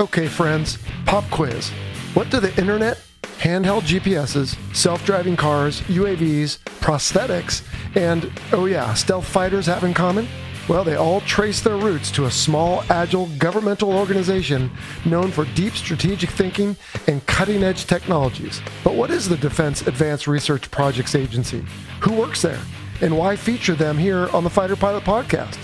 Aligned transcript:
Okay, 0.00 0.28
friends, 0.28 0.78
pop 1.06 1.28
quiz. 1.28 1.70
What 2.14 2.30
do 2.30 2.38
the 2.38 2.56
internet, 2.56 3.02
handheld 3.40 3.82
GPSs, 3.82 4.56
self 4.72 5.04
driving 5.04 5.34
cars, 5.34 5.80
UAVs, 5.82 6.58
prosthetics, 6.78 7.64
and, 7.96 8.30
oh 8.52 8.66
yeah, 8.66 8.94
stealth 8.94 9.26
fighters 9.26 9.66
have 9.66 9.82
in 9.82 9.94
common? 9.94 10.28
Well, 10.68 10.84
they 10.84 10.94
all 10.94 11.20
trace 11.22 11.60
their 11.62 11.76
roots 11.76 12.12
to 12.12 12.26
a 12.26 12.30
small, 12.30 12.84
agile 12.90 13.26
governmental 13.38 13.92
organization 13.92 14.70
known 15.04 15.32
for 15.32 15.46
deep 15.56 15.74
strategic 15.74 16.30
thinking 16.30 16.76
and 17.08 17.26
cutting 17.26 17.64
edge 17.64 17.86
technologies. 17.86 18.60
But 18.84 18.94
what 18.94 19.10
is 19.10 19.28
the 19.28 19.36
Defense 19.36 19.84
Advanced 19.88 20.28
Research 20.28 20.70
Projects 20.70 21.16
Agency? 21.16 21.64
Who 22.02 22.12
works 22.12 22.42
there? 22.42 22.60
And 23.00 23.18
why 23.18 23.34
feature 23.34 23.74
them 23.74 23.98
here 23.98 24.28
on 24.28 24.44
the 24.44 24.50
Fighter 24.50 24.76
Pilot 24.76 25.02
podcast? 25.02 25.58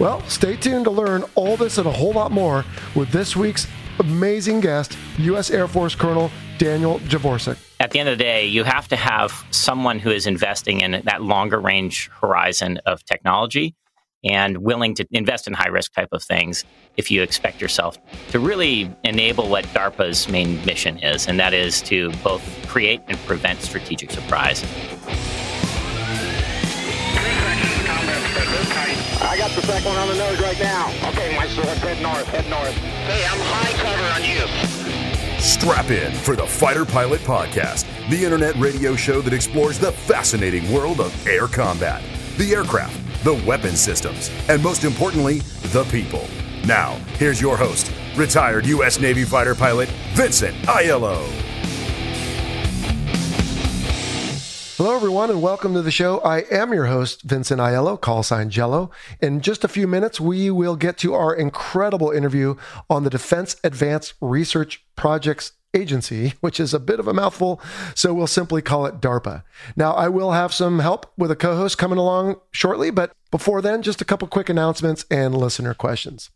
Well, 0.00 0.22
stay 0.22 0.56
tuned 0.56 0.86
to 0.86 0.90
learn 0.90 1.24
all 1.34 1.58
this 1.58 1.76
and 1.76 1.86
a 1.86 1.92
whole 1.92 2.14
lot 2.14 2.32
more 2.32 2.64
with 2.94 3.10
this 3.10 3.36
week's 3.36 3.66
amazing 3.98 4.60
guest, 4.60 4.96
U.S. 5.18 5.50
Air 5.50 5.68
Force 5.68 5.94
Colonel 5.94 6.30
Daniel 6.56 7.00
Javorsek. 7.00 7.58
At 7.80 7.90
the 7.90 8.00
end 8.00 8.08
of 8.08 8.16
the 8.16 8.24
day, 8.24 8.46
you 8.46 8.64
have 8.64 8.88
to 8.88 8.96
have 8.96 9.44
someone 9.50 9.98
who 9.98 10.10
is 10.10 10.26
investing 10.26 10.80
in 10.80 11.02
that 11.04 11.20
longer 11.20 11.60
range 11.60 12.08
horizon 12.18 12.78
of 12.86 13.04
technology 13.04 13.74
and 14.24 14.56
willing 14.58 14.94
to 14.94 15.06
invest 15.10 15.46
in 15.46 15.52
high 15.52 15.68
risk 15.68 15.92
type 15.92 16.08
of 16.12 16.22
things 16.22 16.64
if 16.96 17.10
you 17.10 17.22
expect 17.22 17.60
yourself 17.60 17.98
to 18.30 18.38
really 18.38 18.90
enable 19.04 19.50
what 19.50 19.66
DARPA's 19.66 20.30
main 20.30 20.64
mission 20.64 20.98
is, 21.00 21.28
and 21.28 21.38
that 21.38 21.52
is 21.52 21.82
to 21.82 22.10
both 22.24 22.42
create 22.68 23.02
and 23.08 23.18
prevent 23.26 23.60
strategic 23.60 24.10
surprise. 24.10 24.64
Got 29.50 29.62
the 29.62 29.66
second 29.66 29.88
one 29.88 29.98
on 29.98 30.08
the 30.08 30.14
nose 30.14 30.40
right 30.40 30.60
now. 30.60 30.88
Okay, 31.08 31.36
my 31.36 31.48
source, 31.48 31.66
head 31.78 32.00
north, 32.00 32.24
head 32.28 32.48
north. 32.48 32.72
Hey, 32.72 33.24
I'm 33.26 33.40
high 33.40 33.72
cover 33.82 34.04
on 34.14 34.22
you. 34.22 35.40
Strap 35.40 35.90
in 35.90 36.14
for 36.14 36.36
the 36.36 36.46
Fighter 36.46 36.84
Pilot 36.84 37.20
Podcast, 37.22 37.84
the 38.10 38.24
internet 38.24 38.54
radio 38.56 38.94
show 38.94 39.20
that 39.22 39.32
explores 39.32 39.76
the 39.76 39.90
fascinating 39.90 40.70
world 40.72 41.00
of 41.00 41.26
air 41.26 41.48
combat, 41.48 42.00
the 42.36 42.54
aircraft, 42.54 43.24
the 43.24 43.34
weapon 43.44 43.74
systems, 43.74 44.30
and 44.48 44.62
most 44.62 44.84
importantly, 44.84 45.40
the 45.72 45.82
people. 45.90 46.28
Now, 46.64 46.92
here's 47.18 47.40
your 47.40 47.56
host, 47.56 47.90
retired 48.16 48.66
U.S. 48.66 49.00
Navy 49.00 49.24
fighter 49.24 49.56
pilot 49.56 49.88
Vincent 50.14 50.56
Aiello. 50.66 51.49
Hello, 54.80 54.96
everyone, 54.96 55.28
and 55.28 55.42
welcome 55.42 55.74
to 55.74 55.82
the 55.82 55.90
show. 55.90 56.20
I 56.20 56.38
am 56.50 56.72
your 56.72 56.86
host, 56.86 57.20
Vincent 57.20 57.60
Aiello, 57.60 58.00
call 58.00 58.22
sign 58.22 58.48
Jello. 58.48 58.90
In 59.20 59.42
just 59.42 59.62
a 59.62 59.68
few 59.68 59.86
minutes, 59.86 60.18
we 60.18 60.50
will 60.50 60.74
get 60.74 60.96
to 61.00 61.12
our 61.12 61.34
incredible 61.34 62.10
interview 62.10 62.54
on 62.88 63.04
the 63.04 63.10
Defense 63.10 63.56
Advanced 63.62 64.14
Research 64.22 64.82
Projects 64.96 65.52
Agency, 65.74 66.32
which 66.40 66.58
is 66.58 66.72
a 66.72 66.80
bit 66.80 66.98
of 66.98 67.06
a 67.06 67.12
mouthful, 67.12 67.60
so 67.94 68.14
we'll 68.14 68.26
simply 68.26 68.62
call 68.62 68.86
it 68.86 69.02
DARPA. 69.02 69.42
Now, 69.76 69.92
I 69.92 70.08
will 70.08 70.32
have 70.32 70.54
some 70.54 70.78
help 70.78 71.12
with 71.14 71.30
a 71.30 71.36
co 71.36 71.56
host 71.56 71.76
coming 71.76 71.98
along 71.98 72.40
shortly, 72.50 72.90
but 72.90 73.12
before 73.30 73.60
then, 73.60 73.82
just 73.82 74.00
a 74.00 74.06
couple 74.06 74.28
quick 74.28 74.48
announcements 74.48 75.04
and 75.10 75.36
listener 75.36 75.74
questions. 75.74 76.30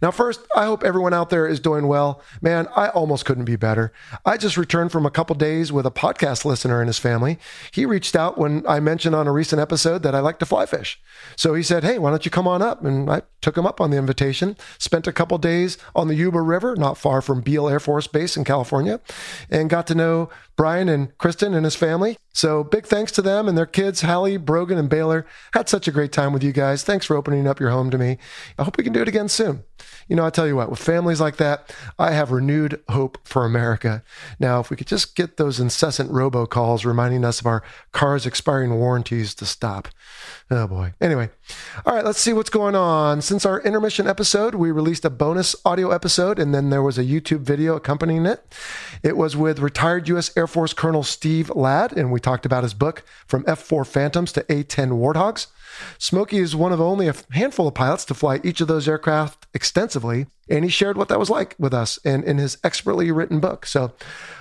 Now, 0.00 0.10
first, 0.10 0.40
I 0.54 0.64
hope 0.64 0.84
everyone 0.84 1.14
out 1.14 1.30
there 1.30 1.46
is 1.46 1.60
doing 1.60 1.86
well. 1.86 2.22
Man, 2.40 2.68
I 2.74 2.88
almost 2.88 3.24
couldn't 3.24 3.44
be 3.44 3.56
better. 3.56 3.92
I 4.24 4.36
just 4.36 4.56
returned 4.56 4.92
from 4.92 5.06
a 5.06 5.10
couple 5.10 5.34
days 5.36 5.72
with 5.72 5.86
a 5.86 5.90
podcast 5.90 6.44
listener 6.44 6.80
and 6.80 6.88
his 6.88 6.98
family. 6.98 7.38
He 7.72 7.86
reached 7.86 8.16
out 8.16 8.38
when 8.38 8.66
I 8.66 8.80
mentioned 8.80 9.14
on 9.14 9.26
a 9.26 9.32
recent 9.32 9.60
episode 9.60 10.02
that 10.02 10.14
I 10.14 10.20
like 10.20 10.38
to 10.40 10.46
fly 10.46 10.66
fish. 10.66 11.00
So 11.36 11.54
he 11.54 11.62
said, 11.62 11.84
Hey, 11.84 11.98
why 11.98 12.10
don't 12.10 12.24
you 12.24 12.30
come 12.30 12.48
on 12.48 12.62
up? 12.62 12.84
And 12.84 13.10
I 13.10 13.22
took 13.40 13.56
him 13.56 13.66
up 13.66 13.80
on 13.80 13.90
the 13.90 13.96
invitation, 13.96 14.56
spent 14.78 15.06
a 15.06 15.12
couple 15.12 15.38
days 15.38 15.78
on 15.94 16.08
the 16.08 16.14
Yuba 16.14 16.40
River, 16.40 16.76
not 16.76 16.98
far 16.98 17.20
from 17.20 17.40
Beale 17.40 17.68
Air 17.68 17.80
Force 17.80 18.06
Base 18.06 18.36
in 18.36 18.44
California, 18.44 19.00
and 19.50 19.70
got 19.70 19.86
to 19.88 19.94
know 19.94 20.30
Brian 20.58 20.88
and 20.88 21.16
Kristen 21.18 21.54
and 21.54 21.64
his 21.64 21.76
family. 21.76 22.18
So 22.32 22.64
big 22.64 22.84
thanks 22.84 23.12
to 23.12 23.22
them 23.22 23.48
and 23.48 23.56
their 23.56 23.64
kids, 23.64 24.02
Hallie, 24.02 24.36
Brogan, 24.36 24.76
and 24.76 24.90
Baylor. 24.90 25.24
Had 25.54 25.68
such 25.68 25.86
a 25.86 25.92
great 25.92 26.10
time 26.10 26.32
with 26.32 26.42
you 26.42 26.50
guys. 26.52 26.82
Thanks 26.82 27.06
for 27.06 27.16
opening 27.16 27.46
up 27.46 27.60
your 27.60 27.70
home 27.70 27.90
to 27.90 27.96
me. 27.96 28.18
I 28.58 28.64
hope 28.64 28.76
we 28.76 28.82
can 28.82 28.92
do 28.92 29.00
it 29.00 29.06
again 29.06 29.28
soon. 29.28 29.62
You 30.08 30.16
know, 30.16 30.26
I 30.26 30.30
tell 30.30 30.48
you 30.48 30.56
what, 30.56 30.68
with 30.68 30.80
families 30.80 31.20
like 31.20 31.36
that, 31.36 31.72
I 31.96 32.10
have 32.10 32.32
renewed 32.32 32.82
hope 32.88 33.18
for 33.22 33.44
America. 33.44 34.02
Now, 34.40 34.58
if 34.58 34.68
we 34.68 34.76
could 34.76 34.88
just 34.88 35.14
get 35.14 35.36
those 35.36 35.60
incessant 35.60 36.10
robocalls 36.10 36.84
reminding 36.84 37.24
us 37.24 37.38
of 37.38 37.46
our 37.46 37.62
cars' 37.92 38.26
expiring 38.26 38.74
warranties 38.74 39.36
to 39.36 39.46
stop. 39.46 39.86
Oh 40.50 40.66
boy. 40.66 40.94
Anyway, 40.98 41.28
all 41.84 41.94
right, 41.94 42.04
let's 42.04 42.20
see 42.20 42.32
what's 42.32 42.48
going 42.48 42.74
on. 42.74 43.20
Since 43.20 43.44
our 43.44 43.60
intermission 43.60 44.06
episode, 44.06 44.54
we 44.54 44.70
released 44.70 45.04
a 45.04 45.10
bonus 45.10 45.54
audio 45.62 45.90
episode 45.90 46.38
and 46.38 46.54
then 46.54 46.70
there 46.70 46.82
was 46.82 46.96
a 46.96 47.04
YouTube 47.04 47.40
video 47.40 47.76
accompanying 47.76 48.24
it. 48.24 48.42
It 49.02 49.18
was 49.18 49.36
with 49.36 49.58
retired 49.58 50.08
U.S. 50.08 50.34
Air 50.38 50.46
Force 50.46 50.72
Colonel 50.72 51.02
Steve 51.02 51.50
Ladd, 51.54 51.92
and 51.92 52.10
we 52.10 52.18
talked 52.18 52.46
about 52.46 52.62
his 52.62 52.72
book, 52.72 53.04
From 53.26 53.44
F 53.46 53.58
4 53.58 53.84
Phantoms 53.84 54.32
to 54.32 54.44
A 54.50 54.62
10 54.62 54.92
Warthogs. 54.92 55.48
Smokey 55.98 56.38
is 56.38 56.56
one 56.56 56.72
of 56.72 56.80
only 56.80 57.08
a 57.08 57.14
handful 57.30 57.68
of 57.68 57.74
pilots 57.74 58.04
to 58.06 58.14
fly 58.14 58.40
each 58.42 58.60
of 58.60 58.68
those 58.68 58.88
aircraft 58.88 59.46
extensively, 59.54 60.26
and 60.48 60.64
he 60.64 60.70
shared 60.70 60.96
what 60.96 61.08
that 61.08 61.18
was 61.18 61.30
like 61.30 61.54
with 61.58 61.74
us 61.74 61.98
and 62.04 62.24
in 62.24 62.38
his 62.38 62.58
expertly 62.64 63.10
written 63.10 63.40
book. 63.40 63.66
So 63.66 63.92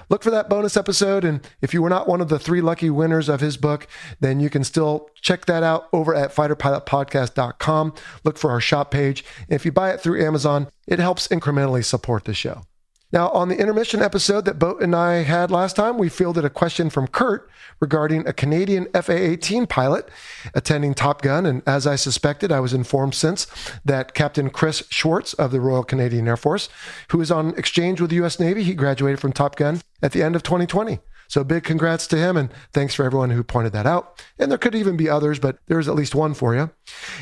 look 0.10 0.24
for 0.24 0.32
that 0.32 0.50
bonus 0.50 0.78
episode. 0.78 1.24
And 1.24 1.42
if 1.62 1.74
you 1.74 1.82
were 1.82 1.90
not 1.90 2.08
one 2.08 2.22
of 2.22 2.30
the 2.30 2.40
three 2.40 2.62
lucky 2.62 2.90
winners 2.90 3.30
of 3.30 3.42
his 3.42 3.58
book, 3.58 3.88
then 4.20 4.40
you 4.40 4.50
can 4.50 4.64
still 4.64 5.10
check 5.22 5.46
that 5.46 5.64
out 5.64 5.90
over 5.92 6.16
at 6.16 6.34
fighterpilotpodcast.com. 6.34 7.94
Look 8.24 8.38
for 8.38 8.52
our 8.52 8.62
shop 8.62 8.92
page. 8.92 9.26
And 9.50 9.56
if 9.56 9.66
you 9.66 9.72
buy 9.72 9.92
it 9.92 10.02
through 10.02 10.24
Amazon, 10.24 10.68
it 10.88 11.00
helps 11.00 11.28
incrementally 11.28 11.84
support 11.84 12.26
the 12.26 12.34
show. 12.34 12.64
Now, 13.14 13.30
on 13.30 13.48
the 13.48 13.58
intermission 13.58 14.02
episode 14.02 14.44
that 14.46 14.60
Boat 14.60 14.82
and 14.82 14.94
I 14.94 15.24
had 15.24 15.50
last 15.50 15.78
time, 15.78 15.98
we 15.98 16.10
fielded 16.10 16.44
a 16.44 16.50
question 16.50 16.90
from 16.90 17.08
Kurt 17.08 17.50
regarding 17.80 18.28
a 18.28 18.34
Canadian 18.34 18.88
FA 19.02 19.18
18 19.18 19.66
pilot 19.66 20.10
attending 20.54 20.94
Top 20.94 21.22
Gun. 21.22 21.46
And 21.46 21.64
as 21.66 21.88
I 21.88 21.96
suspected, 21.96 22.52
I 22.52 22.60
was 22.60 22.74
informed 22.74 23.16
since 23.16 23.48
that 23.86 24.14
Captain 24.14 24.50
Chris 24.50 24.84
Schwartz 24.90 25.34
of 25.36 25.52
the 25.52 25.62
Royal 25.62 25.86
Canadian 25.86 26.28
Air 26.28 26.36
Force, 26.36 26.68
who 27.12 27.22
is 27.22 27.32
on 27.32 27.58
exchange 27.58 28.02
with 28.02 28.10
the 28.10 28.18
U.S. 28.18 28.42
Navy, 28.42 28.64
he 28.64 28.74
graduated 28.74 29.22
from 29.22 29.32
Top 29.32 29.56
Gun 29.56 29.82
at 30.02 30.12
the 30.12 30.22
end 30.22 30.36
of 30.36 30.44
2020. 30.44 31.00
So 31.30 31.46
big 31.46 31.64
congrats 31.64 32.08
to 32.08 32.18
him 32.18 32.36
and 32.36 32.52
thanks 32.74 32.94
for 32.94 33.06
everyone 33.06 33.30
who 33.30 33.44
pointed 33.44 33.72
that 33.74 33.86
out. 33.86 34.22
And 34.38 34.52
there 34.52 34.58
could 34.58 34.76
even 34.76 34.98
be 34.98 35.10
others, 35.10 35.40
but 35.40 35.60
there's 35.68 35.88
at 35.88 35.96
least 35.96 36.16
one 36.16 36.34
for 36.34 36.56
you. 36.56 36.72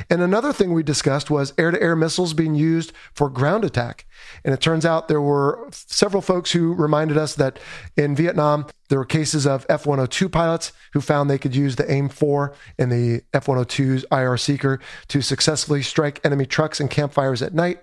And 0.09 0.22
another 0.22 0.53
thing 0.53 0.74
we 0.74 0.84
discussed 0.84 1.30
was 1.30 1.53
air 1.58 1.72
to 1.72 1.81
air 1.81 1.96
missiles 1.96 2.34
being 2.34 2.56
used 2.56 2.94
for 3.14 3.30
ground 3.30 3.64
attack. 3.64 4.06
And 4.44 4.53
it 4.53 4.62
turns 4.62 4.86
out 4.86 5.08
there 5.08 5.22
were 5.22 5.68
several 5.72 6.22
folks 6.22 6.52
who 6.52 6.74
reminded 6.74 7.18
us 7.18 7.36
that 7.36 7.59
in 7.98 8.16
Vietnam, 8.16 8.68
there 8.90 9.00
were 9.00 9.06
cases 9.06 9.48
of 9.48 9.66
F 9.68 9.88
102 9.88 10.30
pilots 10.30 10.72
who 10.94 11.02
found 11.02 11.30
they 11.30 11.40
could 11.40 11.56
use 11.56 11.76
the 11.76 11.92
AIM 11.92 12.09
4 12.09 12.53
and 12.78 12.92
the 12.92 13.24
F 13.34 13.48
102's 13.48 14.06
IR 14.12 14.38
Seeker 14.38 14.80
to 15.08 15.22
successfully 15.22 15.82
strike 15.82 16.24
enemy 16.24 16.46
trucks 16.46 16.80
and 16.80 16.90
campfires 16.90 17.42
at 17.42 17.53
night. 17.53 17.80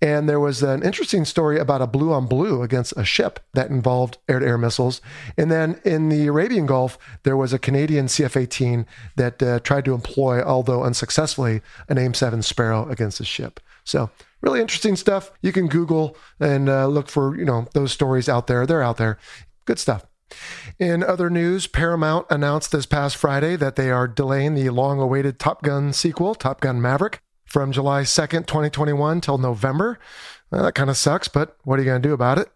And 0.00 0.28
there 0.28 0.38
was 0.38 0.62
an 0.62 0.84
interesting 0.84 1.24
story 1.24 1.58
about 1.58 1.82
a 1.82 1.86
blue 1.86 2.12
on 2.12 2.26
blue 2.26 2.62
against 2.62 2.94
a 2.96 3.04
ship 3.04 3.40
that 3.54 3.70
involved 3.70 4.18
air 4.28 4.38
to 4.38 4.46
air 4.46 4.58
missiles. 4.58 5.00
And 5.36 5.50
then 5.50 5.80
in 5.84 6.08
the 6.08 6.28
Arabian 6.28 6.66
Gulf, 6.66 6.96
there 7.24 7.36
was 7.36 7.52
a 7.52 7.58
Canadian 7.58 8.06
CF 8.06 8.40
18 8.40 8.86
that 9.16 9.42
uh, 9.42 9.58
tried 9.60 9.84
to 9.86 9.94
employ, 9.94 10.42
although 10.42 10.84
unsuccessfully, 11.16 11.62
an 11.88 11.98
AIM 11.98 12.14
7 12.14 12.42
Sparrow 12.42 12.88
against 12.88 13.20
a 13.20 13.24
ship. 13.24 13.60
So 13.84 14.10
really 14.42 14.60
interesting 14.60 14.96
stuff. 14.96 15.32
You 15.40 15.52
can 15.52 15.68
Google 15.68 16.16
and 16.38 16.68
uh, 16.68 16.86
look 16.86 17.08
for 17.08 17.36
you 17.36 17.44
know 17.44 17.66
those 17.72 17.92
stories 17.92 18.28
out 18.28 18.46
there. 18.46 18.66
They're 18.66 18.82
out 18.82 18.98
there. 18.98 19.18
Good 19.64 19.78
stuff. 19.78 20.06
In 20.78 21.02
other 21.02 21.30
news, 21.30 21.68
Paramount 21.68 22.26
announced 22.30 22.72
this 22.72 22.86
past 22.86 23.16
Friday 23.16 23.54
that 23.56 23.76
they 23.76 23.90
are 23.90 24.08
delaying 24.08 24.54
the 24.54 24.70
long 24.70 25.00
awaited 25.00 25.38
Top 25.38 25.62
Gun 25.62 25.92
sequel, 25.92 26.34
Top 26.34 26.60
Gun 26.60 26.82
Maverick, 26.82 27.20
from 27.44 27.70
July 27.70 28.02
2nd, 28.02 28.46
2021 28.46 29.20
till 29.20 29.38
November. 29.38 30.00
Well, 30.50 30.64
that 30.64 30.74
kind 30.74 30.90
of 30.90 30.96
sucks, 30.96 31.28
but 31.28 31.56
what 31.62 31.78
are 31.78 31.82
you 31.82 31.86
going 31.86 32.02
to 32.02 32.08
do 32.08 32.12
about 32.12 32.38
it? 32.38 32.50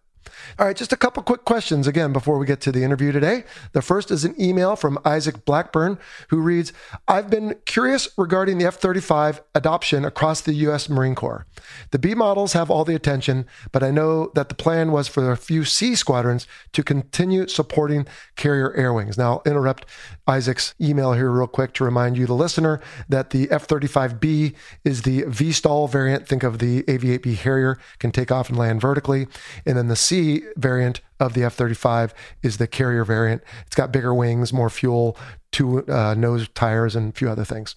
All 0.59 0.67
right, 0.67 0.77
just 0.77 0.93
a 0.93 0.97
couple 0.97 1.23
quick 1.23 1.45
questions 1.45 1.87
again 1.87 2.13
before 2.13 2.39
we 2.39 2.47
get 2.47 2.61
to 2.63 2.73
the 2.73 2.83
interview 2.83 3.13
today. 3.13 3.45
The 3.73 3.83
first 3.83 4.11
is 4.11 4.25
an 4.25 4.35
email 4.41 4.75
from 4.75 4.99
Isaac 5.05 5.45
Blackburn 5.45 5.99
who 6.29 6.41
reads 6.41 6.73
I've 7.07 7.31
been 7.31 7.57
curious 7.67 8.09
regarding 8.19 8.59
the 8.59 8.67
F 8.67 8.77
35 8.77 9.43
adoption 9.55 10.05
across 10.05 10.41
the 10.41 10.53
U.S. 10.55 10.89
Marine 10.89 11.15
Corps. 11.15 11.47
The 11.93 11.99
B 11.99 12.15
models 12.15 12.53
have 12.55 12.71
all 12.71 12.85
the 12.85 12.95
attention, 12.95 13.47
but 13.71 13.83
I 13.83 13.91
know 13.91 14.33
that 14.35 14.49
the 14.49 14.55
plan 14.55 14.93
was 14.93 15.09
for 15.09 15.31
a 15.31 15.37
few 15.37 15.65
C 15.65 15.95
squadrons 15.95 16.47
to 16.73 16.83
continue 16.83 17.47
supporting 17.47 18.07
carrier 18.37 18.75
air 18.75 18.93
wings. 18.93 19.17
Now, 19.17 19.31
I'll 19.31 19.43
interrupt 19.47 19.87
Isaac's 20.27 20.75
email 20.81 21.13
here 21.13 21.31
real 21.31 21.47
quick 21.47 21.73
to 21.75 21.85
remind 21.85 22.17
you, 22.19 22.27
the 22.27 22.35
listener, 22.35 22.81
that 23.09 23.31
the 23.31 23.51
F 23.51 23.67
35B 23.69 24.55
is 24.85 25.03
the 25.03 25.25
V/STOL 25.27 25.89
variant. 25.89 26.27
Think 26.27 26.43
of 26.43 26.59
the 26.59 26.81
AV 26.89 27.03
8B 27.03 27.37
Harrier, 27.37 27.79
can 27.99 28.11
take 28.11 28.33
off 28.33 28.49
and 28.49 28.59
land 28.59 28.81
vertically. 28.81 29.29
And 29.65 29.77
then 29.77 29.89
the 29.89 29.97
C 29.97 30.40
variant 30.57 31.01
of 31.19 31.35
the 31.35 31.45
F 31.45 31.55
35 31.55 32.15
is 32.43 32.57
the 32.57 32.67
carrier 32.67 33.05
variant. 33.05 33.43
It's 33.67 33.77
got 33.77 33.93
bigger 33.93 34.15
wings, 34.15 34.53
more 34.53 34.71
fuel, 34.71 35.17
two 35.53 35.87
uh, 35.87 36.15
nose 36.15 36.49
tires, 36.49 36.97
and 36.97 37.13
a 37.13 37.17
few 37.17 37.29
other 37.29 37.45
things. 37.45 37.75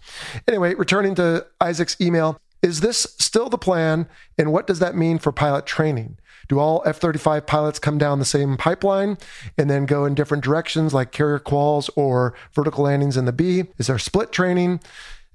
Anyway, 0.47 0.73
returning 0.75 1.15
to 1.15 1.45
Isaac's 1.59 1.99
email, 1.99 2.39
is 2.61 2.79
this 2.79 3.15
still 3.19 3.49
the 3.49 3.57
plan? 3.57 4.07
And 4.37 4.51
what 4.51 4.67
does 4.67 4.79
that 4.79 4.95
mean 4.95 5.19
for 5.19 5.31
pilot 5.31 5.65
training? 5.65 6.17
Do 6.47 6.59
all 6.59 6.83
F 6.85 6.97
35 6.97 7.45
pilots 7.45 7.79
come 7.79 7.97
down 7.97 8.19
the 8.19 8.25
same 8.25 8.57
pipeline 8.57 9.17
and 9.57 9.69
then 9.69 9.85
go 9.85 10.05
in 10.05 10.15
different 10.15 10.43
directions, 10.43 10.93
like 10.93 11.11
carrier 11.11 11.39
quals 11.39 11.89
or 11.95 12.33
vertical 12.53 12.83
landings 12.85 13.17
in 13.17 13.25
the 13.25 13.33
B? 13.33 13.65
Is 13.77 13.87
there 13.87 13.99
split 13.99 14.31
training? 14.31 14.79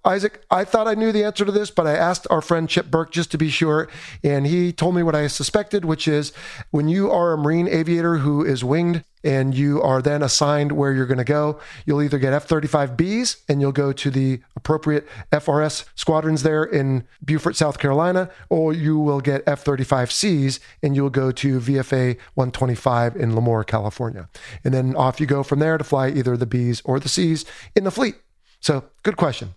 Isaac, 0.05 0.43
I 0.51 0.65
thought 0.65 0.89
I 0.89 0.95
knew 0.95 1.13
the 1.13 1.25
answer 1.25 1.45
to 1.45 1.53
this, 1.53 1.71
but 1.71 1.87
I 1.87 1.95
asked 1.95 2.27
our 2.31 2.41
friend 2.41 2.69
Chip 2.69 2.91
Berke 2.91 3.11
just 3.11 3.31
to 3.33 3.39
be 3.39 3.51
sure, 3.51 3.89
and 4.23 4.47
he 4.47 4.73
told 4.73 4.95
me 4.95 5.03
what 5.03 5.15
I 5.15 5.27
suspected, 5.27 5.85
which 5.85 6.07
is 6.07 6.33
when 6.71 6.89
you 6.89 7.11
are 7.11 7.33
a 7.33 7.39
Marine 7.39 7.69
aviator 7.69 8.19
who 8.19 8.45
is 8.45 8.65
winged 8.65 9.05
and 9.25 9.55
you 9.55 9.83
are 9.83 10.01
then 10.01 10.23
assigned 10.23 10.73
where 10.73 10.93
you're 10.93 11.07
going 11.07 11.19
to 11.19 11.25
go, 11.25 11.59
you'll 11.85 12.03
either 12.03 12.19
get 12.19 12.33
F 12.33 12.47
35Bs 12.47 13.43
and 13.49 13.61
you'll 13.61 13.73
go 13.73 13.93
to 13.93 14.11
the 14.11 14.41
appropriate 14.55 15.09
FRS 15.33 15.85
squadrons 15.95 16.43
there 16.43 16.65
in 16.65 17.07
Beaufort, 17.23 17.57
South 17.57 17.79
Carolina, 17.79 18.31
or 18.49 18.73
you 18.73 18.99
will 18.99 19.21
get 19.21 19.43
F 19.47 19.65
35Cs 19.65 20.61
and 20.83 20.95
you'll 20.95 21.11
go 21.11 21.33
to 21.33 21.59
VFA 21.59 22.17
125 22.35 23.17
in 23.17 23.33
Lemoore, 23.33 23.67
California. 23.67 24.29
And 24.65 24.73
then 24.73 24.95
off 24.95 25.21
you 25.21 25.27
go 25.27 25.43
from 25.43 25.59
there 25.59 25.77
to 25.79 25.85
fly 25.85 26.09
either 26.09 26.37
the 26.37 26.47
Bs 26.47 26.83
or 26.85 27.01
the 27.01 27.09
Cs 27.09 27.45
in 27.75 27.85
the 27.85 27.91
fleet. 27.91 28.17
So, 28.61 28.85
good 29.03 29.17
question. 29.17 29.55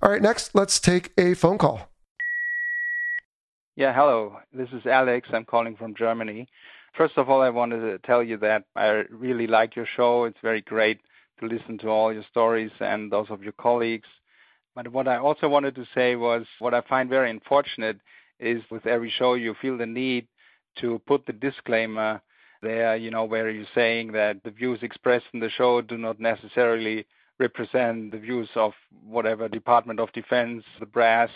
All 0.00 0.12
right, 0.12 0.22
next, 0.22 0.54
let's 0.54 0.78
take 0.78 1.12
a 1.18 1.34
phone 1.34 1.58
call. 1.58 1.88
Yeah, 3.74 3.92
hello. 3.92 4.36
This 4.52 4.68
is 4.72 4.86
Alex. 4.86 5.28
I'm 5.32 5.44
calling 5.44 5.74
from 5.74 5.96
Germany. 5.96 6.48
First 6.96 7.14
of 7.16 7.28
all, 7.28 7.42
I 7.42 7.50
wanted 7.50 7.80
to 7.80 7.98
tell 8.06 8.22
you 8.22 8.36
that 8.38 8.62
I 8.76 9.02
really 9.10 9.48
like 9.48 9.74
your 9.74 9.86
show. 9.96 10.24
It's 10.24 10.38
very 10.40 10.60
great 10.60 11.00
to 11.40 11.46
listen 11.46 11.78
to 11.78 11.88
all 11.88 12.12
your 12.12 12.22
stories 12.30 12.70
and 12.78 13.10
those 13.10 13.26
of 13.28 13.42
your 13.42 13.52
colleagues. 13.52 14.06
But 14.76 14.86
what 14.92 15.08
I 15.08 15.16
also 15.16 15.48
wanted 15.48 15.74
to 15.74 15.84
say 15.96 16.14
was 16.14 16.46
what 16.60 16.74
I 16.74 16.82
find 16.82 17.10
very 17.10 17.28
unfortunate 17.30 17.98
is 18.38 18.62
with 18.70 18.86
every 18.86 19.10
show 19.10 19.34
you 19.34 19.56
feel 19.60 19.76
the 19.76 19.86
need 19.86 20.28
to 20.80 21.02
put 21.08 21.26
the 21.26 21.32
disclaimer 21.32 22.22
there, 22.62 22.96
you 22.96 23.10
know, 23.10 23.24
where 23.24 23.50
you're 23.50 23.66
saying 23.74 24.12
that 24.12 24.44
the 24.44 24.52
views 24.52 24.78
expressed 24.82 25.26
in 25.34 25.40
the 25.40 25.50
show 25.50 25.80
do 25.80 25.98
not 25.98 26.20
necessarily 26.20 27.04
represent 27.38 28.12
the 28.12 28.18
views 28.18 28.48
of 28.54 28.72
whatever 29.06 29.48
Department 29.48 30.00
of 30.00 30.12
Defense, 30.12 30.64
the 30.80 30.86
brass. 30.86 31.30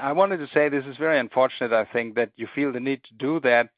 I 0.00 0.12
wanted 0.12 0.38
to 0.38 0.48
say 0.52 0.68
this 0.68 0.84
is 0.86 0.96
very 0.96 1.18
unfortunate, 1.18 1.72
I 1.72 1.84
think, 1.84 2.14
that 2.16 2.30
you 2.36 2.46
feel 2.54 2.72
the 2.72 2.80
need 2.80 3.02
to 3.04 3.14
do 3.14 3.40
that. 3.40 3.70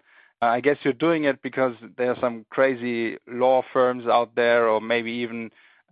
I 0.42 0.60
guess 0.60 0.78
you're 0.82 0.92
doing 0.94 1.24
it 1.24 1.42
because 1.42 1.74
there 1.98 2.10
are 2.10 2.20
some 2.20 2.46
crazy 2.50 3.18
law 3.28 3.62
firms 3.72 4.06
out 4.06 4.34
there, 4.34 4.68
or 4.68 4.80
maybe 4.80 5.12
even 5.12 5.50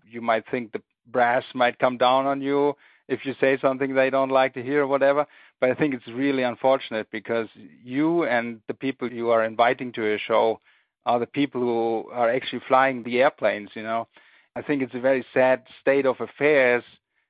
you 0.08 0.22
might 0.22 0.44
think 0.50 0.72
the 0.72 0.82
brass 1.06 1.44
might 1.54 1.78
come 1.78 1.98
down 1.98 2.26
on 2.26 2.40
you 2.40 2.74
if 3.08 3.24
you 3.24 3.34
say 3.40 3.58
something 3.60 3.94
they 3.94 4.10
don't 4.10 4.30
like 4.30 4.54
to 4.54 4.62
hear 4.62 4.82
or 4.82 4.86
whatever. 4.86 5.26
But 5.60 5.70
I 5.70 5.74
think 5.74 5.94
it's 5.94 6.08
really 6.08 6.42
unfortunate 6.44 7.08
because 7.10 7.48
you 7.84 8.24
and 8.24 8.60
the 8.68 8.74
people 8.74 9.12
you 9.12 9.30
are 9.30 9.44
inviting 9.44 9.92
to 9.92 10.14
a 10.14 10.18
show 10.18 10.60
are 11.04 11.18
the 11.18 11.26
people 11.26 11.60
who 11.60 12.10
are 12.12 12.30
actually 12.30 12.62
flying 12.68 13.02
the 13.02 13.20
airplanes, 13.20 13.70
you 13.74 13.82
know. 13.82 14.06
I 14.56 14.62
think 14.62 14.82
it's 14.82 14.94
a 14.94 15.00
very 15.00 15.24
sad 15.32 15.62
state 15.80 16.06
of 16.06 16.20
affairs 16.20 16.82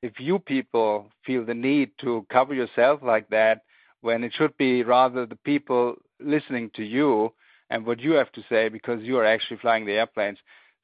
if 0.02 0.20
you 0.20 0.38
people 0.38 1.10
feel 1.24 1.44
the 1.44 1.54
need 1.54 1.90
to 2.00 2.26
cover 2.30 2.54
yourself 2.54 3.00
like 3.02 3.28
that 3.30 3.62
when 4.00 4.22
it 4.22 4.32
should 4.34 4.56
be 4.56 4.82
rather 4.82 5.26
the 5.26 5.36
people 5.36 5.96
listening 6.20 6.70
to 6.74 6.84
you 6.84 7.32
and 7.70 7.84
what 7.84 8.00
you 8.00 8.12
have 8.12 8.30
to 8.32 8.42
say 8.48 8.68
because 8.68 9.02
you 9.02 9.18
are 9.18 9.24
actually 9.24 9.58
flying 9.58 9.84
the 9.84 9.92
airplanes. 9.92 10.38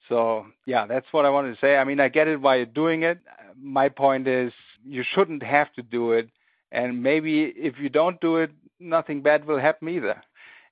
So, 0.09 0.47
yeah, 0.67 0.87
that's 0.87 1.07
what 1.13 1.25
I 1.25 1.31
wanted 1.31 1.55
to 1.55 1.61
say. 1.61 1.77
I 1.77 1.85
mean, 1.85 2.01
I 2.01 2.09
get 2.09 2.29
it 2.29 2.41
why 2.41 2.57
you're 2.57 2.67
doing 2.67 3.05
it. 3.05 3.21
My 3.61 3.89
point 3.89 4.29
is 4.29 4.53
you 4.85 5.03
shouldn't 5.03 5.43
have 5.43 5.73
to 5.75 5.83
do 5.83 6.13
it. 6.13 6.29
And 6.73 7.03
maybe 7.03 7.45
if 7.57 7.79
you 7.79 7.89
don't 7.89 8.21
do 8.21 8.37
it, 8.37 8.51
nothing 8.81 9.23
bad 9.23 9.47
will 9.47 9.59
happen 9.59 9.89
either. 9.89 10.21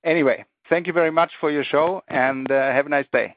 Anyway, 0.04 0.44
thank 0.68 0.86
you 0.86 0.92
very 0.92 1.12
much 1.12 1.30
for 1.40 1.50
your 1.50 1.64
show 1.64 2.02
and 2.08 2.50
uh, 2.50 2.72
have 2.72 2.86
a 2.86 2.90
nice 2.90 3.06
day. 3.12 3.36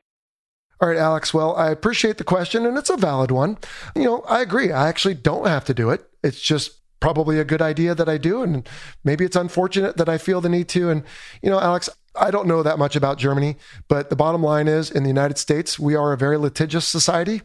All 0.82 0.90
right, 0.90 0.98
Alex. 0.98 1.34
Well, 1.34 1.56
I 1.56 1.70
appreciate 1.70 2.18
the 2.18 2.24
question, 2.24 2.66
and 2.66 2.78
it's 2.78 2.90
a 2.90 2.98
valid 2.98 3.32
one. 3.32 3.58
You 3.96 4.04
know, 4.04 4.22
I 4.28 4.42
agree. 4.42 4.72
I 4.72 4.88
actually 4.88 5.16
don't 5.16 5.48
have 5.48 5.66
to 5.66 5.74
do 5.74 5.90
it. 5.90 6.10
It's 6.24 6.42
just 6.42 6.80
probably 7.00 7.40
a 7.40 7.46
good 7.46 7.62
idea 7.62 7.94
that 7.94 8.10
I 8.10 8.18
do. 8.18 8.42
And 8.42 8.68
maybe 9.04 9.26
it's 9.26 9.36
unfortunate 9.36 9.98
that 9.98 10.10
I 10.10 10.18
feel 10.18 10.42
the 10.42 10.50
need 10.50 10.68
to. 10.70 10.90
And, 10.90 11.04
you 11.42 11.50
know, 11.50 11.60
Alex, 11.60 11.90
I 12.16 12.32
don't 12.32 12.48
know 12.48 12.64
that 12.64 12.80
much 12.80 12.96
about 12.96 13.18
Germany, 13.18 13.58
but 13.88 14.10
the 14.10 14.16
bottom 14.16 14.42
line 14.42 14.68
is 14.68 14.90
in 14.90 15.04
the 15.04 15.10
United 15.10 15.38
States, 15.38 15.78
we 15.78 15.96
are 15.96 16.14
a 16.14 16.18
very 16.18 16.38
litigious 16.38 16.88
society. 16.88 17.42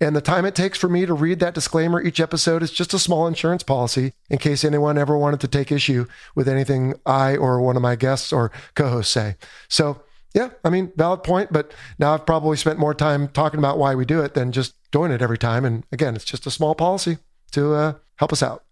And 0.00 0.16
the 0.16 0.20
time 0.20 0.44
it 0.44 0.54
takes 0.54 0.78
for 0.78 0.88
me 0.88 1.06
to 1.06 1.14
read 1.14 1.40
that 1.40 1.54
disclaimer 1.54 2.00
each 2.00 2.20
episode 2.20 2.62
is 2.62 2.70
just 2.70 2.94
a 2.94 2.98
small 2.98 3.26
insurance 3.26 3.62
policy 3.62 4.14
in 4.30 4.38
case 4.38 4.64
anyone 4.64 4.98
ever 4.98 5.16
wanted 5.16 5.40
to 5.40 5.48
take 5.48 5.70
issue 5.70 6.06
with 6.34 6.48
anything 6.48 6.94
I 7.04 7.36
or 7.36 7.60
one 7.60 7.76
of 7.76 7.82
my 7.82 7.96
guests 7.96 8.32
or 8.32 8.50
co 8.74 8.88
hosts 8.88 9.12
say. 9.12 9.36
So, 9.68 10.00
yeah, 10.34 10.50
I 10.64 10.70
mean, 10.70 10.92
valid 10.96 11.22
point. 11.22 11.52
But 11.52 11.72
now 11.98 12.12
I've 12.12 12.26
probably 12.26 12.56
spent 12.56 12.78
more 12.78 12.94
time 12.94 13.28
talking 13.28 13.58
about 13.58 13.78
why 13.78 13.94
we 13.94 14.04
do 14.04 14.20
it 14.20 14.34
than 14.34 14.52
just 14.52 14.74
doing 14.90 15.12
it 15.12 15.22
every 15.22 15.38
time. 15.38 15.64
And 15.64 15.84
again, 15.92 16.16
it's 16.16 16.24
just 16.24 16.46
a 16.46 16.50
small 16.50 16.74
policy 16.74 17.18
to 17.52 17.74
uh, 17.74 17.94
help 18.16 18.32
us 18.32 18.42
out. 18.42 18.64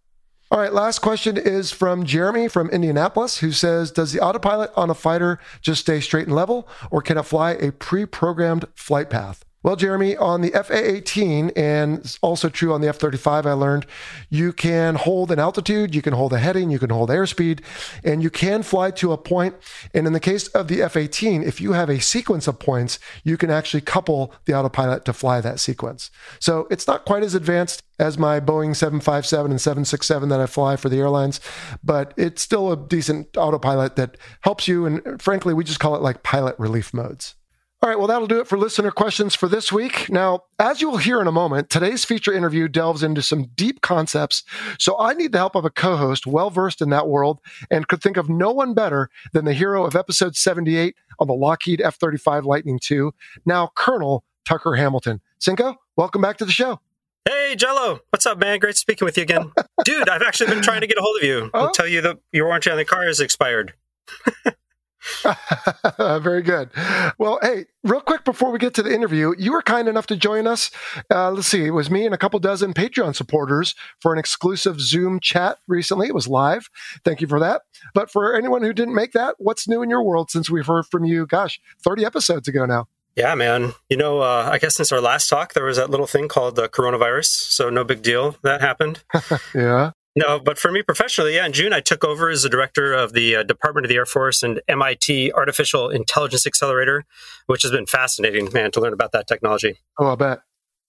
All 0.50 0.58
right, 0.58 0.72
last 0.72 0.98
question 0.98 1.38
is 1.38 1.70
from 1.70 2.04
Jeremy 2.04 2.46
from 2.46 2.68
Indianapolis, 2.68 3.38
who 3.38 3.52
says 3.52 3.90
Does 3.90 4.12
the 4.12 4.20
autopilot 4.20 4.70
on 4.76 4.90
a 4.90 4.94
fighter 4.94 5.38
just 5.62 5.80
stay 5.80 5.98
straight 6.00 6.26
and 6.26 6.36
level, 6.36 6.68
or 6.90 7.00
can 7.00 7.16
it 7.16 7.22
fly 7.22 7.52
a 7.52 7.72
pre 7.72 8.04
programmed 8.04 8.66
flight 8.74 9.08
path? 9.08 9.46
Well, 9.64 9.76
Jeremy, 9.76 10.16
on 10.16 10.40
the 10.40 10.50
FA 10.50 10.96
18 10.96 11.50
and 11.54 11.98
it's 11.98 12.18
also 12.20 12.48
true 12.48 12.72
on 12.72 12.80
the 12.80 12.88
F 12.88 12.96
35, 12.96 13.46
I 13.46 13.52
learned 13.52 13.86
you 14.28 14.52
can 14.52 14.96
hold 14.96 15.30
an 15.30 15.38
altitude, 15.38 15.94
you 15.94 16.02
can 16.02 16.14
hold 16.14 16.32
a 16.32 16.38
heading, 16.38 16.70
you 16.70 16.80
can 16.80 16.90
hold 16.90 17.10
airspeed, 17.10 17.60
and 18.02 18.24
you 18.24 18.30
can 18.30 18.64
fly 18.64 18.90
to 18.90 19.12
a 19.12 19.16
point. 19.16 19.54
And 19.94 20.04
in 20.04 20.14
the 20.14 20.20
case 20.20 20.48
of 20.48 20.66
the 20.66 20.82
F 20.82 20.96
18, 20.96 21.44
if 21.44 21.60
you 21.60 21.74
have 21.74 21.88
a 21.88 22.00
sequence 22.00 22.48
of 22.48 22.58
points, 22.58 22.98
you 23.22 23.36
can 23.36 23.50
actually 23.50 23.82
couple 23.82 24.34
the 24.46 24.54
autopilot 24.54 25.04
to 25.04 25.12
fly 25.12 25.40
that 25.40 25.60
sequence. 25.60 26.10
So 26.40 26.66
it's 26.68 26.88
not 26.88 27.04
quite 27.04 27.22
as 27.22 27.36
advanced 27.36 27.84
as 28.00 28.18
my 28.18 28.40
Boeing 28.40 28.74
757 28.74 29.52
and 29.52 29.60
767 29.60 30.28
that 30.28 30.40
I 30.40 30.46
fly 30.46 30.74
for 30.74 30.88
the 30.88 30.98
airlines, 30.98 31.40
but 31.84 32.12
it's 32.16 32.42
still 32.42 32.72
a 32.72 32.76
decent 32.76 33.36
autopilot 33.36 33.94
that 33.94 34.16
helps 34.40 34.66
you. 34.66 34.86
And 34.86 35.22
frankly, 35.22 35.54
we 35.54 35.62
just 35.62 35.78
call 35.78 35.94
it 35.94 36.02
like 36.02 36.24
pilot 36.24 36.56
relief 36.58 36.92
modes. 36.92 37.36
All 37.82 37.88
right, 37.88 37.98
well, 37.98 38.06
that'll 38.06 38.28
do 38.28 38.38
it 38.38 38.46
for 38.46 38.56
listener 38.56 38.92
questions 38.92 39.34
for 39.34 39.48
this 39.48 39.72
week. 39.72 40.08
Now, 40.08 40.44
as 40.60 40.80
you 40.80 40.88
will 40.88 40.98
hear 40.98 41.20
in 41.20 41.26
a 41.26 41.32
moment, 41.32 41.68
today's 41.68 42.04
feature 42.04 42.32
interview 42.32 42.68
delves 42.68 43.02
into 43.02 43.22
some 43.22 43.46
deep 43.56 43.80
concepts. 43.80 44.44
So 44.78 44.96
I 45.00 45.14
need 45.14 45.32
the 45.32 45.38
help 45.38 45.56
of 45.56 45.64
a 45.64 45.70
co 45.70 45.96
host 45.96 46.24
well 46.24 46.48
versed 46.48 46.80
in 46.80 46.90
that 46.90 47.08
world 47.08 47.40
and 47.72 47.88
could 47.88 48.00
think 48.00 48.16
of 48.16 48.28
no 48.28 48.52
one 48.52 48.72
better 48.72 49.10
than 49.32 49.46
the 49.46 49.52
hero 49.52 49.84
of 49.84 49.96
episode 49.96 50.36
78 50.36 50.94
on 51.18 51.26
the 51.26 51.34
Lockheed 51.34 51.80
F 51.80 51.96
35 51.96 52.44
Lightning 52.44 52.78
II, 52.88 53.10
now 53.44 53.72
Colonel 53.74 54.22
Tucker 54.44 54.76
Hamilton. 54.76 55.20
Cinco, 55.40 55.74
welcome 55.96 56.22
back 56.22 56.36
to 56.36 56.44
the 56.44 56.52
show. 56.52 56.78
Hey, 57.28 57.56
Jello. 57.56 57.98
What's 58.10 58.26
up, 58.26 58.38
man? 58.38 58.60
Great 58.60 58.76
speaking 58.76 59.06
with 59.06 59.16
you 59.16 59.24
again. 59.24 59.50
Dude, 59.84 60.08
I've 60.08 60.22
actually 60.22 60.54
been 60.54 60.62
trying 60.62 60.82
to 60.82 60.86
get 60.86 60.98
a 60.98 61.02
hold 61.02 61.16
of 61.16 61.24
you. 61.24 61.50
Oh? 61.52 61.66
I'll 61.66 61.72
tell 61.72 61.88
you 61.88 62.00
that 62.02 62.18
your 62.30 62.46
warranty 62.46 62.70
on 62.70 62.76
the 62.76 62.84
car 62.84 63.08
is 63.08 63.18
expired. 63.18 63.74
Very 65.98 66.42
good. 66.42 66.70
Well, 67.18 67.38
hey, 67.42 67.66
real 67.82 68.00
quick 68.00 68.24
before 68.24 68.50
we 68.50 68.58
get 68.58 68.74
to 68.74 68.82
the 68.82 68.94
interview, 68.94 69.34
you 69.38 69.52
were 69.52 69.62
kind 69.62 69.88
enough 69.88 70.06
to 70.08 70.16
join 70.16 70.46
us. 70.46 70.70
Uh, 71.10 71.30
let's 71.30 71.48
see, 71.48 71.64
it 71.66 71.70
was 71.70 71.90
me 71.90 72.04
and 72.04 72.14
a 72.14 72.18
couple 72.18 72.38
dozen 72.38 72.74
Patreon 72.74 73.14
supporters 73.14 73.74
for 74.00 74.12
an 74.12 74.18
exclusive 74.18 74.80
Zoom 74.80 75.20
chat 75.20 75.58
recently. 75.66 76.08
It 76.08 76.14
was 76.14 76.28
live. 76.28 76.68
Thank 77.04 77.20
you 77.20 77.26
for 77.26 77.40
that. 77.40 77.62
But 77.94 78.10
for 78.10 78.34
anyone 78.34 78.62
who 78.62 78.72
didn't 78.72 78.94
make 78.94 79.12
that, 79.12 79.36
what's 79.38 79.68
new 79.68 79.82
in 79.82 79.90
your 79.90 80.02
world 80.02 80.30
since 80.30 80.50
we've 80.50 80.66
heard 80.66 80.86
from 80.86 81.04
you, 81.04 81.26
gosh, 81.26 81.60
30 81.84 82.04
episodes 82.04 82.48
ago 82.48 82.66
now? 82.66 82.88
Yeah, 83.16 83.34
man. 83.34 83.74
You 83.90 83.96
know, 83.98 84.20
uh, 84.20 84.48
I 84.50 84.58
guess 84.58 84.74
since 84.74 84.90
our 84.90 85.00
last 85.00 85.28
talk, 85.28 85.52
there 85.52 85.64
was 85.64 85.76
that 85.76 85.90
little 85.90 86.06
thing 86.06 86.28
called 86.28 86.56
the 86.56 86.68
coronavirus. 86.68 87.26
So 87.26 87.68
no 87.68 87.84
big 87.84 88.02
deal. 88.02 88.36
That 88.42 88.60
happened. 88.60 89.02
yeah. 89.54 89.90
No, 90.14 90.38
but 90.38 90.58
for 90.58 90.70
me 90.70 90.82
professionally, 90.82 91.36
yeah, 91.36 91.46
in 91.46 91.52
June 91.52 91.72
I 91.72 91.80
took 91.80 92.04
over 92.04 92.28
as 92.28 92.42
the 92.42 92.48
director 92.48 92.92
of 92.92 93.14
the 93.14 93.36
uh, 93.36 93.42
Department 93.42 93.86
of 93.86 93.88
the 93.88 93.96
Air 93.96 94.06
Force 94.06 94.42
and 94.42 94.60
MIT 94.68 95.32
Artificial 95.32 95.88
Intelligence 95.88 96.46
Accelerator, 96.46 97.04
which 97.46 97.62
has 97.62 97.70
been 97.70 97.86
fascinating, 97.86 98.52
man, 98.52 98.70
to 98.72 98.80
learn 98.80 98.92
about 98.92 99.12
that 99.12 99.26
technology. 99.26 99.78
Oh, 99.98 100.12
I 100.12 100.14
bet. 100.16 100.40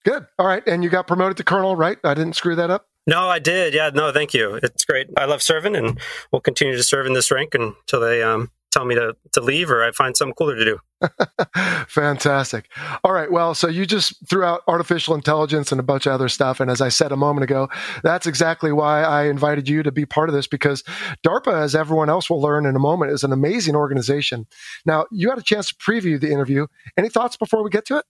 Good. 0.03 0.27
All 0.37 0.45
right. 0.45 0.63
And 0.67 0.83
you 0.83 0.89
got 0.89 1.07
promoted 1.07 1.37
to 1.37 1.43
colonel, 1.43 1.75
right? 1.75 1.97
I 2.03 2.13
didn't 2.13 2.35
screw 2.35 2.55
that 2.55 2.69
up? 2.69 2.87
No, 3.07 3.27
I 3.27 3.39
did. 3.39 3.73
Yeah, 3.73 3.89
no, 3.93 4.11
thank 4.11 4.33
you. 4.33 4.55
It's 4.55 4.85
great. 4.85 5.07
I 5.17 5.25
love 5.25 5.41
serving 5.41 5.75
and 5.75 5.99
we'll 6.31 6.41
continue 6.41 6.75
to 6.75 6.83
serve 6.83 7.05
in 7.05 7.13
this 7.13 7.31
rank 7.31 7.53
until 7.53 7.99
they 7.99 8.23
um, 8.23 8.51
tell 8.73 8.85
me 8.85 8.95
to, 8.95 9.15
to 9.33 9.41
leave 9.41 9.69
or 9.69 9.83
I 9.83 9.91
find 9.91 10.17
something 10.17 10.33
cooler 10.33 10.55
to 10.55 10.65
do. 10.65 10.79
Fantastic. 11.87 12.69
All 13.03 13.13
right. 13.13 13.31
Well, 13.31 13.53
so 13.53 13.67
you 13.67 13.85
just 13.85 14.27
threw 14.29 14.43
out 14.43 14.61
artificial 14.67 15.15
intelligence 15.15 15.71
and 15.71 15.79
a 15.79 15.83
bunch 15.83 16.05
of 16.05 16.13
other 16.13 16.29
stuff. 16.29 16.59
And 16.59 16.71
as 16.71 16.81
I 16.81 16.89
said 16.89 17.11
a 17.11 17.17
moment 17.17 17.43
ago, 17.43 17.69
that's 18.03 18.25
exactly 18.25 18.71
why 18.71 19.03
I 19.03 19.25
invited 19.25 19.69
you 19.69 19.83
to 19.83 19.91
be 19.91 20.05
part 20.05 20.29
of 20.29 20.35
this 20.35 20.47
because 20.47 20.83
DARPA, 21.25 21.53
as 21.53 21.75
everyone 21.75 22.09
else 22.09 22.29
will 22.29 22.41
learn 22.41 22.65
in 22.65 22.75
a 22.75 22.79
moment, 22.79 23.11
is 23.11 23.23
an 23.23 23.31
amazing 23.31 23.75
organization. 23.75 24.47
Now, 24.85 25.05
you 25.11 25.29
had 25.29 25.37
a 25.37 25.43
chance 25.43 25.69
to 25.69 25.75
preview 25.75 26.19
the 26.19 26.31
interview. 26.31 26.67
Any 26.97 27.09
thoughts 27.09 27.37
before 27.37 27.63
we 27.63 27.69
get 27.69 27.85
to 27.85 27.97
it? 27.97 28.05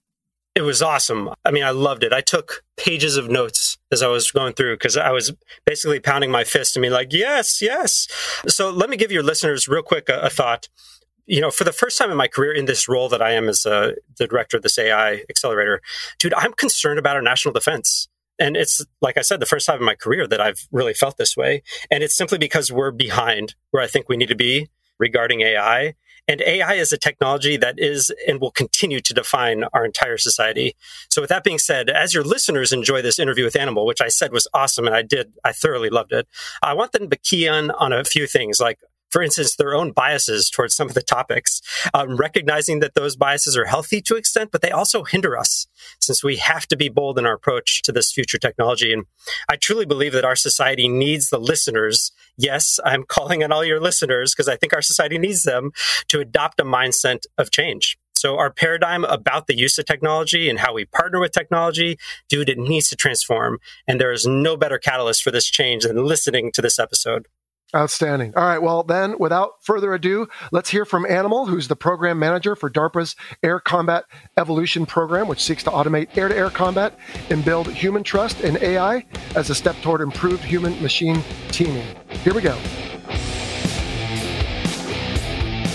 It 0.55 0.62
was 0.62 0.83
awesome. 0.83 1.29
I 1.43 1.51
mean, 1.51 1.63
I 1.63 1.72
loved 1.72 2.03
it. 2.03 2.13
I 2.13 2.22
took 2.22 2.63
pages 2.77 3.17
of 3.17 3.29
notes 3.29 3.77
as 3.91 4.03
I 4.03 4.07
was 4.07 4.29
going 4.29 4.53
through 4.53 4.75
because 4.75 4.98
I 4.98 5.10
was 5.12 5.33
basically 5.65 6.00
pounding 6.00 6.29
my 6.29 6.43
fist 6.43 6.75
and 6.75 6.81
being 6.81 6.93
like, 6.93 7.12
yes, 7.12 7.60
yes. 7.62 8.07
So 8.48 8.69
let 8.69 8.89
me 8.89 8.98
give 8.98 9.12
your 9.12 9.24
listeners 9.24 9.67
real 9.67 9.81
quick 9.81 10.10
a, 10.10 10.22
a 10.22 10.29
thought 10.29 10.67
you 11.25 11.39
know, 11.39 11.51
for 11.51 11.63
the 11.63 11.72
first 11.72 11.98
time 11.98 12.12
in 12.12 12.17
my 12.17 12.27
career 12.27 12.51
in 12.51 12.65
this 12.65 12.88
role 12.88 13.10
that 13.10 13.22
I 13.22 13.31
am 13.31 13.48
as 13.48 13.65
uh, 13.65 13.93
the 14.17 14.27
director 14.27 14.57
of 14.57 14.63
this 14.63 14.77
AI 14.77 15.24
accelerator, 15.29 15.81
dude, 16.19 16.33
I'm 16.33 16.53
concerned 16.53 17.00
about 17.00 17.15
our 17.15 17.22
national 17.22 17.53
defense. 17.53 18.07
And 18.39 18.57
it's, 18.57 18.86
like 19.01 19.17
I 19.17 19.22
said, 19.22 19.39
the 19.39 19.45
first 19.45 19.65
time 19.65 19.79
in 19.79 19.86
my 19.86 19.95
career 19.95 20.27
that 20.27 20.41
I've 20.41 20.67
really 20.72 20.93
felt 20.93 21.17
this 21.17 21.38
way. 21.38 21.63
And 21.91 22.03
it's 22.03 22.17
simply 22.17 22.38
because 22.38 22.72
we're 22.72 22.91
behind 22.91 23.55
where 23.72 23.83
I 23.83 23.88
think 23.88 24.10
we 24.10 24.17
need 24.17 24.29
to 24.29 24.36
be 24.36 24.69
regarding 25.00 25.41
AI. 25.41 25.93
And 26.27 26.42
AI 26.42 26.75
is 26.75 26.92
a 26.94 26.98
technology 26.98 27.58
that 27.58 27.75
is 27.77 28.12
and 28.27 28.39
will 28.39 28.51
continue 28.51 29.01
to 29.01 29.13
define 29.13 29.65
our 29.74 29.84
entire 29.84 30.18
society. 30.18 30.75
So, 31.12 31.22
with 31.22 31.30
that 31.30 31.44
being 31.44 31.60
said, 31.60 31.89
as 31.89 32.13
your 32.13 32.24
listeners 32.24 32.72
enjoy 32.72 33.01
this 33.01 33.20
interview 33.20 33.44
with 33.44 33.58
Animal, 33.58 33.86
which 33.86 34.01
I 34.01 34.08
said 34.08 34.32
was 34.32 34.48
awesome 34.53 34.88
and 34.88 34.96
I 34.96 35.01
did, 35.01 35.34
I 35.44 35.51
thoroughly 35.51 35.89
loved 35.89 36.13
it, 36.13 36.27
I 36.62 36.74
want 36.74 36.94
them 36.94 37.10
to 37.10 37.18
key 37.18 37.46
in 37.46 37.72
on 37.72 37.92
a 37.92 38.06
few 38.06 38.25
things 38.25 38.60
like 38.60 38.80
for 39.13 39.22
instance, 39.22 39.55
their 39.55 39.75
own 39.75 39.91
biases 39.91 40.50
towards 40.50 40.75
some 40.75 40.88
of 40.88 40.96
the 40.96 41.01
topics, 41.03 41.62
um, 41.93 42.17
recognizing 42.17 42.79
that 42.79 42.96
those 42.96 43.15
biases 43.15 43.55
are 43.55 43.65
healthy 43.65 44.01
to 44.01 44.15
extent, 44.15 44.50
but 44.51 44.63
they 44.63 44.72
also 44.72 45.03
hinder 45.03 45.38
us 45.38 45.67
since 46.01 46.24
we 46.24 46.38
have 46.38 46.65
to 46.65 46.75
be 46.75 46.89
bold 46.89 47.20
in 47.20 47.25
our 47.27 47.36
approach 47.36 47.84
to 47.84 47.91
this 47.91 48.12
future 48.12 48.39
technology. 48.39 48.91
And 48.91 49.05
I 49.48 49.55
truly 49.55 49.86
believe 49.86 50.13
that 50.13 50.25
our 50.25 50.36
society 50.36 50.88
needs 50.88 51.29
the 51.29 51.38
listeners. 51.38 52.12
Yes, 52.38 52.79
I'm 52.84 53.03
calling 53.08 53.43
on 53.43 53.51
all 53.51 53.63
your 53.63 53.79
listeners 53.79 54.34
because 54.34 54.50
I 54.50 54.55
think 54.55 54.74
our 54.74 54.82
society 54.82 55.20
needs 55.20 55.43
them 55.43 55.70
to 56.08 56.20
adopt 56.20 56.60
a 56.60 56.65
mindset 56.65 57.25
of 57.38 57.51
change. 57.51 58.00
So 58.15 58.39
our 58.39 58.51
paradigm 58.51 59.03
about 59.03 59.46
the 59.46 59.55
use 59.55 59.77
of 59.77 59.86
technology 59.86 60.50
and 60.50 60.58
how 60.58 60.74
we 60.74 60.86
partner 60.86 61.20
with 61.20 61.34
technology, 61.34 62.00
dude, 62.29 62.50
it 62.50 62.58
needs 62.58 62.89
to 62.89 62.96
transform. 62.96 63.60
And 63.86 64.01
there 64.01 64.12
is 64.12 64.25
no 64.25 64.58
better 64.58 64.79
catalyst 64.79 65.22
for 65.22 65.29
this 65.29 65.46
change 65.46 65.84
than 65.84 66.03
listening 66.03 66.51
to 66.53 66.63
this 66.63 66.79
episode. 66.79 67.27
Outstanding. 67.75 68.34
All 68.36 68.44
right. 68.44 68.62
Well, 68.62 68.84
then, 68.84 69.15
without 69.18 69.53
further 69.62 69.96
ado, 69.96 70.27
let's 70.51 70.70
hear 70.70 70.86
from 70.86 71.08
Animal, 71.08 71.48
who's 71.48 71.68
the 71.68 71.75
program 71.75 72.20
manager 72.20 72.56
for 72.56 72.70
DARPA's 72.70 73.15
Air 73.42 73.60
Combat 73.60 74.06
Evolution 74.38 74.86
Program, 74.86 75.27
which 75.27 75.42
seeks 75.42 75.63
to 75.63 75.72
automate 75.72 76.15
air 76.15 76.27
to 76.27 76.36
air 76.36 76.51
combat 76.51 76.98
and 77.32 77.44
build 77.44 77.68
human 77.68 78.03
trust 78.03 78.42
in 78.42 78.62
AI 78.62 79.03
as 79.36 79.50
a 79.50 79.56
step 79.56 79.75
toward 79.82 80.01
improved 80.01 80.44
human 80.44 80.80
machine 80.84 81.24
teaming. 81.50 81.88
Here 82.24 82.36
we 82.36 82.42
go. 82.42 82.56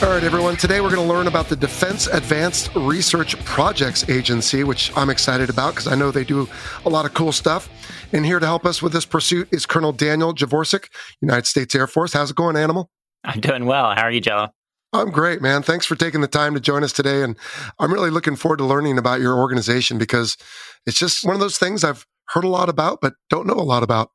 All 0.00 0.10
right, 0.10 0.22
everyone. 0.22 0.56
Today 0.56 0.80
we're 0.80 0.94
going 0.94 1.04
to 1.04 1.12
learn 1.12 1.26
about 1.26 1.48
the 1.48 1.56
Defense 1.56 2.06
Advanced 2.06 2.70
Research 2.76 3.36
Projects 3.44 4.08
Agency, 4.08 4.62
which 4.62 4.96
I'm 4.96 5.10
excited 5.10 5.50
about 5.50 5.74
because 5.74 5.88
I 5.88 5.96
know 5.96 6.12
they 6.12 6.22
do 6.22 6.48
a 6.86 6.88
lot 6.88 7.04
of 7.04 7.14
cool 7.14 7.32
stuff. 7.32 7.68
And 8.12 8.24
here 8.24 8.40
to 8.40 8.46
help 8.46 8.64
us 8.64 8.80
with 8.80 8.92
this 8.92 9.04
pursuit 9.04 9.48
is 9.50 9.66
Colonel 9.66 9.92
Daniel 9.92 10.34
Javorsek, 10.34 10.88
United 11.20 11.46
States 11.46 11.74
Air 11.74 11.86
Force. 11.86 12.14
How's 12.14 12.30
it 12.30 12.36
going, 12.36 12.56
Animal? 12.56 12.90
I'm 13.24 13.40
doing 13.40 13.66
well. 13.66 13.94
How 13.94 14.02
are 14.02 14.10
you, 14.10 14.22
Joe? 14.22 14.48
I'm 14.94 15.10
great, 15.10 15.42
man. 15.42 15.62
Thanks 15.62 15.84
for 15.84 15.94
taking 15.94 16.22
the 16.22 16.28
time 16.28 16.54
to 16.54 16.60
join 16.60 16.82
us 16.82 16.94
today. 16.94 17.22
And 17.22 17.36
I'm 17.78 17.92
really 17.92 18.10
looking 18.10 18.36
forward 18.36 18.58
to 18.58 18.64
learning 18.64 18.96
about 18.96 19.20
your 19.20 19.36
organization 19.36 19.98
because 19.98 20.38
it's 20.86 20.98
just 20.98 21.24
one 21.24 21.34
of 21.34 21.40
those 21.40 21.58
things 21.58 21.84
I've 21.84 22.06
heard 22.28 22.44
a 22.44 22.48
lot 22.48 22.70
about, 22.70 23.00
but 23.02 23.12
don't 23.28 23.46
know 23.46 23.54
a 23.54 23.60
lot 23.60 23.82
about. 23.82 24.10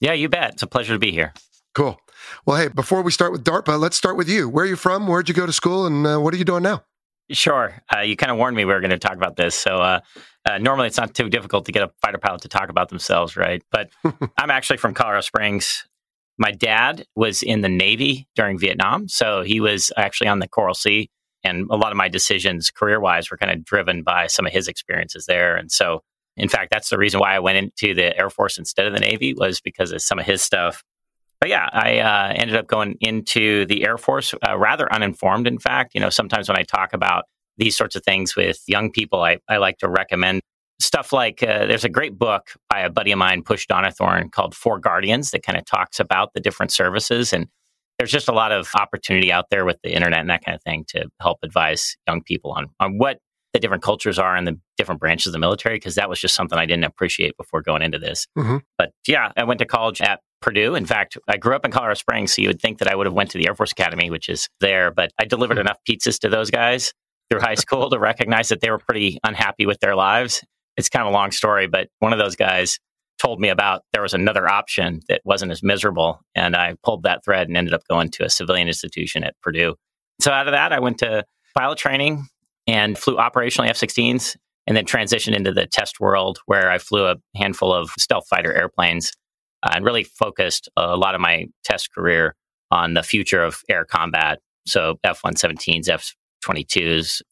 Yeah, 0.00 0.12
you 0.12 0.28
bet. 0.28 0.54
It's 0.54 0.62
a 0.64 0.66
pleasure 0.66 0.94
to 0.94 0.98
be 0.98 1.12
here. 1.12 1.32
Cool. 1.74 1.96
Well, 2.44 2.56
hey, 2.56 2.68
before 2.68 3.02
we 3.02 3.12
start 3.12 3.30
with 3.30 3.44
DARPA, 3.44 3.78
let's 3.78 3.96
start 3.96 4.16
with 4.16 4.28
you. 4.28 4.48
Where 4.48 4.64
are 4.64 4.68
you 4.68 4.76
from? 4.76 5.06
Where'd 5.06 5.28
you 5.28 5.34
go 5.34 5.46
to 5.46 5.52
school? 5.52 5.86
And 5.86 6.04
uh, 6.04 6.18
what 6.18 6.34
are 6.34 6.36
you 6.36 6.44
doing 6.44 6.64
now? 6.64 6.82
Sure. 7.30 7.80
Uh, 7.94 8.00
you 8.00 8.16
kind 8.16 8.32
of 8.32 8.38
warned 8.38 8.56
me 8.56 8.64
we 8.64 8.72
were 8.72 8.80
going 8.80 8.90
to 8.90 8.98
talk 8.98 9.16
about 9.16 9.36
this. 9.36 9.54
So 9.54 9.80
uh, 9.80 10.00
uh, 10.46 10.58
normally 10.58 10.86
it's 10.86 10.96
not 10.96 11.14
too 11.14 11.28
difficult 11.28 11.66
to 11.66 11.72
get 11.72 11.82
a 11.82 11.90
fighter 12.00 12.18
pilot 12.18 12.42
to 12.42 12.48
talk 12.48 12.68
about 12.68 12.88
themselves, 12.88 13.36
right? 13.36 13.62
But 13.70 13.90
I'm 14.38 14.50
actually 14.50 14.76
from 14.78 14.94
Colorado 14.94 15.20
Springs. 15.20 15.86
My 16.38 16.52
dad 16.52 17.04
was 17.16 17.42
in 17.42 17.62
the 17.62 17.68
Navy 17.68 18.28
during 18.36 18.58
Vietnam. 18.58 19.08
So 19.08 19.42
he 19.42 19.60
was 19.60 19.90
actually 19.96 20.28
on 20.28 20.38
the 20.38 20.48
Coral 20.48 20.74
Sea. 20.74 21.10
And 21.42 21.66
a 21.70 21.76
lot 21.76 21.92
of 21.92 21.96
my 21.96 22.08
decisions 22.08 22.70
career 22.70 23.00
wise 23.00 23.30
were 23.30 23.36
kind 23.36 23.52
of 23.52 23.64
driven 23.64 24.02
by 24.02 24.26
some 24.26 24.46
of 24.46 24.52
his 24.52 24.68
experiences 24.68 25.26
there. 25.26 25.56
And 25.56 25.70
so, 25.70 26.02
in 26.36 26.48
fact, 26.48 26.70
that's 26.70 26.90
the 26.90 26.98
reason 26.98 27.20
why 27.20 27.34
I 27.34 27.38
went 27.38 27.56
into 27.56 27.94
the 27.94 28.16
Air 28.18 28.30
Force 28.30 28.58
instead 28.58 28.86
of 28.86 28.92
the 28.92 29.00
Navy 29.00 29.32
was 29.34 29.60
because 29.60 29.92
of 29.92 30.02
some 30.02 30.18
of 30.18 30.26
his 30.26 30.42
stuff 30.42 30.82
but 31.40 31.50
yeah, 31.50 31.68
I 31.72 31.98
uh, 31.98 32.32
ended 32.34 32.56
up 32.56 32.66
going 32.66 32.96
into 33.00 33.66
the 33.66 33.84
Air 33.84 33.98
Force 33.98 34.34
uh, 34.46 34.56
rather 34.56 34.92
uninformed. 34.92 35.46
In 35.46 35.58
fact, 35.58 35.94
you 35.94 36.00
know, 36.00 36.10
sometimes 36.10 36.48
when 36.48 36.58
I 36.58 36.62
talk 36.62 36.92
about 36.92 37.24
these 37.58 37.76
sorts 37.76 37.96
of 37.96 38.04
things 38.04 38.36
with 38.36 38.60
young 38.66 38.90
people, 38.90 39.22
I, 39.22 39.38
I 39.48 39.56
like 39.56 39.78
to 39.78 39.88
recommend 39.88 40.42
stuff 40.78 41.12
like 41.12 41.42
uh, 41.42 41.66
there's 41.66 41.84
a 41.84 41.88
great 41.88 42.18
book 42.18 42.52
by 42.68 42.80
a 42.80 42.90
buddy 42.90 43.12
of 43.12 43.18
mine, 43.18 43.42
Push 43.42 43.66
Donnithorne, 43.66 44.30
called 44.30 44.54
Four 44.54 44.78
Guardians 44.78 45.30
that 45.30 45.42
kind 45.42 45.58
of 45.58 45.64
talks 45.64 46.00
about 46.00 46.34
the 46.34 46.40
different 46.40 46.72
services. 46.72 47.32
And 47.32 47.48
there's 47.98 48.12
just 48.12 48.28
a 48.28 48.32
lot 48.32 48.52
of 48.52 48.68
opportunity 48.74 49.32
out 49.32 49.46
there 49.50 49.64
with 49.64 49.78
the 49.82 49.94
internet 49.94 50.20
and 50.20 50.30
that 50.30 50.44
kind 50.44 50.54
of 50.54 50.62
thing 50.62 50.84
to 50.88 51.08
help 51.20 51.38
advise 51.42 51.96
young 52.06 52.22
people 52.22 52.52
on, 52.52 52.66
on 52.78 52.98
what 52.98 53.20
the 53.54 53.58
different 53.58 53.82
cultures 53.82 54.18
are 54.18 54.36
in 54.36 54.44
the 54.44 54.58
different 54.76 55.00
branches 55.00 55.28
of 55.28 55.32
the 55.32 55.38
military, 55.38 55.76
because 55.76 55.94
that 55.94 56.10
was 56.10 56.20
just 56.20 56.34
something 56.34 56.58
I 56.58 56.66
didn't 56.66 56.84
appreciate 56.84 57.38
before 57.38 57.62
going 57.62 57.80
into 57.80 57.98
this. 57.98 58.26
Mm-hmm. 58.36 58.58
But 58.76 58.90
yeah, 59.08 59.32
I 59.34 59.44
went 59.44 59.60
to 59.60 59.64
college 59.64 60.02
at 60.02 60.20
Purdue. 60.42 60.74
In 60.74 60.84
fact, 60.84 61.16
I 61.26 61.38
grew 61.38 61.56
up 61.56 61.64
in 61.64 61.70
Colorado 61.70 61.94
Springs, 61.94 62.34
so 62.34 62.42
you 62.42 62.48
would 62.48 62.60
think 62.60 62.78
that 62.80 62.88
I 62.88 62.94
would 62.94 63.06
have 63.06 63.14
went 63.14 63.30
to 63.30 63.38
the 63.38 63.48
Air 63.48 63.54
Force 63.54 63.72
Academy, 63.72 64.10
which 64.10 64.28
is 64.28 64.46
there. 64.60 64.90
But 64.90 65.10
I 65.18 65.24
delivered 65.24 65.54
mm-hmm. 65.54 65.68
enough 65.68 65.78
pizzas 65.88 66.18
to 66.18 66.28
those 66.28 66.50
guys 66.50 66.92
through 67.30 67.40
high 67.40 67.54
school 67.54 67.90
to 67.90 67.98
recognize 67.98 68.48
that 68.48 68.60
they 68.60 68.70
were 68.70 68.78
pretty 68.78 69.18
unhappy 69.24 69.66
with 69.66 69.80
their 69.80 69.96
lives. 69.96 70.44
It's 70.76 70.88
kind 70.88 71.06
of 71.06 71.12
a 71.12 71.16
long 71.16 71.30
story, 71.30 71.66
but 71.66 71.88
one 71.98 72.12
of 72.12 72.18
those 72.18 72.36
guys 72.36 72.78
told 73.18 73.40
me 73.40 73.48
about 73.48 73.82
there 73.92 74.02
was 74.02 74.14
another 74.14 74.48
option 74.48 75.00
that 75.08 75.22
wasn't 75.24 75.50
as 75.50 75.62
miserable, 75.62 76.20
and 76.34 76.54
I 76.54 76.76
pulled 76.84 77.04
that 77.04 77.24
thread 77.24 77.48
and 77.48 77.56
ended 77.56 77.74
up 77.74 77.82
going 77.88 78.10
to 78.10 78.24
a 78.24 78.30
civilian 78.30 78.68
institution 78.68 79.24
at 79.24 79.34
Purdue. 79.42 79.74
So 80.20 80.30
out 80.32 80.48
of 80.48 80.52
that, 80.52 80.72
I 80.72 80.80
went 80.80 80.98
to 80.98 81.24
pilot 81.56 81.78
training 81.78 82.26
and 82.66 82.98
flew 82.98 83.16
operationally 83.16 83.70
F-16s, 83.70 84.36
and 84.66 84.76
then 84.76 84.84
transitioned 84.84 85.34
into 85.34 85.52
the 85.52 85.66
test 85.66 86.00
world 86.00 86.38
where 86.46 86.70
I 86.70 86.78
flew 86.78 87.06
a 87.06 87.16
handful 87.36 87.72
of 87.72 87.90
stealth 87.98 88.26
fighter 88.28 88.52
airplanes 88.52 89.12
uh, 89.62 89.72
and 89.74 89.84
really 89.84 90.04
focused 90.04 90.68
a 90.76 90.96
lot 90.96 91.14
of 91.14 91.20
my 91.20 91.46
test 91.64 91.92
career 91.94 92.34
on 92.70 92.94
the 92.94 93.02
future 93.02 93.42
of 93.42 93.60
air 93.68 93.84
combat. 93.84 94.40
So 94.66 94.98
F 95.04 95.22
117s, 95.22 95.88
F 95.88 96.14
22s. 96.44 97.22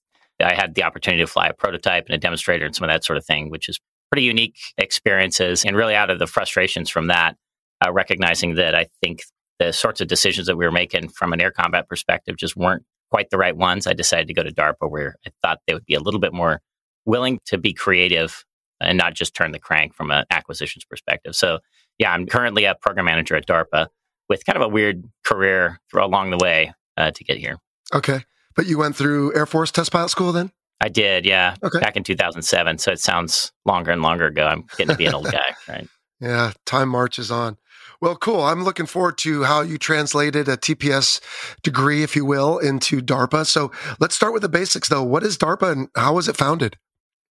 I 0.40 0.54
had 0.54 0.75
the 0.75 0.82
opportunity 0.82 1.23
to 1.23 1.26
fly 1.26 1.46
a 1.46 1.54
prototype 1.54 2.06
and 2.06 2.14
a 2.14 2.18
demonstrator 2.18 2.66
and 2.66 2.75
some 2.75 2.88
of 2.88 2.92
that 2.92 3.04
sort 3.04 3.16
of 3.16 3.25
thing, 3.25 3.50
which 3.50 3.68
is 3.68 3.78
pretty 4.11 4.25
unique 4.25 4.56
experiences. 4.78 5.64
And 5.64 5.76
really 5.76 5.94
out 5.94 6.11
of 6.11 6.18
the 6.18 6.26
frustrations 6.26 6.90
from 6.90 7.08
that, 7.08 7.37
uh, 7.84 7.92
recognizing 7.92 8.54
that 8.56 8.75
I 8.75 8.87
think 9.02 9.23
the 9.58 9.73
sorts 9.73 10.00
of 10.00 10.08
decisions 10.08 10.46
that 10.46 10.56
we 10.56 10.64
were 10.64 10.73
making 10.73 11.08
from 11.08 11.32
an 11.32 11.40
air 11.40 11.50
combat 11.50 11.88
perspective 11.88 12.37
just 12.37 12.56
weren't 12.56 12.84
quite 13.11 13.30
the 13.30 13.38
right 13.38 13.56
ones. 13.56 13.87
I 13.87 13.92
decided 13.92 14.26
to 14.28 14.34
go 14.34 14.42
to 14.42 14.52
DARPA 14.52 14.90
where 14.90 15.16
I 15.26 15.30
thought 15.42 15.61
they 15.66 15.75
would 15.75 15.87
be 15.87 15.94
a 15.94 16.00
little 16.00 16.20
bit 16.20 16.32
more 16.32 16.61
willing 17.04 17.38
to 17.46 17.58
be 17.58 17.73
creative 17.73 18.44
and 18.80 18.99
not 18.99 19.14
just 19.14 19.34
turn 19.34 19.52
the 19.52 19.58
crank 19.58 19.94
from 19.94 20.11
an 20.11 20.25
acquisitions 20.30 20.84
perspective. 20.84 21.37
So 21.37 21.61
yeah, 21.99 22.12
I'm 22.12 22.26
currently 22.26 22.64
a 22.64 22.75
program 22.75 23.06
manager 23.06 23.37
at 23.37 23.46
DARPA 23.46 23.88
with 24.28 24.44
kind 24.44 24.56
of 24.56 24.62
a 24.62 24.68
weird 24.68 25.04
career 25.25 25.80
along 25.94 26.30
the 26.30 26.38
way 26.38 26.73
uh, 26.96 27.11
to 27.12 27.25
get 27.25 27.38
here. 27.38 27.58
Okay. 27.92 28.25
But 28.56 28.66
you 28.66 28.78
went 28.78 28.96
through 28.96 29.34
Air 29.34 29.46
Force 29.46 29.70
test 29.70 29.92
pilot 29.92 30.11
school 30.11 30.32
then? 30.32 30.52
I 30.80 30.88
did, 30.88 31.25
yeah. 31.25 31.54
Okay. 31.62 31.78
Back 31.78 31.96
in 31.96 32.04
2007. 32.04 32.78
So 32.78 32.92
it 32.92 33.00
sounds 33.00 33.52
longer 33.64 33.90
and 33.90 34.02
longer 34.02 34.26
ago. 34.26 34.46
I'm 34.46 34.64
getting 34.76 34.88
to 34.88 34.96
be 34.96 35.06
an 35.06 35.14
old 35.14 35.25
guy, 35.32 35.54
right? 35.68 35.88
Yeah, 36.20 36.52
time 36.66 36.88
marches 36.88 37.30
on. 37.30 37.56
Well, 38.00 38.16
cool. 38.16 38.42
I'm 38.42 38.64
looking 38.64 38.87
forward 38.87 39.16
to 39.18 39.44
how 39.44 39.62
you 39.62 39.78
translated 39.78 40.49
a 40.49 40.56
TPS 40.56 41.20
degree, 41.62 42.02
if 42.02 42.14
you 42.14 42.25
will, 42.25 42.58
into 42.58 43.00
DARPA. 43.00 43.46
So 43.46 43.73
let's 43.99 44.14
start 44.14 44.32
with 44.32 44.42
the 44.42 44.49
basics, 44.49 44.88
though. 44.88 45.02
What 45.02 45.23
is 45.23 45.38
DARPA 45.38 45.73
and 45.73 45.88
how 45.96 46.14
was 46.14 46.28
it 46.28 46.37
founded? 46.37 46.76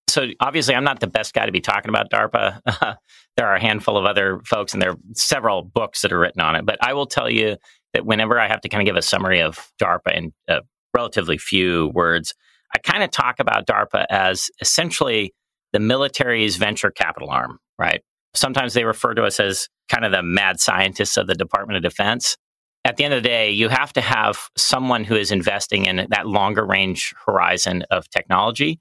So 0.09 0.27
obviously, 0.39 0.75
I'm 0.75 0.83
not 0.83 0.99
the 0.99 1.07
best 1.07 1.33
guy 1.33 1.45
to 1.45 1.51
be 1.51 1.61
talking 1.61 1.89
about 1.89 2.09
DARPA. 2.09 2.59
there 3.37 3.47
are 3.47 3.55
a 3.55 3.61
handful 3.61 3.97
of 3.97 4.05
other 4.05 4.41
folks, 4.45 4.73
and 4.73 4.81
there 4.81 4.91
are 4.91 4.97
several 5.13 5.63
books 5.63 6.01
that 6.01 6.11
are 6.11 6.19
written 6.19 6.41
on 6.41 6.55
it. 6.55 6.65
But 6.65 6.77
I 6.81 6.93
will 6.93 7.07
tell 7.07 7.29
you 7.29 7.57
that 7.93 8.05
whenever 8.05 8.39
I 8.39 8.47
have 8.47 8.61
to 8.61 8.69
kind 8.69 8.81
of 8.81 8.85
give 8.85 8.95
a 8.95 9.01
summary 9.01 9.41
of 9.41 9.71
DARPA 9.81 10.15
in 10.15 10.33
uh, 10.47 10.61
relatively 10.93 11.37
few 11.37 11.89
words, 11.93 12.33
I 12.75 12.79
kind 12.79 13.03
of 13.03 13.11
talk 13.11 13.39
about 13.39 13.67
DARPA 13.67 14.05
as 14.09 14.49
essentially 14.61 15.33
the 15.71 15.79
military's 15.79 16.57
venture 16.57 16.91
capital 16.91 17.29
arm, 17.29 17.59
right? 17.77 18.01
Sometimes 18.33 18.73
they 18.73 18.83
refer 18.83 19.13
to 19.13 19.23
us 19.23 19.39
as 19.39 19.67
kind 19.89 20.05
of 20.05 20.11
the 20.11 20.23
mad 20.23 20.59
scientists 20.59 21.17
of 21.17 21.27
the 21.27 21.35
Department 21.35 21.77
of 21.77 21.83
Defense. 21.83 22.37
At 22.85 22.97
the 22.97 23.05
end 23.05 23.13
of 23.13 23.23
the 23.23 23.29
day, 23.29 23.51
you 23.51 23.69
have 23.69 23.93
to 23.93 24.01
have 24.01 24.49
someone 24.57 25.03
who 25.03 25.15
is 25.15 25.31
investing 25.31 25.85
in 25.85 26.07
that 26.09 26.27
longer 26.27 26.65
range 26.65 27.13
horizon 27.25 27.83
of 27.91 28.09
technology 28.09 28.79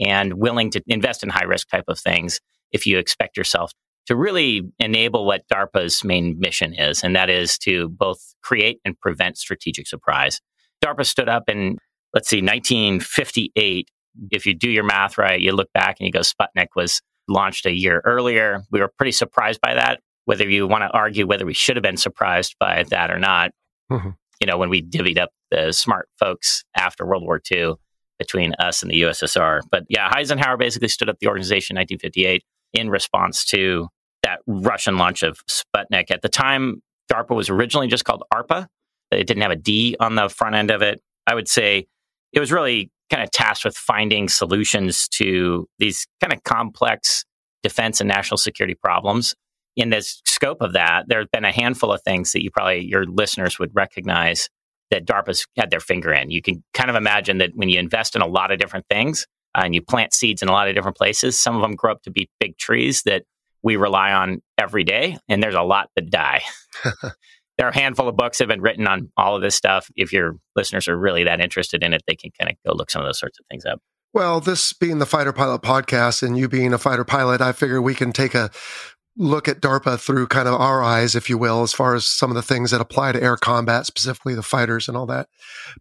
and 0.00 0.34
willing 0.34 0.70
to 0.70 0.82
invest 0.86 1.22
in 1.22 1.28
high 1.28 1.44
risk 1.44 1.68
type 1.68 1.84
of 1.88 1.98
things 1.98 2.40
if 2.72 2.86
you 2.86 2.98
expect 2.98 3.36
yourself 3.36 3.72
to 4.06 4.16
really 4.16 4.62
enable 4.78 5.24
what 5.24 5.48
DARPA's 5.48 6.04
main 6.04 6.38
mission 6.38 6.74
is, 6.74 7.02
and 7.02 7.16
that 7.16 7.30
is 7.30 7.56
to 7.58 7.88
both 7.88 8.34
create 8.42 8.80
and 8.84 8.98
prevent 9.00 9.38
strategic 9.38 9.86
surprise. 9.86 10.40
DARPA 10.84 11.06
stood 11.06 11.28
up 11.28 11.48
in, 11.48 11.78
let's 12.12 12.28
see, 12.28 12.42
1958. 12.42 13.88
If 14.30 14.46
you 14.46 14.54
do 14.54 14.70
your 14.70 14.84
math 14.84 15.18
right, 15.18 15.40
you 15.40 15.52
look 15.52 15.72
back 15.72 15.96
and 15.98 16.06
you 16.06 16.12
go, 16.12 16.20
Sputnik 16.20 16.68
was 16.76 17.00
launched 17.26 17.66
a 17.66 17.72
year 17.72 18.02
earlier. 18.04 18.62
We 18.70 18.80
were 18.80 18.90
pretty 18.96 19.12
surprised 19.12 19.60
by 19.60 19.74
that. 19.74 20.00
Whether 20.26 20.48
you 20.48 20.66
want 20.66 20.82
to 20.82 20.90
argue 20.90 21.26
whether 21.26 21.44
we 21.44 21.54
should 21.54 21.76
have 21.76 21.82
been 21.82 21.96
surprised 21.96 22.56
by 22.58 22.84
that 22.90 23.10
or 23.10 23.18
not, 23.18 23.50
mm-hmm. 23.90 24.10
you 24.40 24.46
know, 24.46 24.56
when 24.56 24.70
we 24.70 24.82
divvied 24.82 25.18
up 25.18 25.30
the 25.50 25.72
smart 25.72 26.08
folks 26.18 26.64
after 26.76 27.04
World 27.04 27.22
War 27.22 27.40
II 27.50 27.74
between 28.18 28.54
us 28.58 28.82
and 28.82 28.90
the 28.90 29.02
USSR. 29.02 29.60
But 29.70 29.84
yeah, 29.88 30.10
Eisenhower 30.14 30.56
basically 30.56 30.88
stood 30.88 31.08
up 31.08 31.18
the 31.20 31.26
organization 31.26 31.76
in 31.76 31.80
1958 31.80 32.42
in 32.72 32.90
response 32.90 33.44
to 33.46 33.88
that 34.22 34.40
Russian 34.46 34.96
launch 34.96 35.22
of 35.22 35.40
Sputnik. 35.46 36.10
At 36.10 36.22
the 36.22 36.28
time, 36.28 36.82
DARPA 37.12 37.36
was 37.36 37.50
originally 37.50 37.88
just 37.88 38.04
called 38.04 38.22
ARPA. 38.32 38.66
It 39.10 39.26
didn't 39.26 39.42
have 39.42 39.50
a 39.50 39.56
D 39.56 39.96
on 40.00 40.14
the 40.14 40.28
front 40.28 40.54
end 40.54 40.70
of 40.70 40.82
it. 40.82 41.00
I 41.26 41.34
would 41.34 41.48
say 41.48 41.86
it 42.32 42.40
was 42.40 42.52
really 42.52 42.90
kind 43.10 43.22
of 43.22 43.30
tasked 43.30 43.64
with 43.64 43.76
finding 43.76 44.28
solutions 44.28 45.08
to 45.08 45.68
these 45.78 46.06
kind 46.20 46.32
of 46.32 46.42
complex 46.42 47.24
defense 47.62 48.00
and 48.00 48.08
national 48.08 48.38
security 48.38 48.74
problems. 48.74 49.34
In 49.76 49.90
the 49.90 50.02
scope 50.02 50.60
of 50.60 50.72
that, 50.74 51.04
there 51.08 51.20
have 51.20 51.30
been 51.30 51.44
a 51.44 51.52
handful 51.52 51.92
of 51.92 52.02
things 52.02 52.32
that 52.32 52.42
you 52.42 52.50
probably, 52.50 52.84
your 52.84 53.04
listeners 53.04 53.58
would 53.58 53.74
recognize 53.74 54.48
that 54.90 55.06
DARPA's 55.06 55.46
had 55.56 55.70
their 55.70 55.80
finger 55.80 56.12
in. 56.12 56.30
You 56.30 56.42
can 56.42 56.62
kind 56.74 56.90
of 56.90 56.96
imagine 56.96 57.38
that 57.38 57.50
when 57.54 57.68
you 57.68 57.78
invest 57.78 58.14
in 58.14 58.22
a 58.22 58.26
lot 58.26 58.52
of 58.52 58.58
different 58.58 58.86
things 58.88 59.26
uh, 59.56 59.62
and 59.64 59.74
you 59.74 59.82
plant 59.82 60.12
seeds 60.12 60.42
in 60.42 60.48
a 60.48 60.52
lot 60.52 60.68
of 60.68 60.74
different 60.74 60.96
places, 60.96 61.38
some 61.38 61.56
of 61.56 61.62
them 61.62 61.74
grow 61.74 61.92
up 61.92 62.02
to 62.02 62.10
be 62.10 62.28
big 62.38 62.56
trees 62.58 63.02
that 63.02 63.24
we 63.62 63.76
rely 63.76 64.12
on 64.12 64.42
every 64.58 64.84
day, 64.84 65.16
and 65.28 65.42
there's 65.42 65.54
a 65.54 65.62
lot 65.62 65.88
that 65.96 66.10
die. 66.10 66.42
there 67.58 67.66
are 67.66 67.70
a 67.70 67.74
handful 67.74 68.08
of 68.08 68.16
books 68.16 68.38
that 68.38 68.44
have 68.44 68.48
been 68.48 68.62
written 68.62 68.86
on 68.86 69.10
all 69.16 69.36
of 69.36 69.42
this 69.42 69.54
stuff. 69.54 69.88
If 69.96 70.12
your 70.12 70.36
listeners 70.56 70.88
are 70.88 70.96
really 70.98 71.24
that 71.24 71.40
interested 71.40 71.82
in 71.82 71.92
it, 71.94 72.02
they 72.06 72.16
can 72.16 72.30
kind 72.38 72.50
of 72.50 72.56
go 72.66 72.76
look 72.76 72.90
some 72.90 73.02
of 73.02 73.06
those 73.06 73.18
sorts 73.18 73.38
of 73.38 73.46
things 73.50 73.64
up. 73.64 73.80
Well, 74.12 74.40
this 74.40 74.72
being 74.72 75.00
the 75.00 75.06
Fighter 75.06 75.32
Pilot 75.32 75.62
podcast 75.62 76.22
and 76.22 76.38
you 76.38 76.48
being 76.48 76.72
a 76.72 76.78
fighter 76.78 77.04
pilot, 77.04 77.40
I 77.40 77.50
figure 77.50 77.82
we 77.82 77.96
can 77.96 78.12
take 78.12 78.32
a 78.32 78.48
look 79.16 79.46
at 79.46 79.60
DARPA 79.60 80.00
through 80.00 80.26
kind 80.26 80.48
of 80.48 80.60
our 80.60 80.82
eyes, 80.82 81.14
if 81.14 81.30
you 81.30 81.38
will, 81.38 81.62
as 81.62 81.72
far 81.72 81.94
as 81.94 82.06
some 82.06 82.30
of 82.30 82.34
the 82.34 82.42
things 82.42 82.72
that 82.72 82.80
apply 82.80 83.12
to 83.12 83.22
air 83.22 83.36
combat, 83.36 83.86
specifically 83.86 84.34
the 84.34 84.42
fighters 84.42 84.88
and 84.88 84.96
all 84.96 85.06
that. 85.06 85.28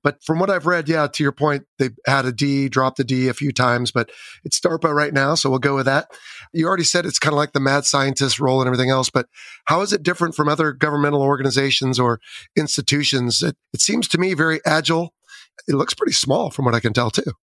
But 0.04 0.24
from 0.24 0.40
what 0.40 0.52
I've 0.52 0.68
read, 0.68 0.88
yeah, 0.88 1.08
to 1.08 1.24
your 1.24 1.32
point, 1.32 1.64
they 1.80 1.90
had 2.06 2.26
a 2.26 2.32
D, 2.32 2.70
dropped 2.70 2.98
the 2.98 3.04
D 3.04 3.28
a 3.28 3.34
few 3.34 3.52
times, 3.52 3.92
but 3.92 4.12
it's 4.44 4.60
DARPA 4.60 4.94
right 4.94 5.14
now, 5.14 5.34
so 5.34 5.50
we'll 5.50 5.60
go 5.60 5.76
with 5.76 5.86
that. 5.88 6.10
You 6.54 6.68
already 6.68 6.84
said 6.84 7.06
it's 7.06 7.18
kind 7.18 7.34
of 7.34 7.38
like 7.38 7.54
the 7.54 7.60
mad 7.60 7.86
scientist 7.86 8.40
role 8.40 8.62
and 8.62 8.68
everything 8.68 8.92
else, 8.92 9.10
but 9.10 9.28
how 9.66 9.82
is 9.82 9.94
it 9.94 10.04
different 10.04 10.36
from 10.36 10.48
other 10.48 10.72
governmental 10.72 11.24
organizations 11.24 12.00
or 12.00 12.20
institutions? 12.56 13.42
It, 13.42 13.58
it 13.74 13.82
seems 13.82 14.08
to 14.10 14.20
me 14.20 14.36
very 14.36 14.60
agile. 14.66 15.14
It 15.68 15.74
looks 15.74 15.96
pretty 15.96 16.14
small 16.14 16.52
from 16.52 16.66
what 16.66 16.76
I 16.76 16.80
can 16.80 16.94
tell, 16.94 17.10
too. 17.10 17.34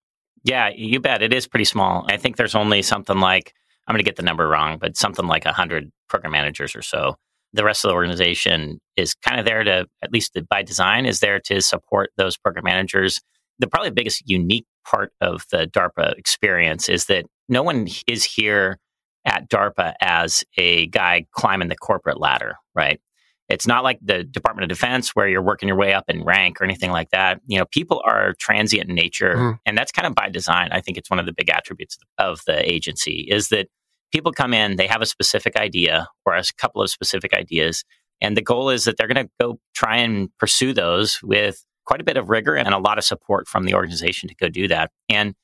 Yeah, 0.45 0.71
you 0.75 1.01
bet. 1.01 1.23
It 1.23 1.35
is 1.35 1.49
pretty 1.49 1.65
small. 1.65 2.07
I 2.09 2.17
think 2.17 2.37
there's 2.37 2.55
only 2.55 2.83
something 2.83 3.19
like 3.19 3.55
I'm 3.87 3.95
going 3.95 4.05
to 4.05 4.09
get 4.09 4.17
the 4.17 4.23
number 4.23 4.47
wrong, 4.49 4.79
but 4.79 4.97
something 4.97 5.27
like 5.27 5.45
100 5.45 5.91
program 6.09 6.33
managers 6.33 6.77
or 6.77 6.83
so. 6.83 7.17
The 7.53 7.65
rest 7.65 7.85
of 7.85 7.89
the 7.89 7.95
organization 7.95 8.79
is 8.97 9.15
kind 9.15 9.41
of 9.41 9.47
there 9.47 9.65
to, 9.65 9.87
at 10.03 10.13
least 10.13 10.39
by 10.49 10.63
design, 10.63 11.07
is 11.07 11.21
there 11.21 11.41
to 11.41 11.61
support 11.61 12.11
those 12.17 12.37
program 12.37 12.65
managers. 12.65 13.21
The 13.59 13.67
probably 13.67 13.91
biggest 13.91 14.23
unique 14.27 14.67
part 14.87 15.13
of 15.21 15.45
the 15.51 15.67
DARPA 15.67 16.17
experience 16.17 16.89
is 16.89 17.07
that 17.07 17.27
no 17.49 17.63
one 17.63 17.89
is 18.07 18.25
here 18.25 18.79
at 19.25 19.51
DARPA 19.51 19.95
as 20.01 20.45
a 20.57 20.87
guy 20.87 21.27
climbing 21.33 21.69
the 21.69 21.77
corporate 21.77 22.21
ladder, 22.21 22.57
right? 22.75 23.01
It's 23.51 23.67
not 23.67 23.83
like 23.83 23.99
the 24.01 24.23
Department 24.23 24.65
of 24.65 24.69
Defense 24.69 25.11
where 25.11 25.29
you're 25.29 25.43
working 25.43 25.69
your 25.69 25.77
way 25.77 25.93
up 25.93 26.05
in 26.09 26.23
rank 26.23 26.61
or 26.61 26.65
anything 26.65 26.93
like 26.93 27.11
that. 27.11 27.41
You 27.47 27.59
know, 27.59 27.65
people 27.67 28.01
are 28.05 28.33
transient 28.39 28.89
in 28.89 28.95
nature, 28.95 29.35
mm-hmm. 29.35 29.57
and 29.67 29.77
that's 29.77 29.91
kind 29.91 30.07
of 30.07 30.15
by 30.15 30.29
design. 30.29 30.69
I 30.71 30.81
think 30.81 30.97
it's 30.97 31.11
one 31.11 31.19
of 31.19 31.27
the 31.27 31.33
big 31.33 31.51
attributes 31.51 31.99
of 32.17 32.41
the 32.47 32.71
agency 32.71 33.27
is 33.29 33.49
that 33.49 33.67
people 34.11 34.33
come 34.33 34.53
in, 34.55 34.77
they 34.77 34.87
have 34.87 35.03
a 35.03 35.07
specific 35.07 35.57
idea 35.57 36.09
or 36.27 36.35
a 36.35 36.43
couple 36.59 36.83
of 36.83 36.91
specific 36.91 37.35
ideas. 37.35 37.85
And 38.21 38.37
the 38.37 38.43
goal 38.43 38.71
is 38.71 38.85
that 38.85 38.97
they're 38.97 39.09
going 39.09 39.27
to 39.27 39.31
go 39.41 39.59
try 39.75 39.97
and 39.97 40.29
pursue 40.39 40.73
those 40.73 41.21
with 41.23 41.65
quite 41.87 42.01
a 42.01 42.05
bit 42.05 42.17
of 42.17 42.29
rigor 42.29 42.55
and 42.55 42.69
a 42.75 42.79
lot 42.79 42.99
of 42.99 43.05
support 43.05 43.49
from 43.49 43.65
the 43.65 43.75
organization 43.75 44.29
to 44.29 44.35
go 44.35 44.49
do 44.49 44.69
that. 44.69 44.91
And 45.09 45.35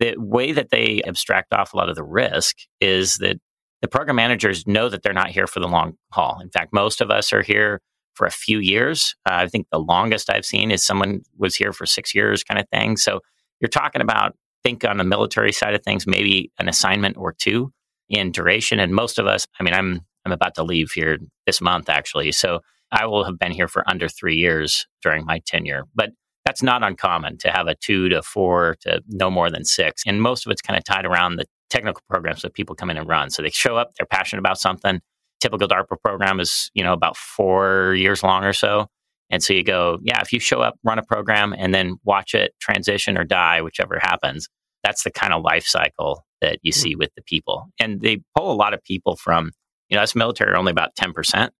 the 0.00 0.14
way 0.16 0.52
that 0.52 0.70
they 0.70 1.02
abstract 1.06 1.52
off 1.52 1.74
a 1.74 1.76
lot 1.76 1.88
of 1.88 1.96
the 1.96 2.02
risk 2.02 2.56
is 2.80 3.16
that 3.16 3.36
the 3.82 3.88
program 3.88 4.16
managers 4.16 4.66
know 4.66 4.88
that 4.88 5.02
they're 5.02 5.12
not 5.12 5.30
here 5.30 5.46
for 5.46 5.60
the 5.60 5.68
long 5.68 5.94
haul. 6.12 6.40
In 6.40 6.50
fact, 6.50 6.72
most 6.72 7.00
of 7.00 7.10
us 7.10 7.32
are 7.32 7.42
here 7.42 7.80
for 8.14 8.26
a 8.26 8.30
few 8.30 8.58
years. 8.58 9.14
Uh, 9.28 9.34
I 9.34 9.48
think 9.48 9.66
the 9.70 9.78
longest 9.78 10.30
I've 10.30 10.44
seen 10.44 10.70
is 10.70 10.84
someone 10.84 11.22
was 11.36 11.54
here 11.54 11.72
for 11.72 11.86
six 11.86 12.14
years, 12.14 12.44
kind 12.44 12.60
of 12.60 12.68
thing. 12.68 12.96
So 12.96 13.20
you're 13.60 13.68
talking 13.68 14.02
about, 14.02 14.34
think 14.62 14.84
on 14.84 14.98
the 14.98 15.04
military 15.04 15.52
side 15.52 15.74
of 15.74 15.82
things, 15.82 16.06
maybe 16.06 16.52
an 16.58 16.68
assignment 16.68 17.16
or 17.16 17.32
two 17.32 17.72
in 18.08 18.32
duration. 18.32 18.78
And 18.78 18.94
most 18.94 19.18
of 19.18 19.26
us, 19.26 19.46
I 19.58 19.62
mean, 19.62 19.74
I'm 19.74 20.00
I'm 20.24 20.32
about 20.32 20.54
to 20.54 20.62
leave 20.62 20.92
here 20.92 21.18
this 21.46 21.60
month 21.60 21.88
actually, 21.88 22.32
so 22.32 22.60
I 22.92 23.06
will 23.06 23.24
have 23.24 23.38
been 23.38 23.52
here 23.52 23.68
for 23.68 23.88
under 23.90 24.08
three 24.08 24.36
years 24.36 24.86
during 25.02 25.24
my 25.24 25.40
tenure. 25.46 25.84
But 25.94 26.10
that's 26.44 26.62
not 26.62 26.82
uncommon 26.82 27.38
to 27.38 27.50
have 27.50 27.66
a 27.66 27.74
two 27.74 28.08
to 28.10 28.22
four 28.22 28.76
to 28.82 29.02
no 29.08 29.30
more 29.30 29.50
than 29.50 29.64
six, 29.64 30.02
and 30.06 30.22
most 30.22 30.46
of 30.46 30.52
it's 30.52 30.62
kind 30.62 30.76
of 30.76 30.84
tied 30.84 31.06
around 31.06 31.36
the 31.36 31.46
technical 31.70 32.02
programs 32.08 32.42
that 32.42 32.54
people 32.54 32.74
come 32.74 32.90
in 32.90 32.98
and 32.98 33.08
run. 33.08 33.30
So 33.30 33.42
they 33.42 33.50
show 33.50 33.76
up, 33.76 33.92
they're 33.96 34.06
passionate 34.06 34.40
about 34.40 34.58
something. 34.58 35.00
Typical 35.40 35.66
DARPA 35.66 35.96
program 36.04 36.38
is 36.38 36.70
you 36.74 36.84
know 36.84 36.92
about 36.92 37.16
four 37.16 37.94
years 37.94 38.22
long 38.22 38.44
or 38.44 38.52
so. 38.52 38.86
And 39.30 39.42
so 39.42 39.54
you 39.54 39.64
go, 39.64 39.98
yeah, 40.02 40.20
if 40.20 40.30
you 40.32 40.38
show 40.38 40.60
up, 40.60 40.78
run 40.84 40.98
a 40.98 41.02
program, 41.02 41.54
and 41.56 41.74
then 41.74 41.96
watch 42.04 42.34
it 42.34 42.52
transition 42.60 43.16
or 43.16 43.24
die, 43.24 43.62
whichever 43.62 43.98
happens, 43.98 44.46
that's 44.82 45.04
the 45.04 45.10
kind 45.10 45.32
of 45.32 45.42
life 45.42 45.66
cycle 45.66 46.24
that 46.40 46.58
you 46.62 46.72
hmm. 46.72 46.78
see 46.78 46.94
with 46.94 47.10
the 47.16 47.22
people. 47.22 47.68
And 47.78 48.00
they 48.00 48.22
pull 48.36 48.52
a 48.52 48.54
lot 48.54 48.74
of 48.74 48.82
people 48.82 49.16
from, 49.16 49.52
you 49.88 49.96
know, 49.96 50.02
us 50.02 50.14
military 50.14 50.52
are 50.52 50.56
only 50.56 50.72
about 50.72 50.94
10%. 50.96 51.50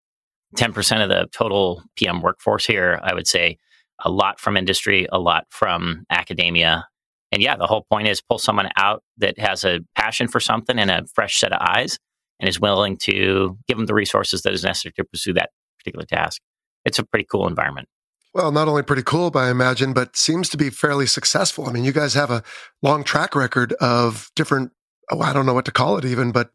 10% 0.57 1.03
of 1.03 1.09
the 1.09 1.29
total 1.33 1.83
PM 1.97 2.21
workforce 2.21 2.67
here, 2.67 3.01
I 3.03 3.15
would 3.15 3.27
say 3.27 3.57
a 4.05 4.11
lot 4.11 4.39
from 4.39 4.57
industry, 4.57 5.07
a 5.11 5.19
lot 5.19 5.47
from 5.51 6.05
academia. 6.11 6.87
And 7.31 7.43
yeah, 7.43 7.57
the 7.57 7.67
whole 7.67 7.87
point 7.91 8.09
is 8.09 8.21
pull 8.21 8.39
someone 8.39 8.69
out 8.77 9.03
that 9.19 9.39
has 9.39 9.65
a 9.65 9.81
passion 9.97 10.29
for 10.29 10.41
something 10.41 10.79
and 10.79 10.91
a 10.91 11.05
fresh 11.15 11.39
set 11.39 11.53
of 11.53 11.61
eyes 11.63 11.99
and 12.39 12.49
is 12.49 12.61
willing 12.61 12.99
to 12.99 13.57
give 13.67 13.79
them 13.79 13.87
the 13.87 13.95
resources 13.95 14.43
that 14.43 14.53
is 14.53 14.65
necessary 14.65 14.93
to 14.97 15.05
pursue 15.05 15.33
that 15.33 15.51
particular 15.79 16.05
task. 16.05 16.43
It's 16.85 16.99
a 16.99 17.05
pretty 17.05 17.27
cool 17.31 17.47
environment. 17.47 17.89
Well, 18.35 18.51
not 18.51 18.67
only 18.67 18.83
pretty 18.83 19.03
cool, 19.03 19.31
but 19.31 19.41
I 19.41 19.51
imagine, 19.51 19.93
but 19.93 20.17
seems 20.17 20.49
to 20.51 20.57
be 20.57 20.71
fairly 20.71 21.07
successful. 21.07 21.67
I 21.69 21.73
mean, 21.73 21.85
you 21.85 21.93
guys 21.93 22.15
have 22.15 22.31
a 22.31 22.43
long 22.81 23.05
track 23.05 23.35
record 23.35 23.75
of 23.75 24.31
different, 24.35 24.73
oh, 25.11 25.21
I 25.21 25.35
don't 25.35 25.45
know 25.45 25.53
what 25.53 25.67
to 25.67 25.73
call 25.73 25.99
it 25.99 26.05
even, 26.07 26.33
but 26.33 26.51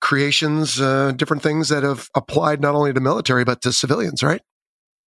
creations, 0.00 0.80
uh, 0.80 1.12
different 1.12 1.42
things 1.42 1.68
that 1.68 1.84
have 1.84 2.08
applied 2.16 2.60
not 2.60 2.74
only 2.74 2.92
to 2.92 3.00
military, 3.00 3.44
but 3.44 3.62
to 3.62 3.72
civilians, 3.72 4.24
right? 4.24 4.42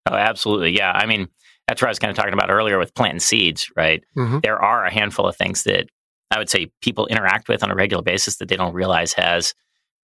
Oh, 0.10 0.16
absolutely. 0.16 0.76
Yeah. 0.76 0.94
I 0.94 1.06
mean, 1.06 1.28
that's 1.68 1.82
what 1.82 1.88
I 1.88 1.92
was 1.92 2.00
kind 2.00 2.12
of 2.12 2.16
talking 2.16 2.34
about 2.34 2.50
earlier 2.50 2.80
with 2.80 2.94
planting 2.94 3.20
seeds, 3.20 3.70
right? 3.76 4.02
Mm-hmm. 4.18 4.40
There 4.44 4.62
are 4.62 4.86
a 4.86 4.94
handful 4.94 5.28
of 5.28 5.36
things 5.36 5.64
that 5.64 5.88
I 6.32 6.38
would 6.38 6.50
say 6.50 6.72
people 6.82 7.06
interact 7.08 7.50
with 7.50 7.64
on 7.64 7.72
a 7.72 7.76
regular 7.76 8.04
basis 8.04 8.38
that 8.38 8.48
they 8.48 8.56
don't 8.56 8.74
realize 8.74 9.14
has 9.14 9.54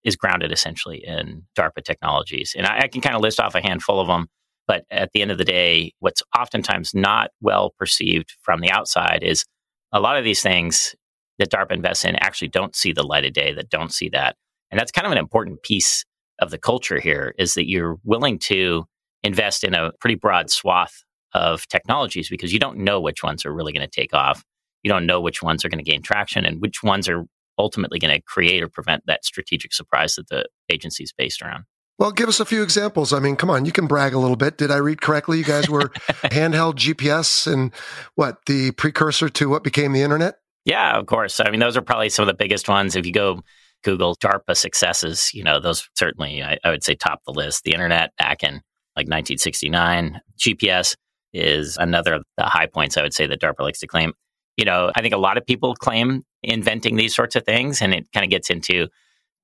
is 0.04 0.16
grounded 0.16 0.52
essentially 0.52 1.04
in 1.04 1.42
DARPA 1.58 1.84
technologies. 1.84 2.54
And 2.56 2.66
I, 2.66 2.80
I 2.80 2.88
can 2.88 3.00
kind 3.00 3.14
of 3.14 3.22
list 3.22 3.40
off 3.40 3.54
a 3.54 3.60
handful 3.60 4.00
of 4.00 4.06
them 4.06 4.28
but 4.70 4.84
at 4.92 5.10
the 5.12 5.20
end 5.20 5.32
of 5.32 5.38
the 5.38 5.44
day, 5.44 5.92
what's 5.98 6.22
oftentimes 6.38 6.94
not 6.94 7.32
well 7.40 7.74
perceived 7.76 8.36
from 8.42 8.60
the 8.60 8.70
outside 8.70 9.24
is 9.24 9.44
a 9.90 9.98
lot 9.98 10.16
of 10.16 10.22
these 10.22 10.42
things 10.42 10.94
that 11.40 11.50
DARPA 11.50 11.72
invests 11.72 12.04
in 12.04 12.14
actually 12.14 12.46
don't 12.46 12.76
see 12.76 12.92
the 12.92 13.02
light 13.02 13.24
of 13.24 13.32
day, 13.32 13.52
that 13.52 13.68
don't 13.68 13.92
see 13.92 14.08
that. 14.10 14.36
And 14.70 14.78
that's 14.78 14.92
kind 14.92 15.06
of 15.06 15.10
an 15.10 15.18
important 15.18 15.64
piece 15.64 16.04
of 16.38 16.52
the 16.52 16.56
culture 16.56 17.00
here 17.00 17.34
is 17.36 17.54
that 17.54 17.68
you're 17.68 17.98
willing 18.04 18.38
to 18.38 18.84
invest 19.24 19.64
in 19.64 19.74
a 19.74 19.90
pretty 19.98 20.14
broad 20.14 20.50
swath 20.50 21.02
of 21.34 21.66
technologies 21.66 22.28
because 22.28 22.52
you 22.52 22.60
don't 22.60 22.78
know 22.78 23.00
which 23.00 23.24
ones 23.24 23.44
are 23.44 23.52
really 23.52 23.72
going 23.72 23.84
to 23.84 24.00
take 24.00 24.14
off. 24.14 24.44
You 24.84 24.88
don't 24.88 25.04
know 25.04 25.20
which 25.20 25.42
ones 25.42 25.64
are 25.64 25.68
going 25.68 25.84
to 25.84 25.90
gain 25.90 26.00
traction 26.00 26.44
and 26.44 26.60
which 26.60 26.80
ones 26.84 27.08
are 27.08 27.24
ultimately 27.58 27.98
going 27.98 28.14
to 28.14 28.22
create 28.22 28.62
or 28.62 28.68
prevent 28.68 29.02
that 29.06 29.24
strategic 29.24 29.72
surprise 29.72 30.14
that 30.14 30.28
the 30.28 30.46
agency 30.72 31.02
is 31.02 31.12
based 31.12 31.42
around. 31.42 31.64
Well, 32.00 32.12
give 32.12 32.30
us 32.30 32.40
a 32.40 32.46
few 32.46 32.62
examples. 32.62 33.12
I 33.12 33.18
mean, 33.18 33.36
come 33.36 33.50
on, 33.50 33.66
you 33.66 33.72
can 33.72 33.86
brag 33.86 34.14
a 34.14 34.18
little 34.18 34.34
bit. 34.34 34.56
Did 34.56 34.70
I 34.70 34.78
read 34.78 35.02
correctly? 35.02 35.36
You 35.36 35.44
guys 35.44 35.68
were 35.68 35.88
handheld 36.24 36.76
GPS 36.76 37.46
and 37.46 37.74
what 38.14 38.38
the 38.46 38.70
precursor 38.70 39.28
to 39.28 39.50
what 39.50 39.62
became 39.62 39.92
the 39.92 40.00
internet? 40.00 40.36
Yeah, 40.64 40.96
of 40.96 41.04
course. 41.04 41.40
I 41.40 41.50
mean, 41.50 41.60
those 41.60 41.76
are 41.76 41.82
probably 41.82 42.08
some 42.08 42.22
of 42.22 42.26
the 42.28 42.42
biggest 42.42 42.70
ones. 42.70 42.96
If 42.96 43.04
you 43.04 43.12
go 43.12 43.42
Google 43.84 44.16
DARPA 44.16 44.56
successes, 44.56 45.30
you 45.34 45.44
know, 45.44 45.60
those 45.60 45.90
certainly 45.94 46.42
I, 46.42 46.56
I 46.64 46.70
would 46.70 46.82
say 46.82 46.94
top 46.94 47.20
the 47.26 47.34
list. 47.34 47.64
The 47.64 47.74
internet 47.74 48.16
back 48.16 48.42
in 48.42 48.54
like 48.96 49.06
1969, 49.06 50.22
GPS 50.38 50.96
is 51.34 51.76
another 51.76 52.14
of 52.14 52.24
the 52.38 52.44
high 52.44 52.66
points 52.66 52.96
I 52.96 53.02
would 53.02 53.12
say 53.12 53.26
that 53.26 53.42
DARPA 53.42 53.60
likes 53.60 53.80
to 53.80 53.86
claim. 53.86 54.14
You 54.56 54.64
know, 54.64 54.90
I 54.94 55.02
think 55.02 55.12
a 55.12 55.18
lot 55.18 55.36
of 55.36 55.44
people 55.44 55.74
claim 55.74 56.22
inventing 56.42 56.96
these 56.96 57.14
sorts 57.14 57.36
of 57.36 57.44
things, 57.44 57.82
and 57.82 57.92
it 57.92 58.06
kind 58.14 58.24
of 58.24 58.30
gets 58.30 58.48
into 58.48 58.88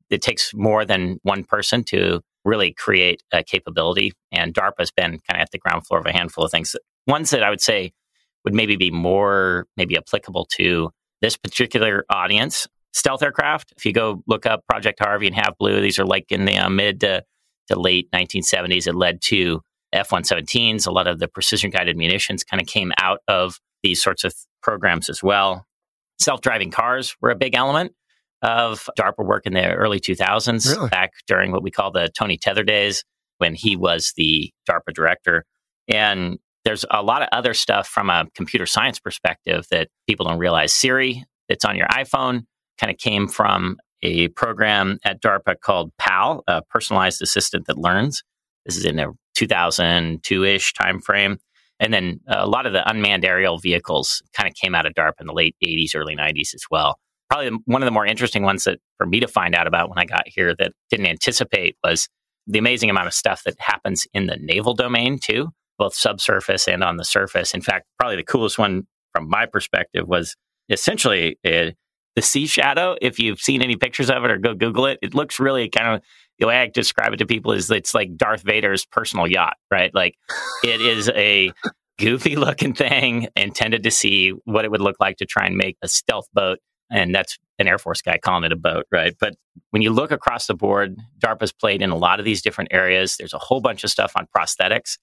it 0.09 0.23
takes 0.23 0.55
more 0.55 0.85
than 0.85 1.19
one 1.23 1.45
person 1.45 1.85
to 1.85 2.23
really 2.47 2.73
create 2.73 3.23
a 3.33 3.43
capability. 3.43 4.13
And 4.33 4.55
DARPA 4.55 4.79
has 4.79 4.91
been 4.91 5.19
kind 5.29 5.41
of 5.41 5.41
at 5.41 5.51
the 5.51 5.59
ground 5.59 5.87
floor 5.87 6.01
of 6.01 6.07
a 6.07 6.13
handful 6.13 6.45
of 6.45 6.51
things. 6.51 6.75
Ones 7.07 7.31
that 7.31 7.43
I 7.43 7.51
would 7.51 7.61
say 7.61 7.93
would 8.45 8.55
maybe 8.55 8.77
be 8.77 8.91
more 8.91 9.67
maybe 9.77 9.97
applicable 9.97 10.47
to 10.53 10.91
this 11.21 11.37
particular 11.37 12.05
audience. 12.09 12.67
Stealth 12.93 13.23
aircraft. 13.23 13.75
If 13.77 13.85
you 13.85 13.93
go 13.93 14.23
look 14.27 14.47
up 14.47 14.65
Project 14.67 15.01
Harvey 15.01 15.27
and 15.27 15.37
Have 15.37 15.55
Blue, 15.59 15.81
these 15.81 15.99
are 15.99 16.07
like 16.07 16.31
in 16.31 16.47
the 16.47 16.57
uh, 16.57 16.71
mid 16.71 17.01
to, 17.01 17.23
to 17.69 17.79
late 17.79 18.11
1970s. 18.13 18.87
It 18.87 18.95
led 18.95 19.21
to 19.23 19.61
F 19.93 20.11
117s. 20.11 20.87
A 20.87 20.91
lot 20.91 21.07
of 21.07 21.19
the 21.19 21.29
precision 21.29 21.71
guided 21.71 21.97
munitions 21.97 22.45
kind 22.45 22.61
of 22.61 22.67
came 22.67 22.93
out 22.99 23.21
of 23.29 23.59
these 23.83 24.03
sorts 24.03 24.25
of 24.25 24.35
programs 24.63 25.11
as 25.11 25.23
well. 25.23 25.67
Self 26.19 26.41
driving 26.41 26.71
cars 26.71 27.17
were 27.21 27.31
a 27.31 27.37
big 27.37 27.55
element 27.55 27.93
of 28.43 28.89
DARPA 28.99 29.25
work 29.25 29.47
in 29.47 29.55
the 29.55 29.73
early 29.73 30.01
2000s, 30.01 30.75
really? 30.75 30.89
back 30.89 31.13
during 31.27 31.53
what 31.53 31.63
we 31.63 31.71
call 31.71 31.91
the 31.91 32.09
Tony 32.17 32.37
Tether 32.37 32.63
days 32.63 33.05
when 33.39 33.55
he 33.55 33.77
was 33.77 34.13
the 34.17 34.51
DARPA 34.69 34.95
director. 34.95 35.45
And 35.89 36.39
there's 36.65 36.85
a 36.91 37.03
lot 37.03 37.23
of 37.23 37.29
other 37.33 37.55
stuff 37.55 37.87
from 37.87 38.11
a 38.11 38.27
computer 38.35 38.67
science 38.67 38.99
perspective 38.99 39.67
that 39.71 39.89
people 40.07 40.27
don't 40.27 40.39
realize. 40.39 40.73
Siri, 40.73 41.25
that's 41.49 41.65
on 41.65 41.77
your 41.77 41.87
iPhone, 41.89 42.43
kind 42.79 42.91
of 42.91 42.99
came 42.99 43.29
from 43.29 43.77
a 44.03 44.29
program 44.29 44.99
at 45.05 45.23
DARPA 45.23 45.61
called 45.61 45.93
PAL, 45.99 46.43
a 46.47 46.63
personalized 46.63 47.23
assistant 47.23 47.67
that 47.67 47.79
learns. 47.79 48.23
This 48.65 48.77
is 48.77 48.85
in 48.85 48.99
a 48.99 49.13
2002 49.37 50.45
ish 50.45 50.73
timeframe. 50.75 51.39
And 51.79 51.93
then 51.93 52.21
a 52.27 52.47
lot 52.47 52.67
of 52.67 52.73
the 52.73 52.89
unmanned 52.89 53.25
aerial 53.25 53.59
vehicles 53.59 54.23
kind 54.35 54.49
of 54.49 54.55
came 54.55 54.75
out 54.75 54.87
of 54.87 54.95
DARPA 54.95 55.21
in 55.21 55.27
the 55.27 55.35
late 55.35 55.55
80s, 55.65 55.95
early 55.95 56.17
90s 56.17 56.55
as 56.55 56.65
well. 56.71 56.99
Probably 57.31 57.59
one 57.65 57.83
of 57.83 57.87
the 57.87 57.93
more 57.93 58.07
interesting 58.07 58.43
ones 58.43 58.65
that 58.65 58.79
for 58.99 59.07
me 59.07 59.21
to 59.21 59.29
find 59.29 59.55
out 59.55 59.67
about 59.67 59.89
when 59.89 59.99
I 59.99 60.05
got 60.05 60.25
here 60.27 60.55
that 60.59 60.73
didn't 60.91 61.07
anticipate 61.07 61.77
was 61.83 62.09
the 62.47 62.59
amazing 62.59 62.91
amount 62.91 63.09
of 63.09 63.15
stuff 63.15 63.43
that 63.45 63.55
happens 63.59 64.07
in 64.15 64.27
the 64.27 64.37
naval 64.37 64.75
domain 64.75 65.19
too, 65.19 65.49
both 65.79 65.95
subsurface 65.95 66.69
and 66.69 66.85
on 66.85 66.97
the 66.97 67.05
surface. 67.05 67.53
In 67.53 67.61
fact, 67.61 67.87
probably 67.99 68.17
the 68.17 68.23
coolest 68.23 68.59
one 68.59 68.87
from 69.13 69.29
my 69.29 69.47
perspective 69.47 70.07
was 70.07 70.37
essentially 70.69 71.39
uh, 71.45 71.71
the 72.15 72.23
sea 72.23 72.47
shadow. 72.47 72.97
If 73.01 73.19
you've 73.19 73.41
seen 73.41 73.63
any 73.63 73.77
pictures 73.77 74.11
of 74.11 74.25
it 74.25 74.31
or 74.31 74.39
go 74.39 74.55
Google 74.55 74.87
it, 74.87 74.99
it 75.03 75.15
looks 75.15 75.41
really 75.41 75.69
kind 75.69 75.95
of 75.97 76.03
the 76.39 76.47
way 76.47 76.59
I 76.59 76.67
describe 76.67 77.13
it 77.13 77.17
to 77.17 77.27
people 77.27 77.53
is 77.53 77.71
it's 77.71 77.95
like 77.95 78.17
Darth 78.17 78.43
Vader's 78.43 78.85
personal 78.85 79.27
yacht, 79.27 79.57
right? 79.71 79.95
Like 79.95 80.15
it 80.63 80.81
is 80.81 81.09
a 81.11 81.53
goofy 81.99 82.37
looking 82.37 82.75
thing 82.75 83.29
intended 83.37 83.83
to 83.85 83.91
see 83.91 84.31
what 84.45 84.65
it 84.65 84.71
would 84.71 84.81
look 84.83 84.97
like 85.01 85.17
to 85.19 85.27
try 85.27 85.47
and 85.47 85.57
make 85.57 85.77
a 85.83 85.89
stealth 85.89 86.27
boat. 86.33 86.59
And 86.91 87.15
that's 87.15 87.39
an 87.59 87.67
Air 87.67 87.79
Force 87.79 88.03
guy 88.03 88.19
calling 88.19 88.45
it 88.45 88.53
a 88.53 88.57
boat, 88.57 88.87
right? 88.93 89.15
But 89.19 89.35
when 89.71 89.83
you 89.83 89.91
look 89.91 90.11
across 90.11 90.47
the 90.47 90.55
board, 90.55 90.97
DARPA's 91.19 91.53
played 91.53 91.83
in 91.83 91.91
a 91.91 91.97
lot 91.97 92.19
of 92.19 92.25
these 92.25 92.43
different 92.43 92.73
areas. 92.73 93.17
There's 93.17 93.35
a 93.35 93.39
whole 93.39 93.61
bunch 93.61 93.83
of 93.85 93.91
stuff 93.91 94.13
on 94.17 94.27
prosthetics. 94.37 94.99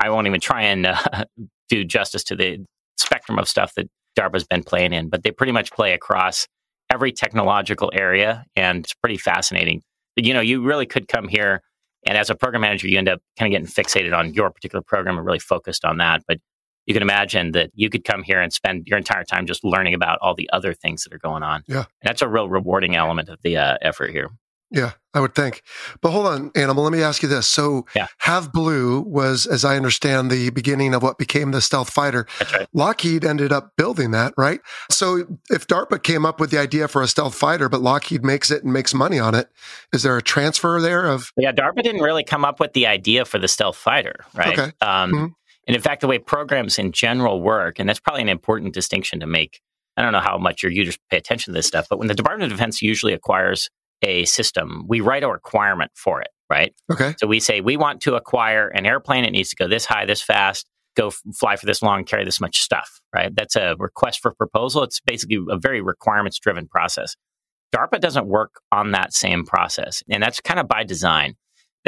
I 0.00 0.10
won't 0.10 0.26
even 0.26 0.40
try 0.40 0.62
and 0.62 0.86
uh, 0.86 1.24
do 1.68 1.84
justice 1.84 2.24
to 2.24 2.36
the 2.36 2.64
spectrum 2.96 3.38
of 3.38 3.48
stuff 3.48 3.74
that 3.74 3.88
DARPA's 4.16 4.44
been 4.44 4.62
playing 4.62 4.92
in, 4.92 5.08
but 5.08 5.22
they 5.22 5.30
pretty 5.30 5.52
much 5.52 5.72
play 5.72 5.92
across 5.92 6.46
every 6.90 7.12
technological 7.12 7.90
area. 7.94 8.44
And 8.56 8.84
it's 8.84 8.94
pretty 8.94 9.18
fascinating 9.18 9.82
you 10.24 10.34
know, 10.34 10.40
you 10.40 10.62
really 10.62 10.86
could 10.86 11.08
come 11.08 11.28
here 11.28 11.62
and 12.06 12.16
as 12.16 12.30
a 12.30 12.34
program 12.34 12.62
manager, 12.62 12.88
you 12.88 12.98
end 12.98 13.08
up 13.08 13.20
kind 13.38 13.52
of 13.52 13.60
getting 13.60 13.84
fixated 13.84 14.16
on 14.16 14.32
your 14.32 14.50
particular 14.50 14.82
program 14.82 15.18
and 15.18 15.26
really 15.26 15.40
focused 15.40 15.84
on 15.84 15.98
that. 15.98 16.22
But 16.26 16.38
you 16.88 16.94
can 16.94 17.02
imagine 17.02 17.52
that 17.52 17.70
you 17.74 17.90
could 17.90 18.02
come 18.02 18.22
here 18.22 18.40
and 18.40 18.50
spend 18.50 18.86
your 18.86 18.96
entire 18.96 19.22
time 19.22 19.46
just 19.46 19.62
learning 19.62 19.92
about 19.92 20.18
all 20.22 20.34
the 20.34 20.48
other 20.54 20.72
things 20.72 21.04
that 21.04 21.12
are 21.12 21.18
going 21.18 21.42
on. 21.42 21.62
Yeah. 21.68 21.76
And 21.76 21.86
that's 22.02 22.22
a 22.22 22.28
real 22.28 22.48
rewarding 22.48 22.96
element 22.96 23.28
of 23.28 23.38
the 23.42 23.58
uh, 23.58 23.76
effort 23.82 24.10
here. 24.10 24.30
Yeah, 24.70 24.92
I 25.14 25.20
would 25.20 25.34
think. 25.34 25.62
But 26.02 26.10
hold 26.10 26.26
on, 26.26 26.50
Animal, 26.54 26.84
let 26.84 26.92
me 26.92 27.02
ask 27.02 27.22
you 27.22 27.28
this. 27.28 27.46
So, 27.46 27.86
yeah. 27.94 28.06
Have 28.18 28.52
Blue 28.52 29.00
was, 29.00 29.46
as 29.46 29.64
I 29.64 29.76
understand, 29.76 30.30
the 30.30 30.50
beginning 30.50 30.94
of 30.94 31.02
what 31.02 31.16
became 31.16 31.52
the 31.52 31.62
stealth 31.62 31.90
fighter. 31.90 32.26
Right. 32.52 32.68
Lockheed 32.74 33.24
ended 33.24 33.50
up 33.50 33.76
building 33.76 34.10
that, 34.10 34.34
right? 34.36 34.60
So, 34.90 35.38
if 35.48 35.66
DARPA 35.66 36.02
came 36.02 36.26
up 36.26 36.38
with 36.38 36.50
the 36.50 36.58
idea 36.58 36.86
for 36.86 37.00
a 37.00 37.08
stealth 37.08 37.34
fighter, 37.34 37.70
but 37.70 37.80
Lockheed 37.80 38.22
makes 38.22 38.50
it 38.50 38.62
and 38.62 38.70
makes 38.70 38.92
money 38.92 39.18
on 39.18 39.34
it, 39.34 39.48
is 39.92 40.02
there 40.02 40.18
a 40.18 40.22
transfer 40.22 40.80
there 40.82 41.06
of? 41.06 41.32
Yeah, 41.38 41.52
DARPA 41.52 41.82
didn't 41.82 42.02
really 42.02 42.24
come 42.24 42.44
up 42.44 42.60
with 42.60 42.74
the 42.74 42.86
idea 42.86 43.24
for 43.24 43.38
the 43.38 43.48
stealth 43.48 43.76
fighter, 43.76 44.16
right? 44.34 44.58
Okay. 44.58 44.72
Um, 44.82 45.12
mm-hmm. 45.12 45.26
And 45.68 45.76
in 45.76 45.82
fact, 45.82 46.00
the 46.00 46.08
way 46.08 46.18
programs 46.18 46.78
in 46.78 46.92
general 46.92 47.42
work, 47.42 47.78
and 47.78 47.88
that's 47.88 48.00
probably 48.00 48.22
an 48.22 48.28
important 48.28 48.74
distinction 48.74 49.20
to 49.20 49.26
make. 49.26 49.60
I 49.96 50.02
don't 50.02 50.12
know 50.12 50.20
how 50.20 50.38
much 50.38 50.62
your 50.62 50.72
users 50.72 50.98
pay 51.10 51.18
attention 51.18 51.52
to 51.52 51.58
this 51.58 51.66
stuff, 51.66 51.86
but 51.90 51.98
when 51.98 52.08
the 52.08 52.14
Department 52.14 52.50
of 52.50 52.56
Defense 52.56 52.80
usually 52.80 53.12
acquires 53.12 53.68
a 54.02 54.24
system, 54.24 54.84
we 54.88 55.00
write 55.00 55.24
a 55.24 55.28
requirement 55.28 55.90
for 55.94 56.22
it, 56.22 56.28
right? 56.48 56.74
Okay. 56.90 57.14
So 57.18 57.26
we 57.26 57.38
say 57.38 57.60
we 57.60 57.76
want 57.76 58.00
to 58.02 58.14
acquire 58.14 58.68
an 58.68 58.86
airplane. 58.86 59.24
It 59.24 59.32
needs 59.32 59.50
to 59.50 59.56
go 59.56 59.68
this 59.68 59.84
high, 59.84 60.06
this 60.06 60.22
fast, 60.22 60.66
go 60.96 61.08
f- 61.08 61.20
fly 61.34 61.56
for 61.56 61.66
this 61.66 61.82
long, 61.82 62.04
carry 62.04 62.24
this 62.24 62.40
much 62.40 62.60
stuff, 62.60 63.00
right? 63.14 63.34
That's 63.34 63.56
a 63.56 63.76
request 63.78 64.20
for 64.20 64.32
proposal. 64.32 64.84
It's 64.84 65.00
basically 65.00 65.38
a 65.50 65.58
very 65.58 65.82
requirements 65.82 66.38
driven 66.38 66.66
process. 66.66 67.14
DARPA 67.74 68.00
doesn't 68.00 68.26
work 68.26 68.60
on 68.72 68.92
that 68.92 69.12
same 69.12 69.44
process. 69.44 70.02
And 70.08 70.22
that's 70.22 70.40
kind 70.40 70.60
of 70.60 70.68
by 70.68 70.84
design. 70.84 71.34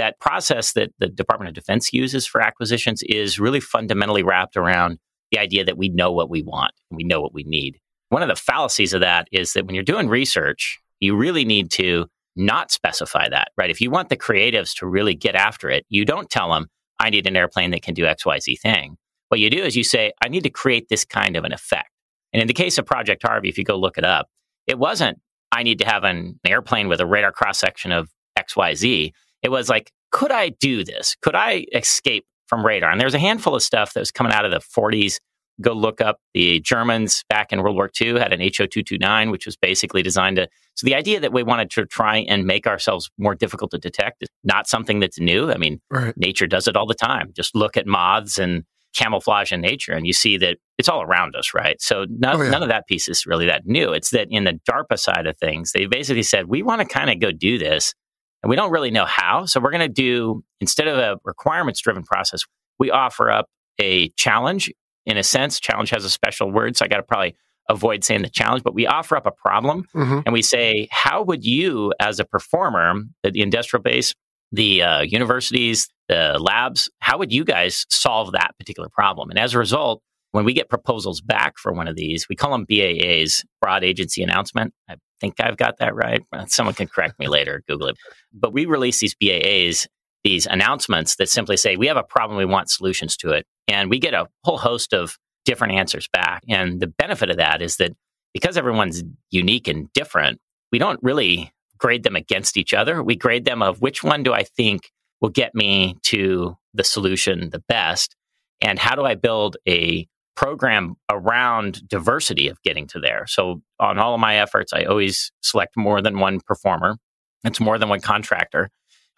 That 0.00 0.18
process 0.18 0.72
that 0.72 0.94
the 0.98 1.08
Department 1.08 1.50
of 1.50 1.54
Defense 1.54 1.92
uses 1.92 2.26
for 2.26 2.40
acquisitions 2.40 3.02
is 3.02 3.38
really 3.38 3.60
fundamentally 3.60 4.22
wrapped 4.22 4.56
around 4.56 4.98
the 5.30 5.38
idea 5.38 5.62
that 5.62 5.76
we 5.76 5.90
know 5.90 6.10
what 6.10 6.30
we 6.30 6.42
want 6.42 6.72
and 6.90 6.96
we 6.96 7.04
know 7.04 7.20
what 7.20 7.34
we 7.34 7.42
need. 7.42 7.78
One 8.08 8.22
of 8.22 8.28
the 8.28 8.34
fallacies 8.34 8.94
of 8.94 9.02
that 9.02 9.28
is 9.30 9.52
that 9.52 9.66
when 9.66 9.74
you're 9.74 9.84
doing 9.84 10.08
research, 10.08 10.78
you 11.00 11.14
really 11.14 11.44
need 11.44 11.70
to 11.72 12.06
not 12.34 12.70
specify 12.70 13.28
that, 13.28 13.48
right? 13.58 13.68
If 13.68 13.82
you 13.82 13.90
want 13.90 14.08
the 14.08 14.16
creatives 14.16 14.74
to 14.78 14.86
really 14.86 15.14
get 15.14 15.34
after 15.34 15.68
it, 15.68 15.84
you 15.90 16.06
don't 16.06 16.30
tell 16.30 16.50
them, 16.50 16.68
I 16.98 17.10
need 17.10 17.26
an 17.26 17.36
airplane 17.36 17.70
that 17.72 17.82
can 17.82 17.92
do 17.92 18.04
XYZ 18.04 18.58
thing. 18.58 18.96
What 19.28 19.38
you 19.38 19.50
do 19.50 19.62
is 19.62 19.76
you 19.76 19.84
say, 19.84 20.14
I 20.24 20.28
need 20.28 20.44
to 20.44 20.50
create 20.50 20.88
this 20.88 21.04
kind 21.04 21.36
of 21.36 21.44
an 21.44 21.52
effect. 21.52 21.90
And 22.32 22.40
in 22.40 22.48
the 22.48 22.54
case 22.54 22.78
of 22.78 22.86
Project 22.86 23.22
Harvey, 23.22 23.50
if 23.50 23.58
you 23.58 23.64
go 23.64 23.76
look 23.76 23.98
it 23.98 24.04
up, 24.06 24.28
it 24.66 24.78
wasn't, 24.78 25.18
I 25.52 25.62
need 25.62 25.78
to 25.80 25.86
have 25.86 26.04
an 26.04 26.40
airplane 26.46 26.88
with 26.88 27.02
a 27.02 27.06
radar 27.06 27.32
cross 27.32 27.58
section 27.58 27.92
of 27.92 28.08
XYZ. 28.38 29.12
It 29.42 29.50
was 29.50 29.68
like, 29.68 29.92
could 30.10 30.32
I 30.32 30.50
do 30.50 30.84
this? 30.84 31.16
Could 31.22 31.34
I 31.34 31.66
escape 31.72 32.26
from 32.46 32.64
radar? 32.64 32.90
And 32.90 33.00
there's 33.00 33.14
a 33.14 33.18
handful 33.18 33.54
of 33.54 33.62
stuff 33.62 33.94
that 33.94 34.00
was 34.00 34.10
coming 34.10 34.32
out 34.32 34.44
of 34.44 34.50
the 34.50 34.58
40s 34.58 35.18
go 35.60 35.72
look 35.72 36.00
up 36.00 36.18
the 36.34 36.60
Germans 36.60 37.24
back 37.28 37.52
in 37.52 37.62
World 37.62 37.76
War 37.76 37.90
II 38.00 38.18
had 38.18 38.32
an 38.32 38.40
HO 38.40 38.66
229, 38.66 39.30
which 39.30 39.46
was 39.46 39.56
basically 39.56 40.02
designed 40.02 40.36
to. 40.36 40.48
So 40.74 40.86
the 40.86 40.94
idea 40.94 41.20
that 41.20 41.32
we 41.32 41.42
wanted 41.42 41.70
to 41.72 41.86
try 41.86 42.18
and 42.18 42.46
make 42.46 42.66
ourselves 42.66 43.10
more 43.18 43.34
difficult 43.34 43.70
to 43.72 43.78
detect 43.78 44.22
is 44.22 44.28
not 44.42 44.68
something 44.68 45.00
that's 45.00 45.20
new. 45.20 45.50
I 45.52 45.58
mean, 45.58 45.80
right. 45.90 46.16
nature 46.16 46.46
does 46.46 46.66
it 46.66 46.76
all 46.76 46.86
the 46.86 46.94
time. 46.94 47.32
Just 47.34 47.54
look 47.54 47.76
at 47.76 47.86
moths 47.86 48.38
and 48.38 48.64
camouflage 48.96 49.52
in 49.52 49.60
nature, 49.60 49.92
and 49.92 50.06
you 50.06 50.12
see 50.12 50.36
that 50.38 50.56
it's 50.78 50.88
all 50.88 51.02
around 51.02 51.36
us, 51.36 51.54
right? 51.54 51.80
So 51.80 52.06
none, 52.08 52.36
oh, 52.36 52.42
yeah. 52.42 52.50
none 52.50 52.62
of 52.62 52.70
that 52.70 52.86
piece 52.88 53.08
is 53.08 53.26
really 53.26 53.46
that 53.46 53.66
new. 53.66 53.92
It's 53.92 54.10
that 54.10 54.28
in 54.30 54.44
the 54.44 54.58
DARPA 54.68 54.98
side 54.98 55.26
of 55.26 55.36
things, 55.36 55.72
they 55.72 55.86
basically 55.86 56.22
said, 56.22 56.46
we 56.46 56.62
want 56.62 56.80
to 56.80 56.86
kind 56.86 57.10
of 57.10 57.20
go 57.20 57.30
do 57.30 57.58
this, 57.58 57.94
and 58.42 58.50
we 58.50 58.56
don't 58.56 58.70
really 58.70 58.90
know 58.90 59.04
how. 59.04 59.44
So 59.44 59.60
we're 59.60 59.70
going 59.70 59.80
to 59.80 59.88
do, 59.88 60.42
instead 60.60 60.88
of 60.88 60.98
a 60.98 61.18
requirements 61.24 61.80
driven 61.80 62.02
process, 62.02 62.42
we 62.78 62.90
offer 62.90 63.30
up 63.30 63.46
a 63.80 64.08
challenge 64.10 64.70
in 65.06 65.16
a 65.16 65.22
sense. 65.22 65.60
Challenge 65.60 65.90
has 65.90 66.04
a 66.04 66.10
special 66.10 66.50
word, 66.50 66.76
so 66.76 66.84
I 66.84 66.88
got 66.88 66.98
to 66.98 67.02
probably 67.02 67.36
avoid 67.68 68.04
saying 68.04 68.22
the 68.22 68.28
challenge, 68.28 68.64
but 68.64 68.74
we 68.74 68.86
offer 68.86 69.16
up 69.16 69.26
a 69.26 69.30
problem 69.30 69.84
mm-hmm. 69.94 70.20
and 70.26 70.32
we 70.32 70.42
say, 70.42 70.88
how 70.90 71.22
would 71.22 71.44
you, 71.44 71.92
as 72.00 72.18
a 72.18 72.24
performer, 72.24 72.94
at 73.22 73.32
the 73.32 73.42
industrial 73.42 73.82
base, 73.82 74.14
the 74.52 74.82
uh, 74.82 75.00
universities, 75.02 75.88
the 76.08 76.36
labs, 76.40 76.90
how 76.98 77.16
would 77.18 77.32
you 77.32 77.44
guys 77.44 77.86
solve 77.88 78.32
that 78.32 78.52
particular 78.58 78.88
problem? 78.88 79.30
And 79.30 79.38
as 79.38 79.54
a 79.54 79.58
result, 79.58 80.02
when 80.32 80.44
we 80.44 80.52
get 80.52 80.68
proposals 80.68 81.20
back 81.20 81.58
for 81.58 81.72
one 81.72 81.88
of 81.88 81.96
these, 81.96 82.28
we 82.28 82.36
call 82.36 82.52
them 82.52 82.66
BAAs, 82.66 83.44
broad 83.60 83.84
agency 83.84 84.22
announcement. 84.22 84.72
I 84.88 84.96
think 85.20 85.40
I've 85.40 85.56
got 85.56 85.78
that 85.78 85.94
right. 85.94 86.22
Someone 86.46 86.74
can 86.74 86.88
correct 86.88 87.18
me 87.18 87.28
later, 87.28 87.62
Google 87.68 87.88
it. 87.88 87.96
But 88.32 88.52
we 88.52 88.66
release 88.66 89.00
these 89.00 89.14
BAAs, 89.14 89.86
these 90.22 90.46
announcements 90.46 91.16
that 91.16 91.28
simply 91.28 91.56
say, 91.56 91.76
we 91.76 91.88
have 91.88 91.96
a 91.96 92.02
problem, 92.02 92.38
we 92.38 92.44
want 92.44 92.70
solutions 92.70 93.16
to 93.18 93.30
it. 93.30 93.46
And 93.68 93.90
we 93.90 93.98
get 93.98 94.14
a 94.14 94.28
whole 94.44 94.58
host 94.58 94.92
of 94.92 95.16
different 95.44 95.74
answers 95.74 96.08
back. 96.12 96.42
And 96.48 96.80
the 96.80 96.86
benefit 96.86 97.30
of 97.30 97.38
that 97.38 97.62
is 97.62 97.76
that 97.76 97.92
because 98.32 98.56
everyone's 98.56 99.02
unique 99.30 99.68
and 99.68 99.92
different, 99.92 100.38
we 100.70 100.78
don't 100.78 101.00
really 101.02 101.52
grade 101.78 102.02
them 102.02 102.14
against 102.14 102.56
each 102.56 102.74
other. 102.74 103.02
We 103.02 103.16
grade 103.16 103.44
them 103.44 103.62
of 103.62 103.80
which 103.80 104.04
one 104.04 104.22
do 104.22 104.32
I 104.32 104.44
think 104.44 104.90
will 105.20 105.30
get 105.30 105.54
me 105.54 105.96
to 106.02 106.56
the 106.74 106.84
solution 106.84 107.50
the 107.50 107.62
best, 107.68 108.14
and 108.60 108.78
how 108.78 108.94
do 108.94 109.04
I 109.04 109.14
build 109.14 109.56
a 109.66 110.06
program 110.40 110.94
around 111.10 111.86
diversity 111.86 112.48
of 112.48 112.62
getting 112.62 112.86
to 112.86 112.98
there. 112.98 113.26
So 113.26 113.60
on 113.78 113.98
all 113.98 114.14
of 114.14 114.20
my 114.20 114.36
efforts, 114.36 114.72
I 114.72 114.84
always 114.84 115.30
select 115.42 115.76
more 115.76 116.00
than 116.00 116.18
one 116.18 116.40
performer. 116.40 116.96
It's 117.44 117.60
more 117.60 117.76
than 117.76 117.90
one 117.90 118.00
contractor. 118.00 118.70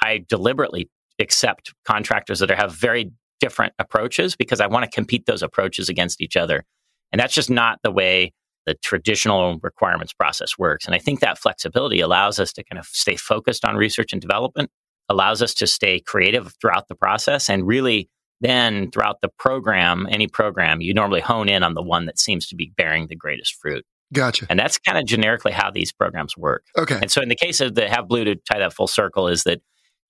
I 0.03 0.25
deliberately 0.29 0.91
accept 1.21 1.73
contractors 1.85 2.41
that 2.41 2.51
have 2.51 2.75
very 2.75 3.13
different 3.39 3.73
approaches 3.79 4.35
because 4.35 4.61
I 4.61 4.67
want 4.67 4.85
to 4.85 4.91
compete 4.91 5.27
those 5.27 5.45
approaches 5.45 5.89
against 5.89 6.21
each 6.21 6.37
other. 6.37 6.65
And 7.13 7.21
that's 7.21 7.35
just 7.35 7.51
not 7.51 7.79
the 7.85 7.93
way 7.93 8.33
the 8.67 8.75
traditional 8.75 9.61
requirements 9.63 10.13
process 10.13 10.59
works. 10.59 10.87
And 10.87 10.95
I 10.95 10.99
think 10.99 11.21
that 11.21 11.39
flexibility 11.39 12.01
allows 12.01 12.41
us 12.41 12.53
to 12.55 12.65
kind 12.65 12.81
of 12.81 12.87
stay 12.87 13.15
focused 13.15 13.65
on 13.65 13.77
research 13.77 14.13
and 14.13 14.21
development, 14.21 14.71
allows 15.09 15.41
us 15.41 15.55
to 15.55 15.69
stay 15.69 16.01
creative 16.01 16.53
throughout 16.61 16.89
the 16.89 16.97
process, 16.97 17.49
and 17.49 17.65
really 17.65 18.09
then 18.43 18.91
throughout 18.91 19.21
the 19.23 19.29
program, 19.39 20.07
any 20.11 20.27
program, 20.27 20.81
you 20.81 20.93
normally 20.93 21.21
hone 21.21 21.49
in 21.49 21.63
on 21.63 21.75
the 21.75 21.83
one 21.83 22.07
that 22.07 22.19
seems 22.19 22.49
to 22.49 22.57
be 22.57 22.73
bearing 22.77 23.07
the 23.07 23.17
greatest 23.17 23.55
fruit. 23.55 23.85
Gotcha. 24.13 24.47
And 24.51 24.59
that's 24.59 24.79
kind 24.79 24.99
of 24.99 25.07
generically 25.07 25.53
how 25.53 25.71
these 25.71 25.93
programs 25.93 26.37
work. 26.37 26.65
Okay. 26.77 26.99
And 27.01 27.11
so 27.11 27.23
in 27.23 27.29
the 27.29 27.37
case 27.37 27.61
of 27.61 27.75
the 27.75 27.89
Have 27.89 28.09
Blue 28.09 28.25
to 28.25 28.35
tie 28.35 28.59
that 28.59 28.75
full 28.75 28.89
circle 28.89 29.29
is 29.29 29.45
that 29.45 29.61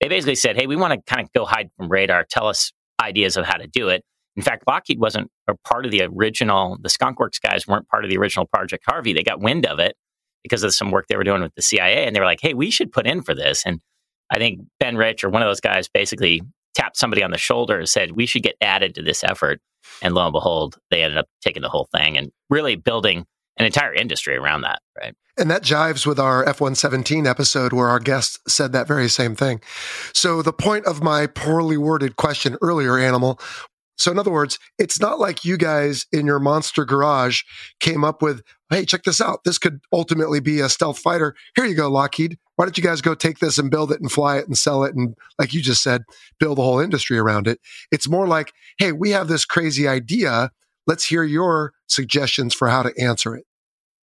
they 0.01 0.09
basically 0.09 0.35
said, 0.35 0.57
hey, 0.57 0.67
we 0.67 0.75
want 0.75 0.93
to 0.93 1.13
kind 1.13 1.25
of 1.25 1.31
go 1.31 1.45
hide 1.45 1.69
from 1.77 1.89
radar, 1.89 2.25
tell 2.29 2.47
us 2.47 2.73
ideas 3.01 3.37
of 3.37 3.45
how 3.45 3.55
to 3.55 3.67
do 3.67 3.87
it. 3.89 4.03
In 4.35 4.41
fact, 4.41 4.63
Lockheed 4.67 4.99
wasn't 4.99 5.29
a 5.47 5.53
part 5.63 5.85
of 5.85 5.91
the 5.91 6.01
original, 6.01 6.77
the 6.81 6.89
Skunkworks 6.89 7.39
guys 7.39 7.67
weren't 7.67 7.87
part 7.87 8.03
of 8.03 8.09
the 8.09 8.17
original 8.17 8.47
Project 8.47 8.83
Harvey. 8.87 9.13
They 9.13 9.23
got 9.23 9.39
wind 9.39 9.65
of 9.65 9.79
it 9.79 9.95
because 10.41 10.63
of 10.63 10.73
some 10.73 10.91
work 10.91 11.05
they 11.07 11.15
were 11.15 11.23
doing 11.23 11.41
with 11.41 11.53
the 11.55 11.61
CIA. 11.61 12.05
And 12.05 12.15
they 12.15 12.19
were 12.19 12.25
like, 12.25 12.41
hey, 12.41 12.55
we 12.55 12.71
should 12.71 12.91
put 12.91 13.05
in 13.05 13.21
for 13.21 13.35
this. 13.35 13.63
And 13.65 13.79
I 14.31 14.39
think 14.39 14.61
Ben 14.79 14.97
Rich 14.97 15.23
or 15.23 15.29
one 15.29 15.43
of 15.43 15.47
those 15.47 15.61
guys 15.61 15.87
basically 15.87 16.41
tapped 16.73 16.97
somebody 16.97 17.23
on 17.23 17.31
the 17.31 17.37
shoulder 17.37 17.77
and 17.77 17.87
said, 17.87 18.13
we 18.13 18.25
should 18.25 18.43
get 18.43 18.55
added 18.61 18.95
to 18.95 19.01
this 19.01 19.23
effort. 19.23 19.61
And 20.01 20.13
lo 20.13 20.25
and 20.25 20.33
behold, 20.33 20.77
they 20.89 21.03
ended 21.03 21.17
up 21.17 21.27
taking 21.41 21.61
the 21.61 21.69
whole 21.69 21.87
thing 21.95 22.17
and 22.17 22.31
really 22.49 22.75
building 22.75 23.25
an 23.57 23.65
entire 23.65 23.93
industry 23.93 24.35
around 24.35 24.61
that, 24.61 24.79
right? 24.97 25.13
And 25.37 25.49
that 25.49 25.63
jives 25.63 26.05
with 26.05 26.19
our 26.19 26.43
F 26.47 26.61
117 26.61 27.25
episode 27.27 27.73
where 27.73 27.87
our 27.87 27.99
guest 27.99 28.39
said 28.47 28.71
that 28.71 28.87
very 28.87 29.09
same 29.09 29.35
thing. 29.35 29.61
So, 30.13 30.41
the 30.41 30.53
point 30.53 30.85
of 30.85 31.01
my 31.01 31.27
poorly 31.27 31.77
worded 31.77 32.15
question 32.17 32.55
earlier, 32.61 32.97
Animal, 32.97 33.39
so, 33.97 34.11
in 34.11 34.19
other 34.19 34.31
words, 34.31 34.59
it's 34.79 34.99
not 34.99 35.19
like 35.19 35.45
you 35.45 35.57
guys 35.57 36.07
in 36.11 36.25
your 36.25 36.39
monster 36.39 36.83
garage 36.83 37.43
came 37.79 38.03
up 38.03 38.21
with, 38.21 38.41
hey, 38.69 38.85
check 38.85 39.03
this 39.03 39.21
out. 39.21 39.43
This 39.43 39.57
could 39.57 39.81
ultimately 39.91 40.39
be 40.39 40.59
a 40.59 40.69
stealth 40.69 40.99
fighter. 40.99 41.35
Here 41.55 41.65
you 41.65 41.75
go, 41.75 41.89
Lockheed. 41.89 42.37
Why 42.55 42.65
don't 42.65 42.77
you 42.77 42.83
guys 42.83 43.01
go 43.01 43.15
take 43.15 43.39
this 43.39 43.57
and 43.57 43.71
build 43.71 43.91
it 43.91 43.99
and 43.99 44.11
fly 44.11 44.37
it 44.37 44.47
and 44.47 44.57
sell 44.57 44.83
it? 44.83 44.95
And, 44.95 45.15
like 45.39 45.53
you 45.53 45.61
just 45.61 45.81
said, 45.81 46.03
build 46.39 46.57
the 46.57 46.63
whole 46.63 46.79
industry 46.79 47.17
around 47.17 47.47
it. 47.47 47.59
It's 47.91 48.07
more 48.07 48.27
like, 48.27 48.53
hey, 48.77 48.91
we 48.91 49.09
have 49.11 49.27
this 49.27 49.45
crazy 49.45 49.87
idea. 49.87 50.51
Let's 50.85 51.05
hear 51.05 51.23
your 51.23 51.73
suggestions 51.87 52.53
for 52.53 52.67
how 52.67 52.83
to 52.83 52.93
answer 53.01 53.35
it. 53.35 53.45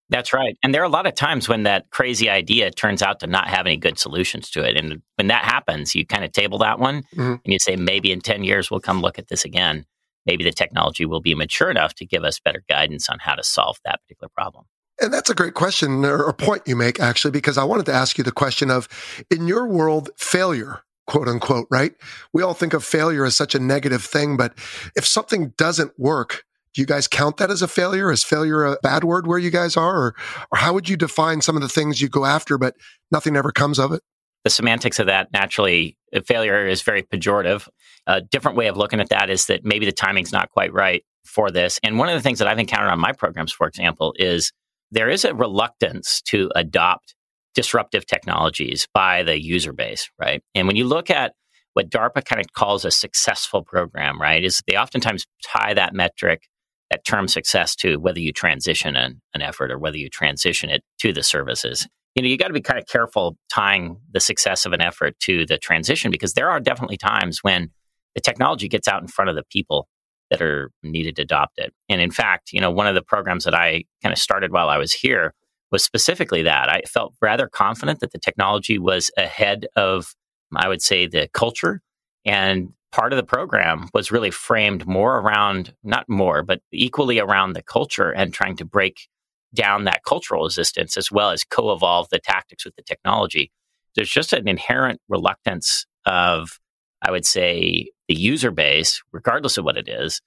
That's 0.09 0.33
right. 0.33 0.57
And 0.63 0.73
there 0.73 0.81
are 0.81 0.85
a 0.85 0.89
lot 0.89 1.05
of 1.05 1.13
times 1.13 1.47
when 1.47 1.63
that 1.63 1.91
crazy 1.91 2.29
idea 2.29 2.71
turns 2.71 3.03
out 3.03 3.19
to 3.19 3.27
not 3.27 3.47
have 3.47 3.67
any 3.67 3.77
good 3.77 3.99
solutions 3.99 4.49
to 4.51 4.67
it. 4.67 4.75
And 4.75 5.03
when 5.15 5.27
that 5.27 5.43
happens, 5.43 5.93
you 5.93 6.03
kind 6.03 6.25
of 6.25 6.31
table 6.31 6.57
that 6.59 6.79
one 6.79 7.03
mm-hmm. 7.15 7.33
and 7.33 7.41
you 7.45 7.59
say, 7.59 7.75
maybe 7.75 8.11
in 8.11 8.19
10 8.19 8.43
years, 8.43 8.71
we'll 8.71 8.79
come 8.79 9.01
look 9.01 9.19
at 9.19 9.27
this 9.27 9.45
again. 9.45 9.85
Maybe 10.25 10.43
the 10.43 10.51
technology 10.51 11.05
will 11.05 11.21
be 11.21 11.35
mature 11.35 11.69
enough 11.69 11.93
to 11.95 12.05
give 12.05 12.23
us 12.23 12.39
better 12.39 12.63
guidance 12.67 13.07
on 13.07 13.19
how 13.19 13.35
to 13.35 13.43
solve 13.43 13.77
that 13.85 14.01
particular 14.01 14.29
problem. 14.35 14.65
And 15.01 15.13
that's 15.13 15.29
a 15.29 15.35
great 15.35 15.53
question 15.53 16.03
or 16.03 16.27
a 16.27 16.33
point 16.33 16.63
you 16.65 16.75
make, 16.75 16.99
actually, 16.99 17.31
because 17.31 17.57
I 17.57 17.63
wanted 17.63 17.85
to 17.87 17.93
ask 17.93 18.17
you 18.17 18.23
the 18.23 18.31
question 18.31 18.69
of 18.69 18.87
in 19.31 19.47
your 19.47 19.67
world, 19.67 20.09
failure, 20.17 20.81
quote 21.07 21.27
unquote, 21.27 21.67
right? 21.71 21.93
We 22.33 22.43
all 22.43 22.53
think 22.53 22.73
of 22.73 22.83
failure 22.83 23.25
as 23.25 23.35
such 23.35 23.55
a 23.55 23.59
negative 23.59 24.03
thing, 24.03 24.37
but 24.37 24.53
if 24.95 25.05
something 25.05 25.53
doesn't 25.57 25.97
work, 25.97 26.43
do 26.73 26.81
you 26.81 26.85
guys 26.85 27.07
count 27.07 27.37
that 27.37 27.49
as 27.49 27.61
a 27.61 27.67
failure? 27.67 28.11
Is 28.11 28.23
failure 28.23 28.63
a 28.63 28.77
bad 28.83 29.03
word 29.03 29.25
where 29.25 29.39
you 29.39 29.49
guys 29.49 29.75
are? 29.75 29.97
Or, 29.97 30.15
or 30.51 30.57
how 30.57 30.73
would 30.73 30.87
you 30.87 30.97
define 30.97 31.41
some 31.41 31.55
of 31.55 31.61
the 31.61 31.69
things 31.69 32.01
you 32.01 32.09
go 32.09 32.25
after, 32.25 32.57
but 32.57 32.75
nothing 33.11 33.35
ever 33.35 33.51
comes 33.51 33.79
of 33.79 33.91
it? 33.91 34.01
The 34.43 34.49
semantics 34.49 34.99
of 34.99 35.07
that 35.07 35.33
naturally, 35.33 35.97
uh, 36.15 36.21
failure 36.21 36.67
is 36.67 36.81
very 36.81 37.03
pejorative. 37.03 37.67
A 38.07 38.21
different 38.21 38.55
way 38.55 38.67
of 38.67 38.77
looking 38.77 38.99
at 38.99 39.09
that 39.09 39.29
is 39.29 39.47
that 39.47 39.65
maybe 39.65 39.85
the 39.85 39.91
timing's 39.91 40.31
not 40.31 40.51
quite 40.51 40.71
right 40.71 41.03
for 41.25 41.51
this. 41.51 41.79
And 41.83 41.97
one 41.97 42.07
of 42.07 42.15
the 42.15 42.21
things 42.21 42.39
that 42.39 42.47
I've 42.47 42.59
encountered 42.59 42.91
on 42.91 42.99
my 42.99 43.11
programs, 43.11 43.51
for 43.51 43.67
example, 43.67 44.13
is 44.17 44.51
there 44.91 45.09
is 45.09 45.25
a 45.25 45.33
reluctance 45.33 46.21
to 46.23 46.49
adopt 46.55 47.15
disruptive 47.55 48.05
technologies 48.05 48.87
by 48.93 49.23
the 49.23 49.41
user 49.41 49.73
base, 49.73 50.09
right? 50.19 50.41
And 50.55 50.67
when 50.67 50.75
you 50.75 50.85
look 50.85 51.09
at 51.09 51.33
what 51.73 51.89
DARPA 51.89 52.25
kind 52.25 52.39
of 52.39 52.53
calls 52.53 52.85
a 52.85 52.91
successful 52.91 53.63
program, 53.63 54.19
right, 54.21 54.43
is 54.43 54.61
they 54.67 54.77
oftentimes 54.77 55.25
tie 55.45 55.73
that 55.73 55.93
metric 55.93 56.47
that 56.89 57.05
term 57.05 57.27
success 57.27 57.75
to 57.75 57.97
whether 57.97 58.19
you 58.19 58.33
transition 58.33 58.95
an, 58.95 59.21
an 59.33 59.41
effort 59.41 59.71
or 59.71 59.77
whether 59.77 59.97
you 59.97 60.09
transition 60.09 60.69
it 60.69 60.83
to 60.99 61.13
the 61.13 61.23
services. 61.23 61.87
You 62.15 62.23
know, 62.23 62.29
you 62.29 62.37
got 62.37 62.47
to 62.47 62.53
be 62.53 62.61
kind 62.61 62.79
of 62.79 62.87
careful 62.87 63.37
tying 63.53 63.97
the 64.11 64.19
success 64.19 64.65
of 64.65 64.73
an 64.73 64.81
effort 64.81 65.19
to 65.21 65.45
the 65.45 65.57
transition 65.57 66.09
because 66.09 66.33
there 66.33 66.49
are 66.49 66.59
definitely 66.59 66.97
times 66.97 67.39
when 67.43 67.69
the 68.15 68.21
technology 68.21 68.67
gets 68.67 68.87
out 68.87 69.01
in 69.01 69.07
front 69.07 69.29
of 69.29 69.35
the 69.35 69.43
people 69.51 69.87
that 70.29 70.41
are 70.41 70.71
needed 70.83 71.15
to 71.17 71.23
adopt 71.23 71.57
it. 71.57 71.73
And 71.87 72.01
in 72.01 72.11
fact, 72.11 72.51
you 72.51 72.61
know, 72.61 72.71
one 72.71 72.87
of 72.87 72.95
the 72.95 73.01
programs 73.01 73.45
that 73.45 73.55
I 73.55 73.83
kind 74.01 74.13
of 74.13 74.19
started 74.19 74.51
while 74.51 74.69
I 74.69 74.77
was 74.77 74.93
here 74.93 75.33
was 75.71 75.83
specifically 75.83 76.43
that. 76.43 76.69
I 76.69 76.81
felt 76.81 77.13
rather 77.21 77.47
confident 77.47 77.99
that 77.99 78.11
the 78.11 78.19
technology 78.19 78.79
was 78.79 79.11
ahead 79.17 79.67
of, 79.75 80.15
I 80.55 80.67
would 80.67 80.81
say, 80.81 81.07
the 81.07 81.29
culture 81.33 81.81
and 82.25 82.73
part 82.91 83.13
of 83.13 83.17
the 83.17 83.23
program 83.23 83.87
was 83.93 84.11
really 84.11 84.31
framed 84.31 84.87
more 84.87 85.19
around, 85.19 85.73
not 85.83 86.09
more, 86.09 86.43
but 86.43 86.61
equally 86.71 87.19
around 87.19 87.53
the 87.53 87.61
culture 87.61 88.11
and 88.11 88.33
trying 88.33 88.57
to 88.57 88.65
break 88.65 89.07
down 89.53 89.83
that 89.83 90.03
cultural 90.03 90.43
resistance 90.43 90.97
as 90.97 91.11
well 91.11 91.31
as 91.31 91.43
co 91.43 91.71
evolve 91.71 92.09
the 92.09 92.19
tactics 92.19 92.65
with 92.65 92.75
the 92.75 92.83
technology. 92.83 93.51
There's 93.95 94.09
just 94.09 94.33
an 94.33 94.47
inherent 94.47 95.01
reluctance 95.07 95.85
of, 96.05 96.59
I 97.01 97.11
would 97.11 97.25
say, 97.25 97.89
the 98.07 98.15
user 98.15 98.51
base, 98.51 99.01
regardless 99.11 99.57
of 99.57 99.65
what 99.65 99.77
it 99.77 99.87
is, 99.87 100.21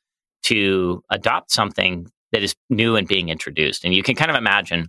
to 0.44 1.02
adopt 1.10 1.50
something 1.50 2.08
that 2.32 2.42
is 2.42 2.54
new 2.70 2.96
and 2.96 3.06
being 3.06 3.28
introduced. 3.28 3.84
And 3.84 3.94
you 3.94 4.02
can 4.02 4.14
kind 4.14 4.30
of 4.30 4.36
imagine, 4.36 4.88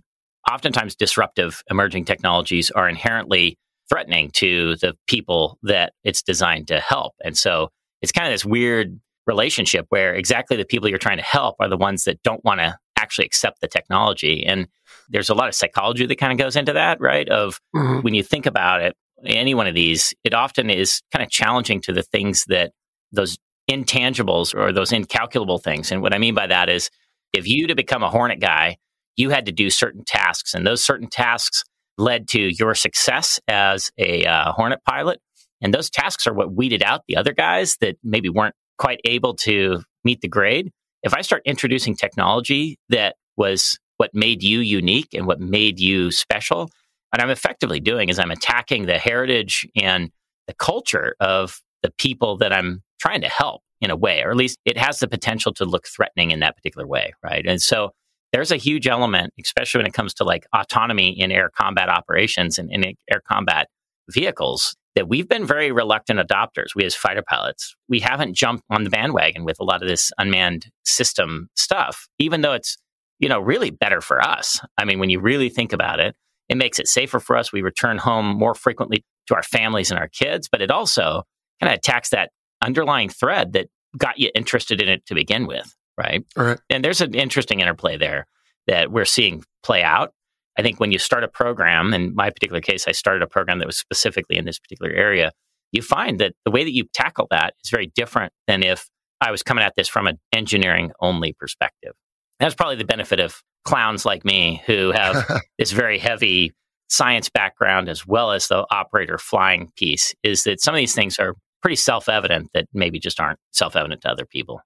oftentimes 0.50 0.94
disruptive 0.94 1.62
emerging 1.70 2.04
technologies 2.04 2.70
are 2.70 2.88
inherently 2.88 3.58
threatening 3.88 4.30
to 4.30 4.76
the 4.76 4.94
people 5.06 5.58
that 5.62 5.92
it's 6.04 6.22
designed 6.22 6.68
to 6.68 6.80
help. 6.80 7.14
And 7.22 7.36
so 7.36 7.68
it's 8.00 8.12
kind 8.12 8.26
of 8.26 8.32
this 8.32 8.44
weird 8.44 8.98
relationship 9.26 9.86
where 9.88 10.14
exactly 10.14 10.56
the 10.56 10.64
people 10.64 10.88
you're 10.88 10.98
trying 10.98 11.18
to 11.18 11.22
help 11.22 11.56
are 11.60 11.68
the 11.68 11.76
ones 11.76 12.04
that 12.04 12.22
don't 12.22 12.44
want 12.44 12.60
to 12.60 12.78
actually 12.96 13.26
accept 13.26 13.60
the 13.60 13.68
technology. 13.68 14.44
And 14.44 14.68
there's 15.08 15.30
a 15.30 15.34
lot 15.34 15.48
of 15.48 15.54
psychology 15.54 16.06
that 16.06 16.16
kind 16.16 16.32
of 16.32 16.38
goes 16.38 16.56
into 16.56 16.72
that, 16.74 17.00
right? 17.00 17.28
Of 17.28 17.60
mm-hmm. 17.74 18.00
when 18.00 18.14
you 18.14 18.22
think 18.22 18.46
about 18.46 18.80
it, 18.80 18.96
any 19.24 19.54
one 19.54 19.66
of 19.66 19.74
these, 19.74 20.14
it 20.24 20.34
often 20.34 20.70
is 20.70 21.02
kind 21.12 21.24
of 21.24 21.30
challenging 21.30 21.80
to 21.82 21.92
the 21.92 22.02
things 22.02 22.44
that 22.48 22.72
those 23.12 23.38
intangibles 23.70 24.54
or 24.54 24.72
those 24.72 24.92
incalculable 24.92 25.58
things. 25.58 25.90
And 25.92 26.02
what 26.02 26.14
I 26.14 26.18
mean 26.18 26.34
by 26.34 26.46
that 26.46 26.68
is 26.68 26.90
if 27.32 27.46
you 27.46 27.66
to 27.68 27.74
become 27.74 28.02
a 28.02 28.10
Hornet 28.10 28.40
guy, 28.40 28.76
you 29.16 29.30
had 29.30 29.46
to 29.46 29.52
do 29.52 29.70
certain 29.70 30.04
tasks, 30.04 30.54
and 30.54 30.66
those 30.66 30.82
certain 30.82 31.08
tasks 31.08 31.62
led 31.96 32.28
to 32.28 32.40
your 32.40 32.74
success 32.74 33.40
as 33.48 33.90
a 33.98 34.24
uh, 34.24 34.52
Hornet 34.52 34.80
pilot. 34.84 35.20
And 35.60 35.72
those 35.72 35.88
tasks 35.88 36.26
are 36.26 36.34
what 36.34 36.52
weeded 36.52 36.82
out 36.82 37.02
the 37.06 37.16
other 37.16 37.32
guys 37.32 37.76
that 37.80 37.96
maybe 38.02 38.28
weren't 38.28 38.56
quite 38.78 39.00
able 39.04 39.34
to 39.36 39.82
meet 40.04 40.20
the 40.20 40.28
grade. 40.28 40.70
If 41.02 41.14
I 41.14 41.20
start 41.20 41.42
introducing 41.44 41.94
technology 41.94 42.76
that 42.88 43.16
was 43.36 43.78
what 43.96 44.10
made 44.12 44.42
you 44.42 44.58
unique 44.60 45.08
and 45.14 45.26
what 45.26 45.40
made 45.40 45.78
you 45.78 46.10
special, 46.10 46.70
what 47.14 47.22
I'm 47.22 47.30
effectively 47.30 47.78
doing 47.78 48.08
is 48.08 48.18
I'm 48.18 48.32
attacking 48.32 48.86
the 48.86 48.98
heritage 48.98 49.68
and 49.76 50.10
the 50.48 50.54
culture 50.54 51.14
of 51.20 51.60
the 51.84 51.92
people 51.96 52.36
that 52.38 52.52
I'm 52.52 52.82
trying 52.98 53.20
to 53.20 53.28
help 53.28 53.62
in 53.80 53.92
a 53.92 53.96
way, 53.96 54.22
or 54.24 54.32
at 54.32 54.36
least 54.36 54.58
it 54.64 54.76
has 54.76 54.98
the 54.98 55.06
potential 55.06 55.54
to 55.54 55.64
look 55.64 55.86
threatening 55.86 56.32
in 56.32 56.40
that 56.40 56.56
particular 56.56 56.88
way, 56.88 57.12
right? 57.22 57.46
And 57.46 57.62
so 57.62 57.92
there's 58.32 58.50
a 58.50 58.56
huge 58.56 58.88
element, 58.88 59.32
especially 59.40 59.78
when 59.78 59.86
it 59.86 59.92
comes 59.92 60.12
to 60.14 60.24
like 60.24 60.44
autonomy 60.52 61.16
in 61.16 61.30
air 61.30 61.52
combat 61.56 61.88
operations 61.88 62.58
and 62.58 62.68
in 62.68 62.82
air 63.08 63.22
combat 63.30 63.68
vehicles, 64.10 64.74
that 64.96 65.06
we've 65.06 65.28
been 65.28 65.46
very 65.46 65.70
reluctant 65.70 66.18
adopters. 66.18 66.74
We 66.74 66.84
as 66.84 66.96
fighter 66.96 67.22
pilots, 67.24 67.76
we 67.88 68.00
haven't 68.00 68.34
jumped 68.34 68.64
on 68.70 68.82
the 68.82 68.90
bandwagon 68.90 69.44
with 69.44 69.60
a 69.60 69.64
lot 69.64 69.82
of 69.82 69.88
this 69.88 70.10
unmanned 70.18 70.66
system 70.84 71.48
stuff, 71.54 72.08
even 72.18 72.40
though 72.40 72.54
it's 72.54 72.76
you 73.20 73.28
know 73.28 73.38
really 73.38 73.70
better 73.70 74.00
for 74.00 74.20
us. 74.20 74.58
I 74.76 74.84
mean, 74.84 74.98
when 74.98 75.10
you 75.10 75.20
really 75.20 75.48
think 75.48 75.72
about 75.72 76.00
it, 76.00 76.16
it 76.48 76.56
makes 76.56 76.78
it 76.78 76.88
safer 76.88 77.20
for 77.20 77.36
us. 77.36 77.52
We 77.52 77.62
return 77.62 77.98
home 77.98 78.26
more 78.26 78.54
frequently 78.54 79.04
to 79.28 79.34
our 79.34 79.42
families 79.42 79.90
and 79.90 79.98
our 79.98 80.08
kids, 80.08 80.48
but 80.50 80.60
it 80.60 80.70
also 80.70 81.22
kind 81.60 81.72
of 81.72 81.78
attacks 81.78 82.10
that 82.10 82.30
underlying 82.62 83.08
thread 83.08 83.52
that 83.54 83.68
got 83.96 84.18
you 84.18 84.30
interested 84.34 84.82
in 84.82 84.88
it 84.88 85.06
to 85.06 85.14
begin 85.14 85.46
with 85.46 85.74
right? 85.98 86.24
Right. 86.36 86.58
And 86.70 86.84
there's 86.84 87.00
an 87.00 87.14
interesting 87.14 87.60
interplay 87.60 87.96
there 87.96 88.26
that 88.66 88.90
we're 88.90 89.04
seeing 89.04 89.44
play 89.62 89.82
out. 89.82 90.12
I 90.58 90.62
think 90.62 90.78
when 90.78 90.92
you 90.92 90.98
start 90.98 91.24
a 91.24 91.28
program, 91.28 91.92
in 91.94 92.14
my 92.14 92.30
particular 92.30 92.60
case, 92.60 92.86
I 92.86 92.92
started 92.92 93.22
a 93.22 93.26
program 93.26 93.58
that 93.58 93.66
was 93.66 93.78
specifically 93.78 94.36
in 94.36 94.44
this 94.44 94.58
particular 94.58 94.92
area, 94.92 95.32
you 95.72 95.82
find 95.82 96.20
that 96.20 96.32
the 96.44 96.50
way 96.50 96.62
that 96.62 96.72
you 96.72 96.84
tackle 96.94 97.26
that 97.30 97.54
is 97.64 97.70
very 97.70 97.90
different 97.94 98.32
than 98.46 98.62
if 98.62 98.88
I 99.20 99.30
was 99.30 99.42
coming 99.42 99.64
at 99.64 99.74
this 99.76 99.88
from 99.88 100.06
an 100.06 100.20
engineering 100.32 100.92
only 101.00 101.32
perspective. 101.32 101.92
That's 102.38 102.54
probably 102.54 102.76
the 102.76 102.84
benefit 102.84 103.20
of 103.20 103.42
clowns 103.64 104.04
like 104.04 104.24
me 104.24 104.62
who 104.66 104.92
have 104.92 105.42
this 105.58 105.72
very 105.72 105.98
heavy 105.98 106.52
science 106.88 107.28
background 107.28 107.88
as 107.88 108.06
well 108.06 108.30
as 108.30 108.48
the 108.48 108.66
operator 108.70 109.18
flying 109.18 109.70
piece 109.76 110.14
is 110.22 110.44
that 110.44 110.60
some 110.60 110.74
of 110.74 110.78
these 110.78 110.94
things 110.94 111.18
are 111.18 111.34
pretty 111.62 111.76
self-evident 111.76 112.50
that 112.52 112.66
maybe 112.72 112.98
just 112.98 113.18
aren't 113.18 113.38
self-evident 113.52 114.02
to 114.02 114.08
other 114.08 114.26
people. 114.26 114.60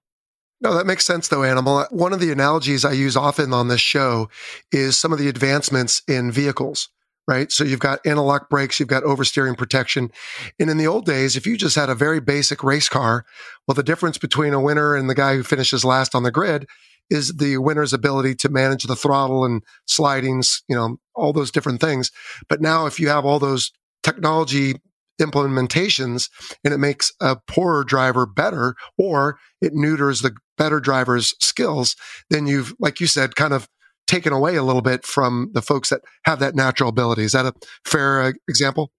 No, 0.61 0.73
that 0.73 0.85
makes 0.85 1.05
sense 1.05 1.29
though, 1.29 1.43
Animal. 1.43 1.85
One 1.89 2.11
of 2.11 2.19
the 2.19 2.31
analogies 2.31 2.83
I 2.83 2.91
use 2.91 3.15
often 3.15 3.53
on 3.53 3.69
this 3.69 3.79
show 3.79 4.29
is 4.71 4.97
some 4.97 5.13
of 5.13 5.19
the 5.19 5.29
advancements 5.29 6.01
in 6.07 6.31
vehicles, 6.31 6.89
right? 7.25 7.49
So 7.49 7.63
you've 7.63 7.79
got 7.79 8.05
anti-lock 8.05 8.49
brakes, 8.49 8.79
you've 8.79 8.89
got 8.89 9.03
oversteering 9.03 9.57
protection. 9.57 10.11
And 10.59 10.69
in 10.69 10.77
the 10.77 10.87
old 10.87 11.05
days, 11.05 11.37
if 11.37 11.47
you 11.47 11.55
just 11.57 11.77
had 11.77 11.89
a 11.89 11.95
very 11.95 12.19
basic 12.19 12.61
race 12.61 12.89
car, 12.89 13.25
well, 13.65 13.75
the 13.75 13.83
difference 13.83 14.17
between 14.17 14.53
a 14.53 14.59
winner 14.59 14.95
and 14.95 15.09
the 15.09 15.15
guy 15.15 15.35
who 15.35 15.43
finishes 15.43 15.85
last 15.85 16.13
on 16.13 16.23
the 16.23 16.31
grid 16.31 16.67
is 17.09 17.33
the 17.33 17.57
winner's 17.57 17.93
ability 17.93 18.35
to 18.35 18.49
manage 18.49 18.83
the 18.83 18.95
throttle 18.95 19.45
and 19.45 19.63
slidings, 19.85 20.63
you 20.67 20.75
know, 20.75 20.97
all 21.15 21.33
those 21.33 21.51
different 21.51 21.81
things. 21.81 22.11
But 22.47 22.61
now 22.61 22.85
if 22.85 22.99
you 22.99 23.09
have 23.09 23.25
all 23.25 23.39
those 23.39 23.71
technology 24.03 24.75
implementations 25.19 26.29
and 26.63 26.73
it 26.73 26.77
makes 26.77 27.11
a 27.19 27.35
poorer 27.47 27.83
driver 27.83 28.25
better 28.25 28.75
or 28.97 29.37
it 29.61 29.73
neuters 29.73 30.21
the 30.21 30.33
better 30.57 30.79
driver's 30.79 31.35
skills, 31.41 31.95
then 32.29 32.47
you've, 32.47 32.73
like 32.79 32.99
you 32.99 33.07
said, 33.07 33.35
kind 33.35 33.53
of 33.53 33.67
taken 34.07 34.33
away 34.33 34.55
a 34.55 34.63
little 34.63 34.81
bit 34.81 35.05
from 35.05 35.51
the 35.53 35.61
folks 35.61 35.89
that 35.89 36.01
have 36.25 36.39
that 36.39 36.55
natural 36.55 36.89
ability. 36.89 37.23
Is 37.23 37.33
that 37.33 37.45
a 37.45 37.53
fair 37.85 38.21
uh, 38.21 38.31
example? 38.47 38.91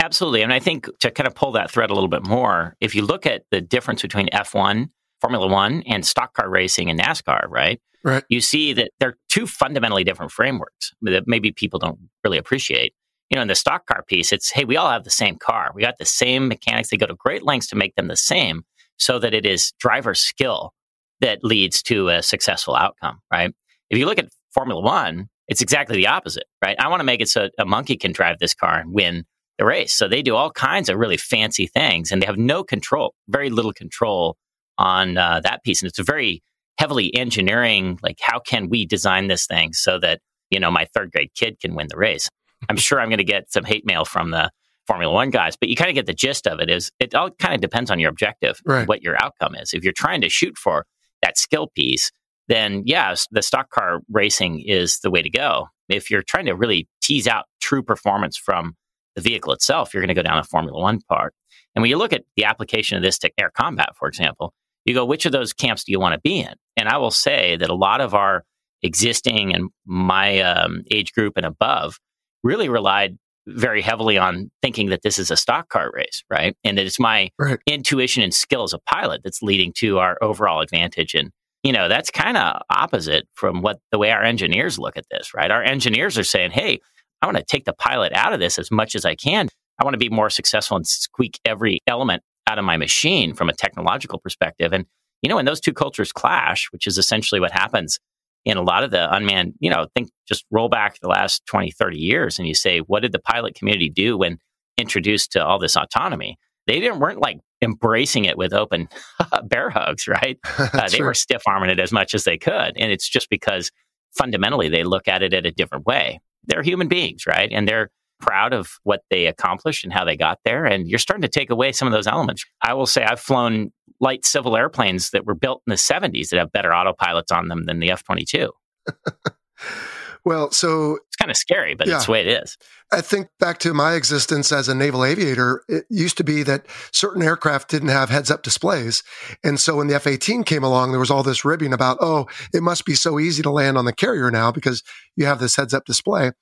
Absolutely. 0.00 0.42
And 0.42 0.52
I 0.52 0.58
think 0.58 0.88
to 1.00 1.10
kind 1.10 1.26
of 1.26 1.34
pull 1.34 1.52
that 1.52 1.70
thread 1.70 1.90
a 1.90 1.94
little 1.94 2.08
bit 2.08 2.26
more, 2.26 2.76
if 2.80 2.94
you 2.94 3.02
look 3.02 3.26
at 3.26 3.42
the 3.50 3.60
difference 3.60 4.02
between 4.02 4.28
F1, 4.28 4.88
Formula 5.22 5.46
One, 5.46 5.82
and 5.86 6.04
stock 6.04 6.34
car 6.34 6.50
racing 6.50 6.90
and 6.90 7.00
NASCAR, 7.00 7.46
right? 7.48 7.80
Right. 8.04 8.24
You 8.28 8.40
see 8.40 8.74
that 8.74 8.90
they're 9.00 9.16
two 9.30 9.46
fundamentally 9.46 10.04
different 10.04 10.32
frameworks 10.32 10.92
that 11.02 11.24
maybe 11.26 11.52
people 11.52 11.78
don't 11.78 11.98
really 12.24 12.36
appreciate 12.36 12.92
you 13.32 13.36
know, 13.36 13.42
in 13.42 13.48
the 13.48 13.54
stock 13.54 13.86
car 13.86 14.04
piece, 14.06 14.30
it's 14.30 14.50
hey, 14.50 14.66
we 14.66 14.76
all 14.76 14.90
have 14.90 15.04
the 15.04 15.10
same 15.10 15.38
car. 15.38 15.72
We 15.74 15.80
got 15.80 15.96
the 15.96 16.04
same 16.04 16.48
mechanics. 16.48 16.90
They 16.90 16.98
go 16.98 17.06
to 17.06 17.14
great 17.14 17.42
lengths 17.42 17.68
to 17.68 17.76
make 17.76 17.94
them 17.94 18.08
the 18.08 18.16
same 18.16 18.64
so 18.98 19.18
that 19.18 19.32
it 19.32 19.46
is 19.46 19.72
driver 19.80 20.14
skill 20.14 20.74
that 21.22 21.42
leads 21.42 21.82
to 21.84 22.10
a 22.10 22.22
successful 22.22 22.76
outcome, 22.76 23.20
right? 23.32 23.54
If 23.88 23.96
you 23.96 24.04
look 24.04 24.18
at 24.18 24.28
Formula 24.52 24.82
One, 24.82 25.30
it's 25.48 25.62
exactly 25.62 25.96
the 25.96 26.08
opposite, 26.08 26.44
right? 26.62 26.76
I 26.78 26.88
want 26.88 27.00
to 27.00 27.04
make 27.04 27.22
it 27.22 27.28
so 27.30 27.48
a 27.58 27.64
monkey 27.64 27.96
can 27.96 28.12
drive 28.12 28.38
this 28.38 28.52
car 28.52 28.78
and 28.78 28.92
win 28.92 29.24
the 29.56 29.64
race. 29.64 29.94
So 29.94 30.08
they 30.08 30.20
do 30.20 30.36
all 30.36 30.50
kinds 30.50 30.90
of 30.90 30.98
really 30.98 31.16
fancy 31.16 31.66
things 31.66 32.12
and 32.12 32.20
they 32.20 32.26
have 32.26 32.36
no 32.36 32.62
control, 32.62 33.14
very 33.28 33.48
little 33.48 33.72
control 33.72 34.36
on 34.78 35.18
uh, 35.18 35.40
that 35.44 35.62
piece. 35.64 35.82
And 35.82 35.88
it's 35.88 35.98
a 35.98 36.04
very 36.04 36.42
heavily 36.78 37.14
engineering, 37.14 37.98
like, 38.02 38.18
how 38.20 38.38
can 38.38 38.68
we 38.68 38.86
design 38.86 39.28
this 39.28 39.46
thing 39.46 39.72
so 39.72 39.98
that, 40.00 40.20
you 40.50 40.58
know, 40.58 40.70
my 40.70 40.86
third 40.94 41.12
grade 41.12 41.30
kid 41.34 41.58
can 41.60 41.74
win 41.74 41.88
the 41.88 41.96
race? 41.96 42.28
I'm 42.68 42.76
sure 42.76 43.00
I'm 43.00 43.08
going 43.08 43.18
to 43.18 43.24
get 43.24 43.52
some 43.52 43.64
hate 43.64 43.86
mail 43.86 44.04
from 44.04 44.30
the 44.30 44.50
Formula 44.86 45.12
One 45.12 45.30
guys, 45.30 45.56
but 45.56 45.68
you 45.68 45.76
kind 45.76 45.90
of 45.90 45.94
get 45.94 46.06
the 46.06 46.14
gist 46.14 46.46
of 46.46 46.60
it. 46.60 46.68
Is 46.68 46.90
it 46.98 47.14
all 47.14 47.30
kind 47.30 47.54
of 47.54 47.60
depends 47.60 47.90
on 47.90 48.00
your 48.00 48.10
objective, 48.10 48.60
right. 48.64 48.88
what 48.88 49.02
your 49.02 49.22
outcome 49.22 49.54
is. 49.54 49.72
If 49.72 49.84
you're 49.84 49.92
trying 49.92 50.20
to 50.22 50.28
shoot 50.28 50.56
for 50.56 50.86
that 51.22 51.38
skill 51.38 51.68
piece, 51.74 52.10
then 52.48 52.82
yeah, 52.84 53.14
the 53.30 53.42
stock 53.42 53.70
car 53.70 54.00
racing 54.10 54.60
is 54.66 54.98
the 55.00 55.10
way 55.10 55.22
to 55.22 55.30
go. 55.30 55.68
If 55.88 56.10
you're 56.10 56.22
trying 56.22 56.46
to 56.46 56.54
really 56.54 56.88
tease 57.00 57.28
out 57.28 57.44
true 57.60 57.82
performance 57.82 58.36
from 58.36 58.74
the 59.14 59.22
vehicle 59.22 59.52
itself, 59.52 59.94
you're 59.94 60.02
going 60.02 60.08
to 60.08 60.14
go 60.14 60.22
down 60.22 60.38
the 60.38 60.48
Formula 60.48 60.80
One 60.80 61.00
part. 61.08 61.34
And 61.74 61.82
when 61.82 61.90
you 61.90 61.96
look 61.96 62.12
at 62.12 62.24
the 62.36 62.44
application 62.44 62.96
of 62.96 63.02
this 63.02 63.18
to 63.18 63.30
air 63.38 63.50
combat, 63.54 63.90
for 63.96 64.08
example, 64.08 64.52
you 64.84 64.94
go, 64.94 65.04
which 65.04 65.26
of 65.26 65.32
those 65.32 65.52
camps 65.52 65.84
do 65.84 65.92
you 65.92 66.00
want 66.00 66.14
to 66.14 66.20
be 66.20 66.40
in? 66.40 66.54
And 66.76 66.88
I 66.88 66.98
will 66.98 67.10
say 67.10 67.56
that 67.56 67.70
a 67.70 67.74
lot 67.74 68.00
of 68.00 68.14
our 68.14 68.44
existing 68.82 69.54
and 69.54 69.70
my 69.86 70.40
um, 70.40 70.82
age 70.90 71.12
group 71.12 71.34
and 71.36 71.46
above 71.46 71.98
really 72.42 72.68
relied 72.68 73.16
very 73.46 73.82
heavily 73.82 74.18
on 74.18 74.50
thinking 74.60 74.90
that 74.90 75.02
this 75.02 75.18
is 75.18 75.30
a 75.30 75.36
stock 75.36 75.68
car 75.68 75.90
race, 75.92 76.22
right? 76.30 76.56
And 76.64 76.78
that 76.78 76.86
it's 76.86 77.00
my 77.00 77.30
right. 77.38 77.58
intuition 77.66 78.22
and 78.22 78.32
skill 78.32 78.62
as 78.62 78.72
a 78.72 78.78
pilot 78.78 79.22
that's 79.24 79.42
leading 79.42 79.72
to 79.78 79.98
our 79.98 80.16
overall 80.22 80.60
advantage. 80.60 81.14
And, 81.14 81.30
you 81.62 81.72
know, 81.72 81.88
that's 81.88 82.10
kind 82.10 82.36
of 82.36 82.62
opposite 82.70 83.26
from 83.34 83.62
what 83.62 83.78
the 83.90 83.98
way 83.98 84.10
our 84.10 84.22
engineers 84.22 84.78
look 84.78 84.96
at 84.96 85.06
this, 85.10 85.34
right? 85.34 85.50
Our 85.50 85.62
engineers 85.62 86.18
are 86.18 86.24
saying, 86.24 86.52
hey, 86.52 86.80
I 87.20 87.26
want 87.26 87.36
to 87.38 87.44
take 87.44 87.64
the 87.64 87.72
pilot 87.72 88.12
out 88.14 88.32
of 88.32 88.40
this 88.40 88.58
as 88.58 88.70
much 88.70 88.94
as 88.94 89.04
I 89.04 89.14
can. 89.14 89.48
I 89.80 89.84
want 89.84 89.94
to 89.94 89.98
be 89.98 90.08
more 90.08 90.30
successful 90.30 90.76
and 90.76 90.86
squeak 90.86 91.40
every 91.44 91.80
element 91.86 92.22
out 92.46 92.58
of 92.58 92.64
my 92.64 92.76
machine 92.76 93.34
from 93.34 93.48
a 93.48 93.54
technological 93.54 94.18
perspective. 94.18 94.72
And, 94.72 94.86
you 95.22 95.28
know, 95.28 95.36
when 95.36 95.44
those 95.44 95.60
two 95.60 95.72
cultures 95.72 96.12
clash, 96.12 96.68
which 96.72 96.86
is 96.86 96.98
essentially 96.98 97.40
what 97.40 97.52
happens 97.52 97.98
in 98.44 98.56
a 98.56 98.62
lot 98.62 98.82
of 98.82 98.90
the 98.90 99.12
unmanned, 99.14 99.54
you 99.60 99.70
know, 99.70 99.86
think 99.94 100.10
just 100.26 100.44
roll 100.50 100.68
back 100.68 100.98
the 101.00 101.08
last 101.08 101.46
20, 101.46 101.70
30 101.70 101.98
years 101.98 102.38
and 102.38 102.48
you 102.48 102.54
say, 102.54 102.80
what 102.80 103.00
did 103.00 103.12
the 103.12 103.20
pilot 103.20 103.54
community 103.54 103.88
do 103.88 104.18
when 104.18 104.38
introduced 104.78 105.32
to 105.32 105.44
all 105.44 105.58
this 105.58 105.76
autonomy? 105.76 106.36
They 106.66 106.80
didn't 106.80 107.00
weren't 107.00 107.20
like 107.20 107.38
embracing 107.60 108.24
it 108.24 108.36
with 108.36 108.52
open 108.52 108.88
bear 109.44 109.70
hugs, 109.70 110.08
right? 110.08 110.38
Uh, 110.72 110.88
they 110.88 111.02
were 111.02 111.14
stiff 111.14 111.42
arming 111.46 111.70
it 111.70 111.78
as 111.78 111.92
much 111.92 112.14
as 112.14 112.24
they 112.24 112.38
could. 112.38 112.72
And 112.76 112.90
it's 112.90 113.08
just 113.08 113.28
because 113.28 113.70
fundamentally 114.16 114.68
they 114.68 114.84
look 114.84 115.06
at 115.06 115.22
it 115.22 115.34
at 115.34 115.46
a 115.46 115.50
different 115.50 115.86
way. 115.86 116.20
They're 116.44 116.62
human 116.62 116.88
beings, 116.88 117.26
right? 117.26 117.48
And 117.52 117.68
they're 117.68 117.90
proud 118.22 118.54
of 118.54 118.78
what 118.84 119.02
they 119.10 119.26
accomplished 119.26 119.84
and 119.84 119.92
how 119.92 120.04
they 120.04 120.16
got 120.16 120.38
there. 120.44 120.64
And 120.64 120.88
you're 120.88 120.98
starting 120.98 121.22
to 121.22 121.28
take 121.28 121.50
away 121.50 121.72
some 121.72 121.86
of 121.86 121.92
those 121.92 122.06
elements. 122.06 122.44
I 122.62 122.72
will 122.72 122.86
say 122.86 123.04
I've 123.04 123.20
flown 123.20 123.72
light 124.00 124.24
civil 124.24 124.56
airplanes 124.56 125.10
that 125.10 125.26
were 125.26 125.34
built 125.34 125.62
in 125.66 125.70
the 125.70 125.76
70s 125.76 126.30
that 126.30 126.38
have 126.38 126.52
better 126.52 126.70
autopilots 126.70 127.30
on 127.30 127.48
them 127.48 127.64
than 127.64 127.80
the 127.80 127.90
F 127.90 128.02
22. 128.04 128.50
well, 130.24 130.50
so 130.50 130.98
it's 131.08 131.16
kind 131.16 131.30
of 131.30 131.36
scary, 131.36 131.74
but 131.74 131.86
yeah, 131.86 131.96
it's 131.96 132.06
the 132.06 132.12
way 132.12 132.20
it 132.20 132.26
is. 132.42 132.56
I 132.92 133.00
think 133.00 133.28
back 133.40 133.58
to 133.60 133.72
my 133.72 133.94
existence 133.94 134.52
as 134.52 134.68
a 134.68 134.74
naval 134.74 135.04
aviator, 135.04 135.62
it 135.68 135.84
used 135.88 136.16
to 136.18 136.24
be 136.24 136.42
that 136.42 136.66
certain 136.92 137.22
aircraft 137.22 137.70
didn't 137.70 137.88
have 137.88 138.10
heads 138.10 138.30
up 138.30 138.42
displays. 138.42 139.02
And 139.42 139.58
so 139.58 139.76
when 139.76 139.86
the 139.86 139.94
F 139.94 140.06
18 140.06 140.44
came 140.44 140.62
along, 140.62 140.90
there 140.90 141.00
was 141.00 141.10
all 141.10 141.22
this 141.22 141.44
ribbing 141.44 141.72
about, 141.72 141.98
oh, 142.00 142.26
it 142.52 142.62
must 142.62 142.84
be 142.84 142.94
so 142.94 143.18
easy 143.18 143.42
to 143.42 143.50
land 143.50 143.78
on 143.78 143.86
the 143.86 143.92
carrier 143.92 144.30
now 144.30 144.52
because 144.52 144.82
you 145.16 145.24
have 145.24 145.40
this 145.40 145.56
heads 145.56 145.72
up 145.72 145.86
display. 145.86 146.32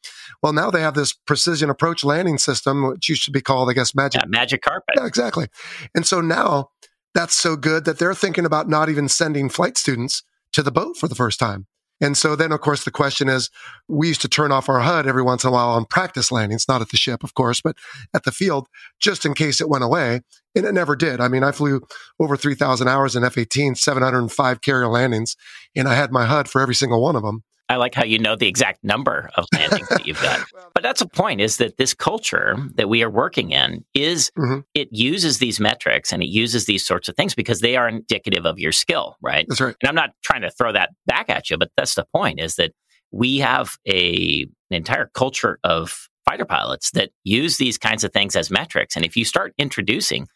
Well, 0.42 0.52
now 0.52 0.70
they 0.70 0.80
have 0.80 0.94
this 0.94 1.12
precision 1.12 1.70
approach 1.70 2.04
landing 2.04 2.38
system, 2.38 2.86
which 2.88 3.08
used 3.08 3.24
to 3.26 3.30
be 3.30 3.40
called, 3.40 3.70
I 3.70 3.74
guess, 3.74 3.94
magic. 3.94 4.22
Yeah, 4.22 4.28
magic 4.28 4.62
carpet. 4.62 4.96
Yeah, 4.96 5.06
exactly. 5.06 5.46
And 5.94 6.06
so 6.06 6.20
now 6.20 6.70
that's 7.14 7.34
so 7.34 7.56
good 7.56 7.84
that 7.84 7.98
they're 7.98 8.14
thinking 8.14 8.44
about 8.44 8.68
not 8.68 8.88
even 8.88 9.08
sending 9.08 9.48
flight 9.48 9.78
students 9.78 10.22
to 10.52 10.62
the 10.62 10.72
boat 10.72 10.96
for 10.96 11.06
the 11.06 11.14
first 11.14 11.38
time. 11.38 11.66
And 12.00 12.16
so 12.16 12.34
then, 12.34 12.52
of 12.52 12.60
course, 12.60 12.84
the 12.84 12.90
question 12.90 13.28
is 13.28 13.50
we 13.88 14.08
used 14.08 14.22
to 14.22 14.28
turn 14.28 14.52
off 14.52 14.68
our 14.68 14.80
HUD 14.80 15.06
every 15.06 15.22
once 15.22 15.44
in 15.44 15.48
a 15.48 15.52
while 15.52 15.70
on 15.70 15.84
practice 15.84 16.32
landings, 16.32 16.66
not 16.66 16.80
at 16.80 16.88
the 16.88 16.96
ship, 16.96 17.22
of 17.22 17.34
course, 17.34 17.60
but 17.60 17.76
at 18.14 18.24
the 18.24 18.32
field, 18.32 18.68
just 19.00 19.26
in 19.26 19.34
case 19.34 19.60
it 19.60 19.68
went 19.68 19.84
away. 19.84 20.20
And 20.54 20.64
it 20.64 20.72
never 20.72 20.96
did. 20.96 21.20
I 21.20 21.28
mean, 21.28 21.44
I 21.44 21.52
flew 21.52 21.82
over 22.18 22.36
3,000 22.36 22.88
hours 22.88 23.14
in 23.14 23.22
F 23.22 23.38
18, 23.38 23.76
705 23.76 24.60
carrier 24.62 24.88
landings, 24.88 25.36
and 25.76 25.86
I 25.86 25.94
had 25.94 26.10
my 26.10 26.26
HUD 26.26 26.48
for 26.48 26.60
every 26.60 26.74
single 26.74 27.02
one 27.02 27.16
of 27.16 27.22
them. 27.22 27.44
I 27.70 27.76
like 27.76 27.94
how 27.94 28.02
you 28.04 28.18
know 28.18 28.34
the 28.34 28.48
exact 28.48 28.82
number 28.82 29.30
of 29.36 29.46
landings 29.54 29.88
that 29.90 30.04
you've 30.04 30.20
got. 30.20 30.44
But 30.74 30.82
that's 30.82 31.00
a 31.00 31.06
point 31.06 31.40
is 31.40 31.58
that 31.58 31.76
this 31.76 31.94
culture 31.94 32.56
that 32.74 32.88
we 32.88 33.04
are 33.04 33.08
working 33.08 33.52
in 33.52 33.84
is 33.94 34.32
mm-hmm. 34.36 34.60
it 34.74 34.88
uses 34.90 35.38
these 35.38 35.60
metrics 35.60 36.12
and 36.12 36.20
it 36.20 36.28
uses 36.28 36.66
these 36.66 36.84
sorts 36.84 37.08
of 37.08 37.14
things 37.14 37.36
because 37.36 37.60
they 37.60 37.76
are 37.76 37.88
indicative 37.88 38.44
of 38.44 38.58
your 38.58 38.72
skill, 38.72 39.16
right? 39.22 39.46
That's 39.48 39.60
right. 39.60 39.76
And 39.80 39.88
I'm 39.88 39.94
not 39.94 40.10
trying 40.24 40.42
to 40.42 40.50
throw 40.50 40.72
that 40.72 40.90
back 41.06 41.30
at 41.30 41.48
you, 41.48 41.58
but 41.58 41.70
that's 41.76 41.94
the 41.94 42.06
point 42.12 42.40
is 42.40 42.56
that 42.56 42.72
we 43.12 43.38
have 43.38 43.76
a 43.88 44.42
an 44.70 44.76
entire 44.76 45.08
culture 45.14 45.60
of 45.62 46.08
fighter 46.28 46.44
pilots 46.44 46.90
that 46.92 47.10
use 47.22 47.56
these 47.56 47.78
kinds 47.78 48.02
of 48.02 48.12
things 48.12 48.34
as 48.34 48.50
metrics. 48.50 48.96
And 48.96 49.04
if 49.04 49.16
you 49.16 49.24
start 49.24 49.54
introducing 49.58 50.26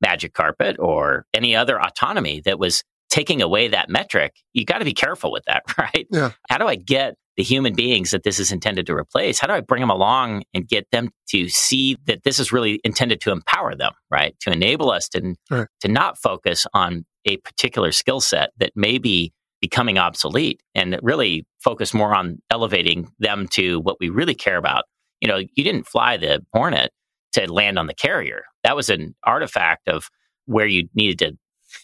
magic 0.00 0.34
carpet 0.34 0.76
or 0.80 1.26
any 1.32 1.54
other 1.54 1.80
autonomy 1.80 2.40
that 2.44 2.58
was 2.58 2.82
taking 3.12 3.42
away 3.42 3.68
that 3.68 3.90
metric, 3.90 4.32
you 4.54 4.64
got 4.64 4.78
to 4.78 4.86
be 4.86 4.94
careful 4.94 5.30
with 5.30 5.44
that, 5.44 5.62
right? 5.78 6.06
Yeah. 6.10 6.30
How 6.48 6.58
do 6.58 6.66
I 6.66 6.76
get 6.76 7.14
the 7.36 7.42
human 7.42 7.74
beings 7.74 8.10
that 8.10 8.24
this 8.24 8.38
is 8.38 8.50
intended 8.50 8.86
to 8.86 8.94
replace? 8.94 9.38
How 9.38 9.46
do 9.46 9.52
I 9.52 9.60
bring 9.60 9.80
them 9.80 9.90
along 9.90 10.44
and 10.54 10.66
get 10.66 10.90
them 10.90 11.10
to 11.28 11.48
see 11.48 11.96
that 12.06 12.24
this 12.24 12.40
is 12.40 12.52
really 12.52 12.80
intended 12.84 13.20
to 13.22 13.30
empower 13.30 13.74
them, 13.74 13.92
right? 14.10 14.34
To 14.40 14.50
enable 14.50 14.90
us 14.90 15.08
to, 15.10 15.34
right. 15.50 15.68
to 15.80 15.88
not 15.88 16.18
focus 16.18 16.66
on 16.72 17.04
a 17.26 17.36
particular 17.38 17.92
skill 17.92 18.20
set 18.20 18.50
that 18.58 18.72
may 18.74 18.96
be 18.96 19.32
becoming 19.60 19.98
obsolete 19.98 20.60
and 20.74 20.98
really 21.02 21.46
focus 21.62 21.94
more 21.94 22.14
on 22.14 22.38
elevating 22.50 23.08
them 23.18 23.46
to 23.48 23.78
what 23.80 23.98
we 24.00 24.08
really 24.08 24.34
care 24.34 24.56
about. 24.56 24.84
You 25.20 25.28
know, 25.28 25.36
you 25.36 25.62
didn't 25.62 25.86
fly 25.86 26.16
the 26.16 26.44
Hornet 26.52 26.90
to 27.34 27.52
land 27.52 27.78
on 27.78 27.86
the 27.86 27.94
carrier. 27.94 28.44
That 28.64 28.74
was 28.74 28.88
an 28.88 29.14
artifact 29.22 29.86
of 29.86 30.08
where 30.46 30.66
you 30.66 30.88
needed 30.94 31.18
to 31.20 31.38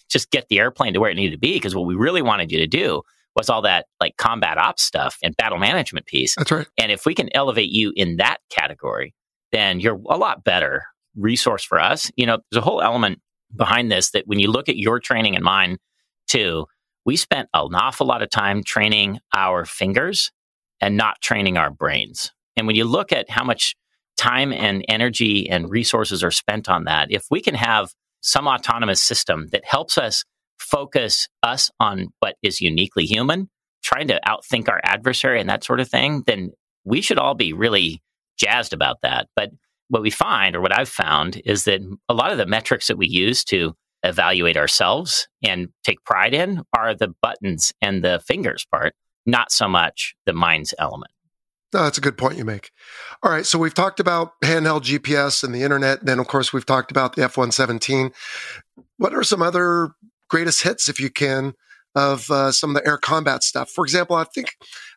just 0.08 0.30
get 0.30 0.48
the 0.48 0.58
airplane 0.58 0.94
to 0.94 1.00
where 1.00 1.10
it 1.10 1.16
needed 1.16 1.32
to 1.32 1.38
be. 1.38 1.54
Because 1.54 1.74
what 1.74 1.86
we 1.86 1.94
really 1.94 2.22
wanted 2.22 2.50
you 2.52 2.58
to 2.58 2.66
do 2.66 3.02
was 3.36 3.48
all 3.48 3.62
that 3.62 3.86
like 4.00 4.16
combat 4.16 4.58
ops 4.58 4.82
stuff 4.82 5.16
and 5.22 5.36
battle 5.36 5.58
management 5.58 6.06
piece. 6.06 6.34
That's 6.36 6.50
right. 6.50 6.66
And 6.76 6.90
if 6.90 7.06
we 7.06 7.14
can 7.14 7.28
elevate 7.34 7.70
you 7.70 7.92
in 7.94 8.16
that 8.16 8.38
category, 8.50 9.14
then 9.52 9.80
you're 9.80 10.00
a 10.08 10.16
lot 10.16 10.44
better 10.44 10.84
resource 11.16 11.64
for 11.64 11.78
us. 11.78 12.10
You 12.16 12.26
know, 12.26 12.38
there's 12.50 12.62
a 12.62 12.64
whole 12.64 12.82
element 12.82 13.20
behind 13.56 13.90
this 13.90 14.10
that 14.10 14.26
when 14.26 14.40
you 14.40 14.50
look 14.50 14.68
at 14.68 14.76
your 14.76 15.00
training 15.00 15.36
and 15.36 15.44
mine 15.44 15.78
too, 16.26 16.66
we 17.04 17.16
spent 17.16 17.48
an 17.54 17.74
awful 17.74 18.06
lot 18.06 18.22
of 18.22 18.30
time 18.30 18.62
training 18.62 19.18
our 19.34 19.64
fingers 19.64 20.30
and 20.80 20.96
not 20.96 21.20
training 21.22 21.56
our 21.56 21.70
brains. 21.70 22.32
And 22.56 22.66
when 22.66 22.76
you 22.76 22.84
look 22.84 23.12
at 23.12 23.30
how 23.30 23.44
much 23.44 23.74
time 24.16 24.52
and 24.52 24.84
energy 24.88 25.48
and 25.48 25.70
resources 25.70 26.22
are 26.22 26.30
spent 26.30 26.68
on 26.68 26.84
that, 26.84 27.10
if 27.10 27.24
we 27.30 27.40
can 27.40 27.54
have 27.54 27.94
some 28.20 28.46
autonomous 28.46 29.02
system 29.02 29.48
that 29.52 29.64
helps 29.64 29.98
us 29.98 30.24
focus 30.58 31.28
us 31.42 31.70
on 31.80 32.08
what 32.20 32.36
is 32.42 32.60
uniquely 32.60 33.04
human, 33.04 33.48
trying 33.82 34.08
to 34.08 34.20
outthink 34.26 34.68
our 34.68 34.80
adversary 34.82 35.40
and 35.40 35.48
that 35.48 35.64
sort 35.64 35.80
of 35.80 35.88
thing, 35.88 36.22
then 36.26 36.50
we 36.84 37.00
should 37.00 37.18
all 37.18 37.34
be 37.34 37.52
really 37.52 38.02
jazzed 38.38 38.72
about 38.72 38.98
that. 39.02 39.28
But 39.36 39.50
what 39.88 40.02
we 40.02 40.10
find, 40.10 40.54
or 40.54 40.60
what 40.60 40.76
I've 40.76 40.88
found, 40.88 41.40
is 41.44 41.64
that 41.64 41.80
a 42.08 42.14
lot 42.14 42.32
of 42.32 42.38
the 42.38 42.46
metrics 42.46 42.88
that 42.88 42.98
we 42.98 43.06
use 43.08 43.44
to 43.44 43.74
evaluate 44.02 44.56
ourselves 44.56 45.28
and 45.42 45.68
take 45.84 46.04
pride 46.04 46.34
in 46.34 46.62
are 46.76 46.94
the 46.94 47.14
buttons 47.22 47.72
and 47.80 48.04
the 48.04 48.20
fingers 48.26 48.66
part, 48.70 48.94
not 49.26 49.50
so 49.50 49.68
much 49.68 50.14
the 50.26 50.32
minds 50.32 50.74
element. 50.78 51.10
No, 51.72 51.82
that's 51.82 51.98
a 51.98 52.02
good 52.02 52.16
point 52.16 52.38
you 52.38 52.44
make. 52.44 52.70
All 53.22 53.30
right. 53.30 53.44
So 53.44 53.58
we've 53.58 53.74
talked 53.74 54.00
about 54.00 54.32
handheld 54.42 54.82
GPS 54.82 55.44
and 55.44 55.54
the 55.54 55.62
internet. 55.62 56.04
Then, 56.04 56.18
of 56.18 56.26
course, 56.26 56.52
we've 56.52 56.64
talked 56.64 56.90
about 56.90 57.14
the 57.14 57.24
F 57.24 57.36
117. 57.36 58.12
What 58.96 59.14
are 59.14 59.22
some 59.22 59.42
other 59.42 59.90
greatest 60.30 60.62
hits, 60.62 60.88
if 60.88 60.98
you 60.98 61.10
can, 61.10 61.52
of 61.94 62.30
uh, 62.30 62.52
some 62.52 62.70
of 62.70 62.82
the 62.82 62.88
air 62.88 62.96
combat 62.96 63.42
stuff? 63.42 63.70
For 63.70 63.84
example, 63.84 64.16
I 64.16 64.24
think 64.24 64.56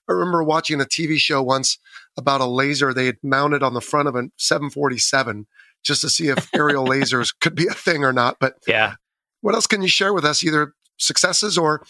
I 0.09 0.13
remember 0.13 0.43
watching 0.43 0.79
a 0.79 0.85
TV 0.85 1.17
show 1.17 1.43
once 1.43 1.77
about 2.17 2.41
a 2.41 2.45
laser 2.45 2.93
they 2.93 3.05
had 3.05 3.17
mounted 3.21 3.63
on 3.63 3.73
the 3.73 3.81
front 3.81 4.07
of 4.07 4.15
a 4.15 4.29
747 4.37 5.47
just 5.83 6.01
to 6.01 6.09
see 6.09 6.29
if 6.29 6.49
aerial 6.53 6.85
lasers 6.87 7.33
could 7.41 7.55
be 7.55 7.67
a 7.67 7.73
thing 7.73 8.05
or 8.05 8.13
not. 8.13 8.37
But 8.39 8.55
yeah, 8.65 8.95
what 9.41 9.55
else 9.55 9.67
can 9.67 9.81
you 9.81 9.87
share 9.89 10.13
with 10.13 10.23
us? 10.23 10.43
Either 10.43 10.73
successes 10.97 11.57
or, 11.57 11.83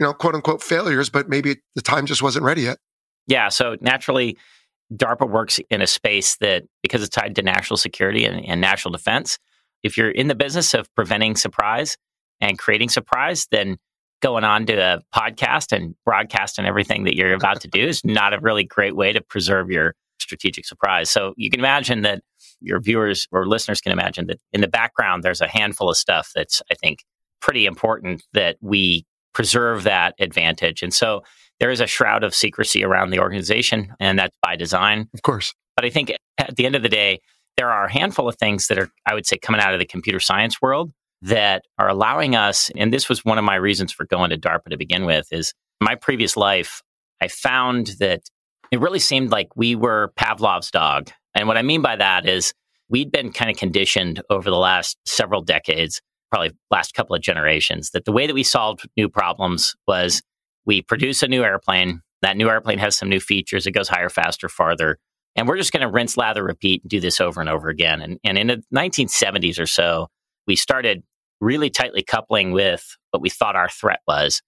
you 0.00 0.06
know, 0.06 0.12
quote 0.12 0.34
unquote 0.34 0.62
failures, 0.62 1.08
but 1.08 1.28
maybe 1.28 1.56
the 1.74 1.82
time 1.82 2.06
just 2.06 2.22
wasn't 2.22 2.44
ready 2.44 2.62
yet. 2.62 2.78
Yeah. 3.26 3.48
So 3.48 3.76
naturally, 3.80 4.36
DARPA 4.92 5.28
works 5.28 5.60
in 5.70 5.80
a 5.80 5.86
space 5.86 6.36
that, 6.36 6.64
because 6.82 7.02
it's 7.02 7.14
tied 7.14 7.34
to 7.36 7.42
national 7.42 7.76
security 7.76 8.24
and, 8.24 8.44
and 8.44 8.60
national 8.60 8.92
defense, 8.92 9.38
if 9.82 9.96
you're 9.96 10.10
in 10.10 10.28
the 10.28 10.34
business 10.34 10.74
of 10.74 10.92
preventing 10.94 11.36
surprise 11.36 11.96
and 12.40 12.58
creating 12.58 12.88
surprise, 12.88 13.46
then 13.50 13.76
going 14.22 14.44
on 14.44 14.66
to 14.66 14.74
a 14.74 15.00
podcast 15.14 15.72
and 15.76 15.94
broadcast 16.04 16.58
and 16.58 16.66
everything 16.66 17.04
that 17.04 17.14
you're 17.14 17.34
about 17.34 17.60
to 17.60 17.68
do 17.68 17.80
is 17.80 18.04
not 18.04 18.32
a 18.32 18.40
really 18.40 18.64
great 18.64 18.96
way 18.96 19.12
to 19.12 19.20
preserve 19.20 19.70
your 19.70 19.94
strategic 20.18 20.64
surprise. 20.64 21.10
So 21.10 21.34
you 21.36 21.50
can 21.50 21.60
imagine 21.60 22.02
that 22.02 22.22
your 22.60 22.80
viewers 22.80 23.26
or 23.32 23.46
listeners 23.46 23.80
can 23.80 23.92
imagine 23.92 24.26
that 24.28 24.40
in 24.52 24.60
the 24.60 24.68
background, 24.68 25.22
there's 25.22 25.40
a 25.40 25.48
handful 25.48 25.90
of 25.90 25.96
stuff 25.96 26.30
that's, 26.34 26.62
I 26.70 26.74
think, 26.74 27.04
pretty 27.40 27.66
important 27.66 28.22
that 28.32 28.56
we 28.62 29.04
preserve 29.34 29.82
that 29.82 30.14
advantage. 30.18 30.82
And 30.82 30.94
so 30.94 31.22
there 31.60 31.70
is 31.70 31.80
a 31.80 31.86
shroud 31.86 32.24
of 32.24 32.34
secrecy 32.34 32.84
around 32.84 33.10
the 33.10 33.20
organization, 33.20 33.94
and 34.00 34.18
that's 34.18 34.36
by 34.42 34.56
design. 34.56 35.08
Of 35.14 35.22
course. 35.22 35.54
But 35.76 35.84
I 35.84 35.90
think 35.90 36.12
at 36.38 36.56
the 36.56 36.66
end 36.66 36.76
of 36.76 36.82
the 36.82 36.88
day, 36.88 37.20
there 37.56 37.70
are 37.70 37.84
a 37.84 37.92
handful 37.92 38.28
of 38.28 38.36
things 38.36 38.66
that 38.68 38.78
are, 38.78 38.88
I 39.06 39.14
would 39.14 39.26
say, 39.26 39.38
coming 39.38 39.60
out 39.60 39.72
of 39.72 39.78
the 39.78 39.86
computer 39.86 40.20
science 40.20 40.60
world 40.60 40.92
that 41.22 41.62
are 41.78 41.88
allowing 41.88 42.36
us, 42.36 42.70
and 42.76 42.92
this 42.92 43.08
was 43.08 43.24
one 43.24 43.38
of 43.38 43.44
my 43.44 43.54
reasons 43.54 43.92
for 43.92 44.04
going 44.04 44.30
to 44.30 44.38
DARPA 44.38 44.70
to 44.70 44.76
begin 44.76 45.06
with, 45.06 45.26
is 45.30 45.54
my 45.80 45.94
previous 45.94 46.36
life, 46.36 46.82
I 47.20 47.28
found 47.28 47.88
that 47.98 48.22
it 48.70 48.80
really 48.80 48.98
seemed 48.98 49.30
like 49.30 49.56
we 49.56 49.74
were 49.74 50.12
Pavlov's 50.16 50.70
dog. 50.70 51.10
And 51.34 51.48
what 51.48 51.56
I 51.56 51.62
mean 51.62 51.80
by 51.80 51.96
that 51.96 52.28
is 52.28 52.52
we'd 52.88 53.10
been 53.10 53.32
kind 53.32 53.50
of 53.50 53.56
conditioned 53.56 54.22
over 54.30 54.50
the 54.50 54.56
last 54.56 54.98
several 55.06 55.42
decades, 55.42 56.00
probably 56.30 56.50
last 56.70 56.94
couple 56.94 57.16
of 57.16 57.22
generations, 57.22 57.90
that 57.90 58.04
the 58.04 58.12
way 58.12 58.26
that 58.26 58.34
we 58.34 58.42
solved 58.42 58.88
new 58.96 59.08
problems 59.08 59.74
was 59.86 60.22
we 60.66 60.82
produce 60.82 61.22
a 61.22 61.28
new 61.28 61.42
airplane. 61.42 62.00
That 62.22 62.36
new 62.36 62.48
airplane 62.48 62.78
has 62.78 62.96
some 62.96 63.08
new 63.08 63.20
features. 63.20 63.66
It 63.66 63.72
goes 63.72 63.88
higher, 63.88 64.08
faster, 64.08 64.48
farther. 64.48 64.98
And 65.36 65.48
we're 65.48 65.56
just 65.56 65.72
going 65.72 65.82
to 65.82 65.92
rinse, 65.92 66.16
lather, 66.16 66.44
repeat, 66.44 66.82
and 66.82 66.90
do 66.90 67.00
this 67.00 67.20
over 67.20 67.40
and 67.40 67.50
over 67.50 67.68
again. 67.68 68.00
And, 68.00 68.18
and 68.24 68.38
in 68.38 68.46
the 68.46 68.62
1970s 68.74 69.58
or 69.58 69.66
so, 69.66 70.08
we 70.46 70.56
started 70.56 71.02
really 71.40 71.70
tightly 71.70 72.02
coupling 72.02 72.52
with 72.52 72.96
what 73.10 73.20
we 73.20 73.30
thought 73.30 73.56
our 73.56 73.68
threat 73.68 74.00
was. 74.06 74.42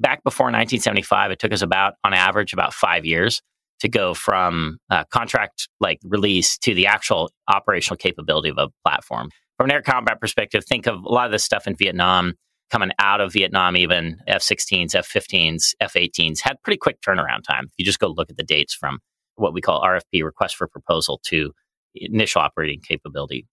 Back 0.00 0.24
before 0.24 0.46
1975, 0.46 1.30
it 1.30 1.38
took 1.38 1.52
us 1.52 1.62
about, 1.62 1.94
on 2.04 2.14
average, 2.14 2.52
about 2.52 2.72
five 2.72 3.04
years 3.04 3.42
to 3.80 3.88
go 3.88 4.14
from 4.14 4.78
uh, 4.90 5.04
contract 5.04 5.68
like 5.78 5.98
release 6.04 6.56
to 6.58 6.74
the 6.74 6.86
actual 6.86 7.30
operational 7.48 7.96
capability 7.96 8.48
of 8.48 8.58
a 8.58 8.68
platform. 8.84 9.30
From 9.56 9.66
an 9.66 9.72
air 9.72 9.82
combat 9.82 10.20
perspective, 10.20 10.64
think 10.64 10.86
of 10.86 11.02
a 11.02 11.08
lot 11.08 11.26
of 11.26 11.32
this 11.32 11.44
stuff 11.44 11.66
in 11.66 11.76
Vietnam 11.76 12.34
coming 12.70 12.90
out 12.98 13.20
of 13.20 13.32
Vietnam, 13.32 13.76
even 13.76 14.18
F 14.26 14.42
16s, 14.42 14.94
F 14.94 15.08
15s, 15.12 15.74
F 15.80 15.94
18s 15.94 16.40
had 16.40 16.62
pretty 16.62 16.78
quick 16.78 17.00
turnaround 17.00 17.42
time. 17.42 17.64
If 17.66 17.72
you 17.78 17.84
just 17.84 17.98
go 17.98 18.08
look 18.08 18.30
at 18.30 18.36
the 18.36 18.44
dates 18.44 18.74
from 18.74 19.00
what 19.36 19.52
we 19.52 19.60
call 19.60 19.80
RFP, 19.80 20.24
request 20.24 20.56
for 20.56 20.68
proposal, 20.68 21.20
to 21.24 21.52
initial 21.94 22.40
operating 22.40 22.80
capability. 22.80 23.46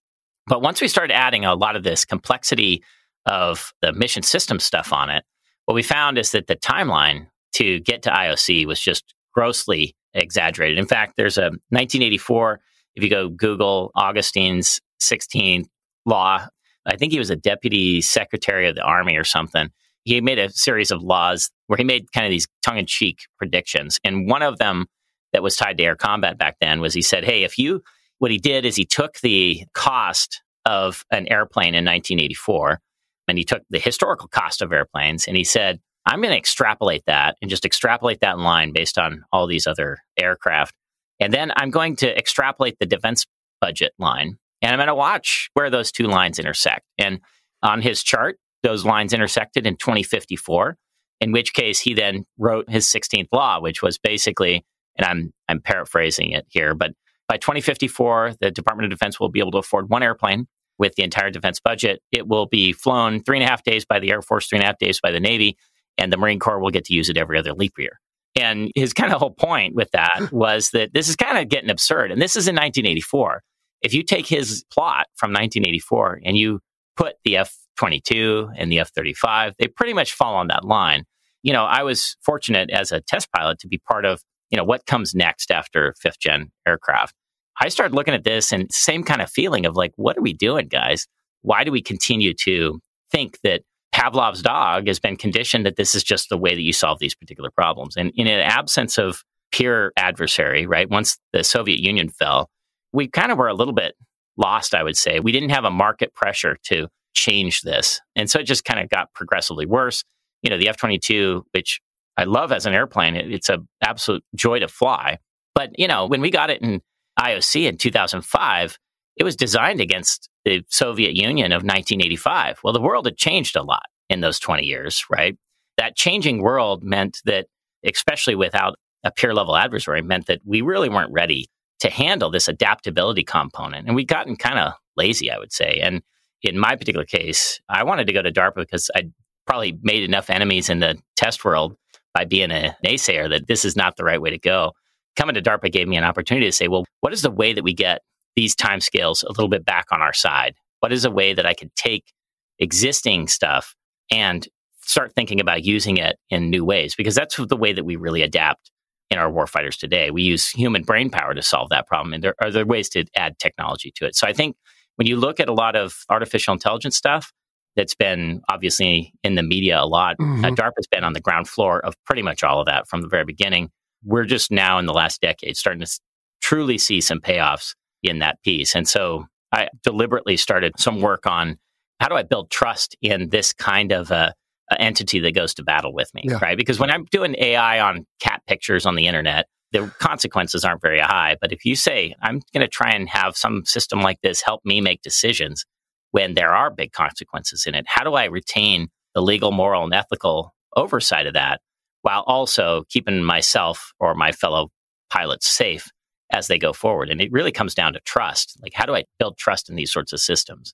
But 0.48 0.62
once 0.62 0.80
we 0.80 0.88
started 0.88 1.14
adding 1.14 1.46
a 1.46 1.56
lot 1.56 1.76
of 1.76 1.84
this 1.84 2.06
complexity 2.06 2.84
of 3.26 3.74
the 3.82 3.92
mission 3.92 4.24
system 4.24 4.60
stuff 4.60 4.94
on 4.94 5.10
it, 5.10 5.24
what 5.66 5.74
we 5.76 5.84
found 5.84 6.18
is 6.18 6.32
that 6.32 6.48
the 6.48 6.56
timeline 6.56 7.28
to 7.54 7.80
get 7.82 8.04
to 8.04 8.10
IOC 8.10 8.66
was 8.66 8.80
just 8.80 9.14
grossly 9.34 9.96
exaggerated. 10.14 10.78
In 10.78 10.86
fact, 10.86 11.14
there's 11.18 11.38
a 11.38 11.50
1984, 11.70 12.60
if 12.96 13.04
you 13.04 13.10
go 13.10 13.30
Google 13.30 13.92
Augustine's 13.96 14.80
16th 15.02 15.68
law, 16.06 16.48
I 16.88 16.96
think 16.96 17.12
he 17.12 17.20
was 17.20 17.30
a 17.30 17.36
deputy 17.36 18.02
secretary 18.02 18.68
of 18.68 18.76
the 18.76 18.82
army 18.82 19.18
or 19.18 19.24
something. 19.24 19.70
He 20.04 20.22
made 20.22 20.40
a 20.40 20.50
series 20.50 20.90
of 20.90 21.04
laws 21.04 21.52
where 21.68 21.78
he 21.78 21.84
made 21.84 22.12
kind 22.14 22.26
of 22.26 22.32
these 22.32 22.48
tongue 22.64 22.78
in 22.78 22.86
cheek 22.86 23.20
predictions. 23.38 24.00
And 24.04 24.30
one 24.30 24.42
of 24.42 24.58
them 24.58 24.88
that 25.34 25.44
was 25.44 25.58
tied 25.58 25.78
to 25.78 25.84
air 25.84 25.96
combat 25.96 26.38
back 26.38 26.58
then 26.62 26.80
was 26.80 26.94
he 26.94 27.02
said, 27.02 27.26
Hey, 27.26 27.44
if 27.44 27.58
you, 27.58 27.84
what 28.20 28.32
he 28.32 28.38
did 28.38 28.66
is 28.66 28.76
he 28.76 28.86
took 28.86 29.20
the 29.20 29.64
cost 29.74 30.42
of 30.66 31.04
an 31.12 31.28
airplane 31.28 31.76
in 31.76 31.86
1984 31.86 32.80
and 33.28 33.38
he 33.38 33.44
took 33.44 33.64
the 33.70 33.80
historical 33.80 34.28
cost 34.30 34.62
of 34.62 34.72
airplanes 34.72 35.28
and 35.28 35.36
he 35.36 35.44
said, 35.44 35.80
I'm 36.06 36.22
going 36.22 36.32
to 36.32 36.38
extrapolate 36.38 37.04
that 37.06 37.36
and 37.42 37.50
just 37.50 37.66
extrapolate 37.66 38.22
that 38.22 38.40
line 38.40 38.72
based 38.72 38.98
on 38.98 39.24
all 39.34 39.46
these 39.46 39.68
other 39.68 39.98
aircraft. 40.18 40.74
And 41.20 41.34
then 41.34 41.52
I'm 41.58 41.70
going 41.70 41.98
to 41.98 42.18
extrapolate 42.18 42.78
the 42.80 42.86
defense 42.86 43.26
budget 43.60 43.92
line 44.00 44.38
and 44.62 44.72
I'm 44.72 44.78
going 44.78 44.88
to 44.88 44.96
watch 44.96 45.50
where 45.54 45.70
those 45.70 45.92
two 45.92 46.08
lines 46.08 46.40
intersect. 46.40 46.86
And 46.98 47.20
on 47.64 47.82
his 47.82 48.04
chart, 48.04 48.38
those 48.64 48.86
lines 48.86 49.14
intersected 49.14 49.68
in 49.68 49.78
2054, 49.78 50.78
in 51.22 51.32
which 51.32 51.54
case 51.54 51.80
he 51.80 51.94
then 51.94 52.26
wrote 52.38 52.70
his 52.70 52.86
16th 52.86 53.28
law, 53.32 53.60
which 53.60 53.82
was 53.82 53.98
basically, 53.98 54.66
and 54.98 55.06
I'm, 55.06 55.34
I'm 55.48 55.62
paraphrasing 55.62 56.32
it 56.32 56.46
here, 56.50 56.74
but 56.74 56.92
by 57.28 57.38
2054, 57.38 58.36
the 58.40 58.52
Department 58.52 58.86
of 58.86 58.98
Defense 58.98 59.20
will 59.20 59.30
be 59.30 59.40
able 59.40 59.52
to 59.52 59.58
afford 59.58 59.90
one 59.90 60.02
airplane 60.02 60.48
with 60.80 60.96
the 60.96 61.04
entire 61.04 61.30
defense 61.30 61.60
budget. 61.60 62.02
It 62.12 62.28
will 62.28 62.46
be 62.46 62.72
flown 62.72 63.22
three 63.22 63.38
and 63.38 63.46
a 63.46 63.50
half 63.50 63.64
days 63.64 63.86
by 63.86 64.00
the 64.00 64.12
Air 64.12 64.22
Force, 64.22 64.48
three 64.48 64.58
and 64.58 64.64
a 64.64 64.68
half 64.68 64.78
days 64.78 65.02
by 65.02 65.12
the 65.12 65.20
Navy, 65.20 65.58
and 65.98 66.12
the 66.12 66.18
Marine 66.18 66.40
Corps 66.40 66.60
will 66.60 66.70
get 66.70 66.86
to 66.86 66.94
use 66.94 67.10
it 67.10 67.18
every 67.18 67.38
other 67.38 67.54
leap 67.54 67.74
year. 67.78 68.00
And 68.40 68.72
his 68.76 68.94
kind 68.94 69.12
of 69.12 69.20
whole 69.20 69.32
point 69.32 69.76
with 69.76 69.92
that 69.92 70.30
was 70.32 70.70
that 70.72 70.94
this 70.94 71.10
is 71.10 71.16
kind 71.16 71.38
of 71.38 71.50
getting 71.50 71.70
absurd. 71.70 72.12
And 72.12 72.22
this 72.22 72.36
is 72.36 72.48
in 72.48 72.56
1984. 72.56 73.42
If 73.82 73.94
you 73.94 74.04
take 74.04 74.28
his 74.28 74.66
plot 74.72 75.08
from 75.16 75.32
1984 75.32 76.22
and 76.26 76.38
you 76.38 76.60
put 76.96 77.16
the 77.24 77.38
F 77.38 77.56
22 77.78 78.50
and 78.58 78.72
the 78.72 78.80
F 78.80 78.92
35, 78.96 79.54
they 79.60 79.68
pretty 79.68 79.94
much 79.94 80.14
fall 80.14 80.36
on 80.36 80.48
that 80.48 80.66
line. 80.66 81.04
You 81.44 81.54
know, 81.54 81.66
I 81.66 81.84
was 81.84 82.18
fortunate 82.24 82.70
as 82.72 82.92
a 82.92 83.02
test 83.02 83.32
pilot 83.32 83.60
to 83.60 83.68
be 83.68 83.78
part 83.78 84.06
of, 84.06 84.22
you 84.50 84.58
know, 84.58 84.64
what 84.64 84.86
comes 84.86 85.14
next 85.14 85.52
after 85.52 85.94
fifth 86.02 86.20
gen 86.20 86.52
aircraft. 86.68 87.14
I 87.60 87.70
started 87.70 87.96
looking 87.96 88.14
at 88.14 88.24
this 88.24 88.52
and 88.52 88.72
same 88.72 89.04
kind 89.04 89.22
of 89.22 89.30
feeling 89.30 89.66
of 89.66 89.76
like, 89.76 89.94
what 89.96 90.18
are 90.18 90.22
we 90.22 90.34
doing, 90.34 90.68
guys? 90.68 91.08
Why 91.42 91.64
do 91.64 91.72
we 91.72 91.82
continue 91.82 92.34
to 92.42 92.80
think 93.12 93.40
that 93.44 93.62
Pavlov's 93.98 94.42
dog 94.44 94.88
has 94.88 95.00
been 95.00 95.16
conditioned 95.16 95.66
that 95.66 95.76
this 95.76 95.96
is 95.96 96.04
just 96.04 96.30
the 96.30 96.38
way 96.38 96.54
that 96.54 96.62
you 96.62 96.74
solve 96.74 97.00
these 97.00 97.16
particular 97.16 97.50
problems. 97.50 97.96
And 97.98 98.12
in 98.16 98.28
an 98.28 98.42
absence 98.42 99.00
of 99.00 99.24
peer 99.52 99.92
adversary, 99.98 100.68
right? 100.68 100.90
Once 100.90 101.18
the 101.34 101.44
Soviet 101.44 101.80
Union 101.80 102.10
fell, 102.10 102.50
we 102.94 103.08
kind 103.08 103.32
of 103.32 103.38
were 103.38 103.48
a 103.48 103.54
little 103.54 103.74
bit 103.74 103.96
lost, 104.38 104.76
I 104.76 104.84
would 104.84 104.98
say. 104.98 105.20
We 105.20 105.32
didn't 105.32 105.50
have 105.50 105.66
a 105.66 105.72
market 105.72 106.14
pressure 106.14 106.58
to 106.66 106.88
change 107.14 107.62
this. 107.62 108.02
And 108.16 108.30
so 108.30 108.40
it 108.40 108.44
just 108.44 108.66
kind 108.66 108.80
of 108.80 108.90
got 108.90 109.14
progressively 109.14 109.66
worse. 109.66 110.04
You 110.44 110.50
know, 110.50 110.58
the 110.58 110.70
F 110.70 110.78
22, 110.78 111.46
which 111.52 111.80
I 112.16 112.26
love 112.26 112.52
as 112.52 112.66
an 112.66 112.74
airplane, 112.74 113.16
it, 113.16 113.32
it's 113.32 113.50
an 113.50 113.68
absolute 113.82 114.24
joy 114.36 114.60
to 114.60 114.68
fly. 114.68 115.18
But, 115.56 115.72
you 115.78 115.88
know, 115.88 116.06
when 116.06 116.22
we 116.22 116.30
got 116.30 116.50
it 116.50 116.62
in 116.62 116.82
IOC 117.20 117.68
in 117.68 117.78
2005, 117.78 118.78
it 119.16 119.24
was 119.24 119.36
designed 119.36 119.82
against 119.82 120.30
the 120.46 120.64
Soviet 120.70 121.16
Union 121.16 121.52
of 121.52 121.64
1985. 121.64 122.60
Well, 122.64 122.74
the 122.74 122.82
world 122.82 123.06
had 123.06 123.18
changed 123.18 123.56
a 123.56 123.64
lot 123.64 123.86
in 124.10 124.22
those 124.22 124.40
20 124.40 124.64
years, 124.64 125.04
right? 125.10 125.36
that 125.78 125.96
changing 125.96 126.42
world 126.42 126.84
meant 126.84 127.22
that, 127.26 127.46
especially 127.86 128.36
without 128.36 128.78
a 129.04 129.12
peer 129.12 129.34
level 129.34 129.56
adversary, 129.56 130.02
meant 130.02 130.26
that 130.26 130.42
we 130.44 130.62
really 130.62 130.90
weren't 130.90 131.14
ready 131.14 131.48
to 131.80 131.90
handle 131.90 132.30
this 132.30 132.48
adaptability 132.48 133.24
component. 133.24 133.88
And 133.88 133.96
we've 133.96 134.08
gotten 134.08 134.36
kind 134.36 134.60
of 134.60 134.74
lazy, 134.96 135.32
I 135.32 135.38
would 135.38 135.52
say. 135.52 135.80
And 135.82 136.02
in 136.44 136.58
my 136.58 136.76
particular 136.76 137.06
case, 137.06 137.60
I 137.70 137.84
wanted 137.84 138.08
to 138.08 138.14
go 138.14 138.22
to 138.22 138.32
DARPA 138.32 138.56
because 138.56 138.90
I'd 138.96 139.12
probably 139.46 139.78
made 139.82 140.04
enough 140.04 140.30
enemies 140.30 140.70
in 140.70 140.80
the 140.80 140.98
test 141.16 141.46
world 141.46 141.76
by 142.14 142.26
being 142.26 142.52
a 142.52 142.76
naysayer 142.86 143.30
that 143.30 143.48
this 143.48 143.64
is 143.64 143.76
not 143.76 143.96
the 143.96 144.04
right 144.04 144.22
way 144.22 144.32
to 144.32 144.40
go. 144.40 144.74
Coming 145.16 145.36
to 145.36 145.42
DARPA 145.42 145.72
gave 145.72 145.88
me 145.88 145.98
an 145.98 146.04
opportunity 146.04 146.48
to 146.48 146.52
say, 146.52 146.68
well, 146.68 146.86
what 147.02 147.14
is 147.14 147.22
the 147.22 147.32
way 147.32 147.54
that 147.54 147.64
we 147.64 147.74
get 147.74 148.02
these 148.36 148.56
timescales 148.56 149.24
a 149.24 149.30
little 149.30 149.50
bit 149.50 149.66
back 149.66 149.86
on 149.92 150.02
our 150.02 150.14
side? 150.14 150.56
What 150.80 150.92
is 150.92 151.06
a 151.06 151.12
way 151.12 151.34
that 151.34 151.46
I 151.46 151.54
could 151.54 151.74
take 151.76 152.14
existing 152.60 153.28
stuff 153.28 153.76
and 154.12 154.48
start 154.82 155.14
thinking 155.14 155.40
about 155.40 155.64
using 155.64 155.98
it 155.98 156.18
in 156.30 156.50
new 156.50 156.64
ways? 156.64 156.96
Because 156.96 157.16
that's 157.16 157.36
the 157.36 157.58
way 157.58 157.74
that 157.74 157.84
we 157.86 157.96
really 157.96 158.22
adapt 158.22 158.72
in 159.10 159.18
our 159.18 159.32
warfighters 159.32 159.78
today. 159.78 160.12
We 160.12 160.24
use 160.24 160.50
human 160.50 160.84
brain 160.84 161.10
power 161.10 161.34
to 161.34 161.42
solve 161.42 161.70
that 161.70 161.88
problem, 161.88 162.14
and 162.14 162.24
there 162.24 162.36
are 162.42 162.52
there 162.52 162.66
ways 162.66 162.90
to 162.90 163.06
add 163.16 163.40
technology 163.40 163.92
to 163.96 164.06
it. 164.06 164.16
So 164.16 164.28
I 164.28 164.34
think 164.34 164.56
when 164.96 165.08
you 165.08 165.18
look 165.18 165.40
at 165.40 165.50
a 165.50 165.54
lot 165.54 165.76
of 165.76 165.96
artificial 166.10 166.54
intelligence 166.54 166.98
stuff 166.98 167.32
that's 167.76 167.96
been 167.96 168.42
obviously 168.50 169.14
in 169.24 169.36
the 169.36 169.44
media 169.44 169.80
a 169.80 169.86
lot, 169.86 170.18
mm-hmm. 170.18 170.44
uh, 170.44 170.50
DARPA's 170.50 170.88
been 170.90 171.04
on 171.04 171.14
the 171.14 171.22
ground 171.22 171.48
floor 171.48 171.80
of 171.86 171.94
pretty 172.06 172.24
much 172.24 172.44
all 172.44 172.60
of 172.60 172.66
that 172.66 172.88
from 172.88 173.02
the 173.02 173.08
very 173.08 173.26
beginning. 173.26 173.70
We're 174.04 174.26
just 174.26 174.52
now 174.52 174.80
in 174.80 174.86
the 174.86 174.94
last 174.94 175.22
decade 175.22 175.58
starting 175.58 175.84
to 175.84 176.00
truly 176.42 176.78
see 176.78 177.02
some 177.02 177.20
payoffs 177.20 177.76
in 178.04 178.20
that 178.20 178.42
piece. 178.44 178.76
And 178.76 178.88
so 178.88 179.26
I 179.52 179.70
deliberately 179.84 180.38
started 180.38 180.74
some 180.78 181.02
work 181.02 181.26
on 181.26 181.58
how 182.00 182.08
do 182.08 182.16
I 182.16 182.24
build 182.24 182.50
trust 182.50 182.96
in 183.02 183.30
this 183.30 183.54
kind 183.54 183.92
of 183.92 184.12
a 184.12 184.34
entity 184.80 185.20
that 185.20 185.34
goes 185.34 185.54
to 185.56 185.64
battle 185.64 185.94
with 185.94 186.14
me, 186.14 186.24
yeah. 186.26 186.40
right? 186.42 186.58
Because 186.58 186.80
when 186.80 186.92
I'm 186.92 187.06
doing 187.06 187.36
AI 187.38 187.80
on 187.80 188.06
cat 188.20 188.42
pictures 188.48 188.86
on 188.86 188.96
the 188.96 189.08
internet, 189.08 189.48
the 189.72 189.92
consequences 190.00 190.64
aren't 190.64 190.82
very 190.82 191.00
high. 191.00 191.38
But 191.40 191.52
if 191.52 191.66
you 191.66 191.76
say, 191.76 192.14
I'm 192.22 192.42
going 192.54 192.62
to 192.62 192.68
try 192.68 192.92
and 192.92 193.10
have 193.10 193.36
some 193.36 193.66
system 193.66 194.02
like 194.02 194.22
this 194.22 194.42
help 194.42 194.62
me 194.66 194.82
make 194.82 195.02
decisions 195.02 195.66
when 196.12 196.36
there 196.36 196.54
are 196.54 196.70
big 196.70 196.94
consequences 196.94 197.66
in 197.66 197.76
it, 197.76 197.86
how 197.88 198.04
do 198.04 198.14
I 198.14 198.26
retain 198.26 198.88
the 199.14 199.22
legal, 199.22 199.52
moral, 199.52 199.84
and 199.84 199.94
ethical 199.94 200.54
oversight 200.76 201.28
of 201.28 201.34
that 201.34 201.62
while 202.02 202.24
also 202.28 202.84
keeping 202.90 203.24
myself 203.24 203.92
or 204.00 204.16
my 204.16 204.32
fellow 204.32 204.70
pilots 205.10 205.48
safe 205.48 205.90
as 206.32 206.48
they 206.48 206.58
go 206.58 206.72
forward? 206.72 207.10
And 207.10 207.22
it 207.22 207.32
really 207.32 207.52
comes 207.52 207.76
down 207.76 207.94
to 207.94 208.00
trust. 208.02 208.58
Like, 208.62 208.74
how 208.74 208.86
do 208.86 208.96
I 208.96 209.04
build 209.20 209.38
trust 209.38 209.70
in 209.70 209.76
these 209.76 209.92
sorts 209.92 210.14
of 210.14 210.20
systems? 210.20 210.74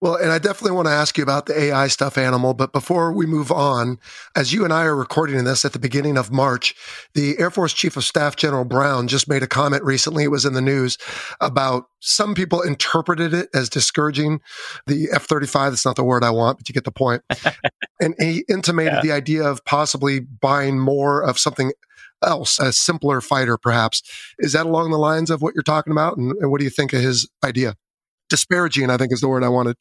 Well, 0.00 0.14
and 0.14 0.30
I 0.30 0.38
definitely 0.38 0.76
want 0.76 0.86
to 0.86 0.92
ask 0.92 1.18
you 1.18 1.24
about 1.24 1.46
the 1.46 1.60
AI 1.60 1.88
stuff, 1.88 2.16
Animal. 2.16 2.54
But 2.54 2.72
before 2.72 3.12
we 3.12 3.26
move 3.26 3.50
on, 3.50 3.98
as 4.36 4.52
you 4.52 4.62
and 4.62 4.72
I 4.72 4.84
are 4.84 4.94
recording 4.94 5.42
this 5.42 5.64
at 5.64 5.72
the 5.72 5.80
beginning 5.80 6.16
of 6.16 6.30
March, 6.30 6.76
the 7.14 7.36
Air 7.38 7.50
Force 7.50 7.72
Chief 7.72 7.96
of 7.96 8.04
Staff 8.04 8.36
General 8.36 8.64
Brown 8.64 9.08
just 9.08 9.28
made 9.28 9.42
a 9.42 9.48
comment 9.48 9.82
recently. 9.82 10.22
It 10.22 10.30
was 10.30 10.44
in 10.44 10.52
the 10.52 10.60
news 10.60 10.98
about 11.40 11.86
some 11.98 12.36
people 12.36 12.62
interpreted 12.62 13.34
it 13.34 13.48
as 13.52 13.68
discouraging 13.68 14.40
the 14.86 15.08
F 15.12 15.24
35. 15.24 15.72
That's 15.72 15.84
not 15.84 15.96
the 15.96 16.04
word 16.04 16.22
I 16.22 16.30
want, 16.30 16.58
but 16.58 16.68
you 16.68 16.72
get 16.72 16.84
the 16.84 16.92
point. 16.92 17.22
and 18.00 18.14
he 18.20 18.44
intimated 18.48 18.92
yeah. 18.94 19.02
the 19.02 19.12
idea 19.12 19.42
of 19.42 19.64
possibly 19.64 20.20
buying 20.20 20.78
more 20.78 21.24
of 21.24 21.40
something 21.40 21.72
else, 22.22 22.60
a 22.60 22.72
simpler 22.72 23.20
fighter, 23.20 23.58
perhaps. 23.58 24.02
Is 24.38 24.52
that 24.52 24.66
along 24.66 24.92
the 24.92 24.98
lines 24.98 25.28
of 25.28 25.42
what 25.42 25.54
you're 25.54 25.64
talking 25.64 25.90
about? 25.90 26.16
And, 26.16 26.36
and 26.38 26.52
what 26.52 26.58
do 26.58 26.64
you 26.64 26.70
think 26.70 26.92
of 26.92 27.00
his 27.00 27.28
idea? 27.44 27.74
Disparaging, 28.28 28.90
I 28.90 28.96
think, 28.96 29.12
is 29.12 29.20
the 29.20 29.28
word 29.28 29.42
I 29.42 29.48
wanted. 29.48 29.76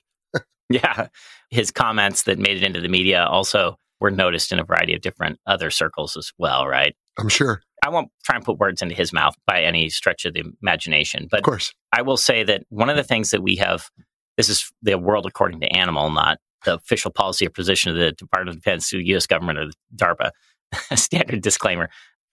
Yeah. 0.70 1.08
His 1.50 1.72
comments 1.72 2.24
that 2.24 2.40
made 2.40 2.58
it 2.58 2.64
into 2.64 2.82
the 2.82 2.90
media 2.90 3.24
also 3.26 3.78
were 4.02 4.12
noticed 4.12 4.52
in 4.52 4.60
a 4.60 4.64
variety 4.64 4.94
of 4.94 5.02
different 5.02 5.40
other 5.48 5.72
circles 5.72 6.18
as 6.18 6.32
well, 6.38 6.68
right? 6.68 6.94
I'm 7.18 7.30
sure. 7.30 7.62
I 7.84 7.90
won't 7.90 8.10
try 8.26 8.36
and 8.36 8.44
put 8.44 8.58
words 8.58 8.82
into 8.82 8.96
his 8.96 9.14
mouth 9.14 9.34
by 9.46 9.64
any 9.64 9.90
stretch 9.90 10.26
of 10.26 10.34
the 10.34 10.44
imagination. 10.62 11.28
But 11.30 11.40
of 11.40 11.46
course. 11.46 11.74
I 11.94 12.02
will 12.02 12.18
say 12.18 12.44
that 12.44 12.64
one 12.70 12.90
of 12.90 12.98
the 12.98 13.04
things 13.04 13.32
that 13.32 13.42
we 13.42 13.56
have 13.56 13.90
this 14.38 14.50
is 14.50 14.72
the 14.84 14.98
world 14.98 15.26
according 15.26 15.60
to 15.62 15.76
Animal, 15.76 16.12
not 16.12 16.38
the 16.64 16.76
official 16.76 17.12
policy 17.12 17.48
or 17.48 17.50
position 17.50 17.92
of 17.92 17.98
the 17.98 18.12
Department 18.12 18.56
of 18.56 18.64
Defense, 18.64 18.90
the 18.90 19.04
US 19.16 19.26
government, 19.26 19.58
or 19.58 19.70
DARPA. 19.96 20.32
Standard 20.96 21.42
disclaimer. 21.42 21.90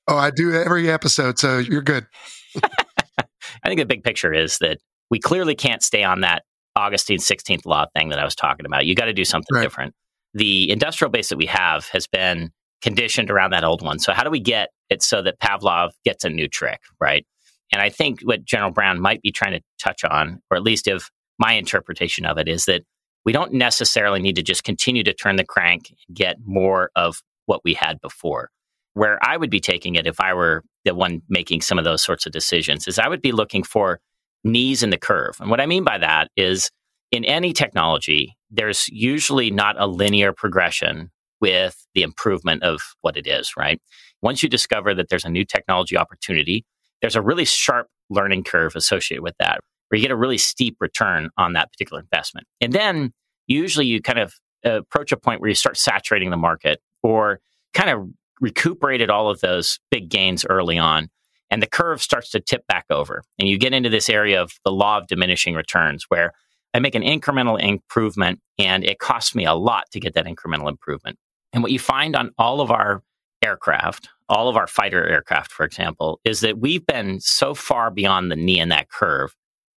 Oh, 0.06 0.16
I 0.16 0.30
do 0.30 0.52
every 0.52 0.90
episode, 0.90 1.38
so 1.38 1.58
you're 1.58 1.82
good. 1.82 2.06
I 2.62 3.68
think 3.68 3.78
the 3.78 3.86
big 3.86 4.04
picture 4.04 4.34
is 4.34 4.58
that 4.58 4.78
we 5.10 5.18
clearly 5.18 5.54
can't 5.54 5.82
stay 5.82 6.04
on 6.04 6.20
that 6.20 6.44
Augustine 6.76 7.18
16th 7.18 7.66
law 7.66 7.86
thing 7.96 8.08
that 8.08 8.18
I 8.18 8.24
was 8.24 8.34
talking 8.34 8.66
about. 8.66 8.86
You 8.86 8.94
got 8.94 9.06
to 9.06 9.12
do 9.12 9.24
something 9.24 9.54
right. 9.54 9.62
different. 9.62 9.94
The 10.34 10.70
industrial 10.70 11.10
base 11.10 11.28
that 11.28 11.38
we 11.38 11.46
have 11.46 11.86
has 11.88 12.06
been 12.06 12.50
conditioned 12.82 13.30
around 13.30 13.52
that 13.52 13.64
old 13.64 13.82
one. 13.82 13.98
So 13.98 14.12
how 14.12 14.24
do 14.24 14.30
we 14.30 14.40
get 14.40 14.70
it 14.90 15.02
so 15.02 15.22
that 15.22 15.38
Pavlov 15.40 15.90
gets 16.04 16.24
a 16.24 16.28
new 16.28 16.48
trick, 16.48 16.80
right? 17.00 17.26
And 17.72 17.80
I 17.80 17.88
think 17.88 18.20
what 18.22 18.44
General 18.44 18.70
Brown 18.70 19.00
might 19.00 19.22
be 19.22 19.32
trying 19.32 19.52
to 19.52 19.60
touch 19.78 20.04
on, 20.04 20.40
or 20.50 20.56
at 20.56 20.62
least 20.62 20.86
if 20.86 21.10
my 21.38 21.54
interpretation 21.54 22.26
of 22.26 22.38
it 22.38 22.48
is 22.48 22.66
that 22.66 22.82
we 23.24 23.32
don't 23.32 23.52
necessarily 23.52 24.20
need 24.20 24.36
to 24.36 24.42
just 24.42 24.64
continue 24.64 25.02
to 25.02 25.14
turn 25.14 25.36
the 25.36 25.44
crank 25.44 25.90
and 25.90 26.16
get 26.16 26.36
more 26.44 26.90
of 26.94 27.22
what 27.46 27.62
we 27.64 27.74
had 27.74 28.00
before. 28.00 28.50
Where 28.92 29.18
I 29.22 29.36
would 29.36 29.50
be 29.50 29.60
taking 29.60 29.94
it 29.94 30.06
if 30.06 30.20
I 30.20 30.34
were 30.34 30.62
the 30.84 30.94
one 30.94 31.22
making 31.28 31.62
some 31.62 31.78
of 31.78 31.84
those 31.84 32.02
sorts 32.02 32.26
of 32.26 32.32
decisions 32.32 32.86
is 32.86 32.98
I 32.98 33.08
would 33.08 33.22
be 33.22 33.32
looking 33.32 33.62
for 33.62 33.98
knees 34.44 34.82
in 34.82 34.90
the 34.90 34.98
curve. 34.98 35.36
And 35.40 35.50
what 35.50 35.60
I 35.60 35.66
mean 35.66 35.84
by 35.84 35.98
that 35.98 36.30
is 36.36 36.70
in 37.10 37.24
any 37.24 37.52
technology, 37.52 38.36
there's 38.50 38.86
usually 38.88 39.50
not 39.50 39.80
a 39.80 39.86
linear 39.86 40.32
progression 40.32 41.10
with 41.40 41.76
the 41.94 42.02
improvement 42.02 42.62
of 42.62 42.80
what 43.00 43.16
it 43.16 43.26
is, 43.26 43.52
right? 43.56 43.80
Once 44.22 44.42
you 44.42 44.48
discover 44.48 44.94
that 44.94 45.08
there's 45.08 45.24
a 45.24 45.30
new 45.30 45.44
technology 45.44 45.96
opportunity, 45.96 46.64
there's 47.00 47.16
a 47.16 47.22
really 47.22 47.44
sharp 47.44 47.88
learning 48.10 48.44
curve 48.44 48.74
associated 48.76 49.22
with 49.22 49.34
that, 49.38 49.60
where 49.88 49.98
you 49.98 50.02
get 50.02 50.10
a 50.10 50.16
really 50.16 50.38
steep 50.38 50.76
return 50.80 51.30
on 51.36 51.52
that 51.52 51.70
particular 51.72 52.00
investment. 52.00 52.46
And 52.60 52.72
then 52.72 53.12
usually 53.46 53.86
you 53.86 54.00
kind 54.00 54.18
of 54.18 54.34
uh, 54.64 54.78
approach 54.78 55.12
a 55.12 55.16
point 55.16 55.40
where 55.40 55.48
you 55.48 55.54
start 55.54 55.76
saturating 55.76 56.30
the 56.30 56.36
market 56.36 56.80
or 57.02 57.40
kind 57.74 57.90
of 57.90 58.08
recuperated 58.40 59.10
all 59.10 59.30
of 59.30 59.40
those 59.40 59.78
big 59.90 60.08
gains 60.08 60.44
early 60.46 60.78
on 60.78 61.08
and 61.54 61.62
the 61.62 61.68
curve 61.68 62.02
starts 62.02 62.30
to 62.30 62.40
tip 62.40 62.66
back 62.66 62.84
over. 62.90 63.22
And 63.38 63.48
you 63.48 63.58
get 63.58 63.72
into 63.72 63.88
this 63.88 64.10
area 64.10 64.42
of 64.42 64.50
the 64.64 64.72
law 64.72 64.98
of 64.98 65.06
diminishing 65.06 65.54
returns 65.54 66.06
where 66.08 66.32
I 66.74 66.80
make 66.80 66.96
an 66.96 67.04
incremental 67.04 67.62
improvement 67.62 68.40
and 68.58 68.82
it 68.82 68.98
costs 68.98 69.36
me 69.36 69.44
a 69.44 69.54
lot 69.54 69.84
to 69.92 70.00
get 70.00 70.14
that 70.14 70.26
incremental 70.26 70.68
improvement. 70.68 71.16
And 71.52 71.62
what 71.62 71.70
you 71.70 71.78
find 71.78 72.16
on 72.16 72.32
all 72.38 72.60
of 72.60 72.72
our 72.72 73.04
aircraft, 73.40 74.08
all 74.28 74.48
of 74.48 74.56
our 74.56 74.66
fighter 74.66 75.06
aircraft, 75.06 75.52
for 75.52 75.64
example, 75.64 76.18
is 76.24 76.40
that 76.40 76.58
we've 76.58 76.84
been 76.84 77.20
so 77.20 77.54
far 77.54 77.92
beyond 77.92 78.32
the 78.32 78.36
knee 78.36 78.58
in 78.58 78.70
that 78.70 78.90
curve. 78.90 79.32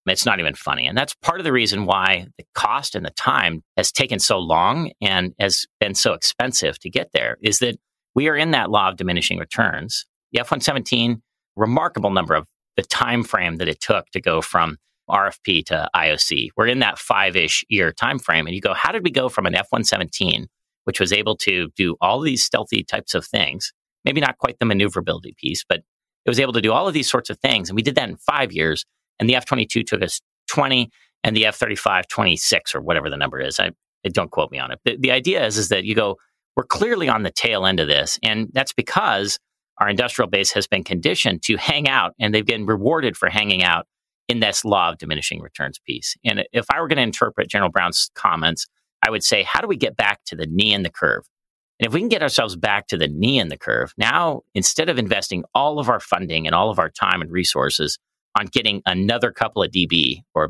It's 0.07 0.25
not 0.25 0.39
even 0.39 0.55
funny. 0.55 0.87
And 0.87 0.97
that's 0.97 1.13
part 1.21 1.39
of 1.39 1.43
the 1.43 1.53
reason 1.53 1.85
why 1.85 2.25
the 2.39 2.45
cost 2.55 2.95
and 2.95 3.05
the 3.05 3.11
time 3.11 3.61
has 3.75 3.91
taken 3.91 4.17
so 4.17 4.39
long 4.39 4.93
and 4.99 5.35
has 5.39 5.67
been 5.79 5.93
so 5.93 6.13
expensive 6.13 6.79
to 6.79 6.89
get 6.89 7.11
there 7.13 7.37
is 7.43 7.59
that 7.59 7.77
we 8.15 8.27
are 8.29 8.35
in 8.35 8.49
that 8.49 8.71
law 8.71 8.89
of 8.89 8.97
diminishing 8.97 9.37
returns. 9.37 10.07
The 10.31 10.39
F 10.39 10.49
117 10.49 11.21
remarkable 11.57 12.11
number 12.11 12.35
of 12.35 12.45
the 12.75 12.83
time 12.83 13.23
frame 13.23 13.57
that 13.57 13.67
it 13.67 13.81
took 13.81 14.09
to 14.11 14.21
go 14.21 14.41
from 14.41 14.77
RFP 15.09 15.65
to 15.65 15.89
IOC. 15.95 16.49
We're 16.55 16.67
in 16.67 16.79
that 16.79 16.99
five 16.99 17.35
ish 17.35 17.63
year 17.69 17.91
time 17.91 18.19
frame. 18.19 18.45
And 18.45 18.55
you 18.55 18.61
go, 18.61 18.73
how 18.73 18.91
did 18.91 19.03
we 19.03 19.11
go 19.11 19.29
from 19.29 19.45
an 19.45 19.55
F 19.55 19.67
117, 19.69 20.47
which 20.83 20.99
was 20.99 21.13
able 21.13 21.35
to 21.37 21.69
do 21.75 21.95
all 22.01 22.19
these 22.19 22.43
stealthy 22.43 22.83
types 22.83 23.13
of 23.13 23.25
things, 23.25 23.73
maybe 24.05 24.21
not 24.21 24.37
quite 24.37 24.59
the 24.59 24.65
maneuverability 24.65 25.35
piece, 25.37 25.63
but 25.67 25.79
it 26.25 26.29
was 26.29 26.39
able 26.39 26.53
to 26.53 26.61
do 26.61 26.73
all 26.73 26.87
of 26.87 26.93
these 26.93 27.09
sorts 27.09 27.29
of 27.29 27.39
things. 27.39 27.69
And 27.69 27.75
we 27.75 27.81
did 27.81 27.95
that 27.95 28.09
in 28.09 28.17
five 28.17 28.51
years. 28.51 28.85
And 29.19 29.29
the 29.29 29.35
F 29.35 29.45
22 29.45 29.83
took 29.83 30.03
us 30.03 30.21
20 30.49 30.89
and 31.23 31.35
the 31.35 31.45
F 31.45 31.55
35 31.55 32.07
26 32.07 32.75
or 32.75 32.81
whatever 32.81 33.09
the 33.09 33.17
number 33.17 33.39
is. 33.39 33.59
I, 33.59 33.71
don't 34.13 34.31
quote 34.31 34.51
me 34.51 34.57
on 34.57 34.71
it. 34.71 34.79
The, 34.85 34.95
the 34.97 35.11
idea 35.11 35.45
is, 35.45 35.57
is 35.57 35.67
that 35.67 35.83
you 35.83 35.93
go, 35.93 36.15
we're 36.55 36.63
clearly 36.63 37.09
on 37.09 37.23
the 37.23 37.31
tail 37.31 37.65
end 37.65 37.81
of 37.81 37.89
this. 37.89 38.17
And 38.23 38.47
that's 38.53 38.71
because 38.71 39.37
our 39.79 39.89
industrial 39.89 40.29
base 40.29 40.51
has 40.51 40.67
been 40.67 40.83
conditioned 40.83 41.43
to 41.43 41.57
hang 41.57 41.87
out 41.87 42.13
and 42.19 42.33
they've 42.33 42.45
been 42.45 42.65
rewarded 42.65 43.15
for 43.15 43.29
hanging 43.29 43.63
out 43.63 43.87
in 44.27 44.39
this 44.39 44.65
law 44.65 44.89
of 44.89 44.97
diminishing 44.97 45.41
returns 45.41 45.79
piece. 45.79 46.15
And 46.25 46.45
if 46.51 46.65
I 46.69 46.81
were 46.81 46.87
going 46.87 46.97
to 46.97 47.03
interpret 47.03 47.49
General 47.49 47.71
Brown's 47.71 48.11
comments, 48.15 48.65
I 49.05 49.09
would 49.09 49.23
say, 49.23 49.43
how 49.43 49.61
do 49.61 49.67
we 49.67 49.77
get 49.77 49.95
back 49.95 50.23
to 50.25 50.35
the 50.35 50.47
knee 50.47 50.73
in 50.73 50.83
the 50.83 50.89
curve? 50.89 51.23
And 51.79 51.87
if 51.87 51.93
we 51.93 51.99
can 51.99 52.09
get 52.09 52.23
ourselves 52.23 52.55
back 52.55 52.87
to 52.87 52.97
the 52.97 53.07
knee 53.07 53.39
in 53.39 53.49
the 53.49 53.57
curve, 53.57 53.93
now 53.97 54.41
instead 54.55 54.89
of 54.89 54.97
investing 54.97 55.43
all 55.53 55.79
of 55.79 55.89
our 55.89 55.99
funding 55.99 56.47
and 56.47 56.55
all 56.55 56.69
of 56.69 56.79
our 56.79 56.89
time 56.89 57.21
and 57.21 57.31
resources 57.31 57.99
on 58.37 58.47
getting 58.47 58.81
another 58.85 59.31
couple 59.31 59.63
of 59.63 59.71
dB 59.71 60.21
or 60.33 60.49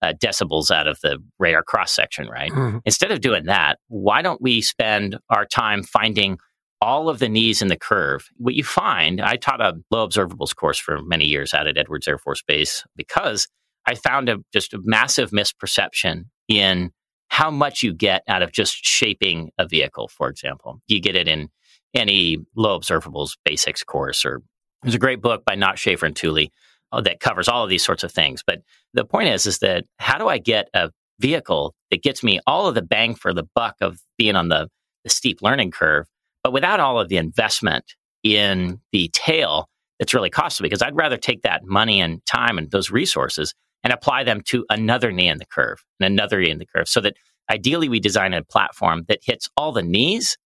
uh, 0.00 0.12
decibels 0.12 0.70
out 0.70 0.86
of 0.86 1.00
the 1.00 1.18
radar 1.38 1.62
cross 1.62 1.92
section, 1.92 2.28
right? 2.28 2.52
Mm-hmm. 2.52 2.78
Instead 2.84 3.10
of 3.10 3.20
doing 3.20 3.46
that, 3.46 3.78
why 3.88 4.22
don't 4.22 4.40
we 4.40 4.60
spend 4.60 5.18
our 5.28 5.44
time 5.44 5.82
finding 5.82 6.38
all 6.80 7.08
of 7.08 7.18
the 7.18 7.28
knees 7.28 7.60
in 7.60 7.68
the 7.68 7.76
curve. 7.76 8.28
What 8.36 8.54
you 8.54 8.64
find, 8.64 9.20
I 9.20 9.36
taught 9.36 9.60
a 9.60 9.74
low 9.90 10.06
observables 10.06 10.54
course 10.54 10.78
for 10.78 11.02
many 11.02 11.24
years 11.24 11.52
out 11.54 11.66
at 11.66 11.76
Edwards 11.76 12.06
Air 12.06 12.18
Force 12.18 12.42
Base 12.42 12.84
because 12.96 13.48
I 13.86 13.94
found 13.94 14.28
a, 14.28 14.38
just 14.52 14.74
a 14.74 14.80
massive 14.82 15.30
misperception 15.30 16.24
in 16.48 16.90
how 17.28 17.50
much 17.50 17.82
you 17.82 17.92
get 17.92 18.22
out 18.28 18.42
of 18.42 18.52
just 18.52 18.84
shaping 18.84 19.50
a 19.58 19.66
vehicle, 19.66 20.08
for 20.08 20.28
example. 20.28 20.80
You 20.88 21.00
get 21.00 21.16
it 21.16 21.28
in 21.28 21.48
any 21.94 22.38
low 22.56 22.78
observables 22.78 23.36
basics 23.44 23.82
course, 23.82 24.24
or 24.24 24.42
there's 24.82 24.94
a 24.94 24.98
great 24.98 25.20
book 25.20 25.44
by 25.44 25.54
Knott 25.54 25.78
Shaeffer 25.78 26.06
and 26.06 26.14
Tulley 26.14 26.50
uh, 26.92 27.00
that 27.02 27.20
covers 27.20 27.48
all 27.48 27.64
of 27.64 27.70
these 27.70 27.84
sorts 27.84 28.04
of 28.04 28.12
things. 28.12 28.42
But 28.46 28.60
the 28.94 29.04
point 29.04 29.28
is, 29.28 29.46
is 29.46 29.58
that 29.58 29.84
how 29.98 30.18
do 30.18 30.28
I 30.28 30.38
get 30.38 30.68
a 30.74 30.90
vehicle 31.18 31.74
that 31.90 32.02
gets 32.02 32.22
me 32.22 32.40
all 32.46 32.66
of 32.66 32.74
the 32.74 32.82
bang 32.82 33.14
for 33.14 33.34
the 33.34 33.46
buck 33.54 33.76
of 33.80 33.98
being 34.16 34.36
on 34.36 34.48
the, 34.48 34.68
the 35.04 35.10
steep 35.10 35.42
learning 35.42 35.70
curve 35.70 36.06
but 36.42 36.52
without 36.52 36.80
all 36.80 36.98
of 37.00 37.08
the 37.08 37.16
investment 37.16 37.84
in 38.22 38.80
the 38.92 39.10
tail 39.12 39.68
it's 39.98 40.14
really 40.14 40.30
costly 40.30 40.64
because 40.64 40.82
I'd 40.82 40.96
rather 40.96 41.16
take 41.16 41.42
that 41.42 41.64
money 41.64 42.00
and 42.00 42.24
time 42.24 42.56
and 42.56 42.70
those 42.70 42.90
resources 42.90 43.52
and 43.82 43.92
apply 43.92 44.24
them 44.24 44.42
to 44.46 44.64
another 44.70 45.10
knee 45.10 45.28
in 45.28 45.38
the 45.38 45.46
curve 45.46 45.82
and 45.98 46.06
another 46.06 46.40
knee 46.40 46.50
in 46.50 46.58
the 46.58 46.66
curve 46.66 46.88
so 46.88 47.00
that 47.00 47.16
ideally 47.50 47.88
we 47.88 48.00
design 48.00 48.34
a 48.34 48.44
platform 48.44 49.04
that 49.08 49.20
hits 49.22 49.48
all 49.56 49.72
the 49.72 49.82
knees 49.82 50.36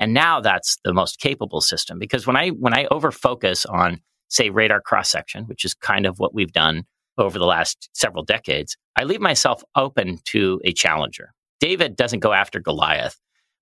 and 0.00 0.14
now 0.14 0.40
that's 0.40 0.78
the 0.84 0.92
most 0.92 1.18
capable 1.18 1.60
system 1.60 1.98
because 1.98 2.26
when 2.26 2.36
I 2.36 2.48
when 2.48 2.74
I 2.74 2.86
over 2.90 3.10
focus 3.10 3.66
on 3.66 4.00
say 4.28 4.50
radar 4.50 4.80
cross 4.80 5.10
section 5.10 5.44
which 5.44 5.64
is 5.64 5.74
kind 5.74 6.06
of 6.06 6.18
what 6.18 6.34
we've 6.34 6.52
done 6.52 6.84
over 7.18 7.38
the 7.38 7.46
last 7.46 7.90
several 7.92 8.24
decades 8.24 8.76
I 8.96 9.04
leave 9.04 9.20
myself 9.20 9.62
open 9.74 10.18
to 10.26 10.60
a 10.64 10.72
challenger. 10.72 11.32
David 11.60 11.96
doesn't 11.96 12.20
go 12.20 12.32
after 12.32 12.60
Goliath 12.60 13.18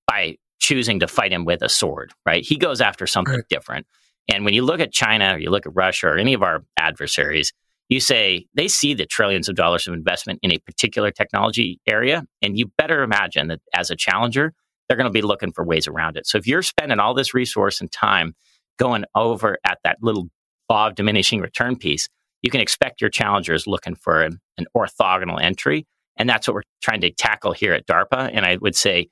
by 0.06 0.36
choosing 0.60 1.00
to 1.00 1.08
fight 1.08 1.32
him 1.32 1.44
with 1.44 1.62
a 1.62 1.68
sword, 1.68 2.12
right? 2.24 2.44
He 2.44 2.56
goes 2.56 2.80
after 2.80 3.06
something 3.06 3.34
right. 3.34 3.48
different. 3.48 3.86
And 4.28 4.44
when 4.44 4.54
you 4.54 4.62
look 4.62 4.80
at 4.80 4.92
China 4.92 5.34
or 5.34 5.38
you 5.38 5.50
look 5.50 5.66
at 5.66 5.74
Russia 5.74 6.08
or 6.08 6.18
any 6.18 6.34
of 6.34 6.42
our 6.42 6.62
adversaries, 6.76 7.52
you 7.88 7.98
say 7.98 8.46
they 8.54 8.68
see 8.68 8.94
the 8.94 9.06
trillions 9.06 9.48
of 9.48 9.56
dollars 9.56 9.88
of 9.88 9.94
investment 9.94 10.38
in 10.42 10.52
a 10.52 10.58
particular 10.58 11.10
technology 11.10 11.80
area. 11.88 12.24
And 12.40 12.56
you 12.56 12.70
better 12.78 13.02
imagine 13.02 13.48
that 13.48 13.60
as 13.74 13.90
a 13.90 13.96
challenger, 13.96 14.52
they're 14.86 14.96
going 14.96 15.06
to 15.06 15.10
be 15.10 15.22
looking 15.22 15.52
for 15.52 15.64
ways 15.64 15.88
around 15.88 16.16
it. 16.16 16.26
So 16.26 16.38
if 16.38 16.46
you're 16.46 16.62
spending 16.62 17.00
all 17.00 17.14
this 17.14 17.34
resource 17.34 17.80
and 17.80 17.90
time 17.90 18.34
going 18.78 19.04
over 19.14 19.58
at 19.64 19.78
that 19.82 19.98
little 20.00 20.28
law 20.68 20.86
of 20.86 20.94
diminishing 20.94 21.40
return 21.40 21.76
piece, 21.76 22.08
you 22.42 22.50
can 22.50 22.60
expect 22.60 23.00
your 23.00 23.10
challengers 23.10 23.66
looking 23.66 23.94
for 23.94 24.22
an, 24.22 24.40
an 24.56 24.66
orthogonal 24.76 25.42
entry. 25.42 25.86
And 26.16 26.28
that's 26.28 26.46
what 26.46 26.54
we're 26.54 26.62
trying 26.82 27.00
to 27.00 27.10
tackle 27.10 27.52
here 27.52 27.72
at 27.72 27.86
DARPA. 27.86 28.30
And 28.32 28.46
I 28.46 28.56
would 28.56 28.76
say 28.76 29.08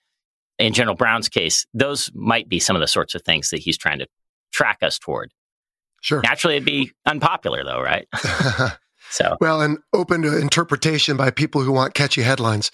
in 0.58 0.72
General 0.72 0.96
Brown's 0.96 1.28
case, 1.28 1.66
those 1.72 2.10
might 2.14 2.48
be 2.48 2.58
some 2.58 2.76
of 2.76 2.80
the 2.80 2.88
sorts 2.88 3.14
of 3.14 3.22
things 3.22 3.50
that 3.50 3.58
he's 3.58 3.78
trying 3.78 3.98
to 4.00 4.06
track 4.52 4.78
us 4.82 4.98
toward. 4.98 5.32
Sure. 6.00 6.20
Naturally, 6.22 6.56
it'd 6.56 6.66
be 6.66 6.92
unpopular, 7.06 7.64
though, 7.64 7.80
right? 7.80 8.06
so 9.10 9.36
well, 9.40 9.60
and 9.60 9.78
open 9.92 10.22
to 10.22 10.40
interpretation 10.40 11.16
by 11.16 11.30
people 11.30 11.62
who 11.62 11.72
want 11.72 11.94
catchy 11.94 12.22
headlines. 12.22 12.70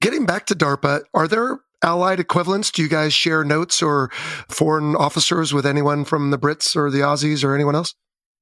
Getting 0.00 0.26
back 0.26 0.46
to 0.46 0.54
DARPA, 0.54 1.02
are 1.14 1.28
there 1.28 1.60
allied 1.82 2.20
equivalents? 2.20 2.70
Do 2.70 2.82
you 2.82 2.88
guys 2.88 3.12
share 3.12 3.44
notes 3.44 3.82
or 3.82 4.10
foreign 4.48 4.94
officers 4.94 5.54
with 5.54 5.66
anyone 5.66 6.04
from 6.04 6.30
the 6.30 6.38
Brits 6.38 6.76
or 6.76 6.90
the 6.90 7.00
Aussies 7.00 7.44
or 7.44 7.54
anyone 7.54 7.74
else? 7.74 7.94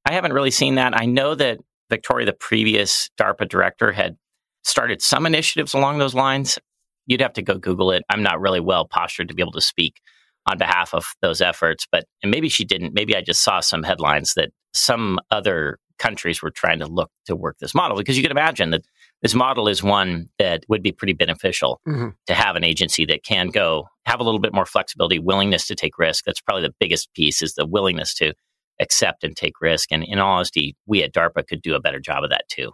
I 0.05 0.13
haven't 0.13 0.33
really 0.33 0.51
seen 0.51 0.75
that. 0.75 0.97
I 0.97 1.07
know 1.07 1.35
that 1.35 1.59
Victoria, 1.91 2.27
the 2.27 2.33
previous 2.33 3.11
DARPA 3.21 3.49
director, 3.49 3.93
had 3.93 4.17
started 4.65 5.03
some 5.03 5.27
initiatives 5.27 5.75
along 5.75 5.99
those 5.99 6.15
lines 6.15 6.59
you'd 7.07 7.21
have 7.21 7.33
to 7.35 7.43
go 7.43 7.59
Google 7.59 7.91
it. 7.91 8.03
I'm 8.09 8.23
not 8.23 8.41
really 8.41 8.61
well 8.61 8.87
postured 8.87 9.29
to 9.29 9.35
be 9.35 9.43
able 9.43 9.53
to 9.53 9.61
speak 9.61 10.01
on 10.47 10.59
behalf 10.59 10.93
of 10.95 11.07
those 11.23 11.41
efforts, 11.41 11.87
but 11.91 12.05
and 12.23 12.31
maybe 12.31 12.49
she 12.49 12.65
didn't. 12.65 12.95
Maybe 12.95 13.17
I 13.17 13.23
just 13.23 13.43
saw 13.43 13.61
some 13.61 13.83
headlines 13.83 14.35
that 14.35 14.51
some 14.73 15.19
other 15.31 15.79
countries 15.99 16.43
were 16.43 16.51
trying 16.51 16.81
to 16.81 16.87
look 16.87 17.11
to 17.27 17.37
work 17.37 17.57
this 17.61 17.75
model 17.75 17.97
because 17.97 18.17
you 18.17 18.23
can 18.23 18.33
imagine 18.33 18.71
that 18.71 18.85
this 19.23 19.35
model 19.35 19.69
is 19.69 19.83
one 19.83 20.29
that 20.39 20.65
would 20.69 20.83
be 20.83 20.93
pretty 20.93 21.13
beneficial 21.13 21.81
mm-hmm. 21.87 22.09
to 22.27 22.35
have 22.35 22.57
an 22.57 22.65
agency 22.65 23.07
that 23.07 23.23
can 23.23 23.49
go 23.49 23.89
have 24.05 24.21
a 24.21 24.25
little 24.25 24.41
bit 24.41 24.53
more 24.53 24.67
flexibility, 24.67 25.19
willingness 25.19 25.67
to 25.69 25.75
take 25.75 25.99
risk. 25.99 26.25
That's 26.25 26.41
probably 26.41 26.67
the 26.67 26.75
biggest 26.81 27.13
piece 27.15 27.43
is 27.43 27.55
the 27.55 27.65
willingness 27.65 28.13
to 28.15 28.35
accept 28.81 29.25
and 29.25 29.37
take 29.37 29.61
risk. 29.61 29.93
And 29.93 30.05
in 30.05 30.19
all 30.19 30.35
honesty, 30.37 30.77
we 30.87 31.03
at 31.03 31.15
DARPA 31.15 31.47
could 31.47 31.63
do 31.63 31.75
a 31.75 31.81
better 31.81 32.01
job 32.01 32.25
of 32.25 32.31
that 32.31 32.49
too. 32.49 32.73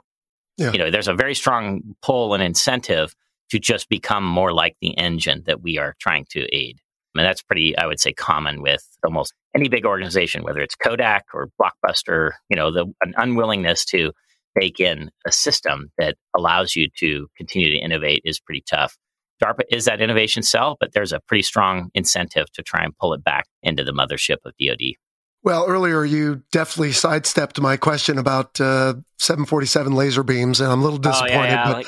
Yeah. 0.57 0.73
You 0.73 0.79
know, 0.79 0.91
there's 0.91 1.09
a 1.09 1.15
very 1.15 1.35
strong 1.35 1.83
pull 2.03 2.35
and 2.35 2.43
incentive 2.43 3.15
to 3.51 3.59
just 3.59 3.89
become 3.89 4.25
more 4.25 4.53
like 4.53 4.77
the 4.81 4.97
engine 4.97 5.43
that 5.47 5.63
we 5.63 5.79
are 5.79 5.95
trying 6.01 6.27
to 6.31 6.47
aid. 6.55 6.79
And 7.15 7.27
that's 7.27 7.43
pretty, 7.43 7.77
I 7.77 7.87
would 7.87 8.01
say, 8.01 8.13
common 8.13 8.63
with 8.63 8.87
almost 9.05 9.35
any 9.55 9.69
big 9.69 9.85
organization, 9.85 10.45
whether 10.45 10.61
it's 10.61 10.77
Kodak 10.77 11.25
or 11.35 11.51
Blockbuster, 11.61 12.33
you 12.49 12.57
know, 12.57 12.71
the 12.71 12.87
an 13.03 13.15
unwillingness 13.17 13.85
to 13.87 14.13
bake 14.55 14.81
in 14.81 15.11
a 15.27 15.33
system 15.33 15.91
that 15.99 16.17
allows 16.37 16.77
you 16.77 16.89
to 16.99 17.27
continue 17.37 17.71
to 17.71 17.79
innovate 17.79 18.23
is 18.25 18.41
pretty 18.41 18.63
tough. 18.69 18.97
DARPA 19.43 19.63
is 19.71 19.87
that 19.87 20.01
innovation 20.01 20.43
cell, 20.43 20.77
but 20.79 20.93
there's 20.93 21.13
a 21.13 21.21
pretty 21.21 21.43
strong 21.43 21.91
incentive 21.95 22.51
to 22.53 22.63
try 22.63 22.85
and 22.85 22.97
pull 22.99 23.15
it 23.15 23.25
back 23.25 23.47
into 23.63 23.85
the 23.85 23.93
mothership 23.93 24.37
of 24.45 24.53
DoD. 24.61 24.95
Well, 25.43 25.65
earlier 25.67 26.05
you 26.05 26.43
definitely 26.53 26.93
sidestepped 26.93 27.59
my 27.61 27.79
question 27.79 28.19
about 28.19 28.61
uh, 28.61 28.95
747 29.19 29.95
laser 29.95 30.23
beams, 30.23 30.61
and 30.61 30.71
I'm 30.71 30.81
a 30.81 30.83
little 30.83 30.99
disappointed. 30.99 31.35
Oh, 31.35 31.43
yeah, 31.43 31.51
yeah. 31.53 31.65
But 31.65 31.77
like, 31.77 31.87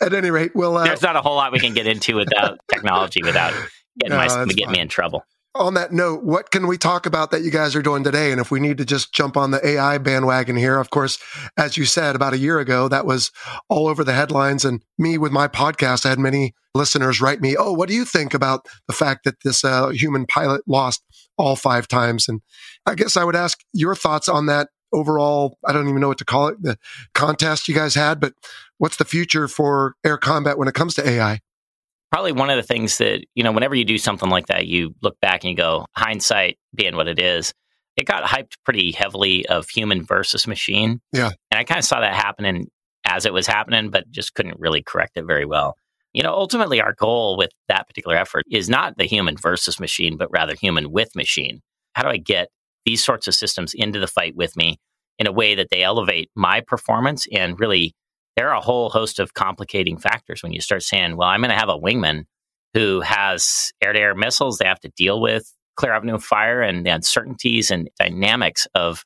at 0.00 0.14
any 0.14 0.30
rate, 0.30 0.52
well, 0.54 0.76
uh, 0.76 0.84
there's 0.84 1.02
not 1.02 1.16
a 1.16 1.20
whole 1.20 1.36
lot 1.36 1.52
we 1.52 1.60
can 1.60 1.74
get 1.74 1.86
into 1.86 2.16
without 2.16 2.58
technology 2.72 3.22
without 3.22 3.52
getting, 3.98 4.16
no, 4.16 4.26
my, 4.26 4.46
get 4.46 4.70
me 4.70 4.80
in 4.80 4.88
trouble. 4.88 5.24
On 5.56 5.74
that 5.74 5.92
note, 5.92 6.22
what 6.22 6.52
can 6.52 6.68
we 6.68 6.78
talk 6.78 7.06
about 7.06 7.32
that 7.32 7.42
you 7.42 7.50
guys 7.50 7.74
are 7.74 7.82
doing 7.82 8.04
today? 8.04 8.30
And 8.30 8.40
if 8.40 8.52
we 8.52 8.60
need 8.60 8.78
to 8.78 8.84
just 8.84 9.12
jump 9.12 9.36
on 9.36 9.50
the 9.50 9.66
AI 9.66 9.98
bandwagon 9.98 10.56
here, 10.56 10.78
of 10.78 10.90
course, 10.90 11.18
as 11.56 11.76
you 11.76 11.84
said 11.84 12.14
about 12.14 12.32
a 12.32 12.38
year 12.38 12.60
ago, 12.60 12.86
that 12.86 13.04
was 13.04 13.32
all 13.68 13.88
over 13.88 14.04
the 14.04 14.12
headlines. 14.12 14.64
And 14.64 14.82
me 14.96 15.18
with 15.18 15.32
my 15.32 15.48
podcast, 15.48 16.06
I 16.06 16.10
had 16.10 16.20
many 16.20 16.54
listeners 16.72 17.20
write 17.20 17.40
me, 17.40 17.56
"Oh, 17.58 17.72
what 17.72 17.88
do 17.88 17.94
you 17.94 18.04
think 18.04 18.32
about 18.32 18.66
the 18.86 18.92
fact 18.92 19.24
that 19.24 19.42
this 19.42 19.64
uh, 19.64 19.88
human 19.88 20.24
pilot 20.24 20.62
lost 20.68 21.02
all 21.36 21.56
five 21.56 21.88
times?" 21.88 22.28
And 22.28 22.42
I 22.86 22.94
guess 22.94 23.16
I 23.16 23.24
would 23.24 23.36
ask 23.36 23.58
your 23.72 23.96
thoughts 23.96 24.28
on 24.28 24.46
that 24.46 24.68
overall, 24.92 25.58
I 25.66 25.72
don't 25.72 25.88
even 25.88 26.00
know 26.00 26.08
what 26.08 26.18
to 26.18 26.24
call 26.24 26.48
it, 26.48 26.62
the 26.62 26.78
contest 27.14 27.68
you 27.68 27.74
guys 27.74 27.94
had, 27.94 28.20
but 28.20 28.34
what's 28.78 28.96
the 28.96 29.04
future 29.04 29.48
for 29.48 29.94
air 30.04 30.16
combat 30.18 30.58
when 30.58 30.68
it 30.68 30.74
comes 30.74 30.94
to 30.94 31.08
AI? 31.08 31.40
Probably 32.10 32.32
one 32.32 32.50
of 32.50 32.56
the 32.56 32.62
things 32.62 32.98
that, 32.98 33.24
you 33.34 33.44
know, 33.44 33.52
whenever 33.52 33.74
you 33.74 33.84
do 33.84 33.98
something 33.98 34.30
like 34.30 34.46
that, 34.46 34.66
you 34.66 34.94
look 35.00 35.18
back 35.20 35.44
and 35.44 35.50
you 35.50 35.56
go, 35.56 35.86
hindsight 35.96 36.58
being 36.74 36.96
what 36.96 37.06
it 37.06 37.20
is, 37.20 37.52
it 37.96 38.06
got 38.06 38.24
hyped 38.24 38.56
pretty 38.64 38.92
heavily 38.92 39.46
of 39.46 39.68
human 39.68 40.04
versus 40.04 40.46
machine. 40.46 41.00
Yeah. 41.12 41.30
And 41.50 41.58
I 41.58 41.64
kind 41.64 41.78
of 41.78 41.84
saw 41.84 42.00
that 42.00 42.14
happening 42.14 42.68
as 43.04 43.26
it 43.26 43.32
was 43.32 43.46
happening, 43.46 43.90
but 43.90 44.10
just 44.10 44.34
couldn't 44.34 44.58
really 44.58 44.82
correct 44.82 45.12
it 45.16 45.24
very 45.24 45.44
well. 45.44 45.76
You 46.12 46.24
know, 46.24 46.32
ultimately, 46.32 46.80
our 46.80 46.94
goal 46.94 47.36
with 47.36 47.50
that 47.68 47.86
particular 47.86 48.16
effort 48.16 48.44
is 48.50 48.68
not 48.68 48.98
the 48.98 49.04
human 49.04 49.36
versus 49.36 49.78
machine, 49.78 50.16
but 50.16 50.30
rather 50.32 50.54
human 50.60 50.90
with 50.90 51.14
machine. 51.14 51.60
How 51.92 52.02
do 52.02 52.08
I 52.08 52.16
get 52.16 52.48
these 52.84 53.04
sorts 53.04 53.26
of 53.26 53.34
systems 53.34 53.72
into 53.74 53.98
the 53.98 54.06
fight 54.06 54.34
with 54.36 54.56
me 54.56 54.78
in 55.18 55.26
a 55.26 55.32
way 55.32 55.54
that 55.54 55.68
they 55.70 55.82
elevate 55.82 56.30
my 56.34 56.60
performance 56.60 57.26
and 57.32 57.60
really 57.60 57.94
there 58.36 58.48
are 58.48 58.56
a 58.56 58.60
whole 58.60 58.90
host 58.90 59.18
of 59.18 59.34
complicating 59.34 59.98
factors 59.98 60.42
when 60.42 60.52
you 60.52 60.60
start 60.60 60.82
saying 60.82 61.16
well 61.16 61.28
i'm 61.28 61.40
going 61.40 61.50
to 61.50 61.56
have 61.56 61.68
a 61.68 61.78
wingman 61.78 62.24
who 62.74 63.00
has 63.00 63.72
air-to-air 63.82 64.14
missiles 64.14 64.58
they 64.58 64.66
have 64.66 64.80
to 64.80 64.90
deal 64.96 65.20
with 65.20 65.52
clear 65.76 65.92
avenue 65.94 66.18
fire 66.18 66.60
and 66.60 66.84
the 66.84 66.90
uncertainties 66.90 67.70
and 67.70 67.88
dynamics 67.98 68.66
of 68.74 69.02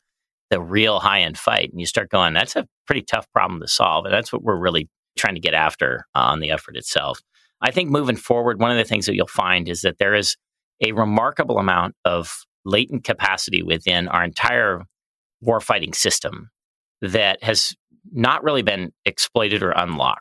the 0.50 0.60
real 0.60 1.00
high 1.00 1.20
end 1.20 1.38
fight. 1.38 1.70
And 1.70 1.80
you 1.80 1.86
start 1.86 2.10
going, 2.10 2.34
that's 2.34 2.56
a 2.56 2.66
pretty 2.86 3.02
tough 3.02 3.26
problem 3.32 3.60
to 3.60 3.68
solve. 3.68 4.04
And 4.04 4.14
that's 4.14 4.32
what 4.32 4.42
we're 4.42 4.58
really 4.58 4.88
trying 5.16 5.34
to 5.34 5.40
get 5.40 5.54
after 5.54 6.06
uh, 6.14 6.20
on 6.20 6.40
the 6.40 6.50
effort 6.50 6.76
itself. 6.76 7.20
I 7.60 7.70
think 7.70 7.90
moving 7.90 8.16
forward, 8.16 8.60
one 8.60 8.70
of 8.70 8.76
the 8.76 8.84
things 8.84 9.06
that 9.06 9.14
you'll 9.14 9.26
find 9.26 9.68
is 9.68 9.82
that 9.82 9.98
there 9.98 10.14
is 10.14 10.36
a 10.84 10.92
remarkable 10.92 11.58
amount 11.58 11.94
of 12.04 12.44
latent 12.64 13.04
capacity 13.04 13.62
within 13.62 14.08
our 14.08 14.24
entire 14.24 14.84
warfighting 15.44 15.94
system 15.94 16.50
that 17.02 17.42
has 17.42 17.74
not 18.12 18.42
really 18.42 18.62
been 18.62 18.92
exploited 19.04 19.62
or 19.62 19.70
unlocked. 19.72 20.20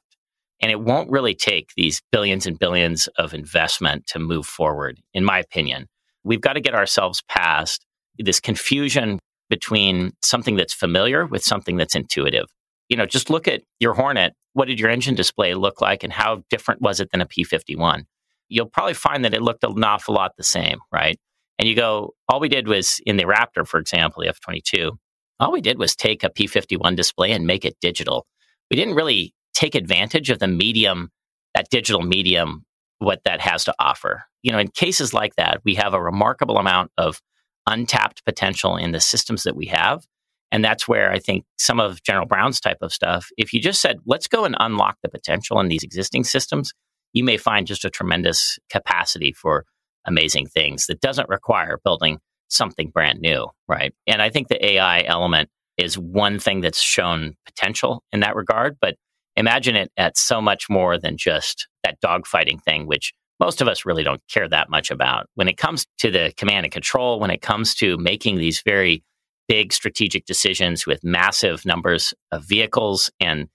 And 0.61 0.71
it 0.71 0.79
won't 0.79 1.11
really 1.11 1.35
take 1.35 1.71
these 1.75 2.01
billions 2.11 2.45
and 2.45 2.57
billions 2.57 3.07
of 3.17 3.33
investment 3.33 4.07
to 4.07 4.19
move 4.19 4.45
forward, 4.45 4.99
in 5.13 5.25
my 5.25 5.39
opinion. 5.39 5.87
We've 6.23 6.41
got 6.41 6.53
to 6.53 6.61
get 6.61 6.73
ourselves 6.73 7.21
past 7.27 7.85
this 8.17 8.39
confusion 8.39 9.19
between 9.49 10.13
something 10.21 10.55
that's 10.55 10.73
familiar 10.73 11.25
with 11.25 11.43
something 11.43 11.77
that's 11.77 11.95
intuitive. 11.95 12.45
You 12.87 12.97
know, 12.97 13.05
just 13.05 13.29
look 13.29 13.47
at 13.47 13.61
your 13.79 13.93
Hornet. 13.93 14.33
What 14.53 14.67
did 14.67 14.79
your 14.79 14.89
engine 14.89 15.15
display 15.15 15.53
look 15.53 15.81
like 15.81 16.03
and 16.03 16.13
how 16.13 16.43
different 16.49 16.81
was 16.81 16.99
it 16.99 17.11
than 17.11 17.21
a 17.21 17.25
P 17.25 17.43
51? 17.43 18.05
You'll 18.49 18.67
probably 18.67 18.93
find 18.93 19.25
that 19.25 19.33
it 19.33 19.41
looked 19.41 19.63
an 19.63 19.83
awful 19.83 20.15
lot 20.15 20.33
the 20.37 20.43
same, 20.43 20.79
right? 20.91 21.19
And 21.64 21.70
you 21.70 21.78
go, 21.78 22.14
all 22.28 22.41
we 22.41 22.49
did 22.49 22.68
was 22.68 22.99
in 23.05 23.16
the 23.16 23.24
Raptor, 23.24 23.66
for 23.66 23.80
example, 23.80 24.22
the 24.22 24.28
F 24.28 24.41
22, 24.41 24.99
all 25.39 25.53
we 25.53 25.61
did 25.61 25.80
was 25.80 25.95
take 25.95 26.22
a 26.22 26.30
P 26.30 26.45
51 26.45 26.93
display 26.93 27.32
and 27.32 27.47
make 27.47 27.64
it 27.64 27.78
digital. 27.80 28.28
We 28.70 28.76
didn't 28.76 28.95
really 28.95 29.34
take 29.53 29.74
advantage 29.74 30.30
of 30.30 30.39
the 30.39 30.47
medium, 30.49 31.09
that 31.55 31.70
digital 31.70 32.01
medium, 32.01 32.66
what 32.99 33.22
that 33.24 33.39
has 33.39 33.64
to 33.64 33.74
offer. 33.80 34.26
You 34.41 34.51
know, 34.51 34.57
in 34.57 34.72
cases 34.72 35.14
like 35.14 35.38
that, 35.38 35.61
we 35.64 35.76
have 35.76 35.93
a 35.93 36.03
remarkable 36.03 36.57
amount 36.57 36.91
of 36.97 37.22
untapped 37.66 38.26
potential 38.26 38.76
in 38.76 38.91
the 38.91 38.99
systems 38.99 39.43
that 39.43 39.55
we 39.55 39.68
have. 39.68 40.03
And 40.51 40.66
that's 40.66 40.86
where 40.86 41.14
I 41.14 41.20
think 41.20 41.45
some 41.57 41.80
of 41.80 42.03
General 42.03 42.26
Brown's 42.26 42.59
type 42.59 42.80
of 42.82 42.91
stuff, 42.91 43.30
if 43.38 43.53
you 43.53 43.61
just 43.61 43.80
said, 43.80 43.99
let's 44.05 44.28
go 44.28 44.43
and 44.43 44.57
unlock 44.59 44.97
the 45.01 45.07
potential 45.07 45.61
in 45.61 45.70
these 45.70 45.84
existing 45.84 46.26
systems, 46.26 46.74
you 47.14 47.24
may 47.24 47.38
find 47.38 47.66
just 47.66 47.86
a 47.86 47.89
tremendous 47.89 48.59
capacity 48.70 49.32
for 49.32 49.64
amazing 50.06 50.47
things 50.47 50.88
that 50.88 51.01
doesn't 51.01 51.30
require 51.30 51.80
building 51.84 52.20
something 52.49 52.89
brand 52.89 53.20
new, 53.20 53.47
right? 53.68 53.93
And 54.08 54.22
I 54.22 54.30
think 54.30 54.47
the 54.47 54.64
AI 54.66 55.04
element 55.04 55.49
is 55.78 55.97
one 55.97 56.39
thing 56.39 56.62
that's 56.62 56.82
shown 56.82 57.36
potential 57.45 58.04
in 58.12 58.20
that 58.20 58.36
regard, 58.36 58.78
but 58.80 58.95
imagine 59.36 59.76
it 59.76 59.91
at 59.97 60.18
so 60.18 60.41
much 60.41 60.70
more 60.70 60.97
than 60.97 61.18
just 61.18 61.68
that 61.84 61.99
dogfighting 62.01 62.62
thing, 62.62 62.86
which 62.86 63.14
most 63.39 63.62
of 63.62 63.68
us 63.68 63.86
really 63.86 64.04
don't 64.04 64.22
care 64.32 64.47
that 64.47 64.70
much 64.70 64.91
about. 64.91 65.28
When 65.36 65.47
it 65.47 65.58
comes 65.58 65.86
to 65.99 66.12
the 66.12 66.32
command 66.38 66.66
and 66.66 66.72
control, 66.72 67.20
when 67.20 67.32
it 67.32 67.41
comes 67.41 67.74
to 67.76 67.97
making 67.97 68.38
these 68.38 68.62
very 68.64 69.04
big 69.47 69.74
strategic 69.74 70.26
decisions 70.26 70.86
with 70.86 71.04
massive 71.04 71.66
numbers 71.66 72.14
of 72.32 72.45
vehicles 72.45 73.12
and 73.20 73.47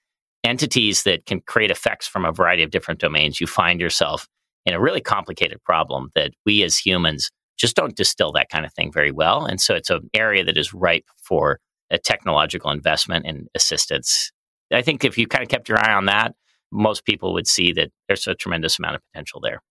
entities 0.44 1.04
that 1.04 1.24
can 1.26 1.40
create 1.40 1.70
effects 1.70 2.06
from 2.06 2.24
a 2.24 2.32
variety 2.32 2.62
of 2.62 2.70
different 2.70 3.00
domains, 3.00 3.40
you 3.40 3.46
find 3.46 3.80
yourself 3.80 4.28
in 4.68 4.74
a 4.74 4.80
really 4.80 5.00
complicated 5.00 5.62
problem 5.64 6.10
that 6.14 6.32
we 6.44 6.62
as 6.62 6.76
humans 6.76 7.30
just 7.58 7.74
don't 7.74 7.96
distill 7.96 8.32
that 8.32 8.50
kind 8.50 8.64
of 8.64 8.72
thing 8.74 8.92
very 8.92 9.10
well. 9.10 9.44
And 9.44 9.60
so 9.60 9.74
it's 9.74 9.90
an 9.90 10.08
area 10.14 10.44
that 10.44 10.56
is 10.56 10.72
ripe 10.72 11.06
for 11.22 11.58
a 11.90 11.98
technological 11.98 12.70
investment 12.70 13.26
and 13.26 13.48
assistance. 13.54 14.30
I 14.72 14.82
think 14.82 15.04
if 15.04 15.16
you 15.16 15.26
kind 15.26 15.42
of 15.42 15.48
kept 15.48 15.68
your 15.68 15.78
eye 15.78 15.94
on 15.94 16.04
that, 16.04 16.34
most 16.70 17.04
people 17.04 17.32
would 17.32 17.46
see 17.46 17.72
that 17.72 17.90
there's 18.06 18.26
a 18.26 18.34
tremendous 18.34 18.78
amount 18.78 18.96
of 18.96 19.02
potential 19.10 19.40
there. 19.40 19.62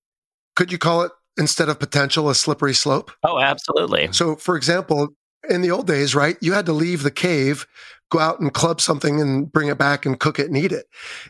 Could 0.56 0.72
you 0.72 0.80
call 0.80 1.04
it 1.04 1.12
instead 1.38 1.70
of 1.70 1.80
potential 1.80 2.30
a 2.30 2.36
slippery 2.36 2.74
slope? 2.74 3.12
Oh, 3.24 3.39
absolutely. 3.39 4.10
So, 4.12 4.36
for 4.36 4.58
example, 4.58 5.10
in 5.48 5.62
the 5.62 5.70
old 5.70 5.86
days, 5.86 6.16
right, 6.16 6.36
you 6.41 6.54
had 6.54 6.66
to 6.66 6.74
leave 6.74 7.04
the 7.04 7.12
cave, 7.12 7.68
go 8.10 8.20
out 8.20 8.39
and 8.39 8.53
club 8.53 8.80
something 8.80 9.20
and 9.20 9.51
bring 9.51 9.68
it 9.68 9.78
back 9.78 10.05
and 10.05 10.20
cook 10.20 10.39
it 10.39 10.47
and 10.47 10.58
eat 10.58 10.72
it. 10.72 10.86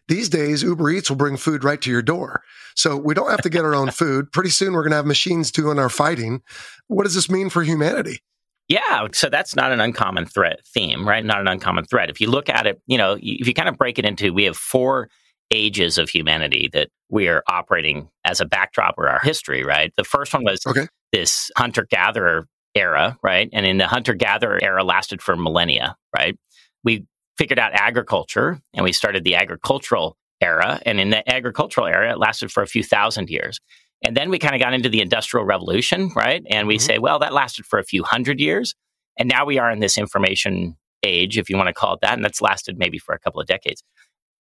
These 0.07 0.30
days, 0.30 0.63
Uber 0.63 0.89
Eats 0.89 1.09
will 1.09 1.17
bring 1.17 1.38
food 1.38 1.63
right 1.63 1.82
to 1.82 1.89
your 1.89 2.01
door. 2.01 2.43
So 2.75 2.95
we 2.95 3.13
don't 3.13 3.32
have 3.32 3.41
to 3.41 3.49
get 3.49 3.65
our 3.65 3.75
own 3.75 3.91
food. 3.91 4.32
Pretty 4.32 4.49
soon, 4.49 4.73
we're 4.73 4.84
going 4.84 4.91
to 4.91 4.97
have 4.97 5.05
machines 5.05 5.51
doing 5.51 5.80
our 5.80 5.89
fighting. 5.89 6.41
What 6.88 7.03
does 7.03 7.15
this 7.15 7.30
mean 7.30 7.49
for 7.49 7.63
humanity? 7.63 8.21
Yeah, 8.67 9.07
so 9.13 9.30
that's 9.30 9.55
not 9.55 9.71
an 9.71 9.80
uncommon 9.80 10.25
threat 10.25 10.59
theme, 10.67 11.07
right? 11.07 11.23
Not 11.23 11.39
an 11.39 11.47
uncommon 11.47 11.86
threat. 11.86 12.09
If 12.09 12.19
you 12.19 12.30
look 12.30 12.49
at 12.49 12.67
it, 12.67 12.82
you 12.86 12.97
know, 12.97 13.17
if 13.21 13.47
you 13.47 13.53
kind 13.53 13.69
of 13.69 13.78
break 13.78 13.97
it 13.97 14.05
into, 14.05 14.34
we 14.34 14.43
have 14.43 14.57
four 14.57 15.09
ages 15.51 15.97
of 15.97 16.09
humanity 16.09 16.69
that 16.73 16.89
we 17.09 17.30
are 17.30 17.43
operating 17.47 18.09
as 18.25 18.41
a 18.41 18.45
backdrop 18.45 18.97
of 18.97 19.05
our 19.05 19.19
history, 19.23 19.63
right? 19.63 19.93
The 19.95 20.03
first 20.03 20.34
one 20.34 20.43
was 20.43 20.59
okay. 20.67 20.88
this 21.13 21.49
hunter 21.55 21.88
gatherer 21.89 22.45
era, 22.75 23.17
right? 23.23 23.49
And 23.53 23.65
in 23.65 23.78
the 23.78 23.88
hunter 23.88 24.13
gatherer 24.13 24.59
era 24.61 24.84
lasted 24.84 25.21
for 25.21 25.38
millennia, 25.38 25.95
right? 26.15 26.38
We 26.84 27.05
figured 27.38 27.59
out 27.59 27.73
agriculture 27.73 28.59
and 28.73 28.84
we 28.84 28.93
started 28.93 29.23
the 29.23 29.36
agricultural 29.36 30.17
era. 30.41 30.80
And 30.86 30.99
in 30.99 31.09
the 31.09 31.28
agricultural 31.32 31.88
era, 31.88 32.11
it 32.11 32.17
lasted 32.17 32.51
for 32.51 32.63
a 32.63 32.67
few 32.67 32.84
thousand 32.84 33.30
years. 33.30 33.59
And 34.03 34.15
then 34.15 34.30
we 34.30 34.39
kind 34.39 34.53
of 34.53 34.61
got 34.61 34.73
into 34.73 34.89
the 34.89 35.01
industrial 35.01 35.45
revolution, 35.45 36.11
right? 36.15 36.43
And 36.49 36.67
we 36.67 36.78
mm-hmm. 36.78 36.86
say, 36.86 36.99
well, 36.99 37.19
that 37.19 37.34
lasted 37.34 37.65
for 37.65 37.80
a 37.80 37.84
few 37.84 38.03
hundred 38.03 38.39
years. 38.39 38.75
And 39.17 39.28
now 39.28 39.45
we 39.45 39.57
are 39.57 39.71
in 39.71 39.80
this 39.80 39.97
information 39.97 40.75
age, 41.03 41.38
if 41.38 41.49
you 41.49 41.57
want 41.57 41.67
to 41.67 41.73
call 41.73 41.93
it 41.93 42.01
that. 42.01 42.13
And 42.13 42.23
that's 42.23 42.41
lasted 42.41 42.78
maybe 42.78 42.99
for 42.99 43.15
a 43.15 43.19
couple 43.19 43.41
of 43.41 43.47
decades. 43.47 43.84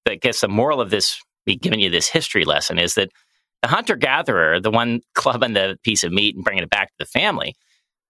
But 0.05 0.13
I 0.13 0.15
guess 0.17 0.41
the 0.41 0.47
moral 0.47 0.79
of 0.79 0.89
this, 0.89 1.19
me 1.45 1.55
giving 1.55 1.79
you 1.79 1.89
this 1.89 2.07
history 2.07 2.45
lesson, 2.45 2.77
is 2.77 2.93
that 2.95 3.09
the 3.63 3.69
hunter 3.69 3.95
gatherer, 3.95 4.59
the 4.59 4.71
one 4.71 5.01
clubbing 5.15 5.53
the 5.53 5.77
piece 5.83 6.03
of 6.03 6.11
meat 6.11 6.35
and 6.35 6.43
bringing 6.43 6.63
it 6.63 6.69
back 6.69 6.89
to 6.89 6.95
the 6.99 7.05
family, 7.05 7.55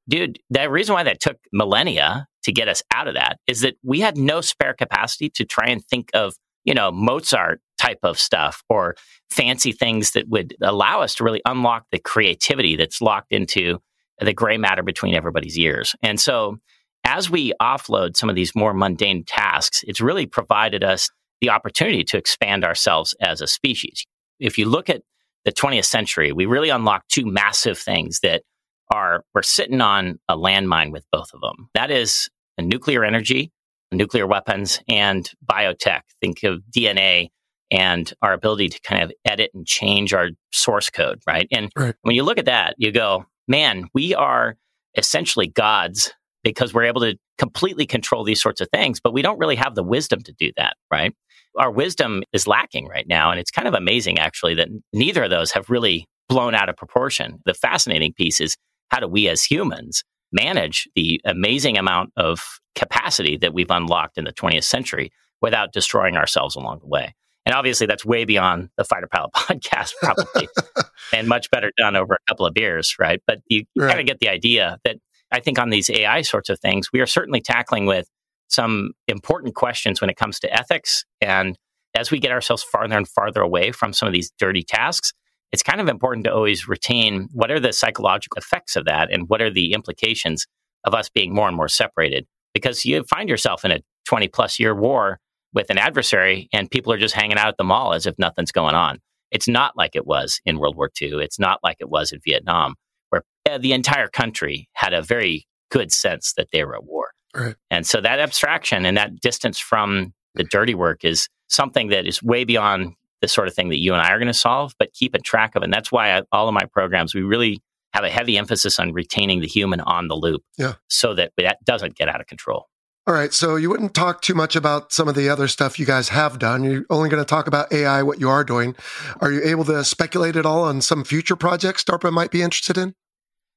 dude, 0.09 0.39
the 0.49 0.69
reason 0.69 0.93
why 0.93 1.03
that 1.03 1.21
took 1.21 1.37
millennia 1.53 2.27
to 2.47 2.53
get 2.53 2.69
us 2.69 2.81
out 2.93 3.09
of 3.09 3.15
that 3.15 3.39
is 3.45 3.59
that 3.59 3.75
we 3.83 3.99
had 3.99 4.17
no 4.17 4.39
spare 4.39 4.73
capacity 4.73 5.29
to 5.29 5.43
try 5.43 5.67
and 5.67 5.83
think 5.85 6.09
of, 6.13 6.33
you 6.63 6.73
know, 6.73 6.93
Mozart 6.93 7.59
type 7.77 7.99
of 8.03 8.17
stuff 8.17 8.63
or 8.69 8.95
fancy 9.29 9.73
things 9.73 10.11
that 10.11 10.29
would 10.29 10.55
allow 10.61 11.01
us 11.01 11.13
to 11.15 11.25
really 11.25 11.41
unlock 11.43 11.83
the 11.91 11.99
creativity 11.99 12.77
that's 12.77 13.01
locked 13.01 13.33
into 13.33 13.79
the 14.19 14.31
gray 14.31 14.57
matter 14.57 14.81
between 14.81 15.13
everybody's 15.13 15.59
ears. 15.59 15.93
And 16.01 16.21
so 16.21 16.55
as 17.03 17.29
we 17.29 17.51
offload 17.61 18.15
some 18.15 18.29
of 18.29 18.35
these 18.35 18.55
more 18.55 18.73
mundane 18.73 19.25
tasks, 19.25 19.83
it's 19.85 19.99
really 19.99 20.25
provided 20.25 20.85
us 20.85 21.09
the 21.41 21.49
opportunity 21.49 22.05
to 22.05 22.17
expand 22.17 22.63
ourselves 22.63 23.13
as 23.19 23.41
a 23.41 23.47
species. 23.47 24.05
If 24.39 24.57
you 24.57 24.69
look 24.69 24.89
at 24.89 25.01
the 25.43 25.51
20th 25.51 25.85
century, 25.85 26.31
we 26.31 26.45
really 26.45 26.69
unlocked 26.69 27.09
two 27.11 27.25
massive 27.25 27.77
things 27.77 28.21
that 28.21 28.43
are 28.89 29.25
we're 29.35 29.41
sitting 29.41 29.81
on 29.81 30.17
a 30.29 30.37
landmine 30.37 30.93
with 30.93 31.05
both 31.11 31.33
of 31.33 31.41
them. 31.41 31.69
That 31.73 31.91
is 31.91 32.29
nuclear 32.61 33.03
energy, 33.03 33.51
nuclear 33.91 34.27
weapons, 34.27 34.79
and 34.89 35.29
biotech. 35.45 36.01
Think 36.21 36.43
of 36.43 36.61
DNA 36.75 37.29
and 37.71 38.13
our 38.21 38.33
ability 38.33 38.69
to 38.69 38.79
kind 38.81 39.03
of 39.03 39.11
edit 39.25 39.51
and 39.53 39.65
change 39.65 40.13
our 40.13 40.29
source 40.51 40.89
code, 40.89 41.19
right? 41.27 41.47
And 41.51 41.71
right. 41.75 41.95
when 42.01 42.15
you 42.15 42.23
look 42.23 42.37
at 42.37 42.45
that, 42.45 42.75
you 42.77 42.91
go, 42.91 43.25
man, 43.47 43.87
we 43.93 44.15
are 44.15 44.55
essentially 44.95 45.47
gods 45.47 46.13
because 46.43 46.73
we're 46.73 46.85
able 46.85 47.01
to 47.01 47.17
completely 47.37 47.85
control 47.85 48.23
these 48.23 48.41
sorts 48.41 48.61
of 48.61 48.69
things, 48.69 48.99
but 48.99 49.13
we 49.13 49.21
don't 49.21 49.39
really 49.39 49.55
have 49.55 49.75
the 49.75 49.83
wisdom 49.83 50.21
to 50.21 50.33
do 50.33 50.51
that, 50.57 50.75
right? 50.91 51.13
Our 51.57 51.71
wisdom 51.71 52.23
is 52.33 52.47
lacking 52.47 52.87
right 52.87 53.07
now. 53.07 53.31
And 53.31 53.39
it's 53.39 53.51
kind 53.51 53.67
of 53.67 53.73
amazing, 53.73 54.17
actually, 54.17 54.55
that 54.55 54.69
neither 54.93 55.23
of 55.23 55.29
those 55.29 55.51
have 55.51 55.69
really 55.69 56.07
blown 56.29 56.55
out 56.55 56.69
of 56.69 56.77
proportion. 56.77 57.39
The 57.45 57.53
fascinating 57.53 58.13
piece 58.13 58.39
is 58.39 58.55
how 58.89 58.99
do 58.99 59.07
we 59.07 59.27
as 59.27 59.43
humans 59.43 60.03
manage 60.31 60.87
the 60.95 61.21
amazing 61.25 61.77
amount 61.77 62.11
of 62.17 62.59
capacity 62.75 63.37
that 63.37 63.53
we've 63.53 63.71
unlocked 63.71 64.17
in 64.17 64.25
the 64.25 64.33
20th 64.33 64.63
century 64.63 65.11
without 65.41 65.73
destroying 65.73 66.17
ourselves 66.17 66.55
along 66.55 66.79
the 66.79 66.87
way? 66.87 67.15
And 67.45 67.55
obviously, 67.55 67.87
that's 67.87 68.03
way 68.05 68.25
beyond 68.25 68.69
the 68.75 68.83
Fighter 68.83 69.07
Pilot 69.07 69.31
podcast, 69.35 69.93
probably, 70.01 70.49
and 71.13 71.29
much 71.29 71.49
better 71.49 71.71
done 71.77 71.95
over 71.95 72.15
a 72.15 72.31
couple 72.31 72.45
of 72.45 72.53
beers, 72.53 72.95
right? 72.99 73.21
But 73.25 73.39
you, 73.47 73.63
you 73.73 73.83
right. 73.83 73.89
kind 73.89 74.01
of 74.01 74.05
get 74.05 74.19
the 74.19 74.27
idea 74.27 74.77
that 74.83 74.97
I 75.31 75.39
think 75.39 75.57
on 75.57 75.69
these 75.69 75.89
AI 75.89 76.23
sorts 76.23 76.49
of 76.49 76.59
things, 76.59 76.91
we 76.91 76.99
are 76.99 77.05
certainly 77.05 77.39
tackling 77.39 77.85
with 77.85 78.09
some 78.49 78.91
important 79.07 79.55
questions 79.55 80.01
when 80.01 80.09
it 80.09 80.17
comes 80.17 80.39
to 80.41 80.53
ethics. 80.53 81.05
And 81.21 81.57
as 81.95 82.11
we 82.11 82.19
get 82.19 82.31
ourselves 82.31 82.63
farther 82.63 82.97
and 82.97 83.07
farther 83.07 83.41
away 83.41 83.71
from 83.71 83.93
some 83.93 84.07
of 84.07 84.13
these 84.13 84.31
dirty 84.37 84.63
tasks, 84.63 85.13
it's 85.51 85.63
kind 85.63 85.79
of 85.79 85.87
important 85.87 86.25
to 86.25 86.33
always 86.33 86.67
retain 86.67 87.29
what 87.31 87.51
are 87.51 87.59
the 87.59 87.73
psychological 87.73 88.37
effects 88.37 88.75
of 88.75 88.85
that 88.85 89.11
and 89.11 89.29
what 89.29 89.41
are 89.41 89.51
the 89.51 89.73
implications 89.73 90.45
of 90.83 90.93
us 90.93 91.09
being 91.09 91.33
more 91.33 91.47
and 91.47 91.57
more 91.57 91.67
separated. 91.67 92.25
Because 92.53 92.85
you 92.85 93.03
find 93.03 93.29
yourself 93.29 93.63
in 93.63 93.71
a 93.71 93.79
20 94.05 94.27
plus 94.27 94.59
year 94.59 94.75
war 94.75 95.19
with 95.53 95.69
an 95.69 95.77
adversary 95.77 96.49
and 96.53 96.69
people 96.69 96.91
are 96.91 96.97
just 96.97 97.15
hanging 97.15 97.37
out 97.37 97.47
at 97.47 97.57
the 97.57 97.63
mall 97.63 97.93
as 97.93 98.05
if 98.05 98.15
nothing's 98.17 98.51
going 98.51 98.75
on. 98.75 98.99
It's 99.31 99.47
not 99.47 99.77
like 99.77 99.95
it 99.95 100.05
was 100.05 100.39
in 100.45 100.59
World 100.59 100.75
War 100.77 100.89
II. 101.01 101.23
It's 101.23 101.39
not 101.39 101.59
like 101.63 101.77
it 101.79 101.89
was 101.89 102.11
in 102.11 102.19
Vietnam, 102.25 102.75
where 103.09 103.23
uh, 103.49 103.57
the 103.57 103.73
entire 103.73 104.07
country 104.07 104.69
had 104.73 104.93
a 104.93 105.01
very 105.01 105.45
good 105.69 105.91
sense 105.91 106.33
that 106.37 106.47
they 106.51 106.63
were 106.63 106.75
at 106.75 106.85
war. 106.85 107.11
Right. 107.35 107.55
And 107.69 107.85
so 107.85 107.99
that 108.01 108.19
abstraction 108.19 108.85
and 108.85 108.95
that 108.97 109.19
distance 109.19 109.59
from 109.59 110.13
the 110.35 110.45
dirty 110.45 110.75
work 110.75 111.03
is 111.03 111.27
something 111.47 111.89
that 111.89 112.05
is 112.05 112.23
way 112.23 112.45
beyond 112.45 112.93
the 113.21 113.27
sort 113.27 113.47
of 113.47 113.53
thing 113.53 113.69
that 113.69 113.79
you 113.79 113.93
and 113.93 114.01
I 114.01 114.11
are 114.11 114.19
going 114.19 114.27
to 114.27 114.33
solve, 114.33 114.73
but 114.77 114.93
keeping 114.93 115.21
track 115.21 115.55
of. 115.55 115.63
And 115.63 115.73
that's 115.73 115.91
why 115.91 116.17
I, 116.17 116.21
all 116.31 116.47
of 116.47 116.53
my 116.53 116.65
programs, 116.71 117.15
we 117.15 117.21
really 117.21 117.61
have 117.93 118.03
a 118.03 118.09
heavy 118.09 118.37
emphasis 118.37 118.79
on 118.79 118.93
retaining 118.93 119.41
the 119.41 119.47
human 119.47 119.81
on 119.81 120.07
the 120.07 120.15
loop 120.15 120.43
yeah. 120.57 120.73
so 120.87 121.13
that 121.15 121.31
that 121.37 121.57
doesn't 121.63 121.95
get 121.95 122.09
out 122.09 122.21
of 122.21 122.27
control. 122.27 122.67
All 123.07 123.13
right. 123.13 123.33
So 123.33 123.55
you 123.55 123.69
wouldn't 123.69 123.93
talk 123.93 124.21
too 124.21 124.33
much 124.33 124.57
about 124.57 124.91
some 124.91 125.07
of 125.07 125.15
the 125.15 125.29
other 125.29 125.47
stuff 125.47 125.79
you 125.79 125.85
guys 125.85 126.09
have 126.09 126.39
done. 126.39 126.65
You're 126.65 126.83
only 126.89 127.07
going 127.07 127.23
to 127.23 127.27
talk 127.27 127.47
about 127.47 127.71
AI, 127.71 128.03
what 128.03 128.19
you 128.19 128.27
are 128.27 128.43
doing. 128.43 128.75
Are 129.21 129.31
you 129.31 129.41
able 129.45 129.63
to 129.65 129.83
speculate 129.85 130.35
at 130.35 130.45
all 130.45 130.63
on 130.63 130.81
some 130.81 131.05
future 131.05 131.37
projects 131.37 131.85
DARPA 131.85 132.11
might 132.11 132.31
be 132.31 132.41
interested 132.41 132.77
in? 132.77 132.93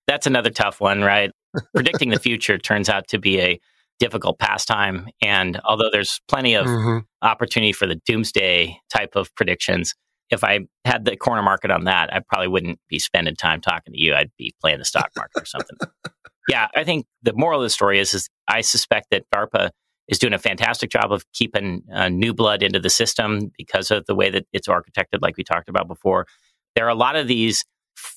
That's 0.07 0.29
another 0.29 0.51
tough 0.51 0.81
one, 0.81 1.03
right? 1.03 1.33
Predicting 1.75 2.11
the 2.11 2.21
future 2.21 2.59
turns 2.59 2.89
out 2.89 3.09
to 3.09 3.19
be 3.19 3.41
a 3.41 3.61
difficult 4.01 4.39
pastime. 4.39 5.07
And 5.23 5.61
although 5.65 5.91
there's 5.93 6.21
plenty 6.27 6.55
of 6.55 6.67
mm-hmm. 6.67 6.99
opportunity 7.23 7.73
for 7.73 7.87
the 7.87 8.01
doomsday 8.07 8.77
type 8.93 9.15
of 9.15 9.33
predictions, 9.37 9.95
if 10.31 10.43
I 10.43 10.61
had 10.85 11.05
the 11.05 11.17
corner 11.17 11.43
market 11.43 11.71
on 11.71 11.85
that, 11.85 12.13
I 12.13 12.21
probably 12.21 12.49
wouldn't 12.49 12.81
be 12.89 12.99
spending 12.99 13.37
time 13.37 13.61
talking 13.61 13.93
to 13.93 14.01
you. 14.01 14.15
I'd 14.15 14.31
be 14.39 14.55
playing 14.61 14.79
the 14.79 14.85
stock 14.85 15.11
market 15.17 15.43
or 15.43 15.47
something. 15.47 15.77
Yeah, 16.49 16.67
I 16.75 16.83
think 16.83 17.07
the 17.23 17.33
moral 17.33 17.61
of 17.61 17.65
the 17.65 17.71
story 17.71 18.01
is, 18.01 18.13
is 18.13 18.29
I 18.49 18.63
suspect 18.63 19.09
that 19.11 19.23
DARPA 19.33 19.71
is 20.09 20.19
doing 20.19 20.33
a 20.33 20.39
fantastic 20.39 20.91
job 20.91 21.13
of 21.13 21.25
keeping 21.33 21.83
uh, 21.95 22.09
new 22.09 22.35
blood 22.35 22.65
into 22.65 22.81
the 22.81 22.91
system 22.91 23.53
because 23.57 23.93
of 23.93 24.05
the 24.07 24.17
way 24.17 24.31
that 24.31 24.47
it's 24.53 24.67
architected, 24.67 25.21
like 25.23 25.37
we 25.37 25.45
talked 25.45 25.69
about 25.69 25.87
before. 25.87 26.27
There 26.75 26.87
are 26.87 26.91
a 26.91 26.97
lot 26.97 27.15
of 27.15 27.29
these 27.29 27.65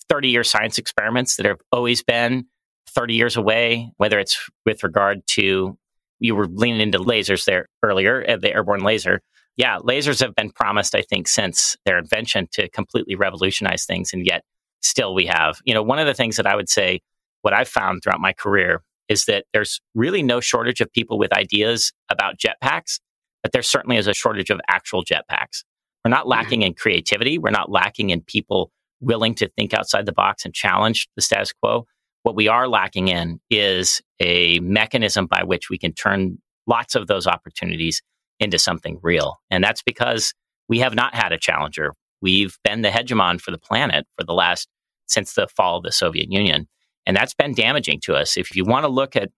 30 0.10 0.30
year 0.30 0.44
science 0.44 0.80
experiments 0.80 1.36
that 1.36 1.46
have 1.46 1.60
always 1.72 2.02
been 2.02 2.46
30 2.88 3.14
years 3.16 3.38
away, 3.38 3.92
whether 3.98 4.20
it's 4.20 4.50
with 4.66 4.84
regard 4.84 5.26
to, 5.28 5.78
you 6.20 6.36
were 6.36 6.48
leaning 6.48 6.82
into 6.82 7.00
lasers 7.00 7.46
there 7.46 7.68
earlier, 7.82 8.24
uh, 8.28 8.38
the 8.38 8.54
airborne 8.54 8.82
laser. 8.82 9.22
Yeah, 9.56 9.78
lasers 9.78 10.20
have 10.22 10.36
been 10.36 10.52
promised, 10.52 10.96
I 10.96 11.02
think, 11.02 11.28
since 11.28 11.78
their 11.86 11.98
invention 11.98 12.48
to 12.54 12.70
completely 12.70 13.16
revolutionize 13.16 13.86
things. 13.86 14.14
And 14.14 14.26
yet, 14.26 14.44
still, 14.82 15.14
we 15.14 15.26
have, 15.28 15.60
you 15.66 15.74
know, 15.74 15.84
one 15.84 16.00
of 16.00 16.08
the 16.08 16.14
things 16.14 16.38
that 16.38 16.48
I 16.48 16.56
would 16.56 16.70
say 16.70 17.02
what 17.42 17.54
I've 17.54 17.68
found 17.68 18.02
throughout 18.02 18.20
my 18.20 18.34
career 18.34 18.84
is 19.10 19.26
that 19.26 19.46
there's 19.54 19.82
really 19.94 20.24
no 20.24 20.40
shortage 20.40 20.82
of 20.82 20.92
people 20.92 21.20
with 21.20 21.34
ideas 21.34 21.92
about 22.10 22.38
jetpacks, 22.38 23.00
but 23.42 23.52
there 23.52 23.62
certainly 23.62 23.98
is 23.98 24.08
a 24.08 24.14
shortage 24.14 24.50
of 24.50 24.60
actual 24.68 25.04
jetpacks. 25.04 25.64
We're 26.04 26.10
not 26.12 26.28
lacking 26.28 26.64
in 26.64 26.74
creativity. 26.74 27.38
We're 27.38 27.52
not 27.52 27.72
lacking 27.72 28.10
in 28.10 28.22
people 28.22 28.72
willing 29.02 29.36
to 29.36 29.50
think 29.50 29.74
outside 29.74 30.06
the 30.06 30.14
box 30.14 30.46
and 30.46 30.54
challenge 30.54 31.08
the 31.16 31.22
status 31.22 31.54
quo. 31.54 31.86
What 32.24 32.36
we 32.36 32.48
are 32.48 32.68
lacking 32.68 33.10
in 33.10 33.40
is 33.50 34.02
a 34.20 34.60
mechanism 34.60 35.28
by 35.28 35.44
which 35.44 35.70
we 35.70 35.78
can 35.78 35.94
turn 35.94 36.40
lots 36.68 36.96
of 36.96 37.08
those 37.08 37.28
opportunities 37.28 38.02
into 38.40 38.58
something 38.58 39.00
real. 39.02 39.40
And 39.50 39.64
that's 39.64 39.84
because 39.84 40.34
we 40.70 40.80
have 40.80 40.96
not 40.96 41.14
had 41.14 41.32
a 41.32 41.38
challenger. 41.38 41.94
We've 42.22 42.58
been 42.64 42.82
the 42.82 42.90
hegemon 42.90 43.42
for 43.42 43.52
the 43.52 43.58
planet 43.58 44.06
for 44.18 44.24
the 44.24 44.34
last, 44.34 44.68
since 45.08 45.34
the 45.34 45.48
fall 45.48 45.78
of 45.78 45.84
the 45.84 45.92
Soviet 45.92 46.32
Union. 46.32 46.68
And 47.06 47.16
that's 47.16 47.34
been 47.34 47.54
damaging 47.54 48.00
to 48.04 48.16
us. 48.16 48.38
If 48.38 48.56
you 48.56 48.64
want 48.64 48.86
to 48.86 48.90
look 48.90 49.16
at 49.18 49.30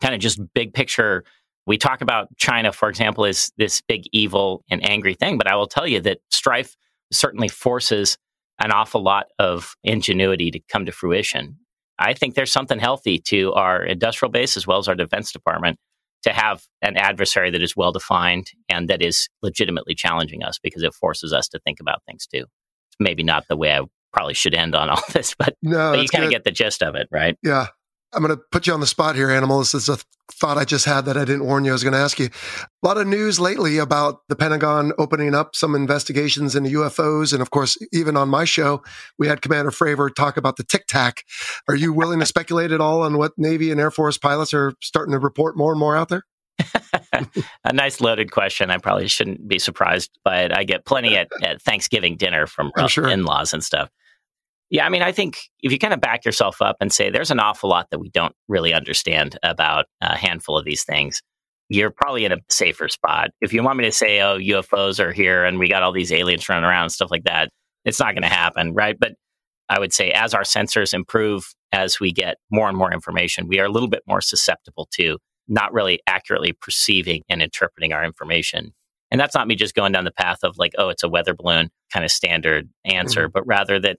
kind 0.00 0.14
of 0.14 0.20
just 0.20 0.40
big 0.54 0.74
picture, 0.74 1.24
we 1.66 1.78
talk 1.78 2.00
about 2.00 2.36
China, 2.36 2.72
for 2.72 2.88
example, 2.88 3.24
as 3.24 3.52
this 3.56 3.80
big 3.80 4.04
evil 4.12 4.64
and 4.68 4.84
angry 4.84 5.14
thing. 5.14 5.38
But 5.38 5.46
I 5.46 5.54
will 5.54 5.68
tell 5.68 5.86
you 5.86 6.00
that 6.00 6.18
strife 6.30 6.76
certainly 7.12 7.48
forces 7.48 8.18
an 8.58 8.72
awful 8.72 9.02
lot 9.02 9.26
of 9.38 9.76
ingenuity 9.84 10.50
to 10.50 10.58
come 10.68 10.86
to 10.86 10.92
fruition. 10.92 11.56
I 12.00 12.14
think 12.14 12.34
there's 12.34 12.52
something 12.52 12.78
healthy 12.78 13.18
to 13.26 13.52
our 13.52 13.84
industrial 13.84 14.32
base 14.32 14.56
as 14.56 14.66
well 14.66 14.78
as 14.78 14.88
our 14.88 14.94
defense 14.94 15.32
department 15.32 15.78
to 16.22 16.32
have 16.32 16.62
an 16.82 16.96
adversary 16.96 17.50
that 17.50 17.62
is 17.62 17.76
well 17.76 17.92
defined 17.92 18.50
and 18.68 18.88
that 18.88 19.02
is 19.02 19.28
legitimately 19.42 19.94
challenging 19.94 20.42
us 20.42 20.58
because 20.62 20.82
it 20.82 20.94
forces 20.94 21.32
us 21.32 21.48
to 21.48 21.60
think 21.60 21.78
about 21.80 22.02
things 22.06 22.26
too. 22.26 22.44
Maybe 22.98 23.22
not 23.22 23.44
the 23.48 23.56
way 23.56 23.72
I 23.72 23.82
probably 24.12 24.34
should 24.34 24.54
end 24.54 24.74
on 24.74 24.90
all 24.90 25.02
this, 25.12 25.34
but, 25.38 25.56
no, 25.62 25.92
but 25.92 26.02
you 26.02 26.08
kind 26.08 26.24
of 26.24 26.30
get 26.30 26.44
the 26.44 26.50
gist 26.50 26.82
of 26.82 26.94
it, 26.94 27.06
right? 27.10 27.38
Yeah. 27.42 27.68
I'm 28.12 28.22
going 28.22 28.36
to 28.36 28.42
put 28.50 28.66
you 28.66 28.72
on 28.72 28.80
the 28.80 28.86
spot 28.86 29.14
here, 29.14 29.30
Animal. 29.30 29.60
This 29.60 29.74
is 29.74 29.88
a 29.88 29.98
thought 30.32 30.58
I 30.58 30.64
just 30.64 30.84
had 30.84 31.02
that 31.02 31.16
I 31.16 31.24
didn't 31.24 31.44
warn 31.44 31.64
you 31.64 31.70
I 31.70 31.74
was 31.74 31.84
going 31.84 31.92
to 31.92 32.00
ask 32.00 32.18
you. 32.18 32.26
A 32.82 32.86
lot 32.86 32.96
of 32.96 33.06
news 33.06 33.38
lately 33.38 33.78
about 33.78 34.20
the 34.28 34.36
Pentagon 34.36 34.92
opening 34.98 35.34
up 35.34 35.54
some 35.54 35.74
investigations 35.74 36.56
into 36.56 36.70
UFOs. 36.70 37.32
And 37.32 37.42
of 37.42 37.50
course, 37.50 37.78
even 37.92 38.16
on 38.16 38.28
my 38.28 38.44
show, 38.44 38.82
we 39.18 39.28
had 39.28 39.42
Commander 39.42 39.70
Fravor 39.70 40.12
talk 40.14 40.36
about 40.36 40.56
the 40.56 40.64
Tic 40.64 40.86
Tac. 40.86 41.24
Are 41.68 41.76
you 41.76 41.92
willing 41.92 42.20
to 42.20 42.26
speculate 42.26 42.72
at 42.72 42.80
all 42.80 43.02
on 43.02 43.18
what 43.18 43.32
Navy 43.36 43.70
and 43.70 43.80
Air 43.80 43.90
Force 43.90 44.18
pilots 44.18 44.54
are 44.54 44.72
starting 44.80 45.12
to 45.12 45.18
report 45.18 45.56
more 45.56 45.72
and 45.72 45.80
more 45.80 45.96
out 45.96 46.08
there? 46.08 46.24
a 47.64 47.72
nice 47.72 48.00
loaded 48.00 48.30
question. 48.30 48.70
I 48.70 48.78
probably 48.78 49.08
shouldn't 49.08 49.46
be 49.46 49.58
surprised 49.58 50.10
by 50.24 50.42
it. 50.42 50.52
I 50.52 50.64
get 50.64 50.84
plenty 50.84 51.16
at, 51.16 51.28
at 51.42 51.62
Thanksgiving 51.62 52.16
dinner 52.16 52.46
from 52.46 52.72
oh, 52.76 52.86
sure. 52.86 53.08
in 53.08 53.24
laws 53.24 53.54
and 53.54 53.62
stuff. 53.62 53.88
Yeah, 54.70 54.86
I 54.86 54.88
mean, 54.88 55.02
I 55.02 55.10
think 55.10 55.38
if 55.62 55.72
you 55.72 55.78
kind 55.78 55.92
of 55.92 56.00
back 56.00 56.24
yourself 56.24 56.62
up 56.62 56.76
and 56.80 56.92
say 56.92 57.10
there's 57.10 57.32
an 57.32 57.40
awful 57.40 57.68
lot 57.68 57.88
that 57.90 57.98
we 57.98 58.08
don't 58.10 58.34
really 58.48 58.72
understand 58.72 59.36
about 59.42 59.86
a 60.00 60.16
handful 60.16 60.56
of 60.56 60.64
these 60.64 60.84
things, 60.84 61.20
you're 61.68 61.90
probably 61.90 62.24
in 62.24 62.32
a 62.32 62.38
safer 62.48 62.88
spot. 62.88 63.30
If 63.40 63.52
you 63.52 63.62
want 63.62 63.78
me 63.78 63.84
to 63.84 63.92
say, 63.92 64.20
oh, 64.20 64.38
UFOs 64.38 65.00
are 65.00 65.12
here 65.12 65.44
and 65.44 65.58
we 65.58 65.68
got 65.68 65.82
all 65.82 65.92
these 65.92 66.12
aliens 66.12 66.48
running 66.48 66.64
around 66.64 66.84
and 66.84 66.92
stuff 66.92 67.10
like 67.10 67.24
that, 67.24 67.50
it's 67.84 67.98
not 67.98 68.14
going 68.14 68.22
to 68.22 68.28
happen, 68.28 68.72
right? 68.74 68.96
But 68.98 69.12
I 69.68 69.78
would 69.78 69.92
say 69.92 70.10
as 70.12 70.34
our 70.34 70.42
sensors 70.42 70.94
improve, 70.94 71.52
as 71.72 72.00
we 72.00 72.12
get 72.12 72.36
more 72.50 72.68
and 72.68 72.76
more 72.76 72.92
information, 72.92 73.48
we 73.48 73.60
are 73.60 73.66
a 73.66 73.70
little 73.70 73.88
bit 73.88 74.02
more 74.06 74.20
susceptible 74.20 74.88
to 74.94 75.18
not 75.48 75.72
really 75.72 76.00
accurately 76.06 76.52
perceiving 76.52 77.22
and 77.28 77.42
interpreting 77.42 77.92
our 77.92 78.04
information. 78.04 78.72
And 79.10 79.20
that's 79.20 79.34
not 79.34 79.48
me 79.48 79.56
just 79.56 79.74
going 79.74 79.92
down 79.92 80.04
the 80.04 80.12
path 80.12 80.38
of 80.42 80.58
like, 80.58 80.72
oh, 80.78 80.88
it's 80.88 81.02
a 81.02 81.08
weather 81.08 81.34
balloon 81.34 81.70
kind 81.92 82.04
of 82.04 82.10
standard 82.12 82.68
answer, 82.84 83.24
mm-hmm. 83.24 83.32
but 83.32 83.46
rather 83.46 83.80
that 83.80 83.98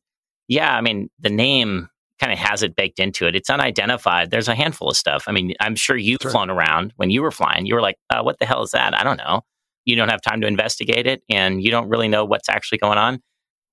yeah, 0.52 0.76
I 0.76 0.82
mean, 0.82 1.10
the 1.18 1.30
name 1.30 1.88
kind 2.20 2.34
of 2.34 2.38
has 2.38 2.62
it 2.62 2.76
baked 2.76 3.00
into 3.00 3.26
it. 3.26 3.38
It's 3.38 3.50
unidentified. 3.50 4.32
There's 4.32 4.50
a 4.50 4.54
handful 4.54 4.90
of 4.90 4.98
stuff. 4.98 5.24
I 5.26 5.32
mean, 5.32 5.54
I'm 5.62 5.78
sure 5.78 5.96
you've 5.96 6.20
flown 6.20 6.50
around 6.50 6.92
when 6.98 7.10
you 7.10 7.22
were 7.22 7.32
flying. 7.32 7.66
You 7.66 7.76
were 7.76 7.82
like, 7.82 7.96
uh, 8.10 8.22
what 8.22 8.38
the 8.38 8.46
hell 8.46 8.62
is 8.62 8.72
that? 8.72 8.94
I 8.94 9.06
don't 9.06 9.16
know. 9.16 9.44
You 9.86 9.96
don't 9.96 10.10
have 10.10 10.22
time 10.22 10.42
to 10.42 10.48
investigate 10.48 11.08
it 11.08 11.24
and 11.30 11.64
you 11.64 11.72
don't 11.72 11.88
really 11.88 12.10
know 12.10 12.26
what's 12.26 12.50
actually 12.50 12.80
going 12.80 12.98
on. 12.98 13.22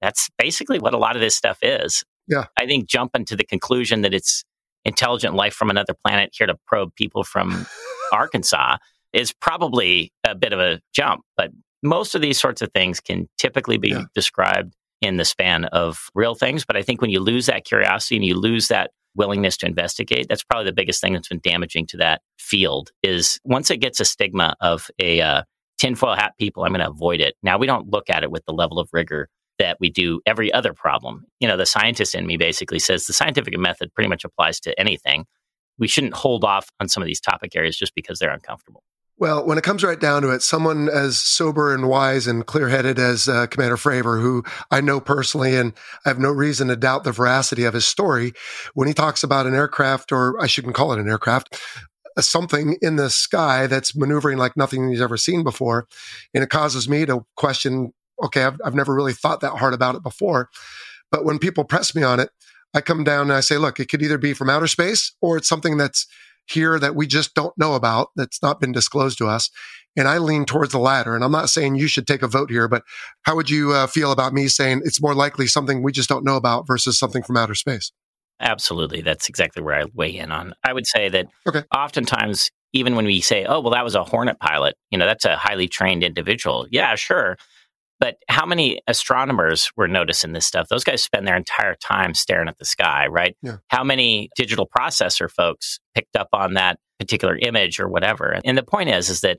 That's 0.01 0.31
basically 0.39 0.79
what 0.79 0.95
a 0.95 0.99
lot 0.99 1.17
of 1.17 1.21
this 1.21 1.35
stuff 1.35 1.59
is. 1.63 2.05
Yeah. 2.29 2.45
I 2.57 2.65
think 2.67 2.89
jumping 2.89 3.25
to 3.25 3.35
the 3.35 3.45
conclusion 3.45 4.03
that 4.03 4.15
it's 4.15 4.45
intelligent 4.85 5.35
life 5.35 5.55
from 5.55 5.71
another 5.71 5.95
planet 6.07 6.31
here 6.33 6.47
to 6.47 6.57
probe 6.65 6.95
people 6.95 7.25
from 7.25 7.67
Arkansas 8.13 8.77
is 9.13 9.33
probably 9.33 10.13
a 10.25 10.37
bit 10.37 10.53
of 10.53 10.61
a 10.61 10.81
jump. 10.95 11.23
But 11.37 11.51
most 11.83 12.15
of 12.15 12.23
these 12.23 12.41
sorts 12.41 12.63
of 12.63 12.71
things 12.73 13.01
can 13.01 13.29
typically 13.37 13.79
be 13.79 13.89
yeah. 13.89 14.05
described 14.15 14.77
in 15.01 15.17
the 15.17 15.25
span 15.25 15.67
of 15.67 16.11
real 16.15 16.35
things. 16.35 16.65
But 16.65 16.77
I 16.77 16.83
think 16.83 17.01
when 17.01 17.11
you 17.11 17.21
lose 17.21 17.47
that 17.47 17.65
curiosity 17.65 18.17
and 18.17 18.25
you 18.25 18.35
lose 18.35 18.69
that 18.69 18.91
willingness 19.15 19.57
to 19.59 19.67
investigate, 19.67 20.27
that's 20.29 20.45
probably 20.45 20.67
the 20.67 20.75
biggest 20.75 21.01
thing 21.01 21.13
that's 21.13 21.29
been 21.29 21.41
damaging 21.43 21.87
to 21.89 21.97
that 21.99 22.23
field 22.39 22.91
is 23.03 23.41
once 23.45 23.71
it 23.71 23.79
gets 23.79 24.01
a 24.01 24.05
stigma 24.05 24.57
of 24.61 24.91
a 24.99 25.21
uh, 25.21 25.43
tinfoil 25.79 26.15
hat 26.15 26.35
people, 26.39 26.65
I'm 26.65 26.73
going 26.73 26.81
to 26.81 26.91
avoid 26.91 27.21
it. 27.21 27.37
Now 27.43 27.59
we 27.59 27.67
don't 27.67 27.89
look 27.89 28.11
at 28.11 28.23
it 28.23 28.31
with 28.31 28.45
the 28.47 28.53
level 28.53 28.79
of 28.79 28.89
rigor 28.93 29.29
that 29.59 29.77
we 29.81 29.91
do 29.91 30.21
every 30.25 30.53
other 30.53 30.73
problem. 30.73 31.25
You 31.41 31.49
know, 31.49 31.57
the 31.57 31.67
scientist 31.67 32.15
in 32.15 32.27
me 32.27 32.37
basically 32.37 32.79
says 32.79 33.07
the 33.07 33.13
scientific 33.13 33.57
method 33.59 33.93
pretty 33.93 34.09
much 34.09 34.25
applies 34.25 34.61
to 34.61 34.79
anything. 34.79 35.25
We 35.79 35.89
shouldn't 35.89 36.15
hold 36.15 36.45
off 36.45 36.69
on 36.81 36.89
some 36.89 37.03
of 37.03 37.07
these 37.07 37.21
topic 37.21 37.55
areas 37.57 37.77
just 37.77 37.95
because 37.95 38.19
they're 38.19 38.31
uncomfortable. 38.31 38.83
Well, 39.21 39.45
when 39.45 39.59
it 39.59 39.65
comes 39.65 39.83
right 39.83 39.99
down 39.99 40.23
to 40.23 40.31
it, 40.31 40.43
someone 40.43 40.89
as 40.89 41.19
sober 41.19 41.75
and 41.75 41.89
wise 41.89 42.29
and 42.29 42.47
clear 42.47 42.69
headed 42.69 43.01
as 43.01 43.29
uh, 43.29 43.49
Commander 43.49 43.77
Fravor, 43.77 44.23
who 44.23 44.45
I 44.71 44.81
know 44.81 45.01
personally, 45.01 45.57
and 45.57 45.73
I 46.07 46.11
have 46.11 46.21
no 46.21 46.31
reason 46.31 46.69
to 46.69 46.77
doubt 46.77 47.03
the 47.03 47.11
veracity 47.11 47.65
of 47.65 47.75
his 47.75 47.85
story, 47.85 48.33
when 48.75 48.87
he 48.87 48.95
talks 48.95 49.25
about 49.25 49.49
an 49.49 49.57
aircraft, 49.57 50.13
or 50.13 50.41
I 50.41 50.47
shouldn't 50.47 50.77
call 50.77 50.93
it 50.93 51.01
an 51.01 51.09
aircraft, 51.09 51.61
uh, 52.17 52.21
something 52.21 52.77
in 52.81 52.95
the 52.95 53.11
sky 53.11 53.67
that's 53.67 53.97
maneuvering 53.97 54.39
like 54.39 54.57
nothing 54.57 54.89
he's 54.89 55.01
ever 55.01 55.17
seen 55.17 55.43
before. 55.43 55.89
And 56.33 56.45
it 56.45 56.51
causes 56.51 56.89
me 56.89 57.05
to 57.07 57.27
question 57.37 57.93
okay, 58.23 58.43
I've, 58.43 58.61
I've 58.65 58.75
never 58.75 58.95
really 58.95 59.13
thought 59.13 59.41
that 59.41 59.59
hard 59.59 59.75
about 59.75 59.95
it 59.95 60.03
before. 60.03 60.49
But 61.13 61.25
when 61.25 61.39
people 61.39 61.65
press 61.65 61.95
me 61.95 62.03
on 62.03 62.19
it, 62.19 62.31
I 62.75 62.81
come 62.81 63.05
down 63.05 63.23
and 63.23 63.33
I 63.33 63.41
say, 63.41 63.59
look, 63.59 63.79
it 63.81 63.89
could 63.89 64.03
either 64.03 64.19
be 64.19 64.35
from 64.35 64.51
outer 64.51 64.67
space 64.67 65.13
or 65.21 65.37
it's 65.37 65.49
something 65.49 65.77
that's 65.77 66.07
here 66.51 66.79
that 66.79 66.95
we 66.95 67.07
just 67.07 67.35
don't 67.35 67.57
know 67.59 67.75
about 67.75 68.09
that's 68.17 68.43
not 68.43 68.61
been 68.61 68.73
disclosed 68.73 69.19
to 69.19 69.27
us. 69.27 69.51
And 69.97 70.07
I 70.07 70.19
lean 70.19 70.45
towards 70.45 70.73
the 70.73 70.79
latter. 70.79 71.15
And 71.15 71.25
I'm 71.25 71.33
not 71.33 71.51
saying 71.51 71.77
you 71.77 71.89
should 71.89 72.07
take 72.07 72.23
a 72.23 72.29
vote 72.29 72.51
here, 72.51 72.69
but 72.69 72.83
how 73.23 73.35
would 73.37 73.51
you 73.51 73.73
uh, 73.73 73.87
feel 73.87 74.13
about 74.13 74.33
me 74.33 74.49
saying 74.49 74.83
it's 74.85 75.03
more 75.03 75.15
likely 75.15 75.47
something 75.47 75.83
we 75.83 75.93
just 75.93 76.09
don't 76.09 76.25
know 76.25 76.37
about 76.37 76.67
versus 76.67 76.99
something 76.99 77.23
from 77.23 77.37
outer 77.37 77.55
space? 77.55 77.91
Absolutely. 78.41 79.01
That's 79.01 79.29
exactly 79.29 79.63
where 79.63 79.75
I 79.75 79.87
weigh 79.95 80.17
in 80.17 80.31
on. 80.31 80.55
I 80.63 80.73
would 80.73 80.87
say 80.87 81.09
that 81.09 81.27
okay. 81.47 81.65
oftentimes, 81.75 82.51
even 82.73 82.95
when 82.95 83.07
we 83.07 83.21
say, 83.21 83.45
oh, 83.45 83.61
well, 83.61 83.73
that 83.73 83.83
was 83.83 83.97
a 83.97 84.05
Hornet 84.05 84.39
pilot, 84.39 84.77
you 84.91 84.99
know, 84.99 85.07
that's 85.07 85.25
a 85.25 85.37
highly 85.37 85.67
trained 85.67 86.05
individual. 86.05 86.67
Yeah, 86.71 86.95
sure. 86.95 87.37
But 88.01 88.17
how 88.29 88.47
many 88.47 88.81
astronomers 88.87 89.71
were 89.77 89.89
noticing 89.89 90.33
this 90.33 90.47
stuff? 90.47 90.69
Those 90.69 90.85
guys 90.85 91.03
spend 91.03 91.27
their 91.27 91.37
entire 91.37 91.75
time 91.75 92.15
staring 92.15 92.49
at 92.49 92.59
the 92.59 92.65
sky, 92.65 93.07
right? 93.09 93.37
Yeah. 93.43 93.57
How 93.69 93.83
many 93.83 94.31
digital 94.37 94.69
processor 94.69 95.31
folks 95.31 95.81
picked 95.95 96.17
up 96.17 96.29
on 96.33 96.55
that 96.55 96.79
particular 97.01 97.37
image 97.37 97.81
or 97.81 97.89
whatever? 97.89 98.39
And 98.45 98.57
the 98.57 98.63
point 98.63 98.91
is, 98.91 99.09
is 99.09 99.21
that 99.23 99.39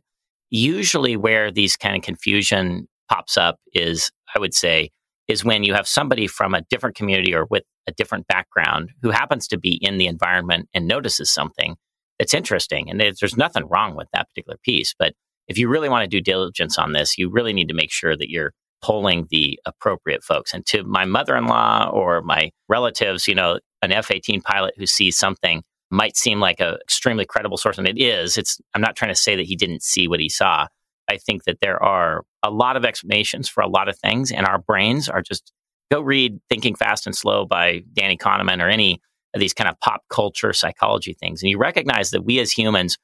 usually 0.49 1.15
where 1.15 1.51
these 1.51 1.77
kind 1.77 1.95
of 1.95 2.01
confusion 2.01 2.87
pops 3.09 3.37
up 3.37 3.59
is, 3.73 4.11
I 4.35 4.39
would 4.39 4.53
say, 4.53 4.91
is 5.27 5.45
when 5.45 5.63
you 5.63 5.73
have 5.73 5.87
somebody 5.87 6.27
from 6.27 6.53
a 6.53 6.61
different 6.69 6.95
community 6.95 7.33
or 7.33 7.45
with 7.49 7.63
a 7.87 7.91
different 7.93 8.27
background 8.27 8.89
who 9.01 9.11
happens 9.11 9.47
to 9.47 9.57
be 9.57 9.79
in 9.81 9.97
the 9.97 10.07
environment 10.07 10.67
and 10.73 10.87
notices 10.87 11.31
something 11.31 11.75
that's 12.17 12.33
interesting. 12.33 12.89
And 12.89 12.99
there's 12.99 13.37
nothing 13.37 13.63
wrong 13.69 13.95
with 13.95 14.07
that 14.11 14.27
particular 14.27 14.57
piece. 14.63 14.93
But 14.97 15.13
if 15.49 15.57
you 15.57 15.67
really 15.67 15.89
want 15.89 16.03
to 16.03 16.07
do 16.07 16.21
diligence 16.21 16.77
on 16.77 16.93
this, 16.93 17.17
you 17.17 17.29
really 17.29 17.53
need 17.53 17.67
to 17.67 17.73
make 17.73 17.91
sure 17.91 18.15
that 18.15 18.29
you're 18.29 18.53
polling 18.81 19.27
the 19.29 19.59
appropriate 19.65 20.23
folks. 20.23 20.53
And 20.53 20.65
to 20.67 20.83
my 20.83 21.03
mother 21.03 21.35
in 21.35 21.47
law 21.47 21.89
or 21.91 22.21
my 22.21 22.51
relatives, 22.69 23.27
you 23.27 23.35
know, 23.35 23.59
an 23.81 23.91
F 23.91 24.11
18 24.11 24.41
pilot 24.41 24.75
who 24.77 24.85
sees 24.85 25.17
something 25.17 25.63
might 25.91 26.15
seem 26.15 26.39
like 26.39 26.59
an 26.59 26.75
extremely 26.83 27.25
credible 27.25 27.57
source, 27.57 27.77
and 27.77 27.87
it 27.87 27.99
is. 27.99 28.37
It's 28.37 28.59
I'm 28.73 28.81
not 28.81 28.95
trying 28.95 29.11
to 29.11 29.19
say 29.19 29.35
that 29.35 29.47
he 29.47 29.55
didn't 29.55 29.83
see 29.83 30.07
what 30.07 30.19
he 30.19 30.29
saw. 30.29 30.67
I 31.09 31.17
think 31.17 31.45
that 31.45 31.59
there 31.61 31.81
are 31.81 32.23
a 32.43 32.51
lot 32.51 32.77
of 32.77 32.85
explanations 32.85 33.49
for 33.49 33.61
a 33.61 33.67
lot 33.67 33.89
of 33.89 33.97
things, 33.97 34.31
and 34.31 34.45
our 34.45 34.59
brains 34.59 35.09
are 35.09 35.21
just 35.21 35.51
go 35.91 35.99
read 35.99 36.39
Thinking 36.47 36.75
Fast 36.75 37.07
and 37.07 37.15
Slow 37.15 37.45
by 37.45 37.81
Danny 37.93 38.17
Kahneman 38.17 38.63
or 38.63 38.69
any 38.69 39.01
of 39.33 39.39
these 39.39 39.53
kind 39.53 39.67
of 39.67 39.79
pop 39.79 40.01
culture 40.11 40.53
psychology 40.53 41.15
things, 41.19 41.41
and 41.41 41.49
you 41.49 41.57
recognize 41.57 42.11
that 42.11 42.23
we 42.23 42.39
as 42.39 42.51
humans 42.51 42.97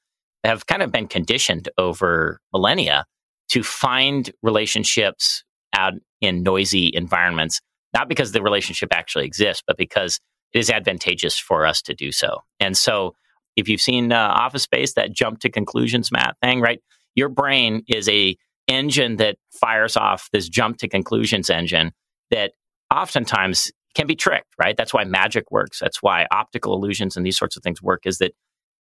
have 0.46 0.68
kind 0.68 0.82
of 0.82 0.92
been 0.92 1.08
conditioned 1.08 1.70
over 1.78 2.40
millennia 2.54 3.06
to 3.50 3.64
find 3.64 4.32
relationships 4.42 5.44
out 5.74 5.94
in 6.22 6.44
noisy 6.44 6.92
environments, 6.94 7.62
not 7.94 8.10
because 8.10 8.32
the 8.32 8.42
relationship 8.42 8.90
actually 8.94 9.26
exists, 9.26 9.64
but 9.66 9.78
because 9.78 10.20
it 10.54 10.60
is 10.60 10.70
advantageous 10.70 11.38
for 11.38 11.66
us 11.66 11.82
to 11.84 11.94
do 11.94 12.12
so. 12.12 12.40
And 12.60 12.78
so, 12.78 13.16
if 13.56 13.70
you've 13.70 13.82
seen 13.82 14.12
uh, 14.12 14.18
Office 14.18 14.64
Space, 14.64 14.94
that 14.96 15.14
jump 15.14 15.40
to 15.40 15.50
conclusions, 15.50 16.12
mat 16.12 16.36
thing, 16.42 16.60
right? 16.60 16.82
Your 17.16 17.30
brain 17.30 17.84
is 17.88 18.10
a 18.10 18.36
engine 18.68 19.16
that 19.18 19.38
fires 19.52 19.96
off 19.96 20.30
this 20.34 20.50
jump 20.50 20.78
to 20.80 20.90
conclusions 20.90 21.50
engine 21.50 21.92
that 22.32 22.52
oftentimes 22.94 23.72
can 23.96 24.08
be 24.08 24.16
tricked, 24.16 24.54
right? 24.60 24.76
That's 24.76 24.94
why 24.94 25.06
magic 25.06 25.52
works. 25.52 25.80
That's 25.80 26.04
why 26.04 26.28
optical 26.32 26.74
illusions 26.74 27.16
and 27.16 27.26
these 27.26 27.38
sorts 27.38 27.56
of 27.56 27.64
things 27.64 27.82
work. 27.82 28.06
Is 28.06 28.18
that 28.18 28.34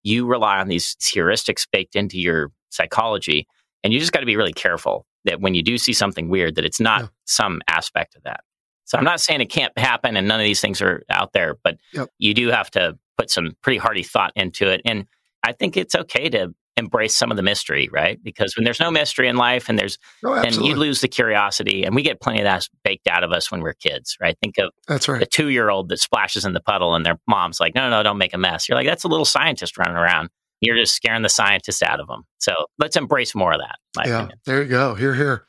you 0.05 0.27
rely 0.27 0.59
on 0.59 0.67
these 0.67 0.95
heuristics 1.01 1.67
baked 1.69 1.95
into 1.95 2.19
your 2.19 2.51
psychology, 2.69 3.47
and 3.83 3.91
you 3.91 3.99
just 3.99 4.11
got 4.11 4.19
to 4.19 4.25
be 4.25 4.37
really 4.37 4.53
careful 4.53 5.05
that 5.25 5.41
when 5.41 5.55
you 5.55 5.63
do 5.63 5.77
see 5.77 5.93
something 5.93 6.29
weird, 6.29 6.55
that 6.55 6.63
it's 6.63 6.79
not 6.79 7.01
yeah. 7.01 7.07
some 7.25 7.61
aspect 7.67 8.15
of 8.15 8.23
that. 8.23 8.41
So 8.85 8.99
I'm 8.99 9.03
not 9.03 9.19
saying 9.19 9.41
it 9.41 9.49
can't 9.49 9.75
happen 9.77 10.15
and 10.15 10.27
none 10.27 10.39
of 10.39 10.43
these 10.43 10.61
things 10.61 10.79
are 10.79 11.03
out 11.09 11.33
there, 11.33 11.57
but 11.63 11.77
yep. 11.91 12.09
you 12.19 12.35
do 12.35 12.49
have 12.49 12.69
to 12.71 12.95
put 13.17 13.31
some 13.31 13.53
pretty 13.63 13.79
hearty 13.79 14.03
thought 14.03 14.31
into 14.35 14.69
it. 14.69 14.81
And 14.85 15.07
I 15.41 15.53
think 15.53 15.75
it's 15.75 15.95
okay 15.95 16.29
to 16.29 16.53
embrace 16.77 17.15
some 17.15 17.31
of 17.31 17.37
the 17.37 17.43
mystery, 17.43 17.89
right? 17.91 18.21
Because 18.23 18.55
when 18.55 18.65
there's 18.65 18.79
no 18.79 18.91
mystery 18.91 19.27
in 19.27 19.37
life 19.37 19.69
and 19.69 19.79
there's 19.79 19.97
oh, 20.23 20.33
and 20.33 20.55
you 20.55 20.75
lose 20.75 21.01
the 21.01 21.07
curiosity 21.07 21.83
and 21.83 21.95
we 21.95 22.01
get 22.01 22.21
plenty 22.21 22.39
of 22.39 22.43
that 22.45 22.67
baked 22.83 23.07
out 23.07 23.23
of 23.23 23.31
us 23.31 23.51
when 23.51 23.61
we're 23.61 23.73
kids, 23.73 24.17
right? 24.21 24.37
Think 24.41 24.57
of 24.57 24.71
that's 24.87 25.07
right. 25.07 25.19
the 25.19 25.25
two 25.25 25.49
year 25.49 25.69
old 25.69 25.89
that 25.89 25.99
splashes 25.99 26.45
in 26.45 26.53
the 26.53 26.61
puddle 26.61 26.95
and 26.95 27.05
their 27.05 27.19
mom's 27.27 27.59
like, 27.59 27.75
no, 27.75 27.89
no, 27.89 28.03
don't 28.03 28.17
make 28.17 28.33
a 28.33 28.37
mess. 28.37 28.67
You're 28.67 28.77
like, 28.77 28.87
that's 28.87 29.03
a 29.03 29.07
little 29.07 29.25
scientist 29.25 29.77
running 29.77 29.95
around. 29.95 30.29
You're 30.61 30.77
just 30.77 30.95
scaring 30.95 31.21
the 31.21 31.29
scientist 31.29 31.83
out 31.83 31.99
of 31.99 32.07
them. 32.07 32.23
So 32.39 32.53
let's 32.79 32.95
embrace 32.95 33.35
more 33.35 33.53
of 33.53 33.59
that. 33.59 34.07
yeah, 34.07 34.17
opinion. 34.17 34.39
there 34.45 34.63
you 34.63 34.69
go. 34.69 34.95
Here, 34.95 35.13
here. 35.13 35.45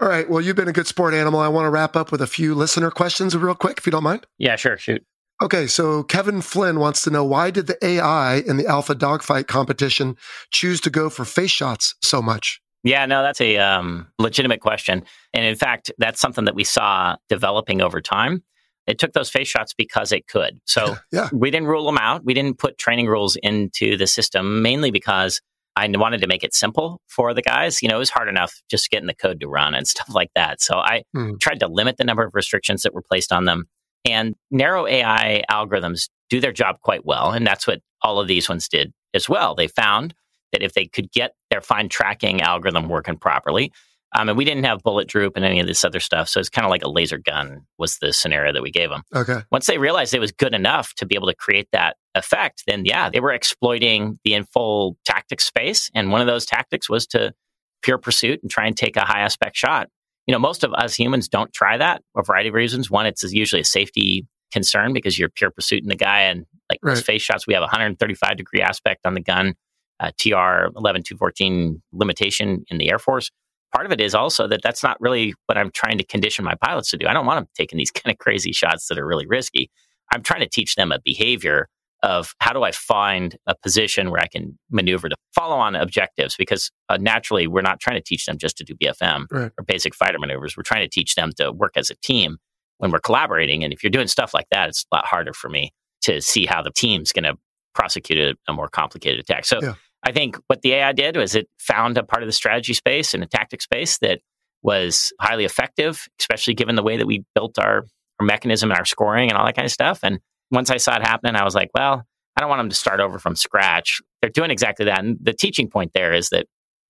All 0.00 0.08
right. 0.08 0.30
Well, 0.30 0.40
you've 0.40 0.56
been 0.56 0.68
a 0.68 0.72
good 0.72 0.86
sport 0.86 1.12
animal. 1.12 1.40
I 1.40 1.48
want 1.48 1.66
to 1.66 1.70
wrap 1.70 1.96
up 1.96 2.12
with 2.12 2.22
a 2.22 2.26
few 2.26 2.54
listener 2.54 2.90
questions 2.90 3.36
real 3.36 3.54
quick, 3.56 3.78
if 3.78 3.86
you 3.86 3.90
don't 3.90 4.04
mind. 4.04 4.26
Yeah, 4.38 4.54
sure. 4.54 4.78
Shoot. 4.78 5.04
Okay, 5.40 5.68
so 5.68 6.02
Kevin 6.02 6.40
Flynn 6.42 6.80
wants 6.80 7.02
to 7.02 7.10
know 7.10 7.24
why 7.24 7.50
did 7.50 7.68
the 7.68 7.78
AI 7.84 8.38
in 8.38 8.56
the 8.56 8.66
Alpha 8.66 8.94
Dogfight 8.94 9.46
competition 9.46 10.16
choose 10.50 10.80
to 10.80 10.90
go 10.90 11.08
for 11.08 11.24
face 11.24 11.50
shots 11.50 11.94
so 12.02 12.20
much? 12.20 12.60
Yeah, 12.82 13.06
no, 13.06 13.22
that's 13.22 13.40
a 13.40 13.58
um, 13.58 14.08
legitimate 14.18 14.60
question. 14.60 15.04
And 15.32 15.44
in 15.44 15.54
fact, 15.54 15.92
that's 15.98 16.20
something 16.20 16.44
that 16.46 16.54
we 16.54 16.64
saw 16.64 17.16
developing 17.28 17.80
over 17.80 18.00
time. 18.00 18.42
It 18.86 18.98
took 18.98 19.12
those 19.12 19.30
face 19.30 19.48
shots 19.48 19.74
because 19.74 20.10
it 20.10 20.26
could. 20.26 20.60
So 20.64 20.96
yeah. 21.12 21.28
we 21.32 21.50
didn't 21.50 21.68
rule 21.68 21.86
them 21.86 21.98
out. 21.98 22.24
We 22.24 22.34
didn't 22.34 22.58
put 22.58 22.78
training 22.78 23.06
rules 23.06 23.36
into 23.36 23.96
the 23.96 24.06
system 24.06 24.62
mainly 24.62 24.90
because 24.90 25.40
I 25.76 25.86
wanted 25.88 26.20
to 26.22 26.26
make 26.26 26.42
it 26.42 26.54
simple 26.54 27.00
for 27.06 27.34
the 27.34 27.42
guys. 27.42 27.82
You 27.82 27.88
know, 27.88 27.96
it 27.96 28.00
was 28.00 28.10
hard 28.10 28.28
enough 28.28 28.60
just 28.68 28.90
getting 28.90 29.06
the 29.06 29.14
code 29.14 29.40
to 29.40 29.48
run 29.48 29.74
and 29.74 29.86
stuff 29.88 30.08
like 30.12 30.30
that. 30.34 30.60
So 30.60 30.78
I 30.78 31.02
mm. 31.14 31.38
tried 31.38 31.60
to 31.60 31.68
limit 31.68 31.96
the 31.96 32.04
number 32.04 32.24
of 32.24 32.34
restrictions 32.34 32.82
that 32.82 32.94
were 32.94 33.02
placed 33.02 33.32
on 33.32 33.44
them. 33.44 33.66
And 34.04 34.34
narrow 34.50 34.86
AI 34.86 35.42
algorithms 35.50 36.08
do 36.30 36.40
their 36.40 36.52
job 36.52 36.80
quite 36.82 37.04
well. 37.04 37.32
And 37.32 37.46
that's 37.46 37.66
what 37.66 37.80
all 38.02 38.20
of 38.20 38.28
these 38.28 38.48
ones 38.48 38.68
did 38.68 38.92
as 39.14 39.28
well. 39.28 39.54
They 39.54 39.68
found 39.68 40.14
that 40.52 40.62
if 40.62 40.72
they 40.72 40.86
could 40.86 41.10
get 41.12 41.32
their 41.50 41.60
fine 41.60 41.88
tracking 41.88 42.40
algorithm 42.40 42.88
working 42.88 43.16
properly, 43.16 43.72
um, 44.14 44.28
and 44.28 44.38
we 44.38 44.44
didn't 44.44 44.64
have 44.64 44.82
bullet 44.82 45.06
droop 45.06 45.36
and 45.36 45.44
any 45.44 45.60
of 45.60 45.66
this 45.66 45.84
other 45.84 46.00
stuff. 46.00 46.28
So 46.28 46.40
it's 46.40 46.48
kind 46.48 46.64
of 46.64 46.70
like 46.70 46.82
a 46.82 46.88
laser 46.88 47.18
gun 47.18 47.66
was 47.78 47.98
the 47.98 48.12
scenario 48.12 48.52
that 48.52 48.62
we 48.62 48.70
gave 48.70 48.88
them. 48.88 49.02
Okay. 49.14 49.40
Once 49.52 49.66
they 49.66 49.76
realized 49.76 50.14
it 50.14 50.20
was 50.20 50.32
good 50.32 50.54
enough 50.54 50.94
to 50.94 51.06
be 51.06 51.14
able 51.14 51.26
to 51.26 51.34
create 51.34 51.68
that 51.72 51.96
effect, 52.14 52.64
then 52.66 52.84
yeah, 52.86 53.10
they 53.10 53.20
were 53.20 53.32
exploiting 53.32 54.18
the 54.24 54.34
info 54.34 54.96
tactics 55.04 55.44
space. 55.44 55.90
And 55.94 56.10
one 56.10 56.22
of 56.22 56.26
those 56.26 56.46
tactics 56.46 56.88
was 56.88 57.06
to 57.08 57.34
pure 57.82 57.98
pursuit 57.98 58.40
and 58.42 58.50
try 58.50 58.66
and 58.66 58.76
take 58.76 58.96
a 58.96 59.04
high 59.04 59.20
aspect 59.20 59.56
shot. 59.56 59.88
You 60.28 60.32
know, 60.32 60.38
most 60.38 60.62
of 60.62 60.72
us 60.74 60.94
humans 60.94 61.26
don't 61.26 61.52
try 61.52 61.76
that 61.76 62.02
for 62.12 62.20
a 62.20 62.24
variety 62.24 62.50
of 62.50 62.54
reasons. 62.54 62.90
One, 62.90 63.06
it's 63.06 63.24
usually 63.32 63.62
a 63.62 63.64
safety 63.64 64.24
concern 64.52 64.92
because 64.92 65.18
you're 65.18 65.28
pure 65.28 65.50
pursuiting 65.50 65.88
the 65.88 65.96
guy 65.96 66.20
and 66.20 66.46
like 66.70 66.78
right. 66.82 66.96
face 66.96 67.22
shots, 67.22 67.46
we 67.48 67.54
have 67.54 67.62
135 67.62 68.36
degree 68.36 68.60
aspect 68.60 69.04
on 69.04 69.14
the 69.14 69.20
gun, 69.20 69.54
uh, 69.98 70.12
TR 70.20 70.70
11214 70.76 71.82
limitation 71.92 72.64
in 72.68 72.78
the 72.78 72.90
Air 72.90 73.00
Force 73.00 73.30
part 73.72 73.86
of 73.86 73.92
it 73.92 74.00
is 74.00 74.14
also 74.14 74.46
that 74.48 74.60
that's 74.62 74.82
not 74.82 75.00
really 75.00 75.34
what 75.46 75.58
I'm 75.58 75.70
trying 75.70 75.98
to 75.98 76.04
condition 76.04 76.44
my 76.44 76.54
pilots 76.62 76.90
to 76.90 76.96
do. 76.96 77.06
I 77.06 77.12
don't 77.12 77.26
want 77.26 77.38
them 77.38 77.48
taking 77.54 77.78
these 77.78 77.90
kind 77.90 78.12
of 78.12 78.18
crazy 78.18 78.52
shots 78.52 78.88
that 78.88 78.98
are 78.98 79.06
really 79.06 79.26
risky. 79.26 79.70
I'm 80.12 80.22
trying 80.22 80.40
to 80.40 80.48
teach 80.48 80.74
them 80.74 80.92
a 80.92 80.98
behavior 81.04 81.68
of 82.02 82.34
how 82.40 82.52
do 82.52 82.62
I 82.62 82.70
find 82.70 83.36
a 83.46 83.54
position 83.54 84.10
where 84.10 84.20
I 84.20 84.28
can 84.28 84.58
maneuver 84.70 85.08
to 85.08 85.16
follow 85.34 85.56
on 85.56 85.74
objectives 85.74 86.36
because 86.36 86.70
uh, 86.88 86.96
naturally 87.00 87.46
we're 87.46 87.62
not 87.62 87.80
trying 87.80 87.96
to 87.96 88.02
teach 88.02 88.26
them 88.26 88.38
just 88.38 88.56
to 88.58 88.64
do 88.64 88.74
BFM 88.74 89.26
right. 89.30 89.52
or 89.58 89.64
basic 89.64 89.94
fighter 89.94 90.18
maneuvers. 90.18 90.56
We're 90.56 90.62
trying 90.62 90.82
to 90.82 90.88
teach 90.88 91.14
them 91.14 91.32
to 91.38 91.52
work 91.52 91.76
as 91.76 91.90
a 91.90 91.94
team 91.96 92.38
when 92.78 92.90
we're 92.90 93.00
collaborating. 93.00 93.64
And 93.64 93.72
if 93.72 93.82
you're 93.82 93.90
doing 93.90 94.06
stuff 94.06 94.32
like 94.32 94.46
that, 94.50 94.68
it's 94.68 94.84
a 94.92 94.96
lot 94.96 95.06
harder 95.06 95.32
for 95.32 95.48
me 95.48 95.72
to 96.02 96.20
see 96.20 96.46
how 96.46 96.62
the 96.62 96.70
team's 96.70 97.12
going 97.12 97.24
to 97.24 97.36
prosecute 97.74 98.18
a, 98.18 98.50
a, 98.50 98.54
more 98.54 98.68
complicated 98.68 99.20
attack. 99.20 99.44
So 99.44 99.60
yeah. 99.60 99.74
I 100.04 100.12
think 100.12 100.36
what 100.46 100.62
the 100.62 100.74
AI 100.74 100.92
did 100.92 101.16
was 101.16 101.34
it 101.34 101.48
found 101.58 101.98
a 101.98 102.04
part 102.04 102.22
of 102.22 102.28
the 102.28 102.32
strategy 102.32 102.74
space 102.74 103.14
and 103.14 103.22
a 103.22 103.26
tactic 103.26 103.60
space 103.60 103.98
that 103.98 104.20
was 104.62 105.12
highly 105.20 105.44
effective, 105.44 106.06
especially 106.20 106.54
given 106.54 106.76
the 106.76 106.82
way 106.82 106.96
that 106.96 107.06
we 107.06 107.24
built 107.34 107.58
our, 107.58 107.84
our 108.20 108.26
mechanism 108.26 108.70
and 108.70 108.78
our 108.78 108.84
scoring 108.84 109.28
and 109.28 109.38
all 109.38 109.44
that 109.44 109.56
kind 109.56 109.66
of 109.66 109.72
stuff. 109.72 110.00
And 110.02 110.18
once 110.50 110.70
I 110.70 110.76
saw 110.76 110.96
it 110.96 111.02
happening, 111.02 111.36
I 111.36 111.44
was 111.44 111.54
like, 111.54 111.70
well, 111.74 112.04
I 112.36 112.40
don't 112.40 112.48
want 112.48 112.60
them 112.60 112.68
to 112.68 112.74
start 112.74 113.00
over 113.00 113.18
from 113.18 113.34
scratch. 113.34 114.00
They're 114.20 114.30
doing 114.30 114.50
exactly 114.50 114.86
that. 114.86 115.00
And 115.00 115.18
the 115.20 115.32
teaching 115.32 115.68
point 115.68 115.92
there 115.94 116.12
is 116.12 116.30
that 116.30 116.46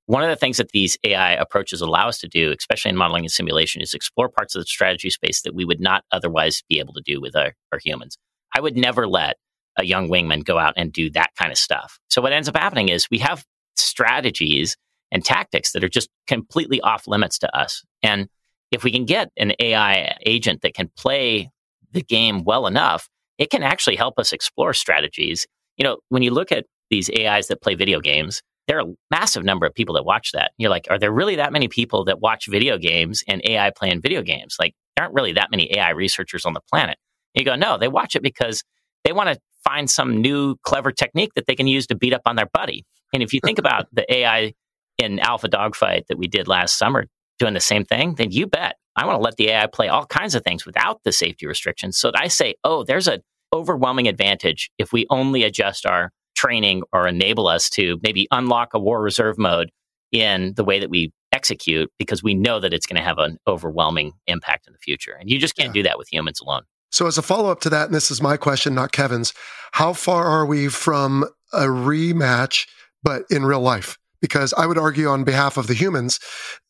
one 0.07 0.23
of 0.23 0.31
the 0.31 0.37
things 0.37 0.57
that 0.57 0.71
these 0.71 0.97
AI 1.05 1.33
approaches 1.33 1.81
allow 1.81 2.09
us 2.09 2.19
to 2.21 2.29
do, 2.29 2.55
especially 2.59 2.91
in 2.91 2.97
modeling 2.97 3.25
and 3.25 3.31
simulation, 3.31 3.83
is 3.83 3.93
explore 3.93 4.29
parts 4.29 4.55
of 4.55 4.63
the 4.63 4.67
strategy 4.67 5.11
space 5.11 5.43
that 5.43 5.55
we 5.55 5.65
would 5.65 5.81
not 5.81 6.05
otherwise 6.13 6.63
be 6.69 6.79
able 6.79 6.95
to 6.95 7.03
do 7.05 7.21
with 7.21 7.37
our, 7.37 7.53
our 7.73 7.79
humans. 7.83 8.17
I 8.55 8.61
would 8.61 8.77
never 8.77 9.07
let 9.07 9.37
a 9.79 9.85
young 9.85 10.09
wingman 10.09 10.45
go 10.45 10.59
out 10.59 10.75
and 10.77 10.93
do 10.93 11.11
that 11.11 11.31
kind 11.39 11.53
of 11.53 11.59
stuff. 11.59 11.99
So 12.09 12.23
what 12.23 12.33
ends 12.33 12.49
up 12.49 12.57
happening 12.57 12.89
is 12.89 13.07
we 13.11 13.19
have 13.19 13.45
strategies 13.77 14.77
and 15.13 15.25
tactics 15.25 15.73
that 15.73 15.85
are 15.85 15.89
just 15.89 16.09
completely 16.27 16.81
off 16.81 17.07
limits 17.07 17.39
to 17.39 17.57
us. 17.57 17.85
And 18.03 18.29
if 18.71 18.85
we 18.85 18.93
can 18.93 19.05
get 19.05 19.31
an 19.37 19.53
AI 19.61 20.17
agent 20.27 20.63
that 20.63 20.75
can 20.75 20.91
play 20.97 21.51
the 21.93 22.03
game 22.03 22.45
well 22.45 22.67
enough, 22.67 23.09
it 23.39 23.51
can 23.51 23.63
actually 23.63 23.97
help 23.97 24.19
us 24.19 24.33
explore 24.33 24.73
strategies. 24.75 25.47
You 25.77 25.85
know, 25.85 25.99
when 26.09 26.23
you 26.23 26.33
look 26.33 26.53
at 26.53 26.67
these 26.91 27.11
AIs 27.11 27.49
that 27.49 27.63
play 27.63 27.75
video 27.75 28.01
games, 28.01 28.43
there 28.67 28.79
are 28.79 28.83
a 28.83 28.95
massive 29.11 29.45
number 29.45 29.67
of 29.67 29.75
people 29.75 29.95
that 29.95 30.05
watch 30.05 30.33
that. 30.33 30.53
You're 30.59 30.71
like, 30.71 30.87
are 30.91 30.99
there 30.99 31.13
really 31.13 31.37
that 31.37 31.53
many 31.53 31.69
people 31.69 32.05
that 32.05 32.21
watch 32.21 32.47
video 32.49 32.77
games 32.77 33.23
and 33.27 33.41
AI 33.45 33.71
playing 33.71 34.03
video 34.03 34.23
games? 34.23 34.57
Like, 34.59 34.75
there 34.95 35.05
aren't 35.05 35.15
really 35.15 35.33
that 35.35 35.51
many 35.51 35.75
AI 35.77 35.91
researchers 35.91 36.45
on 36.45 36.53
the 36.53 36.61
planet. 36.71 36.99
And 37.35 37.41
you 37.41 37.51
go, 37.51 37.57
no, 37.57 37.79
they 37.79 37.89
watch 37.89 38.15
it 38.15 38.23
because 38.23 38.63
they 39.05 39.13
want 39.13 39.31
to 39.31 39.41
find 39.65 39.89
some 39.89 40.21
new 40.21 40.57
clever 40.65 40.93
technique 40.93 41.31
that 41.35 41.47
they 41.47 41.55
can 41.55 41.67
use 41.67 41.87
to 41.87 41.97
beat 41.97 42.13
up 42.13 42.23
on 42.27 42.37
their 42.37 42.49
buddy. 42.53 42.85
And 43.15 43.23
if 43.23 43.33
you 43.33 43.41
think 43.43 43.59
about 43.59 43.87
the 43.93 44.13
AI 44.13 44.53
in 44.99 45.19
Alpha 45.21 45.49
Dogfight 45.49 46.05
that 46.09 46.19
we 46.19 46.27
did 46.27 46.49
last 46.49 46.77
summer 46.77 47.07
doing 47.39 47.55
the 47.55 47.61
same 47.61 47.85
thing, 47.85 48.17
then 48.17 48.33
you 48.33 48.47
bet 48.47 48.77
I 48.99 49.07
want 49.07 49.17
to 49.17 49.23
let 49.23 49.37
the 49.37 49.49
AI 49.51 49.67
play 49.67 49.89
all 49.89 50.07
kinds 50.07 50.35
of 50.35 50.43
things 50.43 50.67
without 50.67 51.01
the 51.05 51.13
safety 51.13 51.47
restrictions. 51.47 51.97
So 51.97 52.11
I 52.17 52.27
say, 52.29 52.57
oh, 52.65 52.83
there's 52.83 53.07
an 53.07 53.23
overwhelming 53.55 54.09
advantage 54.09 54.71
if 54.77 54.93
we 54.93 55.07
only 55.09 55.45
adjust 55.45 55.87
our 55.87 56.11
training 56.35 56.83
or 56.93 57.07
enable 57.07 57.47
us 57.47 57.71
to 57.71 57.99
maybe 58.03 58.27
unlock 58.31 58.75
a 58.75 58.79
war 58.79 59.01
reserve 59.01 59.39
mode 59.39 59.71
in 60.11 60.53
the 60.55 60.65
way 60.65 60.81
that 60.81 60.91
we 60.91 61.13
execute 61.33 61.91
because 61.99 62.23
we 62.23 62.35
know 62.35 62.59
that 62.59 62.73
it's 62.73 62.87
going 62.87 62.97
to 62.97 63.03
have 63.03 63.19
an 63.19 63.39
overwhelming 63.47 64.13
impact 64.27 64.67
in 64.67 64.73
the 64.73 64.79
future. 64.79 65.13
And 65.13 65.31
you 65.31 65.39
just 65.39 65.57
can't 65.57 65.69
yeah. 65.69 65.83
do 65.83 65.83
that 65.85 65.99
with 65.99 66.13
humans 66.13 66.41
alone. 66.41 66.63
So, 66.91 67.07
as 67.07 67.19
a 67.19 67.23
follow 67.23 67.51
up 67.51 67.61
to 67.61 67.71
that, 67.71 67.87
and 67.87 67.95
this 67.95 68.11
is 68.11 68.23
my 68.23 68.37
question, 68.37 68.75
not 68.75 68.93
Kevin's, 68.93 69.35
how 69.73 69.93
far 69.93 70.25
are 70.25 70.47
we 70.47 70.69
from 70.69 71.25
a 71.53 71.65
rematch, 71.65 72.67
but 73.03 73.25
in 73.31 73.45
real 73.45 73.61
life? 73.61 73.99
Because 74.21 74.53
I 74.55 74.67
would 74.67 74.79
argue 74.79 75.09
on 75.09 75.25
behalf 75.25 75.57
of 75.57 75.67
the 75.69 75.75
humans, 75.75 76.19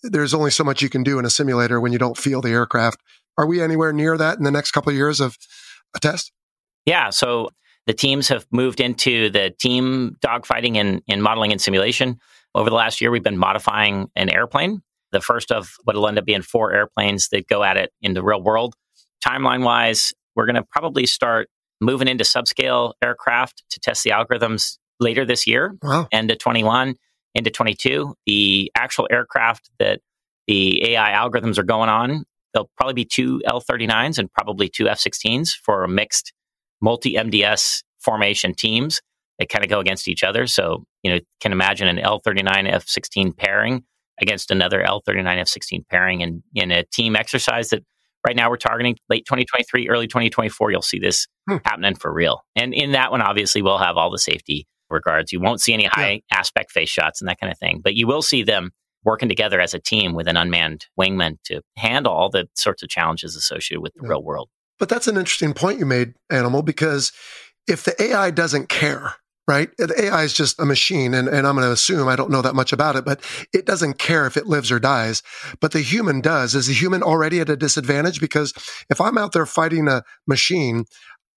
there's 0.03 0.35
only 0.35 0.51
so 0.51 0.65
much 0.65 0.83
you 0.83 0.91
can 0.91 1.03
do 1.03 1.19
in 1.19 1.25
a 1.25 1.31
simulator 1.31 1.81
when 1.81 1.93
you 1.93 1.99
don't 1.99 2.17
feel 2.17 2.41
the 2.41 2.51
aircraft. 2.51 3.01
Are 3.39 3.47
we 3.47 3.63
anywhere 3.63 3.93
near 3.93 4.17
that 4.19 4.37
in 4.39 4.45
the 4.45 4.51
next 4.51 4.73
couple 4.73 4.91
of 4.91 4.97
years 4.97 5.21
of 5.21 5.37
a 5.95 6.01
test? 6.01 6.33
Yeah. 6.87 7.11
So, 7.11 7.51
The 7.87 7.95
teams 7.95 8.29
have 8.29 8.47
moved 8.53 8.81
into 8.81 9.31
the 9.31 9.49
team 9.59 10.17
dogfighting 10.21 10.77
and 10.77 11.01
in 11.07 11.23
modeling 11.23 11.53
and 11.53 11.61
simulation. 11.61 12.19
Over 12.55 12.69
the 12.69 12.77
last 12.77 13.01
year, 13.01 13.11
we've 13.11 13.23
been 13.23 13.39
modifying 13.39 14.11
an 14.15 14.29
airplane. 14.29 14.83
The 15.11 15.23
first 15.23 15.51
of 15.51 15.73
what 15.85 15.97
will 15.97 16.07
end 16.07 16.19
up 16.19 16.27
being 16.27 16.43
four 16.43 16.75
airplanes 16.75 17.29
that 17.31 17.49
go 17.49 17.65
at 17.65 17.79
it 17.79 17.91
in 18.03 18.13
the 18.13 18.23
real 18.23 18.43
world. 18.43 18.75
Timeline 19.27 19.65
wise, 19.65 20.13
we're 20.37 20.45
going 20.45 20.57
to 20.57 20.65
probably 20.71 21.07
start 21.07 21.49
moving 21.81 22.09
into 22.09 22.25
subscale 22.25 22.93
aircraft 23.03 23.65
to 23.71 23.81
test 23.81 24.05
the 24.05 24.11
algorithms 24.11 24.77
later 25.01 25.25
this 25.25 25.47
year, 25.47 25.75
Wow. 25.83 26.09
end 26.13 26.31
of 26.31 26.39
21, 26.39 26.95
into 27.39 27.51
22. 27.51 28.15
The 28.27 28.71
actual 28.77 29.09
aircraft 29.11 29.71
that 29.79 30.01
the 30.47 30.93
AI 30.93 31.13
algorithms 31.13 31.59
are 31.59 31.63
going 31.65 31.89
on, 31.89 32.25
there'll 32.53 32.71
probably 32.77 32.95
be 32.95 33.05
two 33.05 33.41
L39s 33.47 34.19
and 34.19 34.33
probably 34.33 34.69
two 34.69 34.89
F 34.89 34.99
16s 34.99 35.51
for 35.63 35.85
a 35.85 35.89
mixed 35.89 36.33
multi 36.81 37.15
MDS 37.15 37.83
formation 38.01 38.55
teams. 38.55 39.01
They 39.39 39.47
kind 39.47 39.65
of 39.65 39.71
go 39.71 39.79
against 39.81 40.09
each 40.09 40.25
other. 40.25 40.47
So, 40.47 40.85
you 41.03 41.13
know, 41.13 41.21
can 41.41 41.53
imagine 41.53 41.87
an 41.89 41.99
L39 41.99 42.71
F 42.73 42.89
16 42.89 43.33
pairing 43.33 43.85
against 44.21 44.51
another 44.51 44.83
L39 44.83 45.39
F 45.39 45.49
16 45.49 45.85
pairing 45.91 46.21
in, 46.23 46.43
in 46.55 46.73
a 46.73 46.83
team 46.85 47.15
exercise 47.15 47.69
that 47.71 47.85
right 48.27 48.35
now 48.35 48.51
we're 48.51 48.57
targeting 48.57 48.97
late 49.09 49.25
2023, 49.27 49.89
early 49.89 50.09
2024. 50.09 50.73
You'll 50.73 50.83
see 50.83 50.99
this 50.99 51.27
Hmm. 51.49 51.57
happening 51.65 51.95
for 51.95 52.13
real. 52.13 52.43
And 52.57 52.75
in 52.75 52.93
that 52.93 53.11
one, 53.11 53.23
obviously, 53.23 53.63
we'll 53.63 53.79
have 53.79 53.97
all 53.97 54.11
the 54.11 54.19
safety 54.19 54.67
regards. 54.91 55.33
You 55.33 55.41
won't 55.41 55.61
see 55.61 55.73
any 55.75 55.85
high 55.85 56.23
aspect 56.33 56.71
face 56.73 56.89
shots 56.89 57.21
and 57.21 57.29
that 57.29 57.41
kind 57.41 57.53
of 57.53 57.59
thing, 57.59 57.81
but 57.83 57.95
you 57.95 58.07
will 58.07 58.23
see 58.23 58.43
them 58.43 58.71
working 59.05 59.29
together 59.29 59.61
as 59.61 59.75
a 59.75 59.79
team 59.79 60.15
with 60.15 60.27
an 60.29 60.37
unmanned 60.37 60.87
wingman 60.99 61.37
to 61.45 61.63
handle 61.77 62.13
all 62.13 62.29
the 62.31 62.49
sorts 62.55 62.83
of 62.83 62.89
challenges 62.89 63.37
associated 63.37 63.81
with 63.81 63.95
the 63.95 64.01
Yeah. 64.03 64.11
real 64.11 64.23
world. 64.23 64.49
But 64.79 64.89
that's 64.89 65.09
an 65.09 65.17
interesting 65.17 65.55
point 65.55 65.79
you 65.79 65.87
made, 65.87 66.15
Animal, 66.31 66.63
because 66.63 67.13
if 67.67 67.85
the 67.85 68.01
AI 68.03 68.31
doesn't 68.31 68.69
care, 68.69 69.15
right? 69.47 69.71
The 69.79 69.95
AI 70.05 70.25
is 70.25 70.35
just 70.35 70.61
a 70.61 70.65
machine, 70.67 71.15
and, 71.15 71.27
and 71.27 71.47
I'm 71.47 71.55
going 71.57 71.67
to 71.67 71.73
assume 71.73 72.07
I 72.07 72.17
don't 72.17 72.31
know 72.31 72.43
that 72.43 72.55
much 72.55 72.73
about 72.73 72.97
it, 72.97 73.05
but 73.07 73.21
it 73.55 73.65
doesn't 73.65 73.99
care 73.99 74.27
if 74.27 74.37
it 74.37 74.47
lives 74.47 74.71
or 74.71 74.79
dies. 74.79 75.23
But 75.61 75.73
the 75.73 75.81
human 75.81 76.21
does. 76.21 76.55
Is 76.55 76.67
the 76.67 76.75
human 76.75 77.03
already 77.03 77.41
at 77.41 77.49
a 77.49 77.57
disadvantage? 77.57 78.21
Because 78.21 78.53
if 78.91 79.01
I'm 79.01 79.17
out 79.17 79.33
there 79.33 79.47
fighting 79.47 79.89
a 79.89 80.03
machine, 80.27 80.85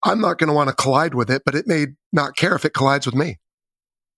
I'm 0.04 0.20
not 0.20 0.38
going 0.38 0.48
to 0.48 0.54
want 0.54 0.70
to 0.70 0.76
collide 0.76 1.14
with 1.14 1.30
it, 1.30 1.44
but 1.46 1.56
it 1.56 1.68
may 1.68 1.88
not 2.12 2.36
care 2.36 2.56
if 2.56 2.66
it 2.66 2.74
collides 2.74 3.06
with 3.06 3.16
me. 3.16 3.38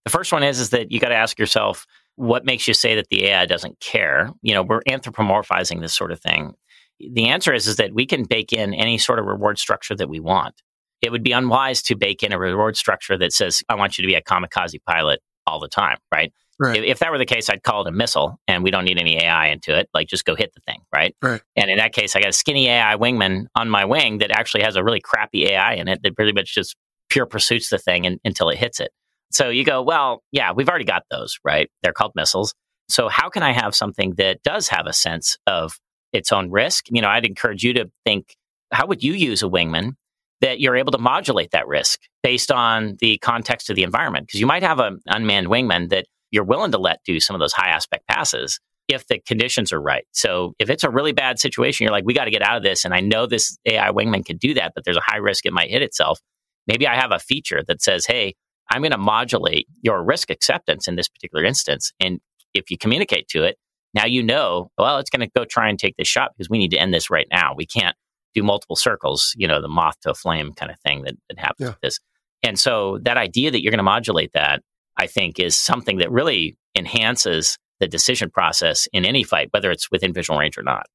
The 0.05 0.11
first 0.11 0.31
one 0.31 0.43
is 0.43 0.59
is 0.59 0.69
that 0.71 0.91
you 0.91 0.99
got 0.99 1.09
to 1.09 1.15
ask 1.15 1.39
yourself 1.39 1.85
what 2.15 2.45
makes 2.45 2.67
you 2.67 2.73
say 2.73 2.95
that 2.95 3.07
the 3.09 3.25
AI 3.25 3.45
doesn't 3.45 3.79
care. 3.79 4.31
You 4.41 4.53
know, 4.53 4.63
we're 4.63 4.81
anthropomorphizing 4.81 5.81
this 5.81 5.93
sort 5.93 6.11
of 6.11 6.19
thing. 6.19 6.53
The 6.99 7.27
answer 7.27 7.53
is 7.53 7.67
is 7.67 7.77
that 7.77 7.93
we 7.93 8.05
can 8.05 8.23
bake 8.23 8.53
in 8.53 8.73
any 8.73 8.97
sort 8.97 9.19
of 9.19 9.25
reward 9.25 9.57
structure 9.57 9.95
that 9.95 10.09
we 10.09 10.19
want. 10.19 10.55
It 11.01 11.11
would 11.11 11.23
be 11.23 11.31
unwise 11.31 11.81
to 11.83 11.95
bake 11.95 12.23
in 12.23 12.31
a 12.31 12.39
reward 12.39 12.77
structure 12.77 13.17
that 13.17 13.33
says 13.33 13.61
I 13.67 13.75
want 13.75 13.97
you 13.97 14.03
to 14.03 14.07
be 14.07 14.15
a 14.15 14.21
kamikaze 14.21 14.77
pilot 14.87 15.19
all 15.45 15.59
the 15.59 15.67
time, 15.67 15.97
right? 16.13 16.31
Right. 16.59 16.77
If, 16.77 16.83
if 16.83 16.99
that 16.99 17.11
were 17.11 17.17
the 17.17 17.25
case, 17.25 17.49
I'd 17.49 17.63
call 17.63 17.81
it 17.81 17.87
a 17.87 17.91
missile, 17.91 18.39
and 18.47 18.63
we 18.63 18.71
don't 18.71 18.85
need 18.85 18.99
any 18.99 19.21
AI 19.21 19.47
into 19.47 19.77
it. 19.77 19.89
Like, 19.93 20.07
just 20.07 20.25
go 20.25 20.35
hit 20.35 20.53
the 20.53 20.61
thing, 20.61 20.81
right? 20.93 21.15
Right. 21.21 21.41
And 21.55 21.69
in 21.69 21.77
that 21.77 21.93
case, 21.93 22.15
I 22.15 22.19
got 22.19 22.29
a 22.29 22.33
skinny 22.33 22.67
AI 22.67 22.95
wingman 22.95 23.45
on 23.55 23.69
my 23.69 23.85
wing 23.85 24.19
that 24.19 24.31
actually 24.31 24.63
has 24.63 24.75
a 24.75 24.83
really 24.83 25.01
crappy 25.01 25.47
AI 25.47 25.73
in 25.73 25.87
it 25.87 26.01
that 26.03 26.15
pretty 26.15 26.33
much 26.33 26.53
just 26.53 26.75
pure 27.09 27.25
pursuits 27.25 27.69
the 27.69 27.77
thing 27.77 28.05
in, 28.05 28.19
until 28.23 28.49
it 28.49 28.57
hits 28.57 28.79
it. 28.79 28.91
So 29.31 29.49
you 29.49 29.63
go, 29.63 29.81
well, 29.81 30.21
yeah, 30.31 30.51
we've 30.51 30.69
already 30.69 30.85
got 30.85 31.03
those, 31.09 31.37
right? 31.43 31.69
They're 31.81 31.93
called 31.93 32.11
missiles. 32.15 32.53
So 32.89 33.07
how 33.09 33.29
can 33.29 33.41
I 33.43 33.51
have 33.51 33.75
something 33.75 34.13
that 34.17 34.43
does 34.43 34.67
have 34.67 34.85
a 34.85 34.93
sense 34.93 35.37
of 35.47 35.79
its 36.11 36.31
own 36.31 36.51
risk? 36.51 36.85
You 36.89 37.01
know, 37.01 37.09
I'd 37.09 37.25
encourage 37.25 37.63
you 37.63 37.73
to 37.73 37.89
think, 38.05 38.35
how 38.71 38.85
would 38.87 39.03
you 39.03 39.13
use 39.13 39.41
a 39.41 39.47
wingman 39.47 39.93
that 40.41 40.59
you're 40.59 40.75
able 40.75 40.91
to 40.91 40.97
modulate 40.97 41.51
that 41.51 41.67
risk 41.67 41.99
based 42.21 42.51
on 42.51 42.97
the 42.99 43.17
context 43.19 43.69
of 43.69 43.75
the 43.75 43.83
environment? 43.83 44.27
Because 44.27 44.39
you 44.39 44.45
might 44.45 44.63
have 44.63 44.79
an 44.79 44.99
unmanned 45.07 45.47
wingman 45.47 45.89
that 45.89 46.05
you're 46.33 46.43
willing 46.43 46.71
to 46.71 46.77
let 46.77 46.99
do 47.05 47.19
some 47.19 47.35
of 47.35 47.39
those 47.39 47.53
high 47.53 47.69
aspect 47.69 48.07
passes 48.07 48.59
if 48.89 49.07
the 49.07 49.19
conditions 49.19 49.71
are 49.71 49.79
right. 49.81 50.05
So 50.11 50.53
if 50.59 50.69
it's 50.69 50.83
a 50.83 50.89
really 50.89 51.13
bad 51.13 51.39
situation, 51.39 51.85
you're 51.85 51.93
like, 51.93 52.03
we 52.05 52.13
got 52.13 52.25
to 52.25 52.31
get 52.31 52.41
out 52.41 52.57
of 52.57 52.63
this. 52.63 52.83
And 52.83 52.93
I 52.93 52.99
know 52.99 53.25
this 53.25 53.57
AI 53.65 53.91
wingman 53.91 54.25
can 54.25 54.37
do 54.37 54.53
that, 54.55 54.73
but 54.75 54.83
there's 54.83 54.97
a 54.97 55.01
high 55.05 55.17
risk 55.17 55.45
it 55.45 55.53
might 55.53 55.69
hit 55.69 55.81
itself. 55.81 56.19
Maybe 56.67 56.87
I 56.87 56.95
have 56.95 57.11
a 57.11 57.19
feature 57.19 57.63
that 57.67 57.81
says, 57.81 58.05
hey, 58.05 58.33
I'm 58.69 58.81
going 58.81 58.91
to 58.91 58.97
modulate 58.97 59.67
your 59.81 60.03
risk 60.03 60.29
acceptance 60.29 60.87
in 60.87 60.95
this 60.95 61.07
particular 61.07 61.45
instance. 61.45 61.91
And 61.99 62.19
if 62.53 62.71
you 62.71 62.77
communicate 62.77 63.27
to 63.29 63.43
it, 63.43 63.57
now 63.93 64.05
you 64.05 64.23
know, 64.23 64.69
well, 64.77 64.97
it's 64.97 65.09
going 65.09 65.25
to 65.27 65.31
go 65.35 65.45
try 65.45 65.69
and 65.69 65.77
take 65.77 65.95
this 65.97 66.07
shot 66.07 66.31
because 66.35 66.49
we 66.49 66.57
need 66.57 66.71
to 66.71 66.77
end 66.77 66.93
this 66.93 67.09
right 67.09 67.27
now. 67.31 67.53
We 67.55 67.65
can't 67.67 67.95
do 68.33 68.41
multiple 68.41 68.75
circles, 68.75 69.33
you 69.37 69.47
know, 69.47 69.61
the 69.61 69.67
moth 69.67 69.99
to 70.01 70.11
a 70.11 70.13
flame 70.15 70.51
kind 70.53 70.71
of 70.71 70.79
thing 70.79 71.03
that, 71.03 71.13
that 71.29 71.37
happens 71.37 71.59
Yeah. 71.59 71.67
with 71.69 71.79
this. 71.81 71.99
And 72.41 72.59
so 72.59 72.99
that 73.03 73.15
idea 73.17 73.51
that 73.51 73.61
you're 73.61 73.71
going 73.71 73.77
to 73.77 73.83
modulate 73.83 74.31
that, 74.33 74.61
I 74.97 75.07
think, 75.07 75.39
is 75.39 75.57
something 75.57 75.97
that 75.97 76.11
really 76.11 76.57
enhances 76.77 77.57
the 77.79 77.87
decision 77.87 78.29
process 78.29 78.87
in 78.93 79.05
any 79.05 79.23
fight, 79.23 79.49
whether 79.51 79.71
it's 79.71 79.91
within 79.91 80.13
visual 80.13 80.39
range 80.39 80.57
or 80.57 80.63
not. 80.63 80.85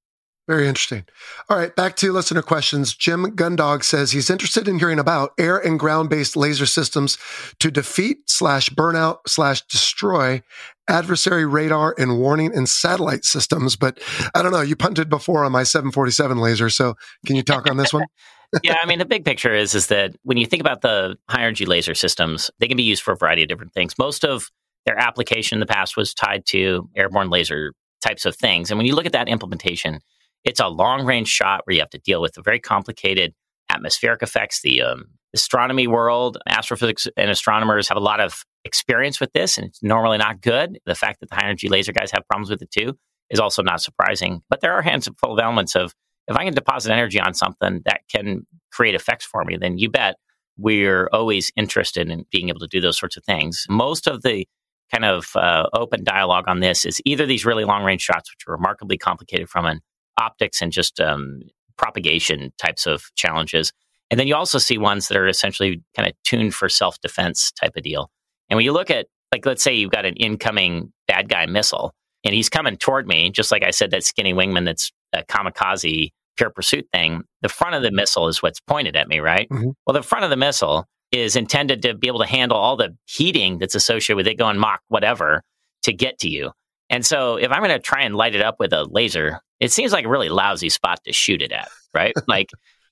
Very 0.49 0.66
interesting. 0.66 1.05
All 1.51 1.59
right, 1.59 1.76
back 1.76 1.94
to 1.96 2.11
listener 2.11 2.40
questions. 2.40 2.94
Jim 2.94 3.36
Gundog 3.36 3.84
says 3.84 4.12
he's 4.12 4.30
interested 4.30 4.66
in 4.66 4.78
hearing 4.78 4.99
about 4.99 5.32
air 5.38 5.59
and 5.59 5.78
ground 5.78 6.09
based 6.09 6.38
laser 6.38 6.64
systems 6.64 7.18
to 7.61 7.70
defeat 7.70 8.30
slash 8.30 8.70
burnout 8.70 9.18
slash 9.26 9.61
destroy 9.66 10.42
adversary 10.88 11.44
radar 11.44 11.94
and 11.99 12.18
warning 12.18 12.55
and 12.55 12.66
satellite 12.66 13.26
systems. 13.26 13.76
But 13.76 14.01
I 14.34 14.40
don't 14.42 14.53
know. 14.53 14.62
You 14.62 14.74
punted 14.74 15.11
before 15.11 15.44
on 15.44 15.53
my 15.53 15.64
747 15.64 16.38
laser, 16.38 16.70
so 16.70 16.94
can 17.26 17.36
you 17.36 17.42
talk 17.42 17.68
on 17.68 17.76
this 17.76 17.92
one? 17.92 18.07
yeah, 18.62 18.76
I 18.82 18.86
mean, 18.86 18.99
the 18.99 19.05
big 19.05 19.24
picture 19.24 19.55
is 19.55 19.74
is 19.74 19.88
that 19.88 20.16
when 20.22 20.38
you 20.38 20.46
think 20.46 20.61
about 20.61 20.80
the 20.80 21.16
high 21.28 21.42
energy 21.42 21.66
laser 21.66 21.94
systems, 21.94 22.51
they 22.59 22.68
can 22.68 22.76
be 22.76 22.82
used 22.82 23.03
for 23.03 23.12
a 23.12 23.16
variety 23.16 23.42
of 23.42 23.49
different 23.49 23.72
things. 23.72 23.99
Most 23.99 24.24
of 24.24 24.51
their 24.86 24.99
application 24.99 25.57
in 25.57 25.61
the 25.61 25.66
past 25.66 25.96
was 25.96 26.14
tied 26.14 26.46
to 26.46 26.88
airborne 26.96 27.30
laser 27.30 27.74
types 28.01 28.24
of 28.24 28.36
things. 28.36 28.70
And 28.70 28.78
when 28.78 28.86
you 28.86 28.94
look 28.94 29.07
at 29.07 29.12
that 29.12 29.28
implementation, 29.28 30.01
it's 30.44 30.61
a 30.61 30.68
long 30.68 31.05
range 31.05 31.28
shot 31.28 31.62
where 31.64 31.74
you 31.74 31.80
have 31.80 31.90
to 31.90 31.99
deal 31.99 32.22
with 32.22 32.34
the 32.34 32.42
very 32.42 32.61
complicated 32.61 33.34
atmospheric 33.70 34.22
effects. 34.22 34.62
The 34.62 34.82
um, 34.82 35.05
astronomy 35.34 35.86
world, 35.86 36.38
astrophysics 36.49 37.07
and 37.16 37.30
astronomers 37.30 37.88
have 37.88 37.99
a 37.99 38.01
lot 38.01 38.20
of 38.20 38.44
experience 38.64 39.20
with 39.20 39.32
this, 39.32 39.59
and 39.59 39.66
it's 39.66 39.82
normally 39.82 40.18
not 40.18 40.40
good. 40.40 40.78
The 40.86 40.94
fact 40.94 41.20
that 41.20 41.30
the 41.30 41.36
high 41.36 41.44
energy 41.44 41.68
laser 41.68 41.92
guys 41.92 42.11
have 42.12 42.26
problems 42.28 42.51
with 42.51 42.62
it 42.62 42.70
too 42.70 42.96
is 43.30 43.40
also 43.40 43.62
not 43.62 43.82
surprising. 43.82 44.40
But 44.49 44.61
there 44.61 44.72
are 44.72 44.82
handful 44.82 45.32
of 45.32 45.38
elements 45.38 45.76
of 45.76 45.92
if 46.28 46.36
I 46.36 46.44
can 46.44 46.54
deposit 46.54 46.92
energy 46.92 47.18
on 47.20 47.34
something 47.34 47.80
that 47.86 48.02
can 48.14 48.46
create 48.70 48.94
effects 48.94 49.24
for 49.24 49.44
me, 49.44 49.56
then 49.56 49.78
you 49.78 49.90
bet 49.90 50.16
we're 50.58 51.08
always 51.12 51.50
interested 51.56 52.10
in 52.10 52.24
being 52.30 52.48
able 52.48 52.60
to 52.60 52.66
do 52.66 52.80
those 52.80 52.98
sorts 52.98 53.16
of 53.16 53.24
things. 53.24 53.64
Most 53.68 54.06
of 54.06 54.22
the 54.22 54.46
kind 54.92 55.04
of 55.04 55.34
uh, 55.36 55.68
open 55.72 56.04
dialogue 56.04 56.44
on 56.46 56.60
this 56.60 56.84
is 56.84 57.00
either 57.04 57.26
these 57.26 57.44
really 57.44 57.64
long 57.64 57.84
range 57.84 58.02
shots, 58.02 58.30
which 58.30 58.46
are 58.46 58.52
remarkably 58.52 58.98
complicated 58.98 59.48
from 59.48 59.66
an 59.66 59.80
optics 60.18 60.60
and 60.60 60.72
just 60.72 61.00
um, 61.00 61.40
propagation 61.76 62.52
types 62.58 62.86
of 62.86 63.04
challenges. 63.14 63.72
And 64.10 64.18
then 64.18 64.26
you 64.26 64.34
also 64.34 64.58
see 64.58 64.78
ones 64.78 65.08
that 65.08 65.16
are 65.16 65.28
essentially 65.28 65.82
kind 65.94 66.08
of 66.08 66.14
tuned 66.24 66.54
for 66.54 66.68
self 66.68 67.00
defense 67.00 67.52
type 67.52 67.72
of 67.76 67.82
deal. 67.82 68.10
And 68.50 68.56
when 68.56 68.64
you 68.64 68.72
look 68.72 68.90
at, 68.90 69.06
like, 69.32 69.44
let's 69.44 69.62
say 69.62 69.74
you've 69.74 69.90
got 69.90 70.06
an 70.06 70.14
incoming 70.14 70.92
bad 71.06 71.28
guy 71.28 71.46
missile 71.46 71.94
and 72.24 72.34
he's 72.34 72.48
coming 72.48 72.76
toward 72.76 73.06
me, 73.06 73.30
just 73.30 73.50
like 73.50 73.62
I 73.62 73.70
said, 73.70 73.90
that 73.90 74.04
skinny 74.04 74.32
wingman 74.32 74.64
that's 74.64 74.90
a 75.12 75.22
kamikaze 75.24 76.11
pure 76.36 76.50
pursuit 76.50 76.86
thing, 76.92 77.22
the 77.42 77.48
front 77.48 77.74
of 77.74 77.82
the 77.82 77.90
missile 77.90 78.28
is 78.28 78.42
what's 78.42 78.61
pointed 78.61 78.96
at 78.96 79.09
me, 79.09 79.18
right? 79.18 79.48
Mhm. 79.50 79.72
Well, 79.86 79.94
the 79.94 80.02
front 80.02 80.24
of 80.24 80.30
the 80.30 80.36
missile 80.36 80.86
is 81.11 81.36
intended 81.36 81.82
to 81.82 81.94
be 81.94 82.06
able 82.06 82.20
to 82.20 82.26
handle 82.26 82.56
all 82.56 82.76
the 82.76 82.96
heating 83.06 83.59
that's 83.59 83.74
associated 83.74 84.16
with 84.16 84.26
it 84.26 84.35
going 84.36 84.59
Mach 84.59 84.80
whatever 84.89 85.43
to 85.82 85.93
get 85.93 86.18
to 86.20 86.28
you. 86.28 86.52
And 86.90 87.05
so 87.05 87.36
if 87.36 87.51
I'm 87.51 87.59
going 87.59 87.70
to 87.70 87.78
try 87.78 88.02
and 88.02 88.14
light 88.14 88.35
it 88.35 88.43
up 88.43 88.56
with 88.59 88.72
a 88.72 88.85
laser, 88.85 89.40
it 89.60 89.72
seems 89.72 89.93
like 89.93 90.05
a 90.05 90.09
really 90.09 90.28
lousy 90.28 90.68
spot 90.68 91.01
to 91.05 91.12
shoot 91.12 91.43
it 91.43 91.52
at, 91.52 91.68
right? 91.94 92.14
like 92.28 92.51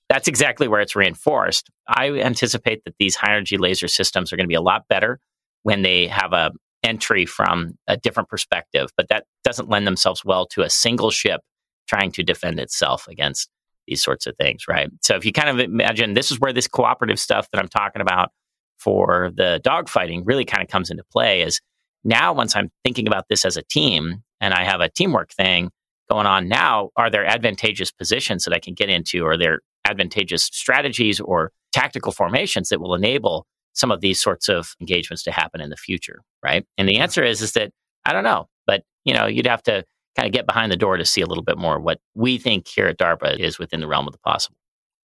that's 0.09 0.27
exactly 0.27 0.67
where 0.67 0.81
it's 0.81 0.95
reinforced. 0.95 1.69
I 1.87 2.11
anticipate 2.11 2.83
that 2.85 2.95
these 2.99 3.15
high 3.15 3.31
energy 3.31 3.57
laser 3.57 3.87
systems 3.87 4.31
are 4.31 4.35
going 4.37 4.45
to 4.45 4.49
be 4.49 4.55
a 4.55 4.61
lot 4.61 4.87
better 4.87 5.19
when 5.63 5.81
they 5.81 6.07
have 6.07 6.33
a 6.33 6.51
entry 6.83 7.25
from 7.25 7.77
a 7.87 7.97
different 7.97 8.29
perspective, 8.29 8.89
but 8.95 9.09
that 9.09 9.25
doesn't 9.43 9.69
lend 9.69 9.85
themselves 9.85 10.23
well 10.23 10.45
to 10.47 10.61
a 10.61 10.69
single 10.69 11.11
ship 11.11 11.41
trying 11.87 12.11
to 12.13 12.23
defend 12.23 12.59
itself 12.59 13.07
against 13.07 13.49
these 13.87 14.03
sorts 14.03 14.27
of 14.27 14.35
things, 14.37 14.67
right? 14.67 14.89
So 15.01 15.15
if 15.15 15.25
you 15.25 15.31
kind 15.31 15.49
of 15.49 15.59
imagine 15.59 16.13
this 16.13 16.31
is 16.31 16.39
where 16.39 16.53
this 16.53 16.67
cooperative 16.67 17.19
stuff 17.19 17.47
that 17.51 17.59
I'm 17.59 17.69
talking 17.69 18.01
about 18.01 18.31
for 18.77 19.31
the 19.35 19.61
dogfighting 19.63 20.23
really 20.25 20.45
kind 20.45 20.61
of 20.61 20.69
comes 20.69 20.89
into 20.89 21.03
play 21.11 21.41
is 21.41 21.61
now 22.03 22.33
once 22.33 22.55
I'm 22.55 22.69
thinking 22.83 23.07
about 23.07 23.25
this 23.29 23.45
as 23.45 23.57
a 23.57 23.63
team 23.63 24.23
and 24.39 24.53
I 24.53 24.65
have 24.65 24.81
a 24.81 24.89
teamwork 24.89 25.31
thing 25.31 25.69
going 26.09 26.25
on 26.27 26.47
now, 26.47 26.89
are 26.95 27.09
there 27.09 27.25
advantageous 27.25 27.91
positions 27.91 28.43
that 28.43 28.53
I 28.53 28.59
can 28.59 28.73
get 28.73 28.89
into? 28.89 29.25
Are 29.25 29.37
there 29.37 29.61
advantageous 29.85 30.43
strategies 30.43 31.19
or 31.19 31.51
tactical 31.73 32.11
formations 32.11 32.69
that 32.69 32.79
will 32.79 32.93
enable 32.93 33.45
some 33.73 33.91
of 33.91 34.01
these 34.01 34.21
sorts 34.21 34.49
of 34.49 34.75
engagements 34.79 35.23
to 35.23 35.31
happen 35.31 35.61
in 35.61 35.69
the 35.69 35.77
future, 35.77 36.21
right? 36.43 36.65
And 36.77 36.87
the 36.87 36.97
answer 36.97 37.23
is 37.23 37.41
is 37.41 37.53
that 37.53 37.71
I 38.05 38.13
don't 38.13 38.23
know, 38.23 38.47
but 38.65 38.83
you 39.05 39.13
know, 39.13 39.27
you'd 39.27 39.47
have 39.47 39.63
to 39.63 39.83
kind 40.17 40.25
of 40.25 40.33
get 40.33 40.47
behind 40.47 40.71
the 40.71 40.77
door 40.77 40.97
to 40.97 41.05
see 41.05 41.21
a 41.21 41.25
little 41.25 41.43
bit 41.43 41.57
more 41.57 41.79
what 41.79 41.99
we 42.15 42.37
think 42.37 42.67
here 42.67 42.87
at 42.87 42.97
DARPA 42.97 43.39
is 43.39 43.59
within 43.59 43.79
the 43.79 43.87
realm 43.87 44.07
of 44.07 44.13
the 44.13 44.19
possible. 44.19 44.57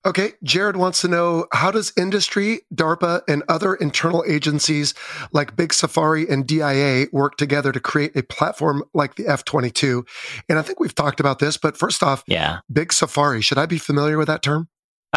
Okay, 0.05 0.33
Jared 0.43 0.75
wants 0.75 0.99
to 1.01 1.07
know 1.07 1.45
how 1.53 1.71
does 1.71 1.93
industry, 1.97 2.59
DARPA, 2.75 3.21
and 3.29 3.41
other 3.47 3.73
internal 3.75 4.21
agencies 4.27 4.93
like 5.31 5.55
Big 5.55 5.73
Safari 5.73 6.27
and 6.27 6.45
DIA 6.45 7.05
work 7.13 7.37
together 7.37 7.71
to 7.71 7.79
create 7.79 8.13
a 8.17 8.23
platform 8.23 8.83
like 8.93 9.15
the 9.15 9.25
F 9.27 9.45
22? 9.45 10.03
And 10.49 10.59
I 10.59 10.61
think 10.61 10.81
we've 10.81 10.93
talked 10.93 11.21
about 11.21 11.39
this, 11.39 11.55
but 11.55 11.77
first 11.77 12.03
off, 12.03 12.21
Yeah. 12.27 12.59
Big 12.71 12.91
Safari, 12.91 13.39
should 13.41 13.57
I 13.57 13.65
be 13.65 13.77
familiar 13.77 14.17
with 14.17 14.27
that 14.27 14.41
term? 14.41 14.67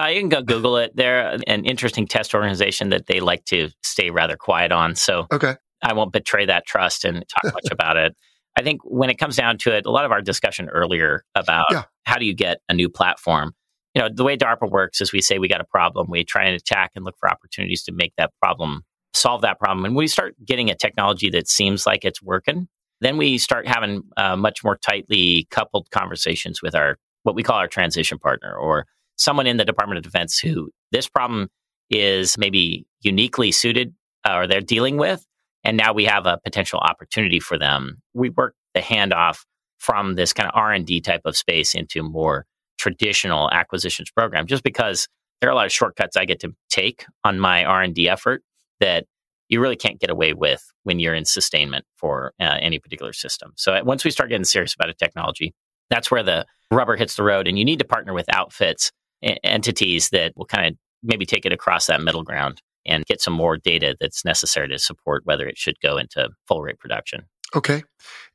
Uh, 0.01 0.07
you 0.07 0.21
can 0.21 0.29
go 0.29 0.43
Google 0.43 0.77
it. 0.77 0.95
They're 0.95 1.31
an 1.49 1.65
interesting 1.65 2.07
test 2.07 2.33
organization 2.33 2.91
that 2.91 3.07
they 3.07 3.19
like 3.19 3.45
to 3.47 3.71
stay 3.83 4.11
rather 4.11 4.37
quiet 4.37 4.71
on. 4.71 4.95
So 4.95 5.27
Okay. 5.33 5.55
I 5.83 5.95
won't 5.95 6.13
betray 6.13 6.47
that 6.47 6.65
trust 6.65 7.05
and 7.05 7.25
talk 7.29 7.53
much 7.55 7.73
about 7.73 7.97
it. 7.97 8.15
I 8.57 8.63
think 8.63 8.81
when 8.85 9.11
it 9.11 9.17
comes 9.17 9.37
down 9.37 9.59
to 9.59 9.77
it, 9.77 9.87
a 9.87 9.91
lot 9.91 10.05
of 10.05 10.13
our 10.13 10.23
discussion 10.23 10.69
earlier 10.69 11.25
about 11.35 11.67
Yeah. 11.71 11.85
how 12.05 12.19
do 12.19 12.25
you 12.25 12.35
get 12.35 12.59
a 12.69 12.75
new 12.75 12.89
platform, 12.89 13.53
you 13.95 14.03
know, 14.03 14.09
the 14.13 14.25
way 14.25 14.37
DARPA 14.37 14.71
works 14.71 15.01
is 15.01 15.13
we 15.13 15.21
say 15.21 15.39
we 15.39 15.49
got 15.49 15.61
a 15.61 15.65
problem, 15.65 16.07
we 16.11 16.25
try 16.25 16.45
and 16.45 16.55
attack 16.55 16.93
and 16.95 17.05
look 17.05 17.17
for 17.19 17.31
opportunities 17.31 17.83
to 17.85 17.93
make 17.93 18.13
that 18.17 18.31
problem, 18.43 18.83
solve 19.15 19.43
that 19.43 19.59
problem. 19.59 19.85
And 19.85 19.95
we 19.95 20.07
start 20.07 20.35
getting 20.45 20.71
a 20.71 20.75
technology 20.75 21.31
that 21.31 21.49
seems 21.49 21.87
like 21.87 22.05
it's 22.05 22.23
working, 22.23 22.69
then 23.01 23.17
we 23.19 23.39
start 23.39 23.67
having 23.67 24.03
uh, 24.17 24.37
much 24.37 24.65
more 24.65 24.77
tightly 24.77 25.47
coupled 25.51 25.91
conversations 25.91 26.63
with 26.63 26.75
our 26.75 26.97
what 27.25 27.35
we 27.35 27.43
call 27.43 27.57
our 27.57 27.69
transition 27.69 28.19
partner 28.19 28.55
or 28.55 28.87
someone 29.17 29.47
in 29.47 29.57
the 29.57 29.65
Department 29.65 29.99
of 29.99 30.05
Defense 30.05 30.39
who 30.39 30.71
this 30.93 31.09
problem 31.09 31.49
is 31.91 32.39
maybe 32.39 32.87
uniquely 33.01 33.53
suited 33.53 33.95
uh, 34.29 34.35
or 34.35 34.47
they're 34.47 34.61
dealing 34.61 34.97
with 34.97 35.27
and 35.67 35.77
now 35.77 35.93
we 35.93 36.05
have 36.05 36.27
a 36.27 36.39
potential 36.45 36.79
opportunity 36.79 37.41
for 37.41 37.59
them. 37.59 37.97
We 38.15 38.31
work 38.31 38.55
the 38.73 38.81
handoff 38.81 39.45
from 39.79 40.15
this 40.15 40.33
kind 40.33 40.49
of 40.49 40.55
r&d 40.55 41.01
type 41.03 41.23
of 41.25 41.37
space 41.37 41.75
into 41.75 42.03
more 42.03 42.47
traditional 42.79 43.51
acquisitions 43.51 44.11
program 44.11 44.47
just 44.47 44.63
because 44.63 45.09
there 45.41 45.51
are 45.51 45.53
a 45.53 45.57
lot 45.57 45.67
of 45.67 45.73
shortcuts 45.73 46.17
i 46.17 46.25
get 46.25 46.41
to 46.41 46.55
take 46.71 47.05
on 47.25 47.39
my 47.39 47.65
r&d 47.65 48.09
effort 48.09 48.43
that 48.81 49.05
you 49.49 49.61
really 49.61 49.77
can't 49.77 50.01
get 50.01 50.11
away 50.11 50.33
with 50.33 50.63
when 50.85 50.99
you're 50.99 51.15
in 51.15 51.25
sustainment 51.25 51.85
for 51.97 52.33
uh, 52.41 52.59
any 52.61 52.79
particular 52.79 53.13
system. 53.13 53.53
So 53.57 53.75
uh, 53.75 53.83
once 53.85 54.05
we 54.05 54.11
start 54.11 54.31
getting 54.31 54.45
serious 54.45 54.75
about 54.75 54.89
a 54.89 54.95
technology 54.95 55.55
that's 55.91 56.11
where 56.11 56.23
the 56.23 56.47
rubber 56.71 56.97
hits 56.97 57.17
the 57.17 57.23
road 57.23 57.47
and 57.47 57.59
you 57.59 57.65
need 57.65 57.79
to 57.79 57.85
partner 57.85 58.13
with 58.13 58.33
outfits 58.35 58.93
entities 59.23 60.11
that 60.11 60.33
will 60.37 60.47
kind 60.47 60.67
of 60.67 60.75
maybe 61.03 61.27
take 61.27 61.47
it 61.47 61.53
across 61.53 61.87
that 61.87 62.01
middle 62.01 62.23
ground 62.23 62.61
and 62.87 63.05
get 63.07 63.21
some 63.21 63.35
more 63.35 63.57
data 63.57 63.97
that's 64.01 64.25
necessary 64.25 64.69
to 64.69 64.79
support 64.79 65.23
whether 65.25 65.47
it 65.47 65.59
should 65.59 65.81
go 65.81 65.99
into 65.99 66.31
full 66.47 66.63
rate 66.63 66.79
production. 66.79 67.27
Okay. 67.55 67.85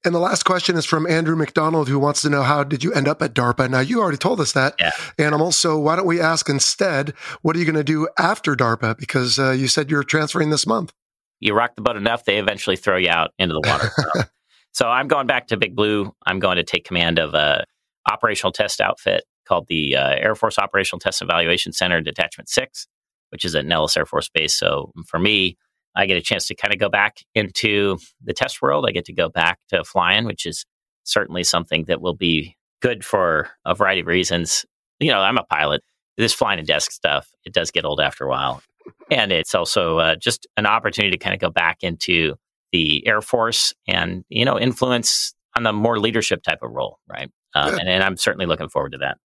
And 0.05 0.15
the 0.15 0.19
last 0.19 0.43
question 0.43 0.77
is 0.77 0.85
from 0.85 1.05
Andrew 1.05 1.35
McDonald, 1.35 1.89
who 1.89 1.99
wants 1.99 2.21
to 2.21 2.29
know 2.29 2.43
how 2.43 2.63
did 2.63 2.83
you 2.83 2.93
end 2.93 3.07
up 3.07 3.21
at 3.21 3.33
DARPA? 3.33 3.69
Now, 3.69 3.81
you 3.81 3.99
already 3.99 4.17
told 4.17 4.39
us 4.39 4.53
that, 4.53 4.75
Yeah. 4.79 4.91
Animal. 5.17 5.51
So 5.51 5.77
why 5.77 5.95
don't 5.95 6.05
we 6.07 6.19
ask 6.21 6.49
instead, 6.49 7.13
what 7.41 7.55
are 7.55 7.59
you 7.59 7.65
going 7.65 7.75
to 7.75 7.83
do 7.83 8.07
after 8.17 8.55
DARPA? 8.55 8.97
Because 8.97 9.37
uh, 9.37 9.51
you 9.51 9.67
said 9.67 9.91
you're 9.91 10.03
transferring 10.03 10.49
this 10.49 10.65
month. 10.65 10.93
You 11.39 11.53
rock 11.53 11.75
the 11.75 11.81
boat 11.81 11.97
enough, 11.97 12.23
they 12.23 12.37
eventually 12.37 12.75
throw 12.75 12.97
you 12.97 13.09
out 13.09 13.31
into 13.37 13.53
the 13.53 13.67
water. 13.67 13.91
so, 13.95 14.21
so 14.71 14.87
I'm 14.87 15.07
going 15.07 15.27
back 15.27 15.47
to 15.47 15.57
Big 15.57 15.75
Blue. 15.75 16.13
I'm 16.25 16.39
going 16.39 16.57
to 16.57 16.63
take 16.63 16.85
command 16.85 17.19
of 17.19 17.33
a 17.33 17.65
operational 18.09 18.51
test 18.51 18.79
outfit 18.79 19.23
called 19.47 19.67
the 19.67 19.95
uh, 19.95 20.09
Air 20.11 20.35
Force 20.35 20.57
Operational 20.57 20.99
Test 20.99 21.21
Evaluation 21.21 21.73
Center 21.73 21.99
Detachment 22.01 22.47
6, 22.47 22.87
which 23.31 23.45
is 23.45 23.55
at 23.55 23.65
Nellis 23.65 23.97
Air 23.97 24.05
Force 24.05 24.29
Base. 24.29 24.53
So 24.53 24.91
for 25.07 25.19
me, 25.19 25.57
I 25.95 26.05
get 26.05 26.17
a 26.17 26.21
chance 26.21 26.47
to 26.47 26.55
kind 26.55 26.73
of 26.73 26.79
go 26.79 26.89
back 26.89 27.17
into 27.35 27.97
the 28.23 28.33
test 28.33 28.61
world. 28.61 28.85
I 28.87 28.91
get 28.91 29.05
to 29.05 29.13
go 29.13 29.29
back 29.29 29.59
to 29.69 29.83
flying, 29.83 30.25
which 30.25 30.45
is 30.45 30.65
certainly 31.03 31.43
something 31.43 31.85
that 31.85 32.01
will 32.01 32.15
be 32.15 32.55
good 32.81 33.03
for 33.03 33.49
a 33.65 33.75
variety 33.75 34.01
of 34.01 34.07
reasons. 34.07 34.65
You 34.99 35.11
know, 35.11 35.19
I'm 35.19 35.37
a 35.37 35.43
pilot. 35.43 35.81
This 36.17 36.33
flying 36.33 36.59
and 36.59 36.67
desk 36.67 36.91
stuff, 36.91 37.29
it 37.45 37.53
does 37.53 37.71
get 37.71 37.85
old 37.85 37.99
after 37.99 38.25
a 38.25 38.29
while. 38.29 38.61
And 39.09 39.31
it's 39.31 39.55
also 39.55 39.99
uh, 39.99 40.15
just 40.15 40.47
an 40.57 40.65
opportunity 40.65 41.11
to 41.11 41.23
kind 41.23 41.33
of 41.33 41.39
go 41.39 41.49
back 41.49 41.79
into 41.81 42.35
the 42.71 43.05
Air 43.05 43.21
Force 43.21 43.73
and, 43.87 44.23
you 44.29 44.45
know, 44.45 44.59
influence 44.59 45.33
on 45.55 45.63
the 45.63 45.73
more 45.73 45.99
leadership 45.99 46.43
type 46.43 46.59
of 46.61 46.71
role, 46.71 46.99
right? 47.09 47.29
Um, 47.53 47.77
and, 47.77 47.89
and 47.89 48.03
I'm 48.03 48.17
certainly 48.17 48.45
looking 48.45 48.69
forward 48.69 48.93
to 48.93 48.99
that. 48.99 49.17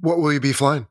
What 0.00 0.18
will 0.18 0.32
you 0.32 0.40
be 0.40 0.52
flying? 0.52 0.86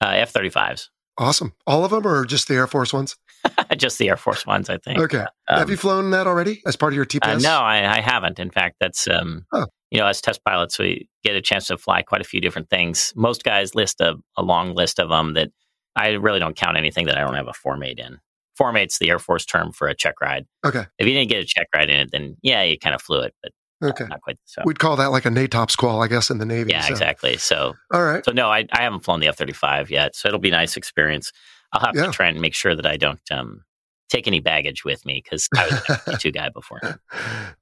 Uh, 0.00 0.12
F 0.16 0.32
35s, 0.32 0.88
Awesome. 1.18 1.52
All 1.66 1.84
of 1.84 1.90
them 1.92 2.06
or 2.06 2.24
just 2.24 2.48
the 2.48 2.54
Air 2.54 2.66
Force 2.66 2.92
ones? 2.92 3.16
just 3.76 3.98
the 3.98 4.08
Air 4.08 4.16
Force 4.16 4.46
ones, 4.46 4.68
I 4.68 4.78
think. 4.78 4.98
Okay. 4.98 5.24
Um, 5.48 5.58
Have 5.58 5.70
you 5.70 5.76
flown 5.76 6.10
that 6.10 6.26
already 6.26 6.62
as 6.66 6.76
part 6.76 6.92
of 6.92 6.96
your 6.96 7.06
TPS? 7.06 7.36
Uh, 7.36 7.38
no, 7.38 7.58
I, 7.60 7.98
I 7.98 8.00
haven't. 8.00 8.38
In 8.38 8.50
fact, 8.50 8.76
that's 8.80 9.06
um, 9.06 9.46
Oh. 9.52 9.66
you 9.90 9.98
know, 10.00 10.06
as 10.06 10.20
test 10.20 10.44
pilots, 10.44 10.78
we 10.78 11.08
get 11.22 11.36
a 11.36 11.40
chance 11.42 11.66
to 11.68 11.78
fly 11.78 12.02
quite 12.02 12.20
a 12.20 12.24
few 12.24 12.40
different 12.40 12.68
things. 12.70 13.12
Most 13.14 13.44
guys 13.44 13.74
list 13.74 14.00
a, 14.00 14.14
a 14.36 14.42
long 14.42 14.74
list 14.74 14.98
of 14.98 15.08
them 15.08 15.34
that 15.34 15.50
I 15.94 16.10
really 16.10 16.40
don't 16.40 16.56
count 16.56 16.76
anything 16.76 17.06
that 17.06 17.16
I 17.16 17.20
don't 17.20 17.34
have 17.36 17.48
a 17.48 17.52
Form 17.52 17.82
8 17.84 17.98
in. 17.98 18.18
Form 18.56 18.74
8's 18.76 18.98
the 18.98 19.10
Air 19.10 19.18
Force 19.18 19.44
term 19.46 19.72
for 19.72 19.88
a 19.88 19.94
check 19.94 20.20
ride. 20.20 20.46
Okay. 20.64 20.84
If 20.98 21.06
you 21.06 21.12
didn't 21.12 21.30
get 21.30 21.42
a 21.42 21.46
check 21.46 21.68
ride 21.74 21.90
in 21.90 22.00
it, 22.00 22.10
then 22.12 22.36
yeah, 22.42 22.62
you 22.62 22.78
kind 22.78 22.94
of 22.94 23.02
flew 23.02 23.20
it, 23.20 23.34
but 23.42 23.52
Okay. 23.82 24.06
not 24.06 24.20
quite 24.20 24.38
so. 24.44 24.62
We'd 24.64 24.78
call 24.78 24.96
that 24.96 25.06
like 25.10 25.26
a 25.26 25.30
NATOPS 25.30 25.76
qual, 25.76 26.02
I 26.02 26.08
guess, 26.08 26.30
in 26.30 26.38
the 26.38 26.46
Navy. 26.46 26.70
yeah, 26.70 26.82
so. 26.82 26.90
exactly. 26.92 27.36
So, 27.36 27.74
All 27.92 28.02
right. 28.04 28.24
so 28.24 28.32
no, 28.32 28.50
I, 28.50 28.66
I 28.72 28.82
haven't 28.82 29.00
flown 29.04 29.20
the 29.20 29.28
F 29.28 29.36
thirty 29.36 29.52
five 29.52 29.90
yet, 29.90 30.14
so 30.16 30.28
it'll 30.28 30.40
be 30.40 30.48
a 30.48 30.52
nice 30.52 30.76
experience. 30.76 31.32
I'll 31.72 31.80
have 31.80 31.94
Yeah. 31.94 32.06
to 32.06 32.12
try 32.12 32.28
and 32.28 32.40
make 32.40 32.54
sure 32.54 32.74
that 32.76 32.86
I 32.86 32.96
don't 32.96 33.20
um, 33.30 33.62
take 34.08 34.26
any 34.28 34.38
baggage 34.40 34.84
with 34.84 35.04
me 35.04 35.20
because 35.24 35.48
I 35.56 35.64
was 35.66 35.98
a 36.06 36.16
two 36.20 36.30
guy 36.30 36.48
before. 36.50 36.80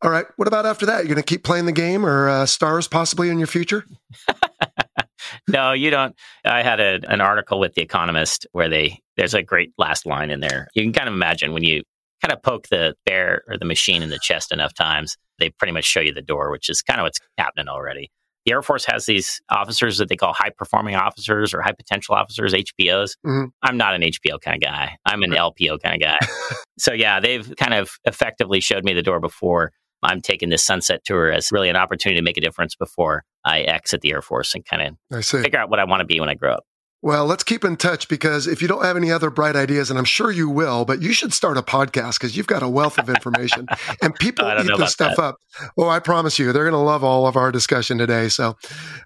All 0.03 0.11
right. 0.11 0.27
What 0.37 0.49
about 0.49 0.67
after 0.67 0.85
that? 0.87 0.99
You're 0.99 1.15
going 1.15 1.17
to 1.17 1.23
keep 1.23 1.45
playing 1.45 1.65
the 1.67 1.73
game 1.73 2.05
or 2.05 2.29
uh, 2.29 2.47
stars 2.47 2.87
possibly 2.89 3.31
in 3.31 3.39
your 3.39 3.47
future? 3.47 3.85
no, 5.49 5.73
you 5.73 5.91
don't. 5.91 6.15
I 6.45 6.63
had 6.63 6.81
a, 6.81 7.01
an 7.09 7.21
article 7.21 7.59
with 7.59 7.75
The 7.75 7.83
Economist 7.83 8.47
where 8.53 8.69
they 8.69 9.01
there's 9.17 9.35
a 9.35 9.43
great 9.43 9.73
last 9.79 10.07
line 10.07 10.31
in 10.31 10.41
there. 10.41 10.69
You 10.75 10.83
can 10.83 10.93
kind 10.93 11.09
of 11.09 11.15
imagine 11.15 11.53
when 11.53 11.63
you 11.65 11.83
kind 12.23 12.33
of 12.33 12.43
poke 12.43 12.69
the 12.69 12.95
bear 13.05 13.43
or 13.49 13.59
the 13.59 13.65
machine 13.65 14.03
in 14.03 14.11
the 14.11 14.19
chest 14.19 14.53
enough 14.53 14.75
times, 14.75 15.17
they 15.39 15.51
pretty 15.51 15.73
much 15.73 15.85
show 15.85 16.01
you 16.01 16.13
the 16.13 16.23
door, 16.23 16.51
which 16.51 16.69
is 16.69 16.83
kind 16.83 17.01
of 17.01 17.05
what's 17.05 17.19
happening 17.39 17.69
already. 17.69 18.11
The 18.45 18.53
Air 18.53 18.63
Force 18.63 18.85
has 18.87 19.07
these 19.07 19.41
officers 19.51 19.99
that 19.99 20.09
they 20.09 20.17
call 20.17 20.33
high 20.33 20.51
performing 20.57 20.97
officers 20.97 21.55
or 21.55 21.63
high 21.63 21.73
potential 21.73 22.15
officers, 22.17 22.53
HPOs. 22.55 23.17
Mhm. 23.25 23.49
I'm 23.63 23.77
not 23.77 23.95
an 23.95 24.03
HPO 24.03 24.41
kind 24.41 24.57
of 24.57 24.69
guy. 24.69 24.97
I'm 25.07 25.23
an 25.23 25.31
LPO 25.33 25.79
kind 25.81 25.95
of 25.95 26.01
guy. 26.01 26.19
so 26.79 26.93
yeah, 26.93 27.21
they've 27.21 27.53
kind 27.57 27.75
of 27.75 27.93
effectively 28.05 28.61
showed 28.61 28.85
me 28.85 28.95
the 28.95 29.03
door 29.03 29.21
before. 29.21 29.71
I'm 30.03 30.21
taking 30.21 30.49
this 30.49 30.65
sunset 30.65 31.05
tour 31.05 31.31
as 31.31 31.53
really 31.53 31.69
an 31.69 31.77
opportunity 31.77 32.19
to 32.21 32.25
make 32.25 32.37
a 32.37 32.41
difference 32.41 32.75
before 32.75 33.23
I 33.45 33.61
exit 33.61 34.01
the 34.01 34.11
Air 34.11 34.23
Force 34.23 34.53
and 34.57 34.65
kind 34.65 34.83
of 34.83 35.25
figure 35.45 35.61
out 35.61 35.71
what 35.71 35.79
I 35.79 35.85
want 35.85 36.01
to 36.01 36.05
be 36.07 36.19
when 36.19 36.29
I 36.29 36.35
grow 36.35 36.55
up. 36.55 36.65
Well, 37.05 37.27
let's 37.27 37.43
keep 37.43 37.65
in 37.65 37.77
touch 37.77 38.07
because 38.07 38.47
if 38.47 38.63
you 38.63 38.69
don't 38.69 38.85
have 38.85 38.97
any 38.97 39.11
other 39.11 39.29
bright 39.29 39.57
ideas, 39.57 39.91
and 39.91 39.99
I'm 39.99 40.05
sure 40.05 40.31
you 40.31 40.49
will, 40.49 40.85
but 40.85 41.03
you 41.03 41.13
should 41.13 41.33
start 41.33 41.59
a 41.59 41.63
podcast 41.63 42.21
because 42.21 42.37
you've 42.37 42.47
got 42.47 42.63
a 42.63 42.69
wealth 42.69 42.97
of 42.97 43.09
information 43.09 43.67
and 44.03 44.15
people 44.15 44.49
eat 44.61 44.71
this 44.79 44.93
stuff 44.93 45.19
up. 45.19 45.39
Oh, 45.77 45.89
I 45.89 45.99
promise 45.99 46.39
you, 46.39 46.53
they're 46.53 46.63
going 46.63 46.73
to 46.73 46.79
love 46.79 47.03
all 47.03 47.27
of 47.27 47.37
our 47.37 47.51
discussion 47.51 47.99
today. 47.99 48.29
So, 48.29 48.57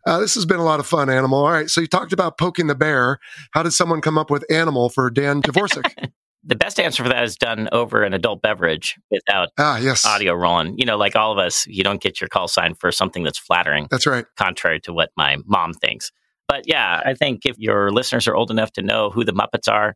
uh, 0.07 0.21
this 0.21 0.35
has 0.35 0.45
been 0.45 0.61
a 0.61 0.65
lot 0.65 0.79
of 0.79 0.87
fun, 0.87 1.09
Animal. 1.09 1.39
All 1.43 1.51
right. 1.51 1.71
So, 1.71 1.81
you 1.81 1.87
talked 1.87 2.13
about 2.13 2.37
poking 2.37 2.67
the 2.67 2.75
bear. 2.75 3.19
How 3.53 3.63
did 3.63 3.73
someone 3.73 4.03
come 4.03 4.19
up 4.19 4.31
with 4.31 4.45
Animal 4.51 4.91
for 4.91 5.09
Dan 5.11 5.41
Javorsek? 5.43 6.11
The 6.49 6.55
best 6.55 6.79
answer 6.79 7.03
for 7.03 7.09
that 7.09 7.25
is 7.25 7.35
done 7.35 7.69
over 7.73 8.05
an 8.05 8.15
adult 8.15 8.41
beverage 8.41 8.97
without 9.11 9.49
ah, 9.59 9.79
yes. 9.79 10.07
audio 10.07 10.33
rolling. 10.33 10.79
You 10.79 10.87
know, 10.87 10.97
like 10.97 11.17
all 11.17 11.33
of 11.33 11.39
us, 11.39 11.67
you 11.67 11.83
don't 11.83 12.01
get 12.01 12.21
your 12.21 12.29
call 12.29 12.47
sign 12.47 12.77
for 12.77 12.93
something 12.93 13.25
that's 13.25 13.39
flattering, 13.39 13.89
That's 13.91 14.07
right. 14.07 14.25
contrary 14.37 14.79
to 14.83 14.93
what 14.93 15.11
my 15.17 15.39
mom 15.45 15.75
thinks. 15.75 16.13
But 16.49 16.63
yeah, 16.67 17.01
I 17.05 17.15
think 17.15 17.41
if 17.45 17.59
your 17.59 17.91
listeners 17.91 18.27
are 18.29 18.37
old 18.37 18.51
enough 18.51 18.73
to 18.73 18.83
know 18.83 19.11
who 19.11 19.25
the 19.25 19.33
Muppets 19.33 19.71
are, 19.71 19.95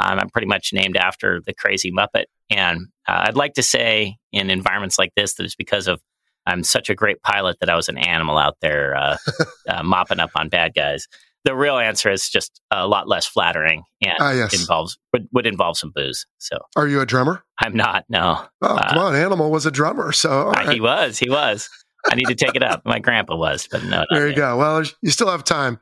um, 0.00 0.18
I'm 0.18 0.30
pretty 0.30 0.48
much 0.48 0.70
named 0.72 0.96
after 0.96 1.40
the 1.46 1.54
crazy 1.54 1.92
Muppet. 1.92 2.24
And 2.50 2.88
uh, 3.08 3.24
I'd 3.28 3.36
like 3.36 3.54
to 3.54 3.62
say 3.62 4.16
in 4.32 4.50
environments 4.50 4.98
like 4.98 5.12
this 5.16 5.34
that 5.34 5.44
it's 5.44 5.54
because 5.54 5.86
of 5.88 6.00
I'm 6.44 6.64
such 6.64 6.90
a 6.90 6.94
great 6.96 7.22
pilot 7.22 7.58
that 7.60 7.70
I 7.70 7.76
was 7.76 7.88
an 7.88 7.98
animal 7.98 8.36
out 8.36 8.56
there 8.60 8.96
uh, 8.96 9.16
uh, 9.68 9.82
mopping 9.84 10.18
up 10.18 10.30
on 10.34 10.48
bad 10.48 10.74
guys. 10.74 11.06
The 11.44 11.54
real 11.56 11.78
answer 11.78 12.10
is 12.10 12.28
just 12.28 12.60
a 12.70 12.86
lot 12.86 13.08
less 13.08 13.26
flattering 13.26 13.82
and 14.00 14.14
Ah, 14.20 14.32
yes. 14.32 14.58
involves 14.60 14.96
would, 15.12 15.28
would 15.32 15.46
involve 15.46 15.76
some 15.76 15.92
booze. 15.94 16.24
So 16.38 16.56
Are 16.76 16.86
you 16.88 17.00
a 17.00 17.06
drummer? 17.06 17.44
I'm 17.60 17.74
not. 17.76 18.04
No, 18.08 18.44
Oh, 18.60 18.66
Uh, 18.76 18.88
come 18.90 18.98
on. 18.98 19.14
Animal 19.14 19.50
was 19.50 19.66
a 19.66 19.70
drummer. 19.70 20.10
So, 20.12 20.48
Uh, 20.48 20.52
right. 20.52 20.68
he 20.70 20.80
was. 20.80 21.18
He 21.18 21.28
was. 21.30 21.68
I 22.10 22.14
need 22.14 22.24
to 22.26 22.34
take 22.34 22.54
it 22.56 22.62
up. 22.62 22.84
My 22.84 22.98
grandpa 22.98 23.36
was, 23.36 23.68
but 23.70 23.84
no. 23.84 24.04
There 24.10 24.22
you 24.22 24.28
yet. 24.30 24.36
go. 24.36 24.58
Well, 24.58 24.82
you 25.02 25.10
still 25.10 25.30
have 25.30 25.44
time. 25.44 25.78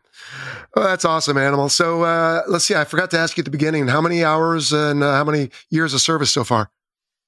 Well, 0.77 0.85
that's 0.85 1.05
awesome, 1.05 1.39
Animal. 1.39 1.69
So 1.71 2.03
uh, 2.03 2.43
let's 2.47 2.65
see. 2.67 2.75
I 2.75 2.85
forgot 2.85 3.11
to 3.13 3.19
ask 3.19 3.37
you 3.37 3.41
at 3.43 3.47
the 3.47 3.51
beginning 3.51 3.89
how 3.89 4.01
many 4.01 4.23
hours 4.23 4.73
and 4.73 5.03
uh, 5.03 5.15
how 5.15 5.25
many 5.25 5.51
years 5.71 5.95
of 5.95 6.01
service 6.01 6.31
so 6.33 6.45
far? 6.45 6.71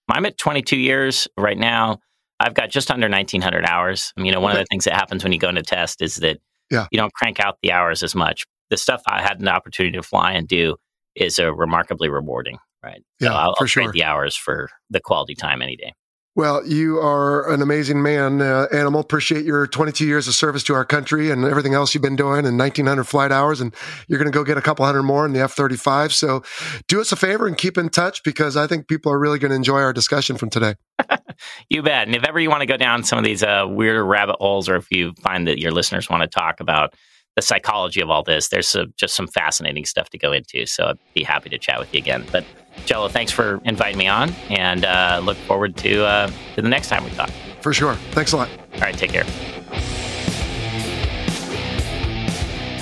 I'm 0.08 0.26
at 0.26 0.36
22 0.36 0.76
years 0.76 1.26
right 1.38 1.56
now. 1.56 2.00
I've 2.38 2.54
got 2.54 2.70
just 2.70 2.90
under 2.90 3.08
1900 3.08 3.64
hours. 3.64 4.12
You 4.16 4.30
know, 4.32 4.40
one 4.40 4.52
of 4.52 4.58
the 4.58 4.66
things 4.70 4.84
that 4.84 4.94
happens 4.94 5.22
when 5.24 5.32
you 5.32 5.38
go 5.38 5.48
into 5.48 5.62
test 5.62 6.02
is 6.02 6.16
that 6.16 6.38
Yeah. 6.70 6.86
you 6.90 6.98
don't 6.98 7.14
crank 7.14 7.40
out 7.40 7.56
the 7.62 7.72
hours 7.72 8.02
as 8.02 8.14
much. 8.14 8.44
The 8.70 8.76
stuff 8.76 9.00
I 9.06 9.22
had 9.22 9.40
an 9.40 9.48
opportunity 9.48 9.96
to 9.96 10.02
fly 10.02 10.32
and 10.32 10.46
do 10.46 10.76
is 11.14 11.38
uh, 11.38 11.52
remarkably 11.54 12.08
rewarding, 12.08 12.58
right? 12.82 13.02
So 13.20 13.26
Yeah, 13.28 13.34
I'll, 13.34 13.54
for 13.54 13.64
I'll 13.64 13.68
trade 13.68 13.84
sure. 13.84 13.92
the 13.92 14.04
hours 14.04 14.36
for 14.36 14.68
the 14.90 15.00
quality 15.00 15.34
time 15.34 15.62
any 15.62 15.76
day. 15.76 15.92
Well, 16.34 16.66
you 16.66 16.98
are 16.98 17.52
an 17.52 17.60
amazing 17.60 18.02
man, 18.02 18.40
uh, 18.40 18.66
Animal. 18.72 19.00
Appreciate 19.00 19.44
your 19.44 19.66
22 19.66 20.06
years 20.06 20.26
of 20.28 20.34
service 20.34 20.62
to 20.64 20.74
our 20.74 20.84
country 20.84 21.30
and 21.30 21.44
everything 21.44 21.74
else 21.74 21.92
you've 21.92 22.02
been 22.02 22.16
doing 22.16 22.46
and 22.46 22.58
1900 22.58 23.04
flight 23.04 23.30
hours. 23.30 23.60
And 23.60 23.74
you're 24.08 24.18
going 24.18 24.32
to 24.32 24.36
go 24.36 24.42
get 24.42 24.56
a 24.56 24.62
couple 24.62 24.86
hundred 24.86 25.02
more 25.02 25.26
in 25.26 25.34
the 25.34 25.40
F 25.40 25.52
35. 25.52 26.14
So 26.14 26.42
do 26.88 27.02
us 27.02 27.12
a 27.12 27.16
favor 27.16 27.46
and 27.46 27.58
keep 27.58 27.76
in 27.76 27.90
touch 27.90 28.22
because 28.24 28.56
I 28.56 28.66
think 28.66 28.88
people 28.88 29.12
are 29.12 29.18
really 29.18 29.38
going 29.38 29.50
to 29.50 29.56
enjoy 29.56 29.80
our 29.80 29.92
discussion 29.92 30.38
from 30.38 30.48
today. 30.48 30.76
you 31.68 31.82
bet. 31.82 32.06
And 32.06 32.16
if 32.16 32.24
ever 32.24 32.40
you 32.40 32.48
want 32.48 32.62
to 32.62 32.66
go 32.66 32.78
down 32.78 33.04
some 33.04 33.18
of 33.18 33.24
these 33.24 33.42
uh, 33.42 33.66
rabbit 33.68 34.36
holes 34.40 34.70
or 34.70 34.76
if 34.76 34.90
you 34.90 35.12
find 35.20 35.46
that 35.48 35.58
your 35.58 35.70
listeners 35.70 36.08
want 36.08 36.22
to 36.22 36.28
talk 36.28 36.60
about 36.60 36.94
the 37.36 37.42
psychology 37.42 38.00
of 38.00 38.10
all 38.10 38.22
this, 38.22 38.48
there's 38.48 38.74
uh, 38.74 38.84
just 38.96 39.14
some 39.14 39.26
fascinating 39.26 39.84
stuff 39.84 40.10
to 40.10 40.18
go 40.18 40.32
into. 40.32 40.66
So 40.66 40.86
I'd 40.86 40.98
be 41.14 41.22
happy 41.22 41.50
to 41.50 41.58
chat 41.58 41.78
with 41.78 41.92
you 41.94 41.98
again. 41.98 42.26
But 42.30 42.44
Jello, 42.84 43.08
thanks 43.08 43.32
for 43.32 43.60
inviting 43.64 43.98
me 43.98 44.08
on, 44.08 44.30
and 44.50 44.84
uh, 44.84 45.20
look 45.22 45.36
forward 45.38 45.76
to 45.78 46.04
uh, 46.04 46.30
to 46.54 46.62
the 46.62 46.68
next 46.68 46.88
time 46.88 47.04
we 47.04 47.10
talk. 47.10 47.30
For 47.60 47.72
sure. 47.72 47.94
Thanks 48.12 48.32
a 48.32 48.36
lot. 48.36 48.48
All 48.74 48.80
right, 48.80 48.96
take 48.96 49.12
care. 49.12 49.51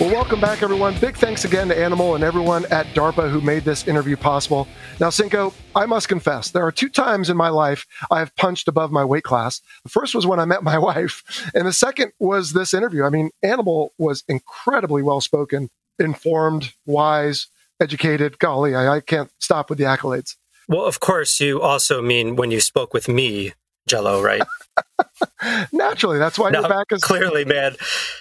Well, 0.00 0.12
welcome 0.12 0.40
back, 0.40 0.62
everyone. 0.62 0.98
Big 0.98 1.14
thanks 1.18 1.44
again 1.44 1.68
to 1.68 1.78
Animal 1.78 2.14
and 2.14 2.24
everyone 2.24 2.64
at 2.72 2.86
DARPA 2.94 3.30
who 3.30 3.42
made 3.42 3.64
this 3.64 3.86
interview 3.86 4.16
possible. 4.16 4.66
Now, 4.98 5.10
Cinco, 5.10 5.52
I 5.76 5.84
must 5.84 6.08
confess, 6.08 6.50
there 6.50 6.64
are 6.64 6.72
two 6.72 6.88
times 6.88 7.28
in 7.28 7.36
my 7.36 7.50
life 7.50 7.86
I 8.10 8.20
have 8.20 8.34
punched 8.34 8.66
above 8.66 8.90
my 8.90 9.04
weight 9.04 9.24
class. 9.24 9.60
The 9.82 9.90
first 9.90 10.14
was 10.14 10.26
when 10.26 10.40
I 10.40 10.46
met 10.46 10.62
my 10.62 10.78
wife, 10.88 11.50
and 11.54 11.68
the 11.68 11.72
second 11.74 12.12
was 12.18 12.54
this 12.54 12.72
interview. 12.72 13.04
I 13.04 13.10
mean, 13.10 13.28
Animal 13.42 13.92
was 13.98 14.24
incredibly 14.26 15.02
well 15.02 15.20
spoken, 15.20 15.68
informed, 15.98 16.72
wise, 16.86 17.48
educated. 17.78 18.38
Golly, 18.38 18.74
I, 18.74 18.96
I 18.96 19.00
can't 19.00 19.30
stop 19.38 19.68
with 19.68 19.76
the 19.76 19.84
accolades. 19.84 20.36
Well, 20.66 20.86
of 20.86 21.00
course, 21.00 21.40
you 21.40 21.60
also 21.60 22.00
mean 22.00 22.36
when 22.36 22.50
you 22.50 22.60
spoke 22.60 22.94
with 22.94 23.06
me, 23.06 23.52
Jello, 23.86 24.22
right? 24.22 24.40
Naturally, 25.72 26.18
that's 26.18 26.38
why 26.38 26.50
no, 26.50 26.60
you're 26.60 26.68
back. 26.68 26.86
As- 26.92 27.02
clearly, 27.02 27.44
man. 27.44 27.76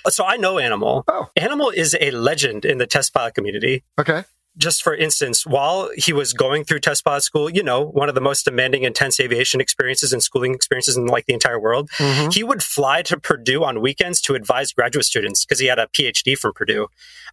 So 0.08 0.26
I 0.26 0.38
know 0.38 0.60
Animal. 0.60 1.04
Oh. 1.08 1.30
Animal 1.36 1.70
is 1.70 1.96
a 2.00 2.12
legend 2.12 2.66
in 2.66 2.78
the 2.78 2.88
test 2.88 3.14
pilot 3.14 3.36
community. 3.36 3.84
Okay 4.00 4.24
just 4.60 4.84
for 4.84 4.94
instance, 4.94 5.46
while 5.46 5.90
he 5.96 6.12
was 6.12 6.34
going 6.34 6.66
through 6.66 6.80
test 6.80 7.06
pilot 7.06 7.22
school, 7.22 7.50
you 7.50 7.64
know, 7.64 7.86
one 7.86 8.10
of 8.10 8.16
the 8.16 8.22
most 8.22 8.44
demanding, 8.44 8.84
intense 8.84 9.20
aviation 9.20 9.62
experiences 9.62 10.12
and 10.12 10.22
schooling 10.22 10.54
experiences 10.54 10.98
in 10.98 11.06
like 11.06 11.26
the 11.26 11.34
entire 11.34 11.60
world, 11.60 11.90
mm-hmm. 11.98 12.30
he 12.30 12.44
would 12.44 12.62
fly 12.62 13.02
to 13.04 13.18
Purdue 13.18 13.64
on 13.64 13.82
weekends 13.82 14.22
to 14.22 14.36
advise 14.36 14.74
graduate 14.74 15.06
students 15.06 15.46
because 15.46 15.60
he 15.60 15.68
had 15.68 15.80
a 15.80 15.88
PhD 15.88 16.38
from 16.38 16.54
Purdue. 16.54 16.88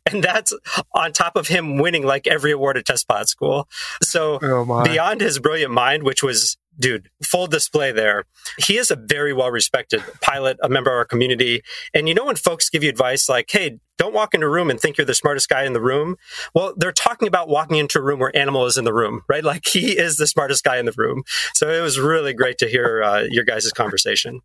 And 0.08 0.22
that's 0.22 0.52
on 0.94 1.12
top 1.12 1.34
of 1.34 1.48
him 1.48 1.78
winning 1.78 2.06
like 2.06 2.28
every 2.28 2.52
award 2.52 2.76
at 2.76 2.86
test 2.86 3.08
pilot 3.08 3.28
school. 3.28 3.68
So 4.02 4.38
oh 4.40 4.84
beyond 4.84 5.20
his 5.20 5.40
brilliant 5.40 5.72
mind, 5.72 6.04
which 6.04 6.22
was 6.22 6.56
dude, 6.78 7.10
full 7.22 7.46
display 7.46 7.92
there. 7.92 8.24
He 8.58 8.76
is 8.76 8.90
a 8.90 8.96
very 8.96 9.32
well 9.32 9.50
respected 9.50 10.02
pilot, 10.20 10.58
a 10.62 10.68
member 10.68 10.90
of 10.90 10.96
our 10.96 11.04
community. 11.04 11.62
And 11.94 12.08
you 12.08 12.14
know, 12.14 12.26
when 12.26 12.36
folks 12.36 12.68
give 12.68 12.82
you 12.82 12.90
advice 12.90 13.28
like, 13.28 13.46
hey, 13.50 13.78
don't 13.98 14.14
walk 14.14 14.34
into 14.34 14.46
a 14.46 14.50
room 14.50 14.70
and 14.70 14.78
think 14.78 14.98
you're 14.98 15.06
the 15.06 15.14
smartest 15.14 15.48
guy 15.48 15.64
in 15.64 15.72
the 15.72 15.80
room. 15.80 16.16
Well, 16.54 16.74
they're 16.76 16.92
talking 16.92 17.28
about 17.28 17.48
walking 17.48 17.78
into 17.78 17.98
a 17.98 18.02
room 18.02 18.20
where 18.20 18.36
Animal 18.36 18.66
is 18.66 18.76
in 18.76 18.84
the 18.84 18.92
room, 18.92 19.22
right? 19.28 19.44
Like 19.44 19.66
he 19.66 19.96
is 19.96 20.16
the 20.16 20.26
smartest 20.26 20.64
guy 20.64 20.76
in 20.78 20.86
the 20.86 20.94
room. 20.96 21.22
So 21.54 21.70
it 21.70 21.80
was 21.80 21.98
really 21.98 22.34
great 22.34 22.58
to 22.58 22.68
hear 22.68 23.02
uh, 23.02 23.24
your 23.30 23.44
guys' 23.44 23.70
conversation. 23.72 24.40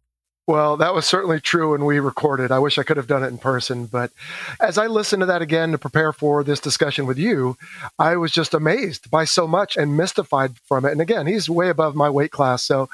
Well, 0.51 0.75
that 0.75 0.93
was 0.93 1.05
certainly 1.05 1.39
true 1.39 1.71
when 1.71 1.85
we 1.85 2.01
recorded. 2.01 2.51
I 2.51 2.59
wish 2.59 2.77
I 2.77 2.83
could 2.83 2.97
have 2.97 3.07
done 3.07 3.23
it 3.23 3.27
in 3.27 3.37
person. 3.37 3.85
But 3.85 4.11
as 4.59 4.77
I 4.77 4.87
listened 4.87 5.21
to 5.21 5.25
that 5.27 5.41
again 5.41 5.71
to 5.71 5.77
prepare 5.77 6.11
for 6.11 6.43
this 6.43 6.59
discussion 6.59 7.05
with 7.05 7.17
you, 7.17 7.55
I 7.97 8.17
was 8.17 8.33
just 8.33 8.53
amazed 8.53 9.09
by 9.09 9.23
so 9.23 9.47
much 9.47 9.77
and 9.77 9.95
mystified 9.95 10.57
from 10.65 10.83
it. 10.83 10.91
And 10.91 10.99
again, 10.99 11.25
he's 11.25 11.49
way 11.49 11.69
above 11.69 11.95
my 11.95 12.09
weight 12.09 12.31
class. 12.31 12.63
So 12.63 12.89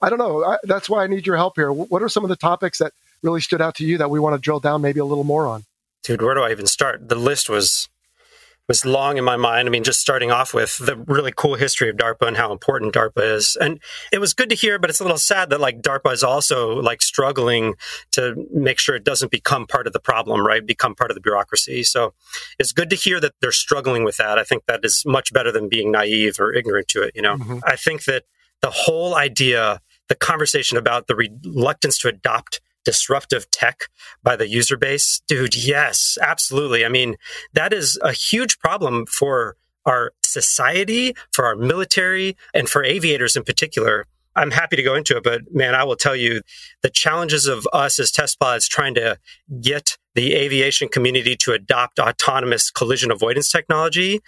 I 0.00 0.08
don't 0.08 0.18
know. 0.18 0.42
I, 0.42 0.56
that's 0.62 0.88
why 0.88 1.04
I 1.04 1.06
need 1.06 1.26
your 1.26 1.36
help 1.36 1.56
here. 1.56 1.70
What 1.70 2.02
are 2.02 2.08
some 2.08 2.24
of 2.24 2.30
the 2.30 2.36
topics 2.36 2.78
that 2.78 2.92
really 3.22 3.42
stood 3.42 3.60
out 3.60 3.74
to 3.74 3.84
you 3.84 3.98
that 3.98 4.08
we 4.08 4.18
want 4.18 4.34
to 4.34 4.40
drill 4.40 4.60
down 4.60 4.80
maybe 4.80 5.00
a 5.00 5.04
little 5.04 5.22
more 5.22 5.46
on? 5.46 5.64
Dude, 6.02 6.22
where 6.22 6.34
do 6.34 6.40
I 6.40 6.50
even 6.50 6.66
start? 6.66 7.10
The 7.10 7.14
list 7.14 7.50
was 7.50 7.90
was 8.72 8.86
long 8.86 9.18
in 9.18 9.24
my 9.24 9.36
mind. 9.36 9.68
I 9.68 9.70
mean, 9.70 9.84
just 9.84 10.00
starting 10.00 10.30
off 10.30 10.54
with 10.54 10.78
the 10.78 10.96
really 10.96 11.30
cool 11.36 11.56
history 11.56 11.90
of 11.90 11.96
DARPA 11.96 12.26
and 12.26 12.38
how 12.38 12.52
important 12.52 12.94
DARPA 12.94 13.34
is. 13.34 13.54
And 13.60 13.82
it 14.10 14.18
was 14.18 14.32
good 14.32 14.48
to 14.48 14.54
hear, 14.54 14.78
but 14.78 14.88
it's 14.88 14.98
a 14.98 15.04
little 15.04 15.18
sad 15.18 15.50
that 15.50 15.60
like 15.60 15.82
DARPA 15.82 16.10
is 16.10 16.22
also 16.22 16.80
like 16.80 17.02
struggling 17.02 17.74
to 18.12 18.34
make 18.50 18.78
sure 18.78 18.96
it 18.96 19.04
doesn't 19.04 19.30
become 19.30 19.66
part 19.66 19.86
of 19.86 19.92
the 19.92 20.00
problem, 20.00 20.46
right? 20.46 20.64
Become 20.64 20.94
part 20.94 21.10
of 21.10 21.16
the 21.16 21.20
bureaucracy. 21.20 21.82
So 21.82 22.14
it's 22.58 22.72
good 22.72 22.88
to 22.88 22.96
hear 22.96 23.20
that 23.20 23.34
they're 23.42 23.52
struggling 23.52 24.04
with 24.04 24.16
that. 24.16 24.38
I 24.38 24.44
think 24.44 24.64
that 24.68 24.80
is 24.84 25.02
much 25.04 25.34
better 25.34 25.52
than 25.52 25.68
being 25.68 25.92
naive 25.92 26.40
or 26.40 26.54
ignorant 26.54 26.88
to 26.88 27.02
it, 27.02 27.12
you 27.14 27.20
know? 27.20 27.36
Mm-hmm. 27.36 27.58
I 27.66 27.76
think 27.76 28.04
that 28.04 28.24
the 28.62 28.70
whole 28.70 29.14
idea, 29.14 29.82
the 30.08 30.14
conversation 30.14 30.78
about 30.78 31.08
the 31.08 31.14
reluctance 31.14 31.98
to 31.98 32.08
adopt 32.08 32.62
disruptive 32.84 33.50
tech 33.50 33.88
by 34.22 34.36
the 34.36 34.48
user 34.48 34.76
base? 34.76 35.22
Dude, 35.26 35.54
yes, 35.54 36.18
absolutely. 36.20 36.84
I 36.84 36.88
mean, 36.88 37.16
that 37.52 37.72
is 37.72 37.98
a 38.02 38.12
huge 38.12 38.58
problem 38.58 39.06
for 39.06 39.56
our 39.84 40.12
society, 40.22 41.14
for 41.32 41.44
our 41.44 41.56
military, 41.56 42.36
and 42.54 42.68
for 42.68 42.84
aviators 42.84 43.36
in 43.36 43.42
particular. 43.42 44.06
I'm 44.34 44.50
happy 44.50 44.76
to 44.76 44.82
go 44.82 44.94
into 44.94 45.16
it, 45.16 45.24
but 45.24 45.42
man, 45.52 45.74
I 45.74 45.84
will 45.84 45.96
tell 45.96 46.16
you 46.16 46.40
the 46.82 46.88
challenges 46.88 47.46
of 47.46 47.68
us 47.72 47.98
as 47.98 48.10
test 48.10 48.40
pilots 48.40 48.66
trying 48.66 48.94
to 48.94 49.18
get 49.60 49.98
the 50.14 50.34
aviation 50.34 50.88
community 50.88 51.36
to 51.36 51.52
adopt 51.52 51.98
autonomous 51.98 52.70
collision 52.70 53.10
avoidance 53.10 53.50
technology 53.50 54.20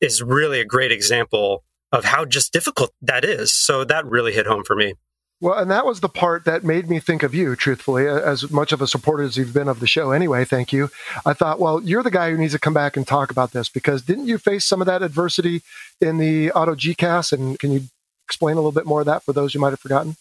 is 0.00 0.22
really 0.22 0.60
a 0.60 0.64
great 0.64 0.92
example 0.92 1.64
of 1.90 2.04
how 2.04 2.24
just 2.24 2.52
difficult 2.52 2.92
that 3.02 3.24
is. 3.24 3.52
So 3.52 3.84
that 3.84 4.06
really 4.06 4.32
hit 4.32 4.46
home 4.46 4.62
for 4.64 4.76
me. 4.76 4.94
Well, 5.40 5.56
and 5.56 5.70
that 5.70 5.86
was 5.86 6.00
the 6.00 6.08
part 6.08 6.44
that 6.46 6.64
made 6.64 6.90
me 6.90 6.98
think 6.98 7.22
of 7.22 7.32
you, 7.32 7.54
truthfully, 7.54 8.08
as 8.08 8.50
much 8.50 8.72
of 8.72 8.82
a 8.82 8.88
supporter 8.88 9.22
as 9.22 9.36
you've 9.36 9.54
been 9.54 9.68
of 9.68 9.78
the 9.78 9.86
show 9.86 10.10
anyway. 10.10 10.44
Thank 10.44 10.72
you. 10.72 10.90
I 11.24 11.32
thought, 11.32 11.60
well, 11.60 11.80
you're 11.80 12.02
the 12.02 12.10
guy 12.10 12.30
who 12.30 12.36
needs 12.36 12.54
to 12.54 12.58
come 12.58 12.74
back 12.74 12.96
and 12.96 13.06
talk 13.06 13.30
about 13.30 13.52
this 13.52 13.68
because 13.68 14.02
didn't 14.02 14.26
you 14.26 14.38
face 14.38 14.64
some 14.64 14.80
of 14.80 14.86
that 14.86 15.02
adversity 15.02 15.62
in 16.00 16.18
the 16.18 16.50
auto 16.50 16.74
GCAS? 16.74 17.32
And 17.32 17.56
can 17.56 17.70
you 17.70 17.82
explain 18.26 18.54
a 18.54 18.60
little 18.60 18.72
bit 18.72 18.84
more 18.84 19.00
of 19.00 19.06
that 19.06 19.22
for 19.22 19.32
those 19.32 19.52
who 19.52 19.60
might 19.60 19.70
have 19.70 19.80
forgotten? 19.80 20.16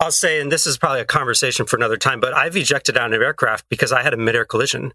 I'll 0.00 0.10
say, 0.10 0.40
and 0.40 0.50
this 0.50 0.66
is 0.66 0.78
probably 0.78 1.00
a 1.00 1.04
conversation 1.04 1.66
for 1.66 1.76
another 1.76 1.98
time, 1.98 2.18
but 2.18 2.34
I've 2.34 2.56
ejected 2.56 2.96
out 2.96 3.12
of 3.12 3.20
an 3.20 3.22
aircraft 3.22 3.66
because 3.68 3.92
I 3.92 4.02
had 4.02 4.14
a 4.14 4.16
midair 4.16 4.46
collision 4.46 4.92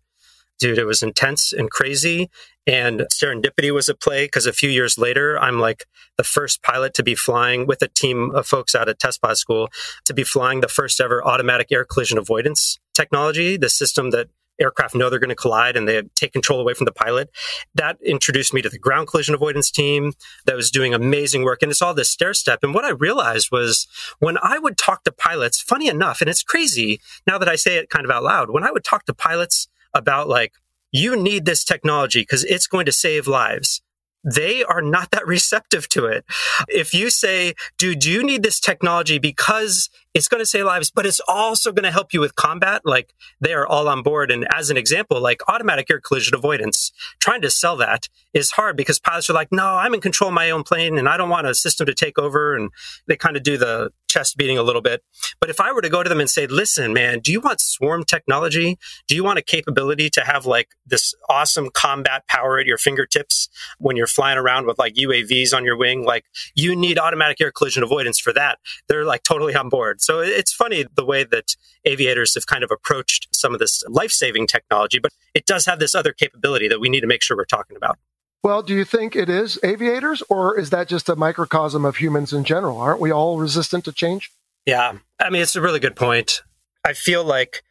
dude, 0.59 0.77
it 0.77 0.85
was 0.85 1.03
intense 1.03 1.53
and 1.53 1.69
crazy. 1.69 2.29
And 2.65 3.01
serendipity 3.13 3.73
was 3.73 3.87
at 3.87 4.01
play 4.01 4.25
because 4.25 4.45
a 4.45 4.53
few 4.53 4.69
years 4.69 4.97
later, 4.97 5.39
I'm 5.39 5.59
like 5.59 5.85
the 6.17 6.23
first 6.23 6.61
pilot 6.63 6.93
to 6.95 7.03
be 7.03 7.15
flying 7.15 7.65
with 7.65 7.81
a 7.81 7.87
team 7.87 8.31
of 8.31 8.45
folks 8.45 8.75
out 8.75 8.89
at 8.89 8.99
test 8.99 9.21
pilot 9.21 9.37
school 9.37 9.69
to 10.05 10.13
be 10.13 10.23
flying 10.23 10.59
the 10.59 10.67
first 10.67 10.99
ever 10.99 11.25
automatic 11.25 11.71
air 11.71 11.85
collision 11.85 12.17
avoidance 12.17 12.77
technology, 12.93 13.55
the 13.55 13.69
system 13.69 14.11
that 14.11 14.27
aircraft 14.59 14.95
know 14.95 15.09
they're 15.09 15.19
going 15.19 15.29
to 15.29 15.35
collide 15.35 15.77
and 15.77 15.87
they 15.87 16.01
take 16.15 16.33
control 16.33 16.59
away 16.59 16.73
from 16.73 16.85
the 16.85 16.91
pilot. 16.91 17.29
That 17.75 17.97
introduced 18.03 18.53
me 18.53 18.61
to 18.61 18.69
the 18.69 18.79
ground 18.79 19.07
collision 19.07 19.35
avoidance 19.35 19.71
team 19.71 20.13
that 20.45 20.55
was 20.55 20.71
doing 20.71 20.93
amazing 20.93 21.43
work. 21.43 21.61
And 21.61 21.71
it's 21.71 21.81
all 21.81 21.93
this 21.93 22.09
stair 22.09 22.33
step. 22.33 22.63
And 22.63 22.73
what 22.73 22.85
I 22.85 22.89
realized 22.89 23.49
was 23.51 23.87
when 24.19 24.37
I 24.41 24.59
would 24.59 24.77
talk 24.77 25.03
to 25.03 25.11
pilots, 25.11 25.61
funny 25.61 25.87
enough, 25.87 26.21
and 26.21 26.29
it's 26.29 26.43
crazy 26.43 26.99
now 27.25 27.37
that 27.37 27.49
I 27.49 27.55
say 27.55 27.77
it 27.77 27.89
kind 27.89 28.05
of 28.05 28.11
out 28.11 28.23
loud, 28.23 28.49
when 28.49 28.63
I 28.63 28.71
would 28.71 28.83
talk 28.83 29.05
to 29.05 29.13
pilots 29.13 29.67
about 29.97 30.29
like, 30.29 30.53
you 30.91 31.21
need 31.21 31.45
this 31.45 31.63
technology 31.63 32.21
because 32.21 32.45
it's 32.45 32.67
going 32.67 32.85
to 32.85 32.91
save 32.91 33.27
lives 33.27 33.81
they 34.23 34.63
are 34.63 34.81
not 34.81 35.11
that 35.11 35.25
receptive 35.35 35.87
to 35.89 36.05
it. 36.05 36.25
If 36.67 36.93
you 36.93 37.09
say, 37.09 37.53
dude, 37.77 37.99
do 37.99 38.11
you 38.11 38.23
need 38.23 38.43
this 38.43 38.59
technology 38.59 39.19
because 39.19 39.89
it's 40.17 40.27
going 40.27 40.41
to 40.41 40.47
save 40.47 40.65
lives, 40.65 40.89
but 40.89 41.05
it's 41.05 41.21
also 41.27 41.71
going 41.71 41.83
to 41.83 41.91
help 41.91 42.11
you 42.11 42.19
with 42.19 42.33
combat, 42.33 42.81
like 42.83 43.13
they 43.39 43.53
are 43.53 43.67
all 43.67 43.87
on 43.87 44.01
board. 44.01 44.31
And 44.31 44.47
as 44.51 44.71
an 44.71 44.75
example, 44.75 45.21
like 45.21 45.47
automatic 45.47 45.91
air 45.91 45.99
collision 45.99 46.33
avoidance, 46.33 46.91
trying 47.19 47.41
to 47.43 47.51
sell 47.51 47.77
that 47.77 48.09
is 48.33 48.49
hard 48.49 48.75
because 48.75 48.97
pilots 48.97 49.29
are 49.29 49.33
like, 49.33 49.51
no, 49.51 49.63
I'm 49.63 49.93
in 49.93 50.01
control 50.01 50.29
of 50.29 50.33
my 50.33 50.49
own 50.49 50.63
plane 50.63 50.97
and 50.97 51.07
I 51.07 51.17
don't 51.17 51.29
want 51.29 51.45
a 51.45 51.53
system 51.53 51.85
to 51.85 51.93
take 51.93 52.17
over. 52.17 52.55
And 52.55 52.71
they 53.05 53.15
kind 53.15 53.37
of 53.37 53.43
do 53.43 53.57
the 53.57 53.91
chest 54.07 54.37
beating 54.37 54.57
a 54.57 54.63
little 54.63 54.81
bit. 54.81 55.03
But 55.39 55.51
if 55.51 55.59
I 55.59 55.71
were 55.71 55.81
to 55.81 55.89
go 55.89 56.01
to 56.01 56.09
them 56.09 56.19
and 56.19 56.29
say, 56.29 56.47
listen, 56.47 56.93
man, 56.93 57.19
do 57.19 57.31
you 57.31 57.39
want 57.39 57.61
swarm 57.61 58.03
technology? 58.03 58.79
Do 59.07 59.15
you 59.15 59.23
want 59.23 59.37
a 59.37 59.43
capability 59.43 60.09
to 60.11 60.21
have 60.21 60.45
like 60.45 60.69
this 60.85 61.13
awesome 61.29 61.69
combat 61.71 62.25
power 62.27 62.57
at 62.59 62.65
your 62.65 62.77
fingertips 62.77 63.49
when 63.77 63.95
you're 63.95 64.07
flying 64.07 64.37
around 64.37 64.65
with 64.65 64.79
like 64.79 64.95
UAVs 64.95 65.53
on 65.53 65.63
your 65.63 65.77
wing? 65.77 66.03
Like 66.03 66.25
you 66.55 66.75
need 66.75 66.97
automatic 66.97 67.39
air 67.39 67.51
collision 67.51 67.83
avoidance 67.83 68.19
for 68.19 68.33
that. 68.33 68.59
They're 68.87 69.05
like 69.05 69.23
totally 69.23 69.55
on 69.55 69.69
board. 69.69 70.01
So 70.07 70.21
it's 70.21 70.53
funny 70.53 70.85
the 70.95 71.03
way 71.03 71.25
that 71.25 71.57
aviators 71.83 72.33
have 72.35 72.47
kind 72.47 72.63
of 72.63 72.71
approached 72.71 73.27
some 73.35 73.53
of 73.53 73.59
this 73.59 73.83
life 73.89 74.11
saving 74.11 74.47
technology, 74.47 74.99
but 74.99 75.11
it 75.33 75.45
does 75.45 75.65
have 75.65 75.79
this 75.79 75.93
other 75.93 76.13
capability 76.13 76.69
that 76.69 76.79
we 76.79 76.87
need 76.87 77.01
to 77.01 77.07
make 77.07 77.21
sure 77.21 77.35
we're 77.35 77.43
talking 77.43 77.75
about. 77.75 77.99
Well, 78.41 78.63
do 78.63 78.73
you 78.73 78.85
think 78.85 79.17
it 79.17 79.29
is 79.29 79.59
aviators, 79.65 80.23
or 80.29 80.57
is 80.57 80.69
that 80.69 80.87
just 80.87 81.09
a 81.09 81.17
microcosm 81.17 81.83
of 81.83 81.97
humans 81.97 82.31
in 82.31 82.45
general? 82.45 82.77
Aren't 82.77 83.01
we 83.01 83.11
all 83.11 83.37
resistant 83.37 83.83
to 83.83 83.91
change? 83.91 84.31
Yeah. 84.65 84.93
I 85.19 85.29
mean, 85.29 85.41
it's 85.41 85.57
a 85.57 85.61
really 85.61 85.81
good 85.81 85.97
point. 85.97 86.41
I 86.85 86.93
feel 86.93 87.25
like 87.25 87.63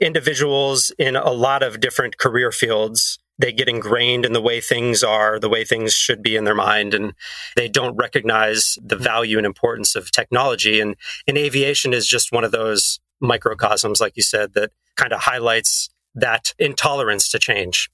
individuals 0.00 0.92
in 0.96 1.16
a 1.16 1.32
lot 1.32 1.64
of 1.64 1.80
different 1.80 2.18
career 2.18 2.52
fields 2.52 3.18
they 3.40 3.52
get 3.52 3.68
ingrained 3.68 4.26
in 4.26 4.34
the 4.34 4.40
way 4.40 4.60
things 4.60 5.02
are, 5.02 5.38
the 5.38 5.48
way 5.48 5.64
things 5.64 5.94
should 5.94 6.22
be 6.22 6.36
in 6.36 6.44
their 6.44 6.54
mind, 6.54 6.92
and 6.92 7.14
they 7.56 7.68
don't 7.68 7.96
recognize 7.96 8.78
the 8.82 8.96
value 8.96 9.38
and 9.38 9.46
importance 9.46 9.96
of 9.96 10.10
technology. 10.10 10.78
And, 10.78 10.94
and 11.26 11.38
aviation 11.38 11.94
is 11.94 12.06
just 12.06 12.32
one 12.32 12.44
of 12.44 12.52
those 12.52 13.00
microcosms, 13.18 14.00
like 14.00 14.16
you 14.16 14.22
said, 14.22 14.52
that 14.54 14.72
kind 14.96 15.14
of 15.14 15.20
highlights 15.20 15.88
that 16.14 16.52
intolerance 16.58 17.30
to 17.30 17.38
change. 17.38 17.90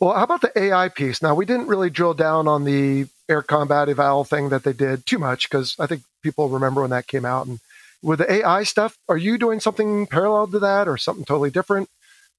Well, 0.00 0.14
how 0.14 0.24
about 0.24 0.40
the 0.40 0.52
AI 0.58 0.88
piece? 0.88 1.22
Now, 1.22 1.34
we 1.34 1.44
didn't 1.44 1.68
really 1.68 1.90
drill 1.90 2.14
down 2.14 2.48
on 2.48 2.64
the 2.64 3.06
air 3.28 3.42
combat 3.42 3.88
eval 3.88 4.24
thing 4.24 4.48
that 4.48 4.64
they 4.64 4.72
did 4.72 5.06
too 5.06 5.18
much 5.18 5.48
because 5.48 5.76
I 5.78 5.86
think 5.86 6.02
people 6.22 6.48
remember 6.48 6.80
when 6.80 6.90
that 6.90 7.06
came 7.06 7.24
out. 7.24 7.46
And 7.46 7.60
with 8.02 8.18
the 8.18 8.32
AI 8.32 8.64
stuff, 8.64 8.98
are 9.08 9.16
you 9.16 9.38
doing 9.38 9.60
something 9.60 10.06
parallel 10.06 10.48
to 10.48 10.58
that 10.58 10.88
or 10.88 10.96
something 10.96 11.24
totally 11.24 11.50
different? 11.50 11.88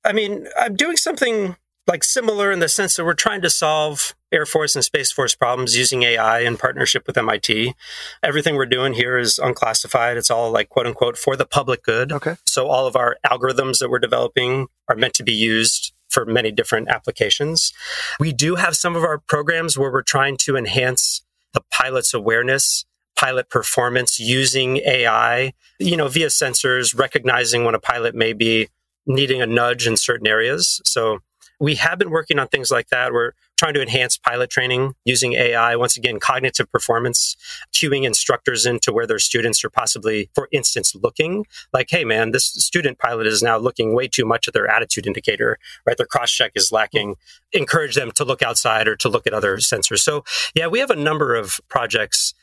I 0.03 0.13
mean, 0.13 0.47
I'm 0.57 0.75
doing 0.75 0.97
something 0.97 1.55
like 1.89 2.03
similar 2.03 2.51
in 2.51 2.59
the 2.59 2.69
sense 2.69 2.95
that 2.95 3.03
we're 3.03 3.13
trying 3.13 3.41
to 3.41 3.49
solve 3.49 4.15
Air 4.31 4.45
Force 4.45 4.75
and 4.75 4.85
Space 4.85 5.11
Force 5.11 5.33
problems 5.33 5.75
using 5.75 6.03
AI 6.03 6.41
in 6.41 6.55
partnership 6.55 7.07
with 7.07 7.17
MIT. 7.17 7.73
Everything 8.21 8.55
we're 8.55 8.67
doing 8.67 8.93
here 8.93 9.17
is 9.17 9.39
unclassified. 9.39 10.15
It's 10.15 10.29
all 10.29 10.51
like 10.51 10.69
quote 10.69 10.85
unquote 10.85 11.17
for 11.17 11.35
the 11.35 11.45
public 11.45 11.83
good. 11.83 12.11
Okay. 12.11 12.35
So 12.45 12.67
all 12.67 12.85
of 12.85 12.95
our 12.95 13.17
algorithms 13.25 13.79
that 13.79 13.89
we're 13.89 13.99
developing 13.99 14.67
are 14.87 14.95
meant 14.95 15.15
to 15.15 15.23
be 15.23 15.33
used 15.33 15.91
for 16.09 16.25
many 16.25 16.51
different 16.51 16.89
applications. 16.89 17.73
We 18.19 18.33
do 18.33 18.55
have 18.55 18.75
some 18.75 18.95
of 18.95 19.03
our 19.03 19.17
programs 19.17 19.77
where 19.77 19.91
we're 19.91 20.03
trying 20.03 20.37
to 20.37 20.55
enhance 20.55 21.23
the 21.53 21.61
pilot's 21.71 22.13
awareness 22.13 22.85
pilot 23.15 23.49
performance 23.49 24.17
using 24.17 24.77
AI, 24.77 25.51
you 25.77 25.97
know, 25.97 26.07
via 26.07 26.27
sensors, 26.27 26.97
recognizing 26.97 27.65
when 27.65 27.75
a 27.75 27.79
pilot 27.79 28.15
may 28.15 28.31
be 28.31 28.69
needing 29.05 29.41
a 29.41 29.45
nudge 29.45 29.85
in 29.85 29.97
certain 29.97 30.25
areas. 30.25 30.79
So 30.85 31.19
we 31.59 31.75
have 31.75 31.99
been 31.99 32.09
working 32.09 32.39
on 32.39 32.47
things 32.47 32.71
like 32.71 32.87
that. 32.87 33.11
We're 33.11 33.33
trying 33.57 33.73
to 33.73 33.81
enhance 33.81 34.17
pilot 34.17 34.49
training 34.49 34.95
using 35.03 35.33
AI. 35.33 35.75
Once 35.75 35.97
again, 35.97 36.19
cognitive 36.19 36.71
performance, 36.71 37.35
cueing 37.73 38.05
instructors 38.05 38.65
into 38.65 38.93
where 38.93 39.05
their 39.05 39.19
students 39.19 39.63
are 39.65 39.69
possibly, 39.69 40.29
for 40.33 40.47
instance, 40.53 40.95
looking 40.95 41.45
like, 41.73 41.89
hey, 41.89 42.05
man, 42.05 42.31
this 42.31 42.45
student 42.45 42.97
pilot 42.97 43.27
is 43.27 43.43
now 43.43 43.57
looking 43.57 43.93
way 43.93 44.07
too 44.07 44.25
much 44.25 44.47
at 44.47 44.53
their 44.53 44.67
attitude 44.67 45.05
indicator, 45.05 45.57
right? 45.85 45.97
Their 45.97 46.05
cross 46.05 46.31
check 46.31 46.53
is 46.55 46.71
lacking. 46.71 47.15
Encourage 47.51 47.95
them 47.95 48.11
to 48.11 48.23
look 48.23 48.41
outside 48.41 48.87
or 48.87 48.95
to 48.95 49.09
look 49.09 49.27
at 49.27 49.33
other 49.33 49.57
sensors. 49.57 49.99
So, 49.99 50.23
yeah, 50.55 50.67
we 50.67 50.79
have 50.79 50.91
a 50.91 50.95
number 50.95 51.35
of 51.35 51.59
projects. 51.67 52.33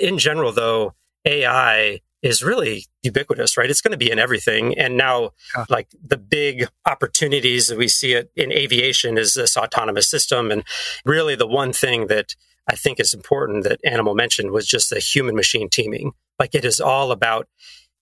In 0.00 0.16
general, 0.16 0.52
though, 0.52 0.94
AI 1.26 2.00
is 2.22 2.42
really 2.42 2.86
ubiquitous, 3.02 3.56
right? 3.56 3.68
It's 3.68 3.80
going 3.80 3.92
to 3.92 3.98
be 3.98 4.10
in 4.10 4.18
everything. 4.18 4.78
And 4.78 4.96
now, 4.96 5.30
yeah. 5.56 5.64
like 5.68 5.88
the 6.02 6.16
big 6.16 6.66
opportunities 6.86 7.66
that 7.66 7.78
we 7.78 7.88
see 7.88 8.12
it 8.12 8.30
in 8.36 8.52
aviation 8.52 9.18
is 9.18 9.34
this 9.34 9.56
autonomous 9.56 10.08
system. 10.08 10.50
And 10.50 10.62
really, 11.04 11.34
the 11.34 11.48
one 11.48 11.72
thing 11.72 12.06
that 12.06 12.36
I 12.68 12.76
think 12.76 13.00
is 13.00 13.12
important 13.12 13.64
that 13.64 13.80
Animal 13.84 14.14
mentioned 14.14 14.52
was 14.52 14.66
just 14.66 14.90
the 14.90 15.00
human 15.00 15.34
machine 15.34 15.68
teaming. 15.68 16.12
Like 16.38 16.54
it 16.54 16.64
is 16.64 16.80
all 16.80 17.10
about 17.10 17.48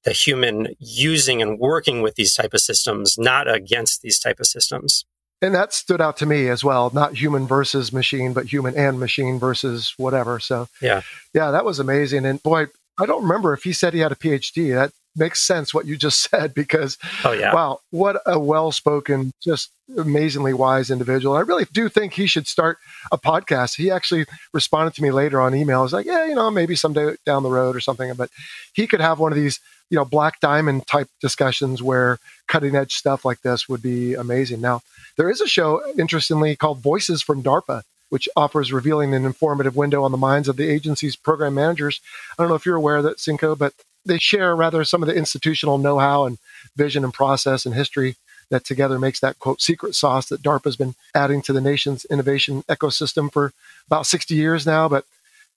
the 0.05 0.13
human 0.13 0.69
using 0.79 1.43
and 1.43 1.59
working 1.59 2.03
with 2.03 2.15
these 2.15 2.35
type 2.35 2.55
of 2.55 2.61
systems, 2.61 3.19
not 3.19 3.53
against 3.53 4.03
these 4.03 4.19
type 4.19 4.41
of 4.41 4.47
systems. 4.47 5.05
And 5.43 5.55
that 5.55 5.73
stood 5.73 6.03
out 6.03 6.19
to 6.19 6.27
me 6.27 6.49
as 6.49 6.63
well, 6.63 6.91
not 6.93 7.17
human 7.17 7.47
versus 7.47 7.93
machine, 7.93 8.35
but 8.35 8.47
human 8.47 8.77
and 8.77 9.01
machine 9.01 9.39
versus 9.39 9.95
whatever. 9.97 10.39
So, 10.39 10.69
yeah. 10.83 11.01
Yeah, 11.33 11.51
that 11.51 11.65
was 11.65 11.79
amazing. 11.79 12.27
And 12.27 12.43
boy, 12.43 12.67
I 13.01 13.07
don't 13.07 13.23
remember 13.23 13.55
if 13.55 13.63
he 13.63 13.73
said 13.73 13.95
he 13.95 14.01
had 14.01 14.13
a 14.13 14.17
PhD. 14.17 14.75
That 14.75 14.93
makes 15.17 15.41
sense 15.41 15.73
what 15.75 15.87
you 15.87 15.97
just 15.97 16.23
said 16.31 16.55
because 16.55 16.99
oh, 17.25 17.33
yeah. 17.33 17.55
wow, 17.55 17.81
what 17.91 18.21
a 18.27 18.39
well 18.39 18.73
spoken, 18.73 19.33
just 19.43 19.71
amazingly 19.97 20.53
wise 20.53 20.91
individual. 20.91 21.37
I 21.37 21.41
really 21.41 21.67
do 21.73 21.89
think 21.89 22.13
he 22.13 22.27
should 22.27 22.47
start 22.47 22.79
a 23.11 23.19
podcast. 23.19 23.77
He 23.77 23.91
actually 23.91 24.27
responded 24.53 24.95
to 24.95 25.03
me 25.03 25.11
later 25.11 25.41
on 25.41 25.55
email. 25.55 25.83
He's 25.83 25.93
like, 25.93 26.07
yeah, 26.07 26.27
you 26.27 26.35
know, 26.35 26.51
maybe 26.51 26.77
someday 26.77 27.17
down 27.27 27.43
the 27.43 27.51
road 27.51 27.75
or 27.75 27.81
something, 27.81 28.13
but 28.15 28.31
he 28.73 28.87
could 28.87 29.01
have 29.01 29.19
one 29.19 29.33
of 29.33 29.37
these, 29.37 29.59
you 29.89 29.97
know, 29.97 30.05
black 30.05 30.39
diamond 30.41 30.87
type 30.87 31.09
discussions 31.21 31.83
where 31.83 32.19
cutting 32.47 32.77
edge 32.77 32.95
stuff 32.95 33.25
like 33.25 33.41
this 33.41 33.69
would 33.69 33.83
be 33.83 34.15
amazing. 34.15 34.61
Now, 34.61 34.83
there 35.17 35.31
is 35.31 35.41
a 35.41 35.49
show, 35.49 35.83
interestingly, 35.99 36.55
called 36.55 36.79
Voices 36.79 37.23
from 37.23 37.43
DARPA 37.43 37.83
which 38.11 38.29
offers 38.37 38.73
revealing 38.73 39.15
an 39.15 39.25
informative 39.25 39.75
window 39.75 40.05
on 40.05 40.13
the 40.13 40.19
minds 40.19 40.49
of 40.49 40.57
the 40.57 40.69
agency's 40.69 41.17
program 41.17 41.55
managers. 41.55 42.01
I 42.33 42.43
don't 42.43 42.51
know 42.51 42.57
if 42.57 42.67
you're 42.67 42.77
aware 42.77 42.99
of 42.99 43.05
that, 43.05 43.19
Cinco, 43.19 43.57
but 43.57 43.73
they 44.05 44.19
share 44.19 44.55
rather 44.55 44.85
some 44.85 45.03
of 45.03 45.09
the 45.09 45.15
institutional 45.15 45.79
know-how 45.79 46.25
and 46.25 46.39
vision 46.77 47.05
and 47.05 47.15
process 47.15 47.65
and 47.65 47.75
history 47.75 48.17
that 48.51 48.65
together 48.65 48.99
makes 48.99 49.21
that 49.21 49.39
quote 49.39 49.61
secret 49.61 49.95
sauce 49.95 50.29
that 50.29 50.43
DARPA 50.43 50.65
has 50.65 50.77
been 50.77 50.95
adding 51.15 51.41
to 51.43 51.53
the 51.53 51.61
nation's 51.61 52.05
innovation 52.07 52.63
ecosystem 52.65 53.33
for 53.33 53.53
about 53.87 54.07
60 54.07 54.35
years 54.35 54.67
now. 54.67 54.89
But 54.89 55.05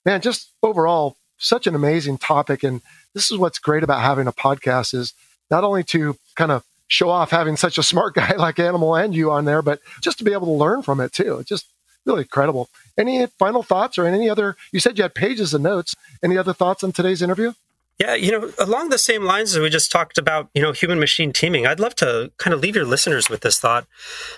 man, 0.06 0.22
just 0.22 0.50
overall, 0.62 1.18
such 1.38 1.68
an 1.68 1.76
amazing 1.76 2.20
topic. 2.20 2.64
And 2.64 2.82
this 3.14 3.32
is 3.32 3.38
what's 3.38 3.60
great 3.60 3.84
about 3.84 4.02
having 4.02 4.28
a 4.28 4.32
podcast 4.32 4.94
is 4.94 5.14
not 5.50 5.64
only 5.64 5.84
to 5.86 6.18
kind 6.36 6.52
of 6.52 6.64
show 6.88 7.10
off 7.10 7.32
having 7.32 7.58
such 7.58 7.78
a 7.78 7.84
smart 7.84 8.14
guy 8.16 8.36
like 8.36 8.60
Animal 8.60 8.96
and 8.96 9.16
you 9.16 9.32
on 9.32 9.46
there, 9.46 9.62
but 9.62 9.80
just 10.02 10.20
to 10.20 10.24
be 10.24 10.34
able 10.34 10.48
to 10.48 10.52
learn 10.52 10.84
from 10.84 11.00
it 11.00 11.12
too. 11.12 11.44
Just 11.46 11.66
really 12.06 12.22
incredible. 12.22 12.70
Any 12.98 13.26
final 13.28 13.64
thoughts 13.64 13.98
or 13.98 14.06
any 14.06 14.30
other? 14.30 14.56
You 14.72 14.80
said 14.80 14.98
you 14.98 15.04
had 15.04 15.16
pages 15.16 15.54
of 15.54 15.62
notes. 15.62 15.96
Any 16.24 16.38
other 16.38 16.54
thoughts 16.54 16.84
on 16.84 16.92
today's 16.92 17.22
interview? 17.22 17.54
Yeah, 18.00 18.16
you 18.16 18.32
know, 18.32 18.52
along 18.60 18.90
the 18.90 18.98
same 18.98 19.24
lines 19.24 19.56
as 19.56 19.62
we 19.62 19.70
just 19.70 19.92
talked 19.92 20.18
about, 20.18 20.50
you 20.54 20.62
know, 20.62 20.72
human 20.72 21.00
machine 21.00 21.32
teaming, 21.32 21.68
I'd 21.68 21.80
love 21.80 21.96
to 21.96 22.32
kind 22.38 22.54
of 22.54 22.60
leave 22.60 22.76
your 22.76 22.86
listeners 22.86 23.30
with 23.30 23.42
this 23.42 23.60
thought. 23.60 23.86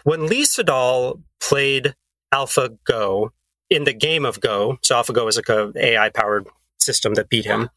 When 0.03 0.27
Lee 0.27 0.43
Sedol 0.43 1.21
played 1.39 1.95
AlphaGo 2.33 3.29
in 3.69 3.85
the 3.85 3.93
game 3.93 4.25
of 4.25 4.41
Go, 4.41 4.77
so 4.81 4.95
AlphaGo 4.95 5.27
is 5.29 5.37
like 5.37 5.49
a 5.49 5.71
AI 5.75 6.09
powered 6.09 6.47
system 6.77 7.13
that 7.13 7.29
beat 7.29 7.45
him. 7.45 7.69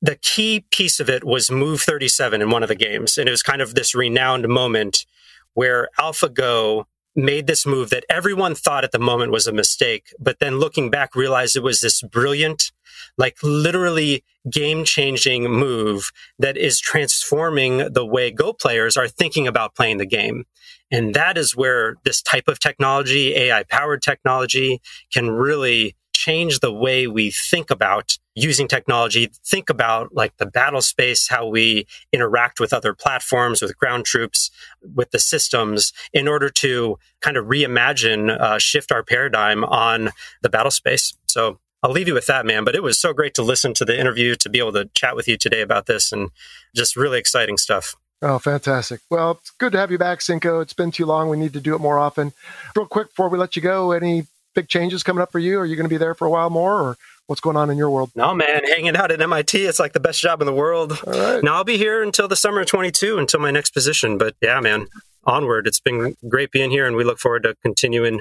The 0.00 0.16
key 0.16 0.64
piece 0.70 1.00
of 1.00 1.08
it 1.08 1.22
was 1.22 1.50
move 1.50 1.80
37 1.82 2.42
in 2.42 2.50
one 2.50 2.62
of 2.62 2.68
the 2.68 2.74
games. 2.74 3.16
And 3.18 3.28
it 3.28 3.30
was 3.30 3.42
kind 3.42 3.62
of 3.62 3.74
this 3.74 3.94
renowned 3.94 4.48
moment 4.48 5.06
where 5.52 5.88
AlphaGo 5.98 6.86
made 7.16 7.46
this 7.46 7.66
move 7.66 7.90
that 7.90 8.04
everyone 8.08 8.54
thought 8.54 8.84
at 8.84 8.92
the 8.92 8.98
moment 8.98 9.32
was 9.32 9.46
a 9.46 9.52
mistake, 9.52 10.12
but 10.18 10.38
then 10.40 10.58
looking 10.58 10.90
back 10.90 11.14
realized 11.14 11.56
it 11.56 11.62
was 11.62 11.80
this 11.80 12.02
brilliant, 12.02 12.72
like 13.16 13.36
literally 13.42 14.24
game 14.50 14.84
changing 14.84 15.44
move 15.44 16.10
that 16.38 16.56
is 16.56 16.80
transforming 16.80 17.92
the 17.92 18.04
way 18.04 18.30
Go 18.30 18.52
players 18.52 18.96
are 18.96 19.08
thinking 19.08 19.46
about 19.46 19.74
playing 19.74 19.98
the 19.98 20.06
game. 20.06 20.44
And 20.90 21.14
that 21.14 21.38
is 21.38 21.56
where 21.56 21.96
this 22.04 22.20
type 22.20 22.48
of 22.48 22.60
technology, 22.60 23.34
AI 23.34 23.62
powered 23.64 24.02
technology, 24.02 24.80
can 25.12 25.30
really 25.30 25.96
change 26.24 26.60
the 26.60 26.72
way 26.72 27.06
we 27.06 27.30
think 27.30 27.70
about 27.70 28.16
using 28.34 28.66
technology, 28.66 29.30
think 29.44 29.68
about 29.68 30.14
like 30.14 30.36
the 30.38 30.46
battle 30.46 30.80
space, 30.80 31.28
how 31.28 31.46
we 31.46 31.86
interact 32.12 32.58
with 32.60 32.72
other 32.72 32.94
platforms, 32.94 33.60
with 33.60 33.76
ground 33.76 34.04
troops, 34.06 34.50
with 34.94 35.10
the 35.10 35.18
systems 35.18 35.92
in 36.12 36.26
order 36.26 36.48
to 36.48 36.98
kind 37.20 37.36
of 37.36 37.46
reimagine, 37.46 38.30
uh, 38.40 38.58
shift 38.58 38.90
our 38.90 39.02
paradigm 39.02 39.64
on 39.64 40.10
the 40.42 40.48
battle 40.48 40.70
space. 40.70 41.14
So 41.28 41.58
I'll 41.82 41.92
leave 41.92 42.08
you 42.08 42.14
with 42.14 42.26
that, 42.26 42.46
man. 42.46 42.64
But 42.64 42.74
it 42.74 42.82
was 42.82 42.98
so 42.98 43.12
great 43.12 43.34
to 43.34 43.42
listen 43.42 43.74
to 43.74 43.84
the 43.84 43.98
interview, 43.98 44.34
to 44.36 44.48
be 44.48 44.58
able 44.58 44.72
to 44.72 44.88
chat 44.94 45.14
with 45.14 45.28
you 45.28 45.36
today 45.36 45.60
about 45.60 45.86
this 45.86 46.10
and 46.10 46.30
just 46.74 46.96
really 46.96 47.18
exciting 47.18 47.58
stuff. 47.58 47.94
Oh, 48.22 48.38
fantastic. 48.38 49.00
Well, 49.10 49.32
it's 49.32 49.50
good 49.50 49.72
to 49.72 49.78
have 49.78 49.90
you 49.90 49.98
back, 49.98 50.22
Cinco. 50.22 50.60
It's 50.60 50.72
been 50.72 50.90
too 50.90 51.04
long. 51.04 51.28
We 51.28 51.36
need 51.36 51.52
to 51.52 51.60
do 51.60 51.74
it 51.74 51.80
more 51.80 51.98
often. 51.98 52.32
Real 52.74 52.86
quick 52.86 53.08
before 53.08 53.28
we 53.28 53.36
let 53.36 53.54
you 53.54 53.60
go, 53.60 53.92
any 53.92 54.26
big 54.54 54.68
changes 54.68 55.02
coming 55.02 55.22
up 55.22 55.32
for 55.32 55.38
you? 55.38 55.58
Are 55.58 55.66
you 55.66 55.76
going 55.76 55.84
to 55.84 55.94
be 55.94 55.96
there 55.96 56.14
for 56.14 56.26
a 56.26 56.30
while 56.30 56.50
more, 56.50 56.80
or 56.80 56.96
what's 57.26 57.40
going 57.40 57.56
on 57.56 57.70
in 57.70 57.76
your 57.76 57.90
world? 57.90 58.10
No, 58.14 58.34
man, 58.34 58.64
hanging 58.64 58.96
out 58.96 59.10
at 59.10 59.20
MIT, 59.20 59.64
it's 59.64 59.78
like 59.78 59.92
the 59.92 60.00
best 60.00 60.20
job 60.20 60.40
in 60.40 60.46
the 60.46 60.52
world. 60.52 60.98
All 61.06 61.12
right. 61.12 61.42
Now 61.44 61.56
I'll 61.56 61.64
be 61.64 61.76
here 61.76 62.02
until 62.02 62.28
the 62.28 62.36
summer 62.36 62.60
of 62.60 62.66
22, 62.66 63.18
until 63.18 63.40
my 63.40 63.50
next 63.50 63.70
position. 63.70 64.18
But 64.18 64.34
yeah, 64.40 64.60
man, 64.60 64.86
onward. 65.24 65.66
It's 65.66 65.80
been 65.80 66.16
great 66.28 66.50
being 66.50 66.70
here, 66.70 66.86
and 66.86 66.96
we 66.96 67.04
look 67.04 67.18
forward 67.18 67.42
to 67.44 67.56
continuing 67.62 68.20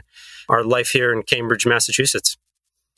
our 0.50 0.64
life 0.64 0.90
here 0.90 1.14
in 1.14 1.24
Cambridge, 1.24 1.66
Massachusetts. 1.66 2.38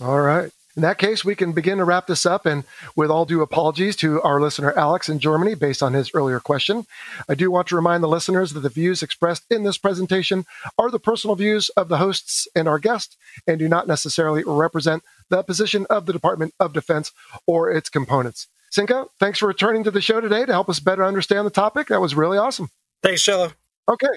All 0.01 0.21
right. 0.21 0.51
In 0.75 0.81
that 0.81 0.97
case, 0.97 1.23
we 1.23 1.35
can 1.35 1.53
begin 1.53 1.77
to 1.77 1.85
wrap 1.85 2.07
this 2.07 2.25
up. 2.25 2.45
And 2.45 2.65
with 2.95 3.09
all 3.09 3.25
due 3.25 3.41
apologies 3.41 3.95
to 3.97 4.21
our 4.23 4.41
listener 4.41 4.73
Alex 4.73 5.07
in 5.07 5.19
Germany, 5.19 5.55
based 5.55 5.81
on 5.81 5.93
his 5.93 6.11
earlier 6.13 6.39
question, 6.39 6.85
I 7.29 7.35
do 7.35 7.49
want 7.49 7.67
to 7.69 7.75
remind 7.75 8.03
the 8.03 8.09
listeners 8.09 8.51
that 8.53 8.59
the 8.59 8.69
views 8.69 9.01
expressed 9.01 9.45
in 9.49 9.63
this 9.63 9.77
presentation 9.77 10.45
are 10.77 10.91
the 10.91 10.99
personal 10.99 11.35
views 11.35 11.69
of 11.69 11.87
the 11.87 11.97
hosts 11.97 12.47
and 12.55 12.67
our 12.67 12.79
guest 12.79 13.15
and 13.47 13.57
do 13.57 13.69
not 13.69 13.87
necessarily 13.87 14.43
represent 14.45 15.03
the 15.29 15.43
position 15.43 15.85
of 15.89 16.05
the 16.05 16.13
Department 16.13 16.53
of 16.59 16.73
Defense 16.73 17.11
or 17.47 17.71
its 17.71 17.89
components. 17.89 18.47
Cinco, 18.69 19.09
thanks 19.19 19.39
for 19.39 19.47
returning 19.47 19.85
to 19.85 19.91
the 19.91 20.01
show 20.01 20.19
today 20.19 20.45
to 20.45 20.51
help 20.51 20.69
us 20.69 20.81
better 20.81 21.05
understand 21.05 21.45
the 21.45 21.51
topic. 21.51 21.87
That 21.87 22.01
was 22.01 22.15
really 22.15 22.37
awesome. 22.37 22.69
Thanks, 23.01 23.23
Jello. 23.23 23.51
Okay. 23.87 24.07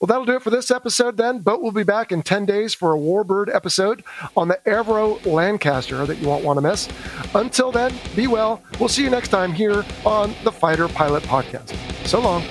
Well, 0.00 0.06
that'll 0.06 0.24
do 0.24 0.36
it 0.36 0.42
for 0.42 0.50
this 0.50 0.70
episode 0.70 1.16
then. 1.16 1.40
Boat 1.40 1.62
will 1.62 1.72
be 1.72 1.82
back 1.82 2.12
in 2.12 2.22
10 2.22 2.46
days 2.46 2.74
for 2.74 2.94
a 2.94 2.98
Warbird 2.98 3.54
episode 3.54 4.02
on 4.36 4.48
the 4.48 4.58
Avro 4.66 5.24
Lancaster 5.26 6.06
that 6.06 6.18
you 6.18 6.28
won't 6.28 6.44
want 6.44 6.56
to 6.56 6.60
miss. 6.60 6.88
Until 7.34 7.72
then, 7.72 7.94
be 8.16 8.26
well. 8.26 8.62
We'll 8.78 8.88
see 8.88 9.02
you 9.04 9.10
next 9.10 9.28
time 9.28 9.52
here 9.52 9.84
on 10.04 10.34
the 10.44 10.52
Fighter 10.52 10.88
Pilot 10.88 11.22
Podcast. 11.24 11.76
So 12.06 12.20
long. 12.20 12.42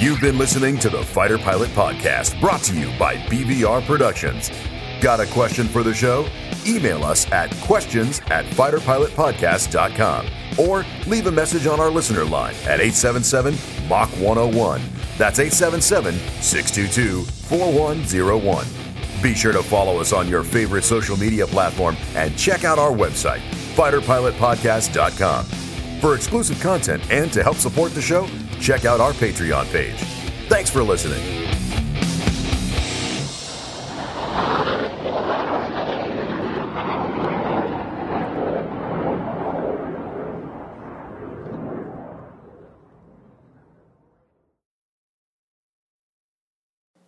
You've 0.00 0.20
been 0.20 0.38
listening 0.38 0.78
to 0.78 0.88
the 0.88 1.02
Fighter 1.02 1.36
Pilot 1.36 1.68
Podcast, 1.70 2.40
brought 2.40 2.62
to 2.62 2.74
you 2.74 2.86
by 2.98 3.16
BVR 3.16 3.84
Productions. 3.84 4.50
Got 5.02 5.20
a 5.20 5.26
question 5.26 5.66
for 5.68 5.82
the 5.82 5.92
show? 5.92 6.26
Email 6.66 7.04
us 7.04 7.30
at 7.32 7.54
questions 7.62 8.20
at 8.30 8.46
fighterpilotpodcast.com 8.46 10.39
or 10.60 10.84
leave 11.06 11.26
a 11.26 11.32
message 11.32 11.66
on 11.66 11.80
our 11.80 11.90
listener 11.90 12.24
line 12.24 12.54
at 12.66 12.80
877 12.80 13.54
Mach 13.88 14.10
101. 14.20 14.80
That's 15.16 15.38
877 15.38 16.14
622 16.42 17.24
4101. 17.24 18.66
Be 19.22 19.34
sure 19.34 19.52
to 19.52 19.62
follow 19.62 20.00
us 20.00 20.12
on 20.12 20.28
your 20.28 20.42
favorite 20.42 20.84
social 20.84 21.16
media 21.16 21.46
platform 21.46 21.96
and 22.14 22.36
check 22.38 22.64
out 22.64 22.78
our 22.78 22.92
website, 22.92 23.40
fighterpilotpodcast.com. 23.74 25.44
For 26.00 26.14
exclusive 26.14 26.60
content 26.60 27.02
and 27.10 27.30
to 27.32 27.42
help 27.42 27.56
support 27.56 27.92
the 27.92 28.00
show, 28.00 28.26
check 28.60 28.84
out 28.86 29.00
our 29.00 29.12
Patreon 29.12 29.70
page. 29.70 29.98
Thanks 30.48 30.70
for 30.70 30.82
listening. 30.82 31.40